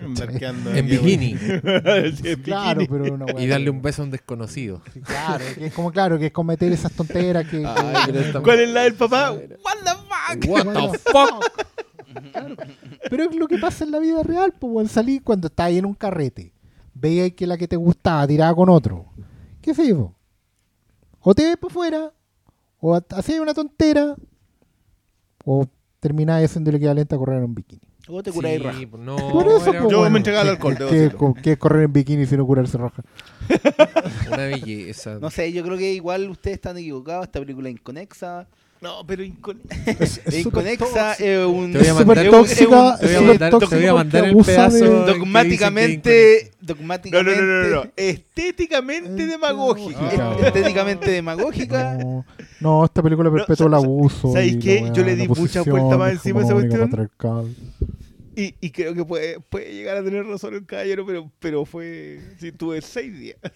[0.00, 1.34] En bikini.
[2.16, 2.98] Sí, en claro, bikini.
[3.02, 4.80] pero una Y darle que- un beso a un desconocido.
[4.92, 7.62] sí, claro, que es como claro, que es cometer esas tonteras que...
[7.62, 9.32] que- Ay, esta- ¿Cuál es la del papá?
[9.32, 9.40] What
[9.84, 10.50] the fuck?
[10.50, 11.66] What the fuck?
[12.32, 12.56] Claro.
[13.10, 14.88] Pero es lo que pasa en la vida real, pues, weón.
[14.88, 16.52] Salí cuando estás ahí en un carrete,
[16.94, 19.06] veías que la que te gustaba tiraba con otro.
[19.60, 20.14] ¿Qué sé yo?
[21.20, 22.12] O te ves por fuera,
[22.78, 24.14] o hacías una tontera,
[25.44, 25.66] o
[26.06, 27.80] terminás haciendo el equivalente a correr en un bikini.
[28.08, 28.78] O te curáis Sí, raja.
[28.90, 30.10] pues no, Por eso, era pues, Yo bueno.
[30.12, 31.10] me entregaba al alcohol, ¿Qué,
[31.42, 33.02] qué es correr en bikini si no curarse roja?
[34.28, 35.18] una belleza.
[35.20, 37.24] No sé, yo creo que igual ustedes están equivocados.
[37.26, 38.46] Esta película es inconexa.
[38.86, 39.58] No, pero incon-
[39.98, 41.72] Es, Es inconexa, es un.
[41.72, 43.94] Te voy a mandar- súper es tóxica, Te voy a mandar, te voy tóxica a
[43.94, 44.84] porque mandar el pedazo.
[44.84, 46.50] de- Dogmáticamente.
[46.60, 47.40] No, Dogmáticamente.
[47.42, 47.90] no, no, no, no.
[47.96, 50.12] Estéticamente Eh, demagógica.
[50.12, 51.94] est- Estéticamente demagógica.
[51.94, 52.24] No,
[52.60, 54.32] no, esta película perpetua el abuso.
[54.32, 54.90] ¿sabéis y la qué?
[54.94, 56.80] Yo le di mucha vuelta más encima a esa cuestión.
[56.88, 57.56] patriarcal.
[58.36, 62.20] Y, y creo que puede, puede llegar a tener razón el caballero, pero, pero fue.
[62.38, 63.36] Sí, tuve seis días.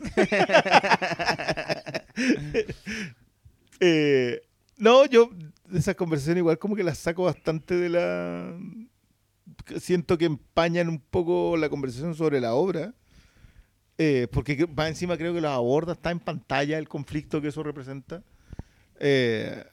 [3.83, 4.43] Eh,
[4.81, 5.31] no, yo
[5.69, 8.59] de esas conversaciones igual como que las saco bastante de la.
[9.79, 12.95] Siento que empañan un poco la conversación sobre la obra.
[13.99, 17.63] eh, porque más encima creo que los aborda, está en pantalla el conflicto que eso
[17.63, 18.23] representa.
[18.99, 19.65] Eh,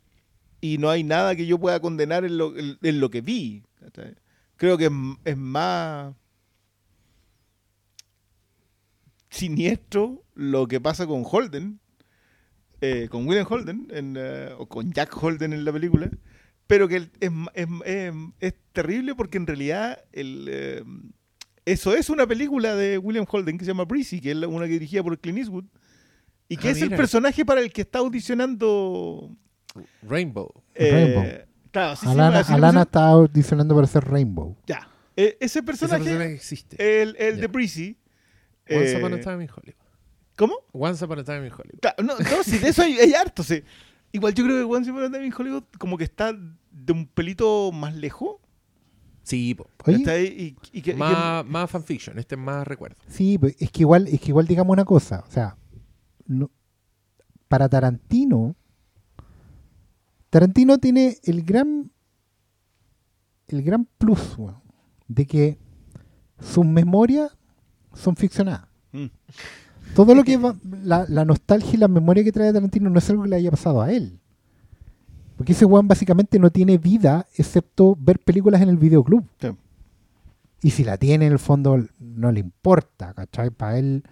[0.61, 3.64] y no hay nada que yo pueda condenar en lo, lo que vi.
[4.58, 4.92] Creo que es,
[5.26, 6.14] es más
[9.30, 11.80] siniestro lo que pasa con Holden,
[12.81, 16.09] eh, con William Holden, en, eh, o con Jack Holden en la película,
[16.67, 20.83] pero que el- es, es, es- es terrible porque en realidad el, eh,
[21.65, 24.72] eso es una película de William Holden que se llama Breezy, que es una que
[24.73, 25.65] dirigida por Clint Eastwood,
[26.49, 29.35] y que Ah, es el personaje para el que está audicionando.
[30.01, 30.49] Rainbow.
[30.75, 31.25] eh, Rainbow.
[31.72, 34.56] Claro, sí, sí, Alana, le Alana está audicionando para ser Rainbow.
[34.65, 34.88] Ya.
[35.15, 37.01] Eh, ese Ese personaje, personaje existe.
[37.01, 37.97] el, de Breezy.
[38.69, 39.76] Once eh, Upon a Time in Hollywood.
[40.38, 40.56] ¿Cómo?
[40.72, 41.80] Once Upon a Time in Hollywood.
[41.82, 43.43] Claro, no, no, sí, de eso hay, hay harto.
[43.43, 43.61] sí.
[44.14, 47.07] Igual yo creo que Once Upon a Time in Hollywood como que está de un
[47.07, 48.38] pelito más lejos.
[49.24, 49.67] Sí, po.
[49.88, 52.17] Está ahí y, y que, y que- más, fanfiction.
[52.17, 52.95] Este es más recuerdo.
[53.07, 55.57] sí, pues, es que igual, es que igual digamos una cosa, o sea,
[56.27, 56.49] no-
[57.49, 58.56] para Tarantino,
[60.30, 61.91] Tarantino tiene el gran,
[63.48, 64.61] el gran plus, weón,
[65.07, 65.57] de que
[66.40, 67.35] sus memorias
[67.93, 68.67] son ficcionadas.
[68.91, 69.06] Mm.
[69.98, 73.09] Todo lo que va, la, la nostalgia y la memoria que trae Tarantino no es
[73.09, 74.19] algo que le haya pasado a él.
[75.35, 79.26] Porque ese weón básicamente no tiene vida excepto ver películas en el videoclub.
[79.42, 79.48] Sí.
[80.61, 83.50] Y si la tiene en el fondo no le importa, ¿cachai?
[83.50, 84.03] Para él,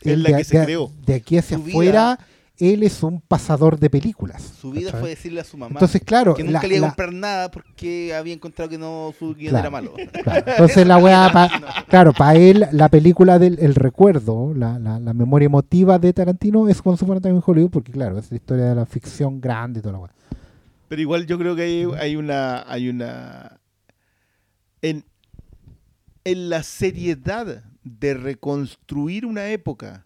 [0.00, 0.92] Es él la de, que se de- creó.
[1.04, 2.18] de aquí hacia Su vida- afuera,
[2.58, 4.42] él es un pasador de películas.
[4.60, 6.88] Su vida fue decirle a su mamá Entonces, claro, que nunca la- le iba a
[6.88, 9.58] la- comprar nada porque había encontrado que no su guion Claro.
[9.64, 9.94] era malo.
[10.22, 14.98] Claro, Entonces la weá, pa- claro, para él la película del el recuerdo, la, la,
[14.98, 18.36] la memoria emotiva de Tarantino es Upon a Time in Hollywood, porque claro, es la
[18.36, 20.12] historia de la ficción grande y toda la weá.
[20.88, 22.64] Pero igual yo creo que hay, hay una.
[22.70, 23.58] Hay una.
[24.82, 25.04] En,
[26.24, 30.05] en la seriedad de reconstruir una época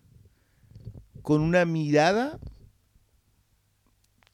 [1.22, 2.38] con una mirada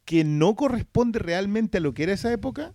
[0.05, 2.73] que no corresponde realmente a lo que era esa época,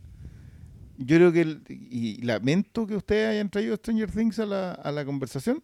[0.98, 5.06] yo creo que, y lamento que ustedes hayan traído Stranger Things a la, a la
[5.06, 5.64] conversación,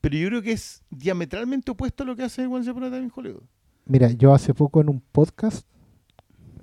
[0.00, 3.10] pero yo creo que es diametralmente opuesto a lo que hace Once Upon a Time
[3.14, 3.44] Hollywood.
[3.86, 5.66] Mira, yo hace poco en un podcast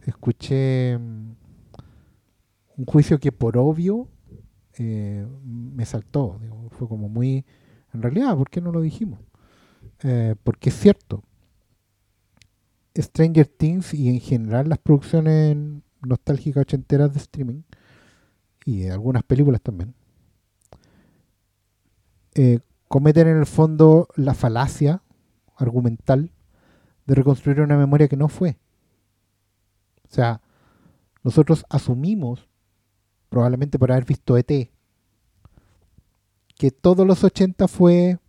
[0.05, 1.35] escuché mm,
[2.77, 4.07] un juicio que por obvio
[4.77, 6.39] eh, me saltó.
[6.71, 7.45] fue como muy...
[7.93, 9.19] En realidad, ¿por qué no lo dijimos?
[10.03, 11.23] Eh, porque es cierto.
[12.97, 15.55] Stranger Things y en general las producciones
[16.01, 17.61] nostálgicas ochenteras de streaming
[18.65, 19.93] y algunas películas también
[22.33, 25.01] eh, cometen en el fondo la falacia
[25.55, 26.31] argumental
[27.05, 28.57] de reconstruir una memoria que no fue.
[30.09, 30.41] O sea,
[31.23, 32.47] nosotros asumimos,
[33.29, 34.69] probablemente por haber visto ET,
[36.55, 38.19] que todos los 80 fue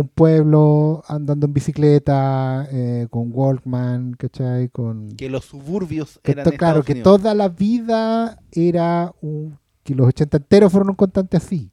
[0.00, 4.68] un pueblo andando en bicicleta, eh, con Walkman, ¿cachai?
[4.68, 7.04] Con, Que los suburbios que eran to- claro, Estados que Unidos.
[7.20, 9.58] toda la vida era un...
[9.82, 11.72] que los 80 enteros fueron un constante así.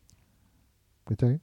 [1.04, 1.40] ¿Cachai?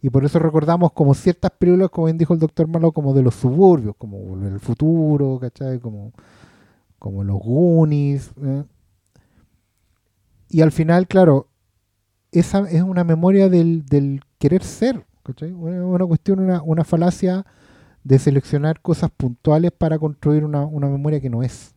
[0.00, 3.22] Y por eso recordamos como ciertas películas, como bien dijo el doctor Malo, como de
[3.22, 5.80] los suburbios, como Volver al Futuro, ¿cachai?
[5.80, 6.12] Como,
[7.00, 8.30] como los Goonies.
[8.40, 8.62] ¿eh?
[10.48, 11.48] Y al final, claro,
[12.30, 15.52] esa es una memoria del, del querer ser, ¿cachai?
[15.52, 17.44] Una, cuestión, una, una falacia
[18.04, 21.74] de seleccionar cosas puntuales para construir una, una memoria que no es.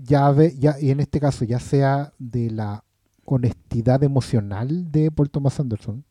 [0.00, 2.84] Ya ya, y en este caso, ya sea de la
[3.24, 6.04] honestidad emocional de Paul Thomas Anderson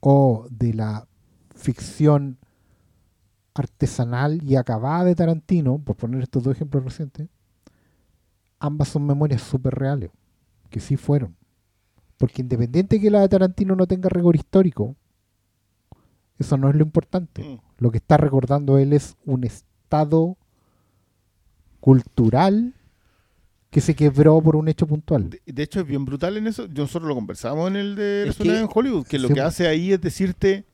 [0.00, 1.08] o de la
[1.54, 2.38] ficción
[3.54, 7.28] artesanal y acabada de Tarantino, por poner estos dos ejemplos recientes,
[8.60, 10.10] ambas son memorias súper reales,
[10.70, 11.36] que sí fueron.
[12.18, 14.96] Porque independiente que la de Tarantino no tenga rigor histórico,
[16.38, 17.42] eso no es lo importante.
[17.42, 17.58] Mm.
[17.78, 20.36] Lo que está recordando él es un estado
[21.80, 22.74] cultural
[23.70, 25.30] que se quebró por un hecho puntual.
[25.30, 26.66] De, de hecho, es bien brutal en eso.
[26.68, 29.68] Nosotros lo conversamos en el de Es que- en Hollywood, que lo Sí, que hace
[29.68, 30.64] ahí es decirte,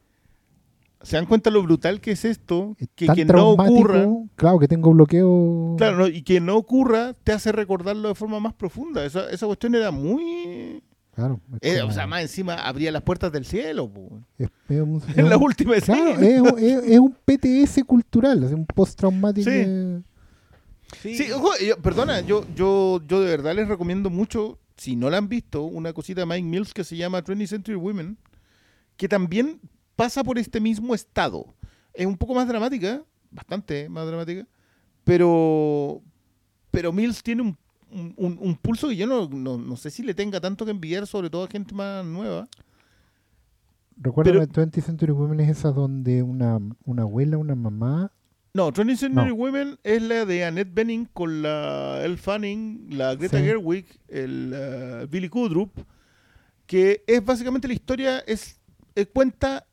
[1.02, 2.76] ¿se dan cuenta lo brutal que es esto?
[2.78, 4.06] Es Que, no ocurra,
[4.36, 5.74] claro que tengo bloqueo.
[5.76, 9.04] claro, no, y que no ocurra te hace recordarlo de forma más profunda.
[9.04, 10.82] Esa, esa cuestión era muy...
[11.14, 13.90] Claro, eh, como- o sea, más encima abría las puertas del cielo.
[14.38, 16.26] es- es un- es En la un- última claro, escena.
[16.28, 19.48] es, un- es- es un PTS cultural, es un post-traumático.
[19.50, 19.56] Sí.
[19.56, 20.02] de-
[21.02, 25.18] Sí, ojo, yo- perdona, yo, yo, yo de verdad les recomiendo mucho, si no la
[25.18, 28.16] han visto, una cosita de Mike Mills que se llama 20th Century Women,
[28.96, 29.60] que también
[29.96, 31.46] pasa por este mismo estado.
[31.94, 34.46] Es un poco más dramática, bastante más dramática,
[35.04, 36.00] pero,
[36.70, 37.58] pero Mills tiene un,
[37.94, 40.70] un- un- un pulso que yo no, no, no sé si le tenga tanto que
[40.72, 42.48] envidiar, sobre todo a gente más nueva.
[43.96, 48.10] Recuérdame, Pero- 20th Century Women es esa donde una, una abuela, una mamá.
[48.52, 49.34] No, 20th Century No.
[49.34, 53.44] Women es la de Annette Bening con la Elle Fanning, la Greta Sí.
[53.44, 55.72] Gerwig, el eh, Billy Kudrup,
[56.66, 58.60] que es básicamente la historia, es
[59.12, 59.66] cuenta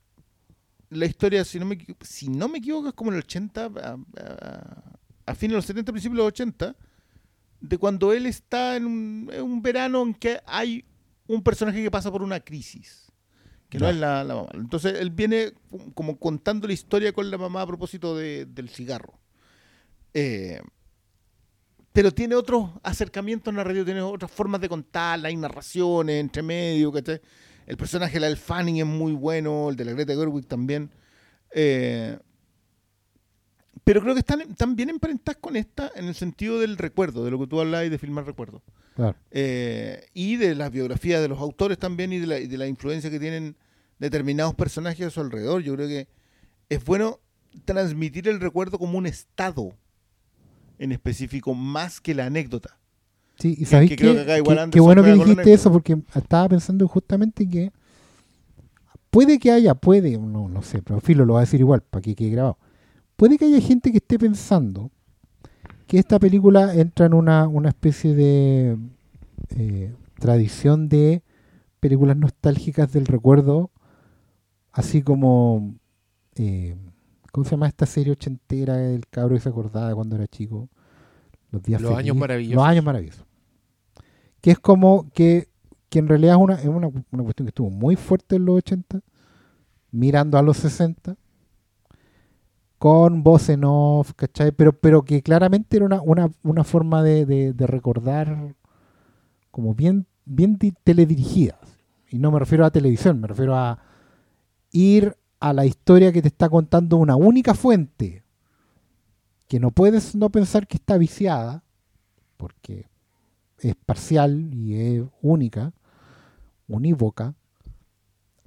[0.89, 3.97] la historia, si no, me, si no me equivoco, es como en el 80, a,
[4.19, 4.83] a,
[5.27, 6.75] a fines de los 70, principios de los 80,
[7.61, 10.83] de cuando él está en un, en un verano en que hay
[11.27, 13.11] un personaje que pasa por una crisis,
[13.69, 14.49] que no es la, la mamá.
[14.53, 15.53] Entonces él viene
[15.93, 19.13] como contando la historia con la mamá a propósito de- del cigarro.
[20.13, 20.59] Eh,
[21.93, 27.21] pero tiene otros acercamientos narrativos, tiene otras formas de contarla, hay narraciones entre medio, ¿cachai?
[27.67, 30.89] El personaje de la Fanning es muy bueno, el de la Greta Gerwig también.
[31.53, 32.17] Eh,
[33.83, 37.31] pero creo que están, están bien emparentadas con esta en el sentido del recuerdo, de
[37.31, 38.61] lo que tú hablabas y de filmar recuerdo.
[38.95, 39.15] Claro.
[39.31, 42.67] Eh, y de las biografías de los autores también y de la, y de la
[42.67, 43.55] influencia que tienen
[43.99, 45.61] determinados personajes a su alrededor.
[45.63, 46.07] Yo creo que
[46.69, 47.19] es bueno
[47.65, 49.73] transmitir el recuerdo como un estado
[50.79, 52.77] en específico, más que la anécdota.
[53.37, 56.49] Sí, y Que- sabéis que que acá igual Qué- bueno que dijiste eso porque estaba
[56.49, 57.71] pensando justamente que
[59.09, 62.01] puede que haya, puede, no, no sé, pero Filo lo va a decir igual para
[62.01, 62.57] que quede grabado.
[63.21, 64.89] Puede que haya gente que esté pensando
[65.85, 68.79] que esta película entra en una, una especie de
[69.55, 71.21] eh, tradición de
[71.79, 73.69] películas nostálgicas del recuerdo,
[74.71, 75.75] así como,
[76.33, 76.75] eh,
[77.31, 78.89] ¿cómo se llama esta serie ochentera?
[78.89, 80.67] El cabro que se acordaba cuando era chico.
[81.51, 82.55] Los días Los años maravillosos.
[82.55, 83.27] Los años maravillosos.
[84.41, 85.47] Que es como que,
[85.89, 88.55] que en realidad es una, es una, una cuestión que estuvo muy fuerte en los
[88.55, 88.99] 80,
[89.91, 91.17] mirando a los 60,
[92.81, 94.51] con voz en off, ¿cachai?
[94.51, 98.55] Pero, pero que claramente era una, una, una forma de, de- recordar
[99.51, 101.59] como bien, bien di- teledirigida.
[102.09, 103.77] Y no me refiero a televisión, me refiero a
[104.71, 108.23] ir a la historia que te está contando una única fuente,
[109.47, 111.63] que no puedes no pensar que está viciada,
[112.37, 112.87] porque
[113.59, 115.71] es parcial y es única,
[116.67, 117.35] unívoca,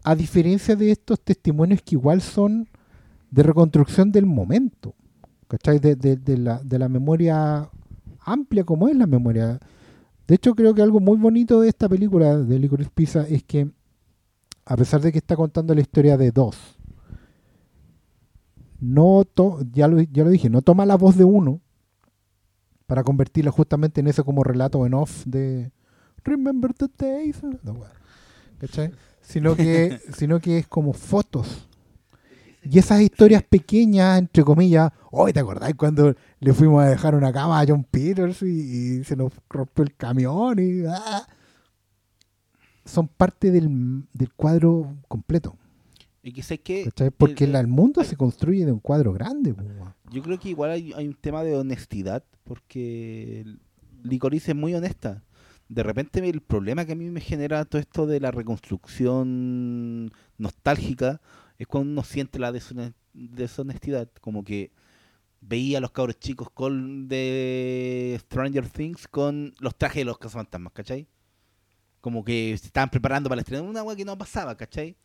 [0.03, 2.69] a diferencia de estos testimonios que igual son
[3.35, 4.95] de reconstrucción del momento,
[5.49, 5.79] ¿cachai?
[5.81, 7.69] De, de- de la, de la memoria
[8.21, 9.59] amplia como es la memoria.
[10.27, 13.71] De hecho, creo que algo muy bonito de esta película de Licorice Pizza es que,
[14.65, 16.57] a pesar de que está contando la historia de dos,
[18.81, 21.61] no to- ya, lo, ya lo dije, no toma la voz de uno
[22.87, 25.73] para convertirla justamente en ese como relato en off de
[26.25, 27.41] Remember the days.
[28.59, 28.93] ¿cachai?
[29.21, 31.69] Sino que, sino que es como fotos.
[32.65, 37.33] Y esas historias pequeñas, entre comillas, hoy ¿te acordás cuando le fuimos a dejar una
[37.33, 40.59] cama a John Peters y, y se nos rompió el camión?
[40.59, 41.27] y ah?
[42.85, 45.57] Son parte del, del cuadro completo.
[46.23, 46.91] Y sé que.
[47.19, 49.55] Porque el- mundo se construye de un cuadro grande.
[50.11, 53.45] Yo creo que igual hay, hay un tema de honestidad, porque
[54.03, 55.23] Licorice es muy honesta.
[55.69, 61.21] De repente el problema que a mí me genera todo esto de la reconstrucción nostálgica
[61.59, 64.71] es cuando uno siente la deshone- deshonestidad, como que
[65.41, 70.73] veía a los cabros chicos con de Stranger Things con los trajes de los cazafantasmas,
[70.73, 71.07] ¿cachai?
[72.01, 74.97] Como que se estaban preparando para la estreno, una agua que no pasaba, ¿cachai?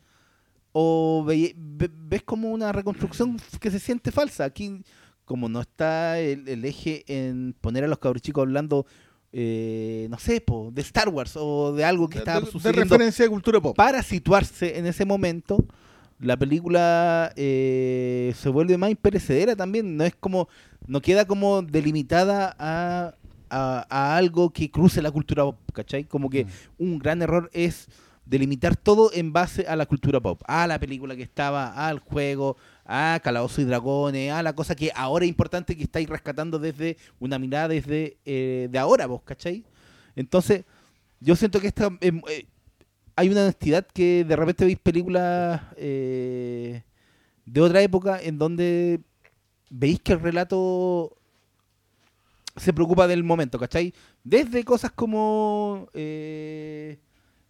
[0.71, 4.43] o ve- ve- ves como una reconstrucción que se siente falsa.
[4.45, 4.83] Aquí,
[5.25, 8.85] como no está el, el eje en poner a los cabros chicos hablando,
[9.31, 12.51] eh, no sé, po, de Star Wars o de algo que De- estaba de, de
[12.51, 13.75] sucediendo referencia de cultura pop.
[13.75, 15.57] para situarse en ese momento,
[16.19, 19.95] la película eh, se vuelve más imperecedera también.
[19.97, 20.47] No es como,
[20.87, 23.13] no queda como delimitada a,
[23.49, 26.03] a- a algo que cruce la cultura pop, ¿cachai?
[26.05, 26.45] Como que
[26.77, 27.87] un gran error es
[28.25, 32.57] delimitar todo en base a la cultura pop, a la película que estaba, al juego,
[32.85, 36.97] a Calabozo y Dragones, a la cosa que ahora es importante que estáis rescatando desde
[37.19, 39.63] una mirada desde eh, de ahora, vos, ¿cachai?
[40.15, 40.63] Entonces,
[41.19, 42.45] yo siento que esta em, eh,
[43.19, 46.83] hay una honestidad que de repente veis películas eh,
[47.45, 49.01] de otra época en donde
[49.69, 51.17] veis que el relato
[52.55, 53.93] se preocupa del momento, ¿cachai?
[54.23, 56.97] Desde cosas como eh,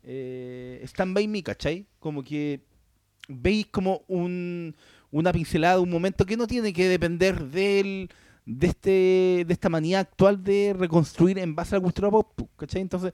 [0.01, 1.85] eh, Stand By Me, ¿cachai?
[1.99, 2.61] Como que
[3.27, 4.75] veis como un,
[5.11, 8.09] una pincelada, un momento que no tiene que depender del,
[8.43, 12.81] de, este, de esta manía actual de reconstruir en base a la cultura pop, ¿cachai?
[12.81, 13.13] Entonces,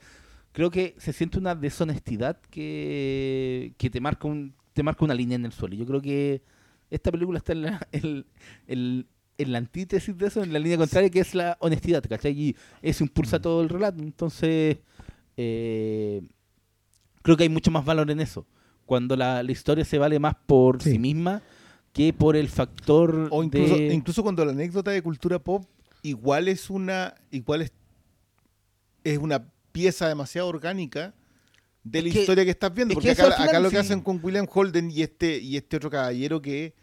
[0.55, 5.35] creo que se siente una deshonestidad que, que te marca un te marca una línea
[5.35, 5.75] en el suelo.
[5.75, 6.41] Yo creo que
[6.89, 8.25] esta película está en la, en-
[8.67, 9.05] en-
[9.37, 12.31] en la antítesis de eso, en la línea contraria, que es la honestidad, ¿cachai?
[12.39, 14.01] Y eso impulsa todo el relato.
[14.01, 14.77] Entonces,
[15.35, 16.21] eh,
[17.21, 18.45] creo que hay mucho más valor en eso.
[18.85, 20.99] Cuando la, la historia se vale más por sí, Sí.
[20.99, 21.41] misma
[21.91, 23.93] que por el factor O incluso, de...
[23.93, 25.65] incluso cuando la anécdota de cultura pop
[26.01, 27.73] igual es una igual es,
[29.03, 31.13] es una pieza demasiado orgánica
[31.83, 32.93] de la Es que- historia que estás viendo.
[32.93, 33.81] es Porque acá, al final acá lo que sí.
[33.81, 36.73] hacen con William Holden y este, y este otro caballero que,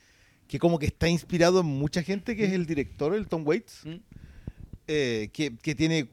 [0.46, 3.80] que como que está inspirado en mucha gente, que es el director, el Tom Waits,
[3.86, 3.94] ¿Mm?
[4.88, 6.08] eh, que, que tiene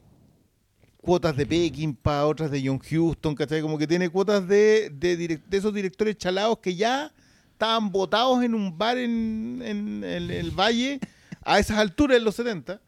[1.01, 3.61] cuotas de Peckinpah, otras de John Huston, ¿cachai?
[3.61, 7.11] Como que tiene cuotas de, de, esos directores chalados que ya
[7.53, 10.99] estaban botados en un bar en, en- en el valle
[11.41, 12.81] a esas alturas en los 70.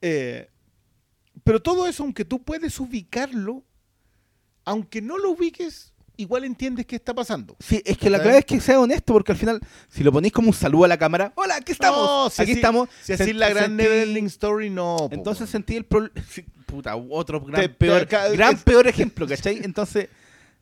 [0.00, 0.48] Eh,
[1.44, 3.62] pero todo eso, aunque tú puedes ubicarlo,
[4.64, 7.56] aunque no lo ubiques, igual entiendes qué está pasando.
[7.58, 10.32] Sí, es que la clave es que sea honesto, porque al final, si lo ponéis
[10.32, 12.88] como un saludo a la cámara, hola, aquí estamos, No, si aquí así- estamos.
[13.02, 15.08] Si así la gran Neverending Story, no.
[15.10, 16.14] Entonces sentí el problema.
[16.66, 19.60] Puta, otro gran, Te- peor, gran es- peor ejemplo, ¿cachai?
[19.64, 20.08] Entonces,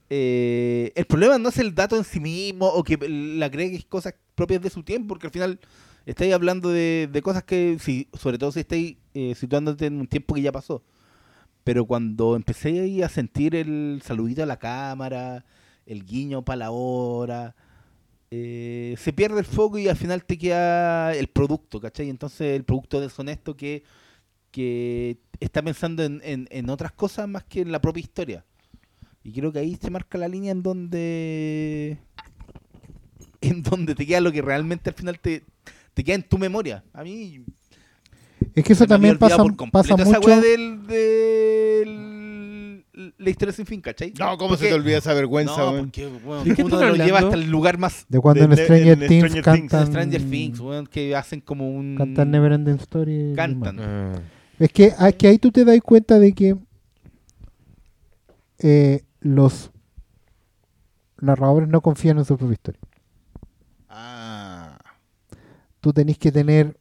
[0.08, 4.14] eh, el problema no es el dato en sí mismo o que le agregues cosas
[4.34, 5.60] propias de su tiempo, porque al final
[6.06, 10.06] estáis hablando de, de cosas que, si, sobre todo si estáis eh, situándote en un
[10.06, 10.82] tiempo que ya pasó.
[11.64, 15.44] Pero cuando empecé a sentir el saludito a la cámara,
[15.86, 17.54] el guiño para la hora,
[18.30, 22.08] eh, se pierde el foco y al final te queda el producto, ¿cachai?
[22.10, 23.82] Entonces el producto deshonesto que,
[24.50, 28.44] que está pensando en, en- en otras cosas más que en la propia historia.
[29.24, 31.98] Y creo que ahí se marca la línea en donde
[33.40, 35.44] en donde te queda lo que realmente al final te,
[35.94, 36.84] te queda en tu memoria.
[36.92, 37.44] A mí
[38.54, 40.20] Es que eso también pasa, esa mucho.
[40.20, 42.10] weá del, del-
[43.18, 44.12] la historia sin fin, ¿cachai?
[44.18, 45.84] No, ¿cómo Porque- se te olvida esa vergüenza, No, weón?
[45.86, 48.50] porque weón, ¿De qué uno lo lleva hasta el lugar más De cuando De- en
[48.56, 49.70] de- Stranger en Things Stranger Things.
[49.70, 49.86] cantan.
[49.86, 51.96] Stranger Things, weón, que hacen como un...
[51.96, 53.32] Cantan Neverending Story.
[53.36, 53.78] Cantan.
[53.80, 54.20] Ah.
[54.58, 56.56] Es que, que ahí tú te das cuenta de que
[58.58, 59.70] eh, los
[61.20, 62.80] narradores no confían en su propia historia.
[63.88, 64.78] Ah.
[65.80, 66.78] Tú tenés que tener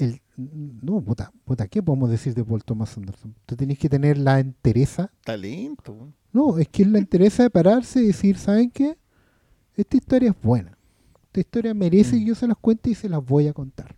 [0.00, 3.34] el no puta, puta, ¿qué podemos decir de Paul Thomas Anderson?
[3.46, 5.12] Tú tenés que tener la entereza.
[5.24, 6.12] Talento.
[6.32, 8.96] No, es que es la entereza de pararse y decir, ¿saben qué?
[9.76, 10.76] Esta historia es buena.
[11.24, 13.94] Esta historia merece que yo se las cuente y se las voy a contar.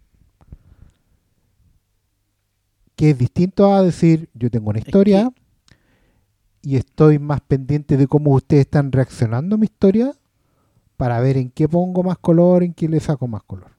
[2.97, 5.33] Que es distinto a decir, yo tengo una historia
[6.63, 10.13] y estoy más pendiente de cómo ustedes están reaccionando a mi historia
[10.97, 13.73] para ver en qué pongo más color, en qué le saco más color.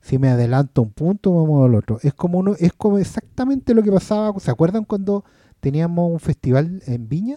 [0.00, 1.98] Si me adelanto un punto, muevo al otro.
[2.02, 4.38] Es como uno, es como exactamente lo que pasaba.
[4.40, 5.24] ¿Se acuerdan cuando
[5.60, 7.36] teníamos un festival en Viña?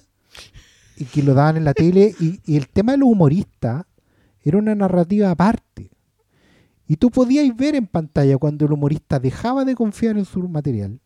[0.97, 2.13] Y que lo daban en la tele.
[2.19, 3.85] Y, y el tema de los humoristas
[4.43, 5.91] era una narrativa aparte.
[6.87, 10.99] Y tú podías ver en pantalla cuando el humorista dejaba de confiar en su material,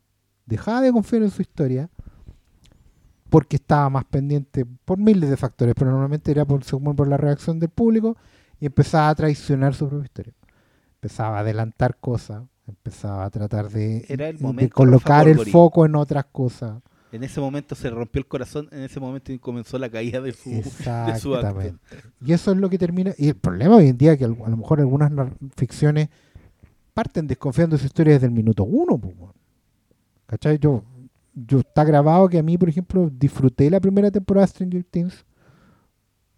[0.46, 1.90] dejaba de confiar en su historia,
[3.30, 7.18] porque estaba más pendiente por miles de factores, pero normalmente era por, según por la
[7.18, 8.18] reacción del público,
[8.60, 10.34] y empezaba a traicionar su propia historia.
[11.06, 15.86] Empezaba a adelantar cosas, empezaba a tratar de, Era el de momento colocar el foco
[15.86, 16.82] en otras cosas.
[17.12, 20.50] En ese momento se rompió el corazón, en ese momento comenzó la caída de su,
[20.50, 21.78] de su acto.
[22.26, 23.14] Y eso es lo que termina.
[23.20, 25.12] Y el problema hoy en día es que a lo mejor algunas
[25.56, 26.10] ficciones
[26.96, 29.00] parten desconfiando de su historia desde el minuto uno.
[30.26, 30.58] ¿Cachai?
[30.58, 30.84] Yo,
[31.36, 35.24] yo está grabado que a mí, por ejemplo, disfruté la primera temporada de Stranger Things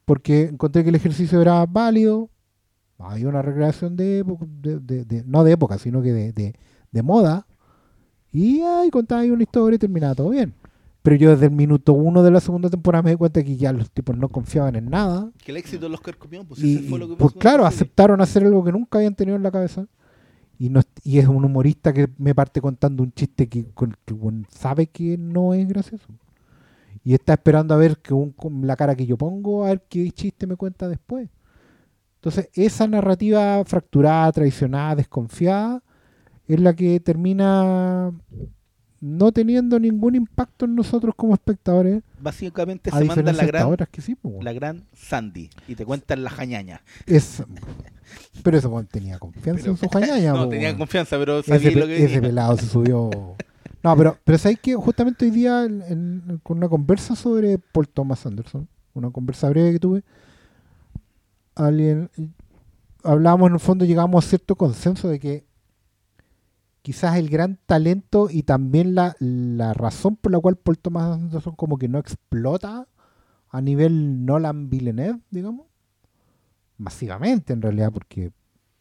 [0.03, 2.29] porque encontré que el ejercicio era válido.
[2.99, 6.55] Hay una recreación de, época, de, de- de- no de época, sino que de, de-
[6.91, 7.45] de moda.
[8.31, 10.53] Y ahí contaba ahí una historia y terminaba todo bien.
[11.01, 13.71] Pero yo desde el minuto uno de la segunda temporada me di cuenta que ya
[13.71, 15.31] los tipos no confiaban en nada.
[15.43, 16.15] Que el éxito de los Oscar
[16.47, 19.15] pues Y, ese fue lo que pasó con claro, aceptaron hacer algo que nunca habían
[19.15, 19.87] tenido en la cabeza.
[20.59, 24.13] Y, no, y es un humorista que me parte contando un chiste que, con- que
[24.13, 26.07] bueno, sabe que no es gracioso.
[27.03, 29.83] Y está esperando a ver que un- con la cara que yo pongo, a ver
[29.87, 31.29] qué chiste me cuenta después.
[32.17, 35.81] Entonces, esa narrativa fracturada, traicionada, desconfiada,
[36.47, 38.11] es la que termina
[38.99, 44.01] no teniendo ningún impacto en nosotros como espectadores, Básicamente se manda la gran, otras que
[44.01, 44.15] sí.
[44.15, 44.43] pues, bueno.
[44.43, 46.81] la gran Sandy y te cuentan la jañaña.
[47.05, 47.43] Es-
[48.41, 50.31] pero ese weón tenía confianza en su jañaña.
[50.33, 53.35] No, po, tenía confianza, pero ese, sabía pe- lo que ese pelado se subió.
[53.83, 57.87] No, pero, pero sabéis que justamente hoy día, en- en- con una conversa sobre Paul
[57.89, 60.03] Thomas Anderson, una conversa breve que tuve,
[61.57, 62.09] alguien
[63.03, 65.45] hablábamos en el fondo, llegamos a cierto consenso de que
[66.81, 71.55] quizás el gran talento y también la, la razón por la cual Paul Thomas Anderson
[71.55, 72.87] como que no explota
[73.49, 75.65] a nivel Nolan Villeneuve, digamos,
[76.77, 78.31] masivamente en realidad, porque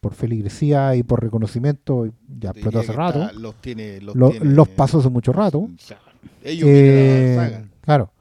[0.01, 2.07] por feligresía y por reconocimiento
[2.39, 3.23] ya explotó hace rato.
[3.23, 5.59] está- los tiene, los, Lo- tiene- los pasó hace mucho rato.
[5.61, 5.99] O sea,
[6.45, 7.69] ellos Eh, la saga.
[7.81, 8.13] claro.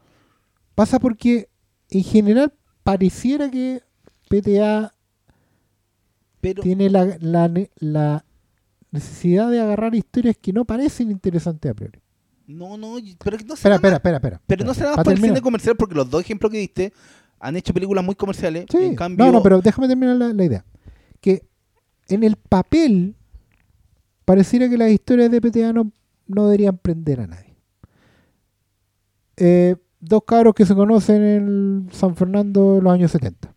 [0.74, 1.48] Pasa porque
[1.90, 2.52] en general
[2.82, 3.82] pareciera que
[4.28, 4.94] PTA
[6.40, 8.24] Pero tiene la, la ne- la
[8.90, 12.00] necesidad de agarrar historias que no parecen interesantes a priori.
[12.46, 14.42] no, no, pero no se Espera, espera, espera, espera.
[14.46, 16.92] Pero no será más por el cine comercial porque los dos ejemplos que diste
[17.40, 18.66] han hecho películas muy comerciales.
[18.70, 20.64] Sí, En cambio, no, no, pero déjame terminar la, la idea.
[21.20, 21.44] Que
[22.08, 23.14] en el papel
[24.24, 25.90] pareciera que las historias de PTA no,
[26.26, 27.56] no deberían prender a nadie.
[29.36, 33.52] Eh, dos cabros que se conocen en San Fernando en los años 70.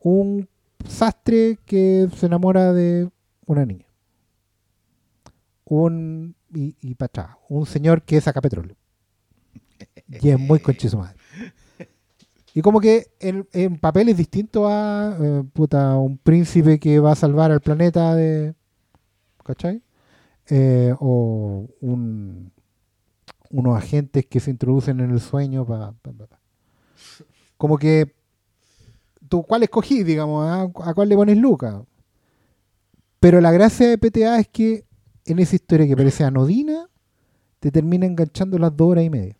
[0.00, 0.48] Un
[0.86, 3.08] sastre que se enamora de
[3.46, 3.86] una niña.
[5.64, 8.76] Un, y, y para atrás, un señor que saca petróleo.
[10.08, 11.16] Y es muy conche su madre.
[12.52, 17.12] Y como que en, en papel es distinto a eh, puta, un príncipe que va
[17.12, 18.54] a salvar al planeta de.
[19.44, 19.82] ¿Cachai?
[20.48, 22.50] Eh, o un,
[23.50, 25.94] unos agentes que se introducen en el sueño para.
[27.56, 28.16] Como que.
[29.30, 30.44] ¿Tú cuál escogí, digamos?
[30.44, 31.84] ¿A, a cuál le pones Luca?
[33.20, 34.84] Pero la gracia de PTA es que
[35.24, 36.88] en esa historia que parece anodina,
[37.60, 39.36] te termina enganchando las dos horas y media.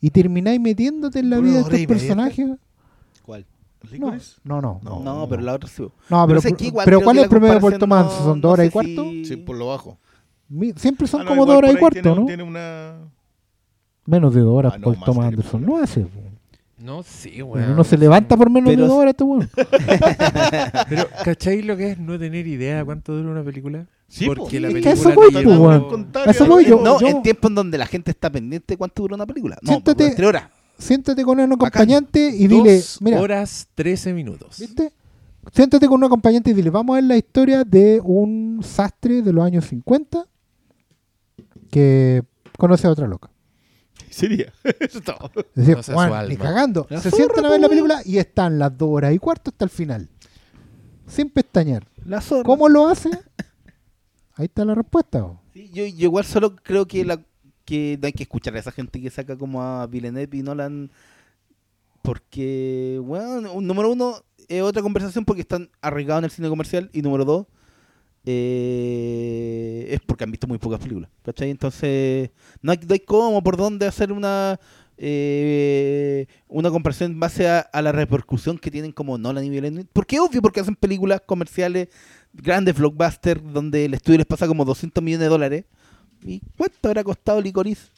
[0.00, 2.46] Y termináis metiéndote en la ¿Una vida de estos personajes.
[3.24, 3.44] ¿Cuál?
[3.98, 4.12] No,
[4.44, 4.80] no, no.
[4.82, 5.00] No.
[5.02, 5.82] No, pero la otra sí.
[6.08, 8.24] No, Pero pero, igual ¿cuál es el promedio de comparación Puerto no- Manso?
[8.24, 9.02] ¿Son dos horas sé y cuarto?
[9.10, 9.98] si- Sí, por lo bajo.
[10.48, 12.26] Mi- Siempre son Ah, no, como dos horas y por cuarto, tiene, ¿no?
[12.26, 12.98] Tiene una...
[14.04, 15.66] Menos de dos horas Ah, no, por Thomas Anderson.
[15.66, 16.06] No hace.
[16.86, 17.76] No Uno weón.
[17.76, 19.50] no se levanta por menos Pero- de dos horas este weón.
[20.88, 23.86] Pero, ¿cacháis lo que es no tener idea de cuánto dura una película?
[24.08, 24.62] Sí, Porque po.
[24.62, 26.08] la Es que película eso voy, te pues, lleva- weón.
[26.14, 26.80] A eso voy yo.
[26.82, 29.58] No, yo- en tiempos en donde la gente está pendiente de cuánto dura una película.
[29.62, 30.44] No, Siéntate- tres horas.
[30.78, 34.58] Siéntate con un acompañante y dile, Dos mira, horas 13 minutos.
[34.60, 34.92] ¿viste?
[35.52, 39.32] Siéntate con un acompañante y dile, vamos a ver la historia de un sastre de
[39.32, 40.24] los años 50
[41.70, 42.22] que
[42.58, 43.30] conoce a otra loca.
[44.16, 44.50] Sería.
[44.80, 45.30] Eso es todo.
[45.54, 46.86] Es decir, Juan, ni cagando.
[46.88, 49.50] La Se zorra, sientan a ver la película y están las dos horas y cuarto
[49.50, 50.08] hasta el final.
[51.06, 51.86] Sin pestañear.
[52.02, 52.44] La zorra.
[52.44, 53.10] ¿Cómo lo hace?
[54.36, 55.38] Ahí está la respuesta.
[55.52, 57.20] Sí, yo, yo igual solo creo que la
[57.66, 60.90] que no hay que escuchar a esa gente que saca como a Villeneuve y Nolan
[62.00, 67.02] porque, bueno, número uno, es otra conversación porque están arriesgados en el cine comercial y
[67.02, 67.46] número dos,
[68.26, 71.50] eh, es porque han visto muy pocas películas, ¿cachai?
[71.50, 72.30] Entonces,
[72.60, 74.58] no hay, no cómo, por dónde hacer una
[74.98, 79.88] eh, una comparación en base a, a la repercusión que tienen como Nolan y Villeneuve.
[79.92, 81.88] Porque es obvio, porque hacen películas comerciales,
[82.32, 85.64] grandes blockbusters, donde el estudio les pasa como 200 millones de dólares.
[86.24, 87.90] ¿Y cuánto habrá costado Licorice?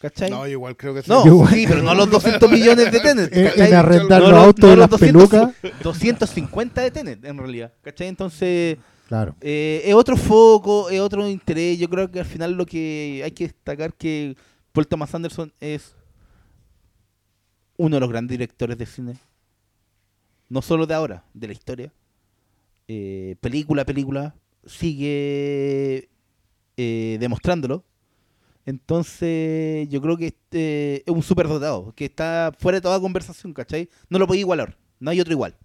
[0.00, 0.30] ¿Cachai?
[0.30, 1.10] No, igual creo que sí.
[1.10, 3.36] No, igual- sí, pero no los 200 millones de Tenet.
[3.36, 3.68] En, ¿cachai?
[3.68, 5.54] en arrendar los autos no y las 200, pelucas.
[5.82, 7.72] 250 de Tenet, en realidad.
[7.82, 8.08] ¿Cachai?
[8.08, 9.36] Entonces, Claro.
[9.42, 11.78] eh, es otro foco, es otro interés.
[11.78, 14.36] Yo creo que al final lo que hay que destacar que
[14.72, 15.94] Paul Thomas Anderson es
[17.76, 19.14] uno de los grandes directores de cine.
[20.48, 21.92] No solo de ahora, de la historia.
[22.88, 24.34] Eh, película a película.
[24.64, 26.08] Sigue
[26.76, 27.84] eh, demostrándolo.
[28.70, 33.88] Entonces, yo creo que este es un superdotado, que está fuera de toda conversación, ¿cachai?
[34.08, 35.56] No lo podéis igualar, no hay otro igual.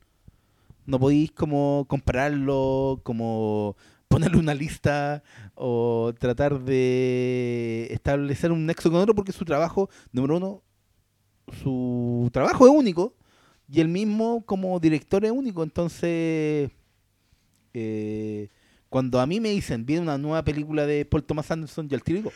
[0.88, 3.78] No podéis como compararlo, como
[4.08, 5.22] ponerle una lista
[5.54, 10.64] o tratar de establecer un nexo con otro porque su trabajo, número uno,
[11.62, 13.14] su trabajo es único
[13.70, 15.62] y el mismo como director es único.
[15.62, 16.72] Entonces,
[17.76, 18.50] eh,
[18.90, 22.04] cuando a mí me dicen, viene una nueva película de Paul Thomas Anderson, yo al
[22.04, 22.32] tiro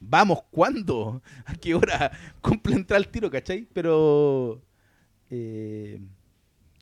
[0.00, 1.22] vamos, ¿cuándo?
[1.46, 2.10] ¿A qué hora?
[2.40, 3.66] Cumple entrar al tiro, ¿cachai?
[3.72, 4.60] Pero...
[5.30, 6.00] eh,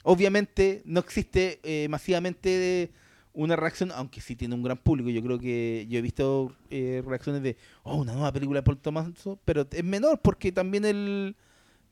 [0.08, 2.90] obviamente no existe eh, masivamente
[3.34, 5.10] una reacción, aunque sí tiene un gran público.
[5.10, 8.78] Yo creo que yo he visto eh, reacciones de, oh, una nueva película de Paul
[8.78, 9.08] Thomas
[9.44, 11.36] pero es menor porque también el,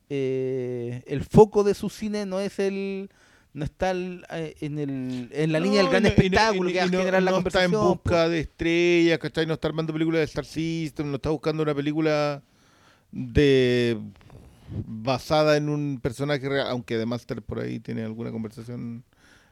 [0.09, 3.11] eh, el foco de su cine no es el
[3.57, 6.19] no está el, eh, en, el, en la línea del gran No, y no- y
[6.19, 8.01] no- espectáculo y que va a no- generar la no está en conversación.
[8.05, 9.47] busca de estrellas, ¿cachai?
[9.47, 12.43] No está armando películas de Star System, no está buscando una película
[13.13, 13.99] de
[14.87, 19.05] basada en un personaje real, aunque de Master por ahí tiene alguna conversación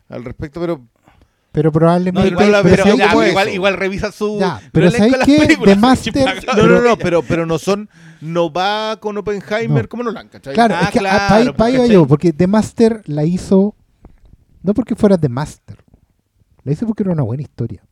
[0.08, 0.83] al respecto, pero
[1.52, 2.28] Pero No, probablemente.
[2.31, 2.84] igual, la pero
[3.31, 5.76] igual, igual revisa su Ya, pero ¿sabes de qué?
[5.76, 6.57] Master- paga.
[6.57, 7.89] no, no, no, pero, pero no son,
[8.20, 9.89] no va con Oppenheimer No.
[9.89, 10.52] como Nolan, ¿cachai?
[10.52, 11.94] Claro, Ah, es que claro, para ahí, pa' ahí iba ¿cachai?
[11.94, 13.76] yo, porque The Master la hizo
[14.64, 15.76] no porque fuera The Master,
[16.64, 17.84] la hizo porque era una buena historia.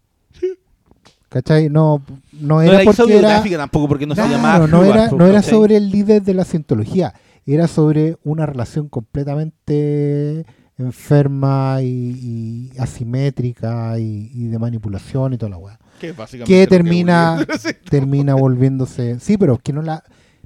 [1.28, 1.70] ¿Cachai?
[1.70, 2.02] No,
[2.32, 5.26] no No era era porque era, tampoco porque no Claro, se llamaba no era, no
[5.26, 5.50] era ¿cachai?
[5.50, 7.14] sobre el líder de la cientología,
[7.46, 10.44] era sobre una relación completamente
[10.78, 15.78] enferma y, y asimétrica y, y de manipulación y toda la weá.
[16.00, 17.54] Que Que termina, libro.
[17.90, 19.20] termina volviéndose.
[19.20, 20.02] Sí, pero que no la.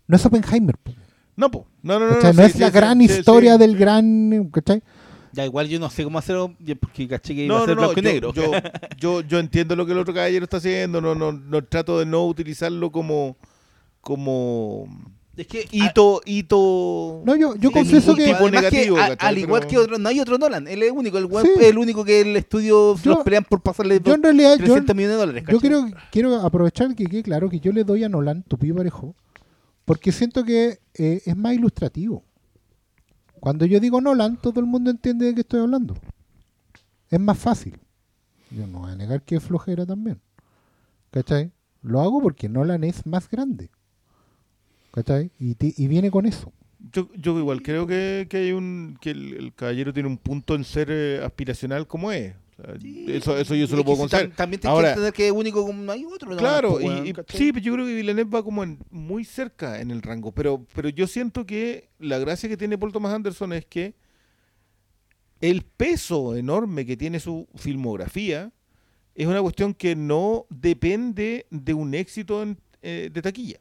[0.06, 0.76] No es Oppenheimer.
[0.76, 0.92] po,
[1.36, 1.66] No, po.
[1.82, 4.50] no, no, no, no, No es sí, la sí, gran sí, historia del gran.
[4.52, 4.82] ¿cachai?
[5.36, 7.82] Ya, igual yo no sé cómo hacerlo porque caché que iba No, a ser no,
[7.82, 8.32] no, blanco y negro.
[8.32, 8.50] Yo,
[8.98, 12.06] yo, yo entiendo lo que el otro caballero está haciendo, no, no, no trato de
[12.06, 13.36] no utilizarlo como
[14.00, 14.86] como
[15.36, 18.24] es que hito, hito No, yo, yo confieso que.
[18.24, 19.28] tipo Además que, negativo, a- ¿cachai?
[19.28, 21.48] al igual Pero- que otro, no hay otro Nolan, él es único, el, Sí.
[21.60, 24.52] es el único que el estudio Yo- los pelean por pasarle Yo dos, en realidad.
[24.58, 25.44] Yo, 300 millones de dólares.
[25.50, 28.76] yo quiero, quiero aprovechar que quede claro que yo le doy a Nolan tupido y
[28.78, 29.15] parejo.
[29.84, 32.24] Porque siento que eh, es más ilustrativo.
[33.47, 35.94] Cuando yo digo Nolan, todo el mundo entiende de qué estoy hablando.
[37.08, 37.78] Es más fácil.
[38.50, 40.20] Yo no voy a negar que es flojera también.
[41.12, 41.52] ¿Cachai?
[41.81, 43.70] Lo hago porque Nolan es más grande.
[44.91, 45.31] ¿Cachai?
[45.39, 46.52] Y, ti- y viene con eso.
[46.91, 50.57] Yo, yo igual creo que, que hay un que el, el caballero tiene un punto
[50.57, 52.34] en ser eh, aspiracional como es.
[52.57, 52.75] Sea,
[53.09, 55.83] eso, eso yo se lo puedo tam- También tienes Ahora- entender que es único como
[55.83, 56.35] no hay otro.
[56.36, 59.91] Claro, po, y, sí, pero yo creo que Villeneuve va como en- muy cerca en
[59.91, 63.67] el rango, pero, pero yo siento que la gracia que tiene Paul Thomas Anderson es
[63.67, 63.94] que
[65.41, 68.51] el peso enorme que tiene su filmografía
[69.15, 73.59] es una cuestión que no depende de un éxito en- eh, de taquilla.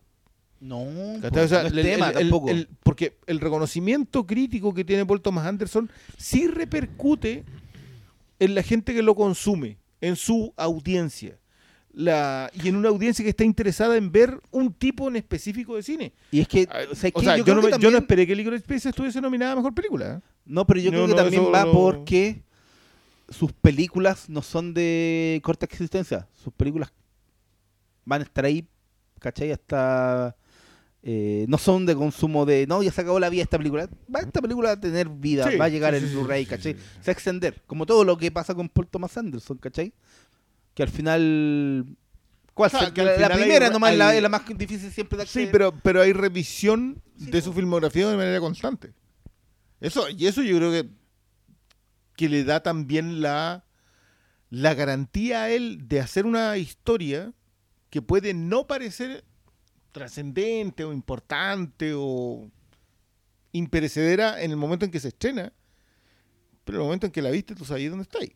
[0.61, 0.85] No,
[1.21, 1.31] ¿cachai?
[1.31, 2.49] po, O sea, no es el- tema el- tampoco.
[2.49, 7.43] el- porque el reconocimiento crítico que tiene Paul Thomas Anderson sí repercute
[8.39, 11.39] en la gente que lo consume, en su audiencia.
[11.93, 15.83] La, y en una audiencia que está interesada en ver un tipo en específico de
[15.83, 16.13] cine.
[16.29, 18.35] y es que, Ah, o sea, o sea, yo, no, que yo no esperé que
[18.35, 20.15] Licorice Pizza estuviese nominada a Mejor Película.
[20.15, 20.29] ¿eh?
[20.45, 22.43] No, pero yo No, creo que no, también va porque
[23.29, 26.27] sus películas no son de corta existencia.
[26.33, 26.91] Sus películas
[28.03, 28.67] van a estar ahí,
[29.19, 29.51] ¿cachai?
[29.51, 30.35] Hasta...
[31.07, 33.87] eh, no son de consumo de, no, ya se acabó la vida esta película.
[34.13, 36.43] Va esta película a tener vida, Sí, va a llegar sí, el sí, sí, Blu-ray,
[36.45, 36.73] sí, ¿cachai?
[36.73, 36.85] sí, sí.
[36.95, 39.93] Se va a extender, como todo lo que pasa con Paul Thomas Anderson, ¿cachai?
[40.73, 41.85] Que al final...
[42.55, 42.67] ¿Cuál?
[42.67, 45.17] O sea, se- que la, hay primera re- nomás es la, hay- más difícil siempre
[45.19, 45.51] de Sí, acceder.
[45.51, 48.93] pero, pero hay revisión Sí, de su filmografía de manera constante.
[49.81, 50.89] Eso, y eso yo creo que,
[52.15, 53.65] que le da también la,
[54.49, 57.31] la garantía a él de hacer una historia
[57.89, 59.23] que puede no parecer
[59.95, 62.51] trascendente o importante o
[63.53, 65.53] imperecedera en el momento en que se estrena,
[66.65, 68.35] pero en el momento en que la viste tú sabes dónde está ahí.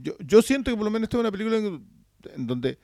[0.00, 2.78] Yo, yo siento que por lo menos esta es una película en, donde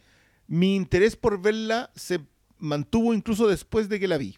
[0.49, 2.27] mi interés por verla se
[2.59, 4.37] mantuvo incluso después de que la vi.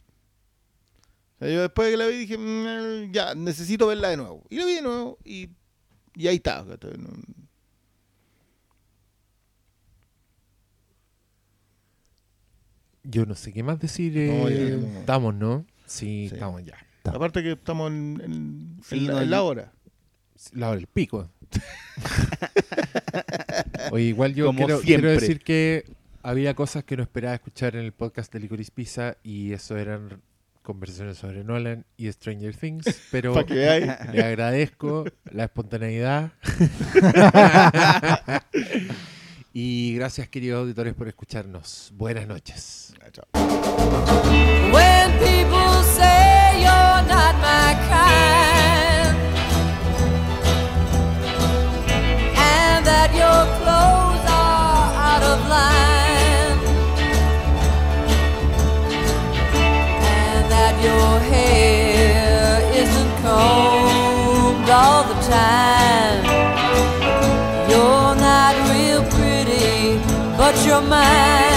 [1.37, 4.45] O sea, yo después de que la vi dije, "Mm, ya, necesito verla de nuevo.
[4.51, 5.49] Y la vi de nuevo y,
[6.17, 6.67] y ahí está.
[13.05, 14.13] Yo no sé qué más decir.
[14.15, 14.99] No, eh, ya, no.
[15.01, 15.67] Estamos, ¿no?
[15.87, 16.35] Sí, Sí.
[16.35, 16.75] estamos ya.
[17.05, 19.73] Aparte que estamos en, en- Sí, en la, no, en la yo- hora.
[20.53, 21.29] La hora del pico.
[23.91, 25.85] Oye, igual yo quiero, quiero decir que
[26.23, 30.23] había cosas que no esperaba escuchar en el podcast de Licorice Pizza y eso eran
[30.63, 36.33] conversaciones sobre Nolan y Stranger Things, pero le agradezco la espontaneidad.
[39.53, 41.91] y gracias queridos auditores por escucharnos.
[41.95, 42.95] Buenas noches.
[43.13, 43.27] Chao.
[70.73, 71.52] your mind.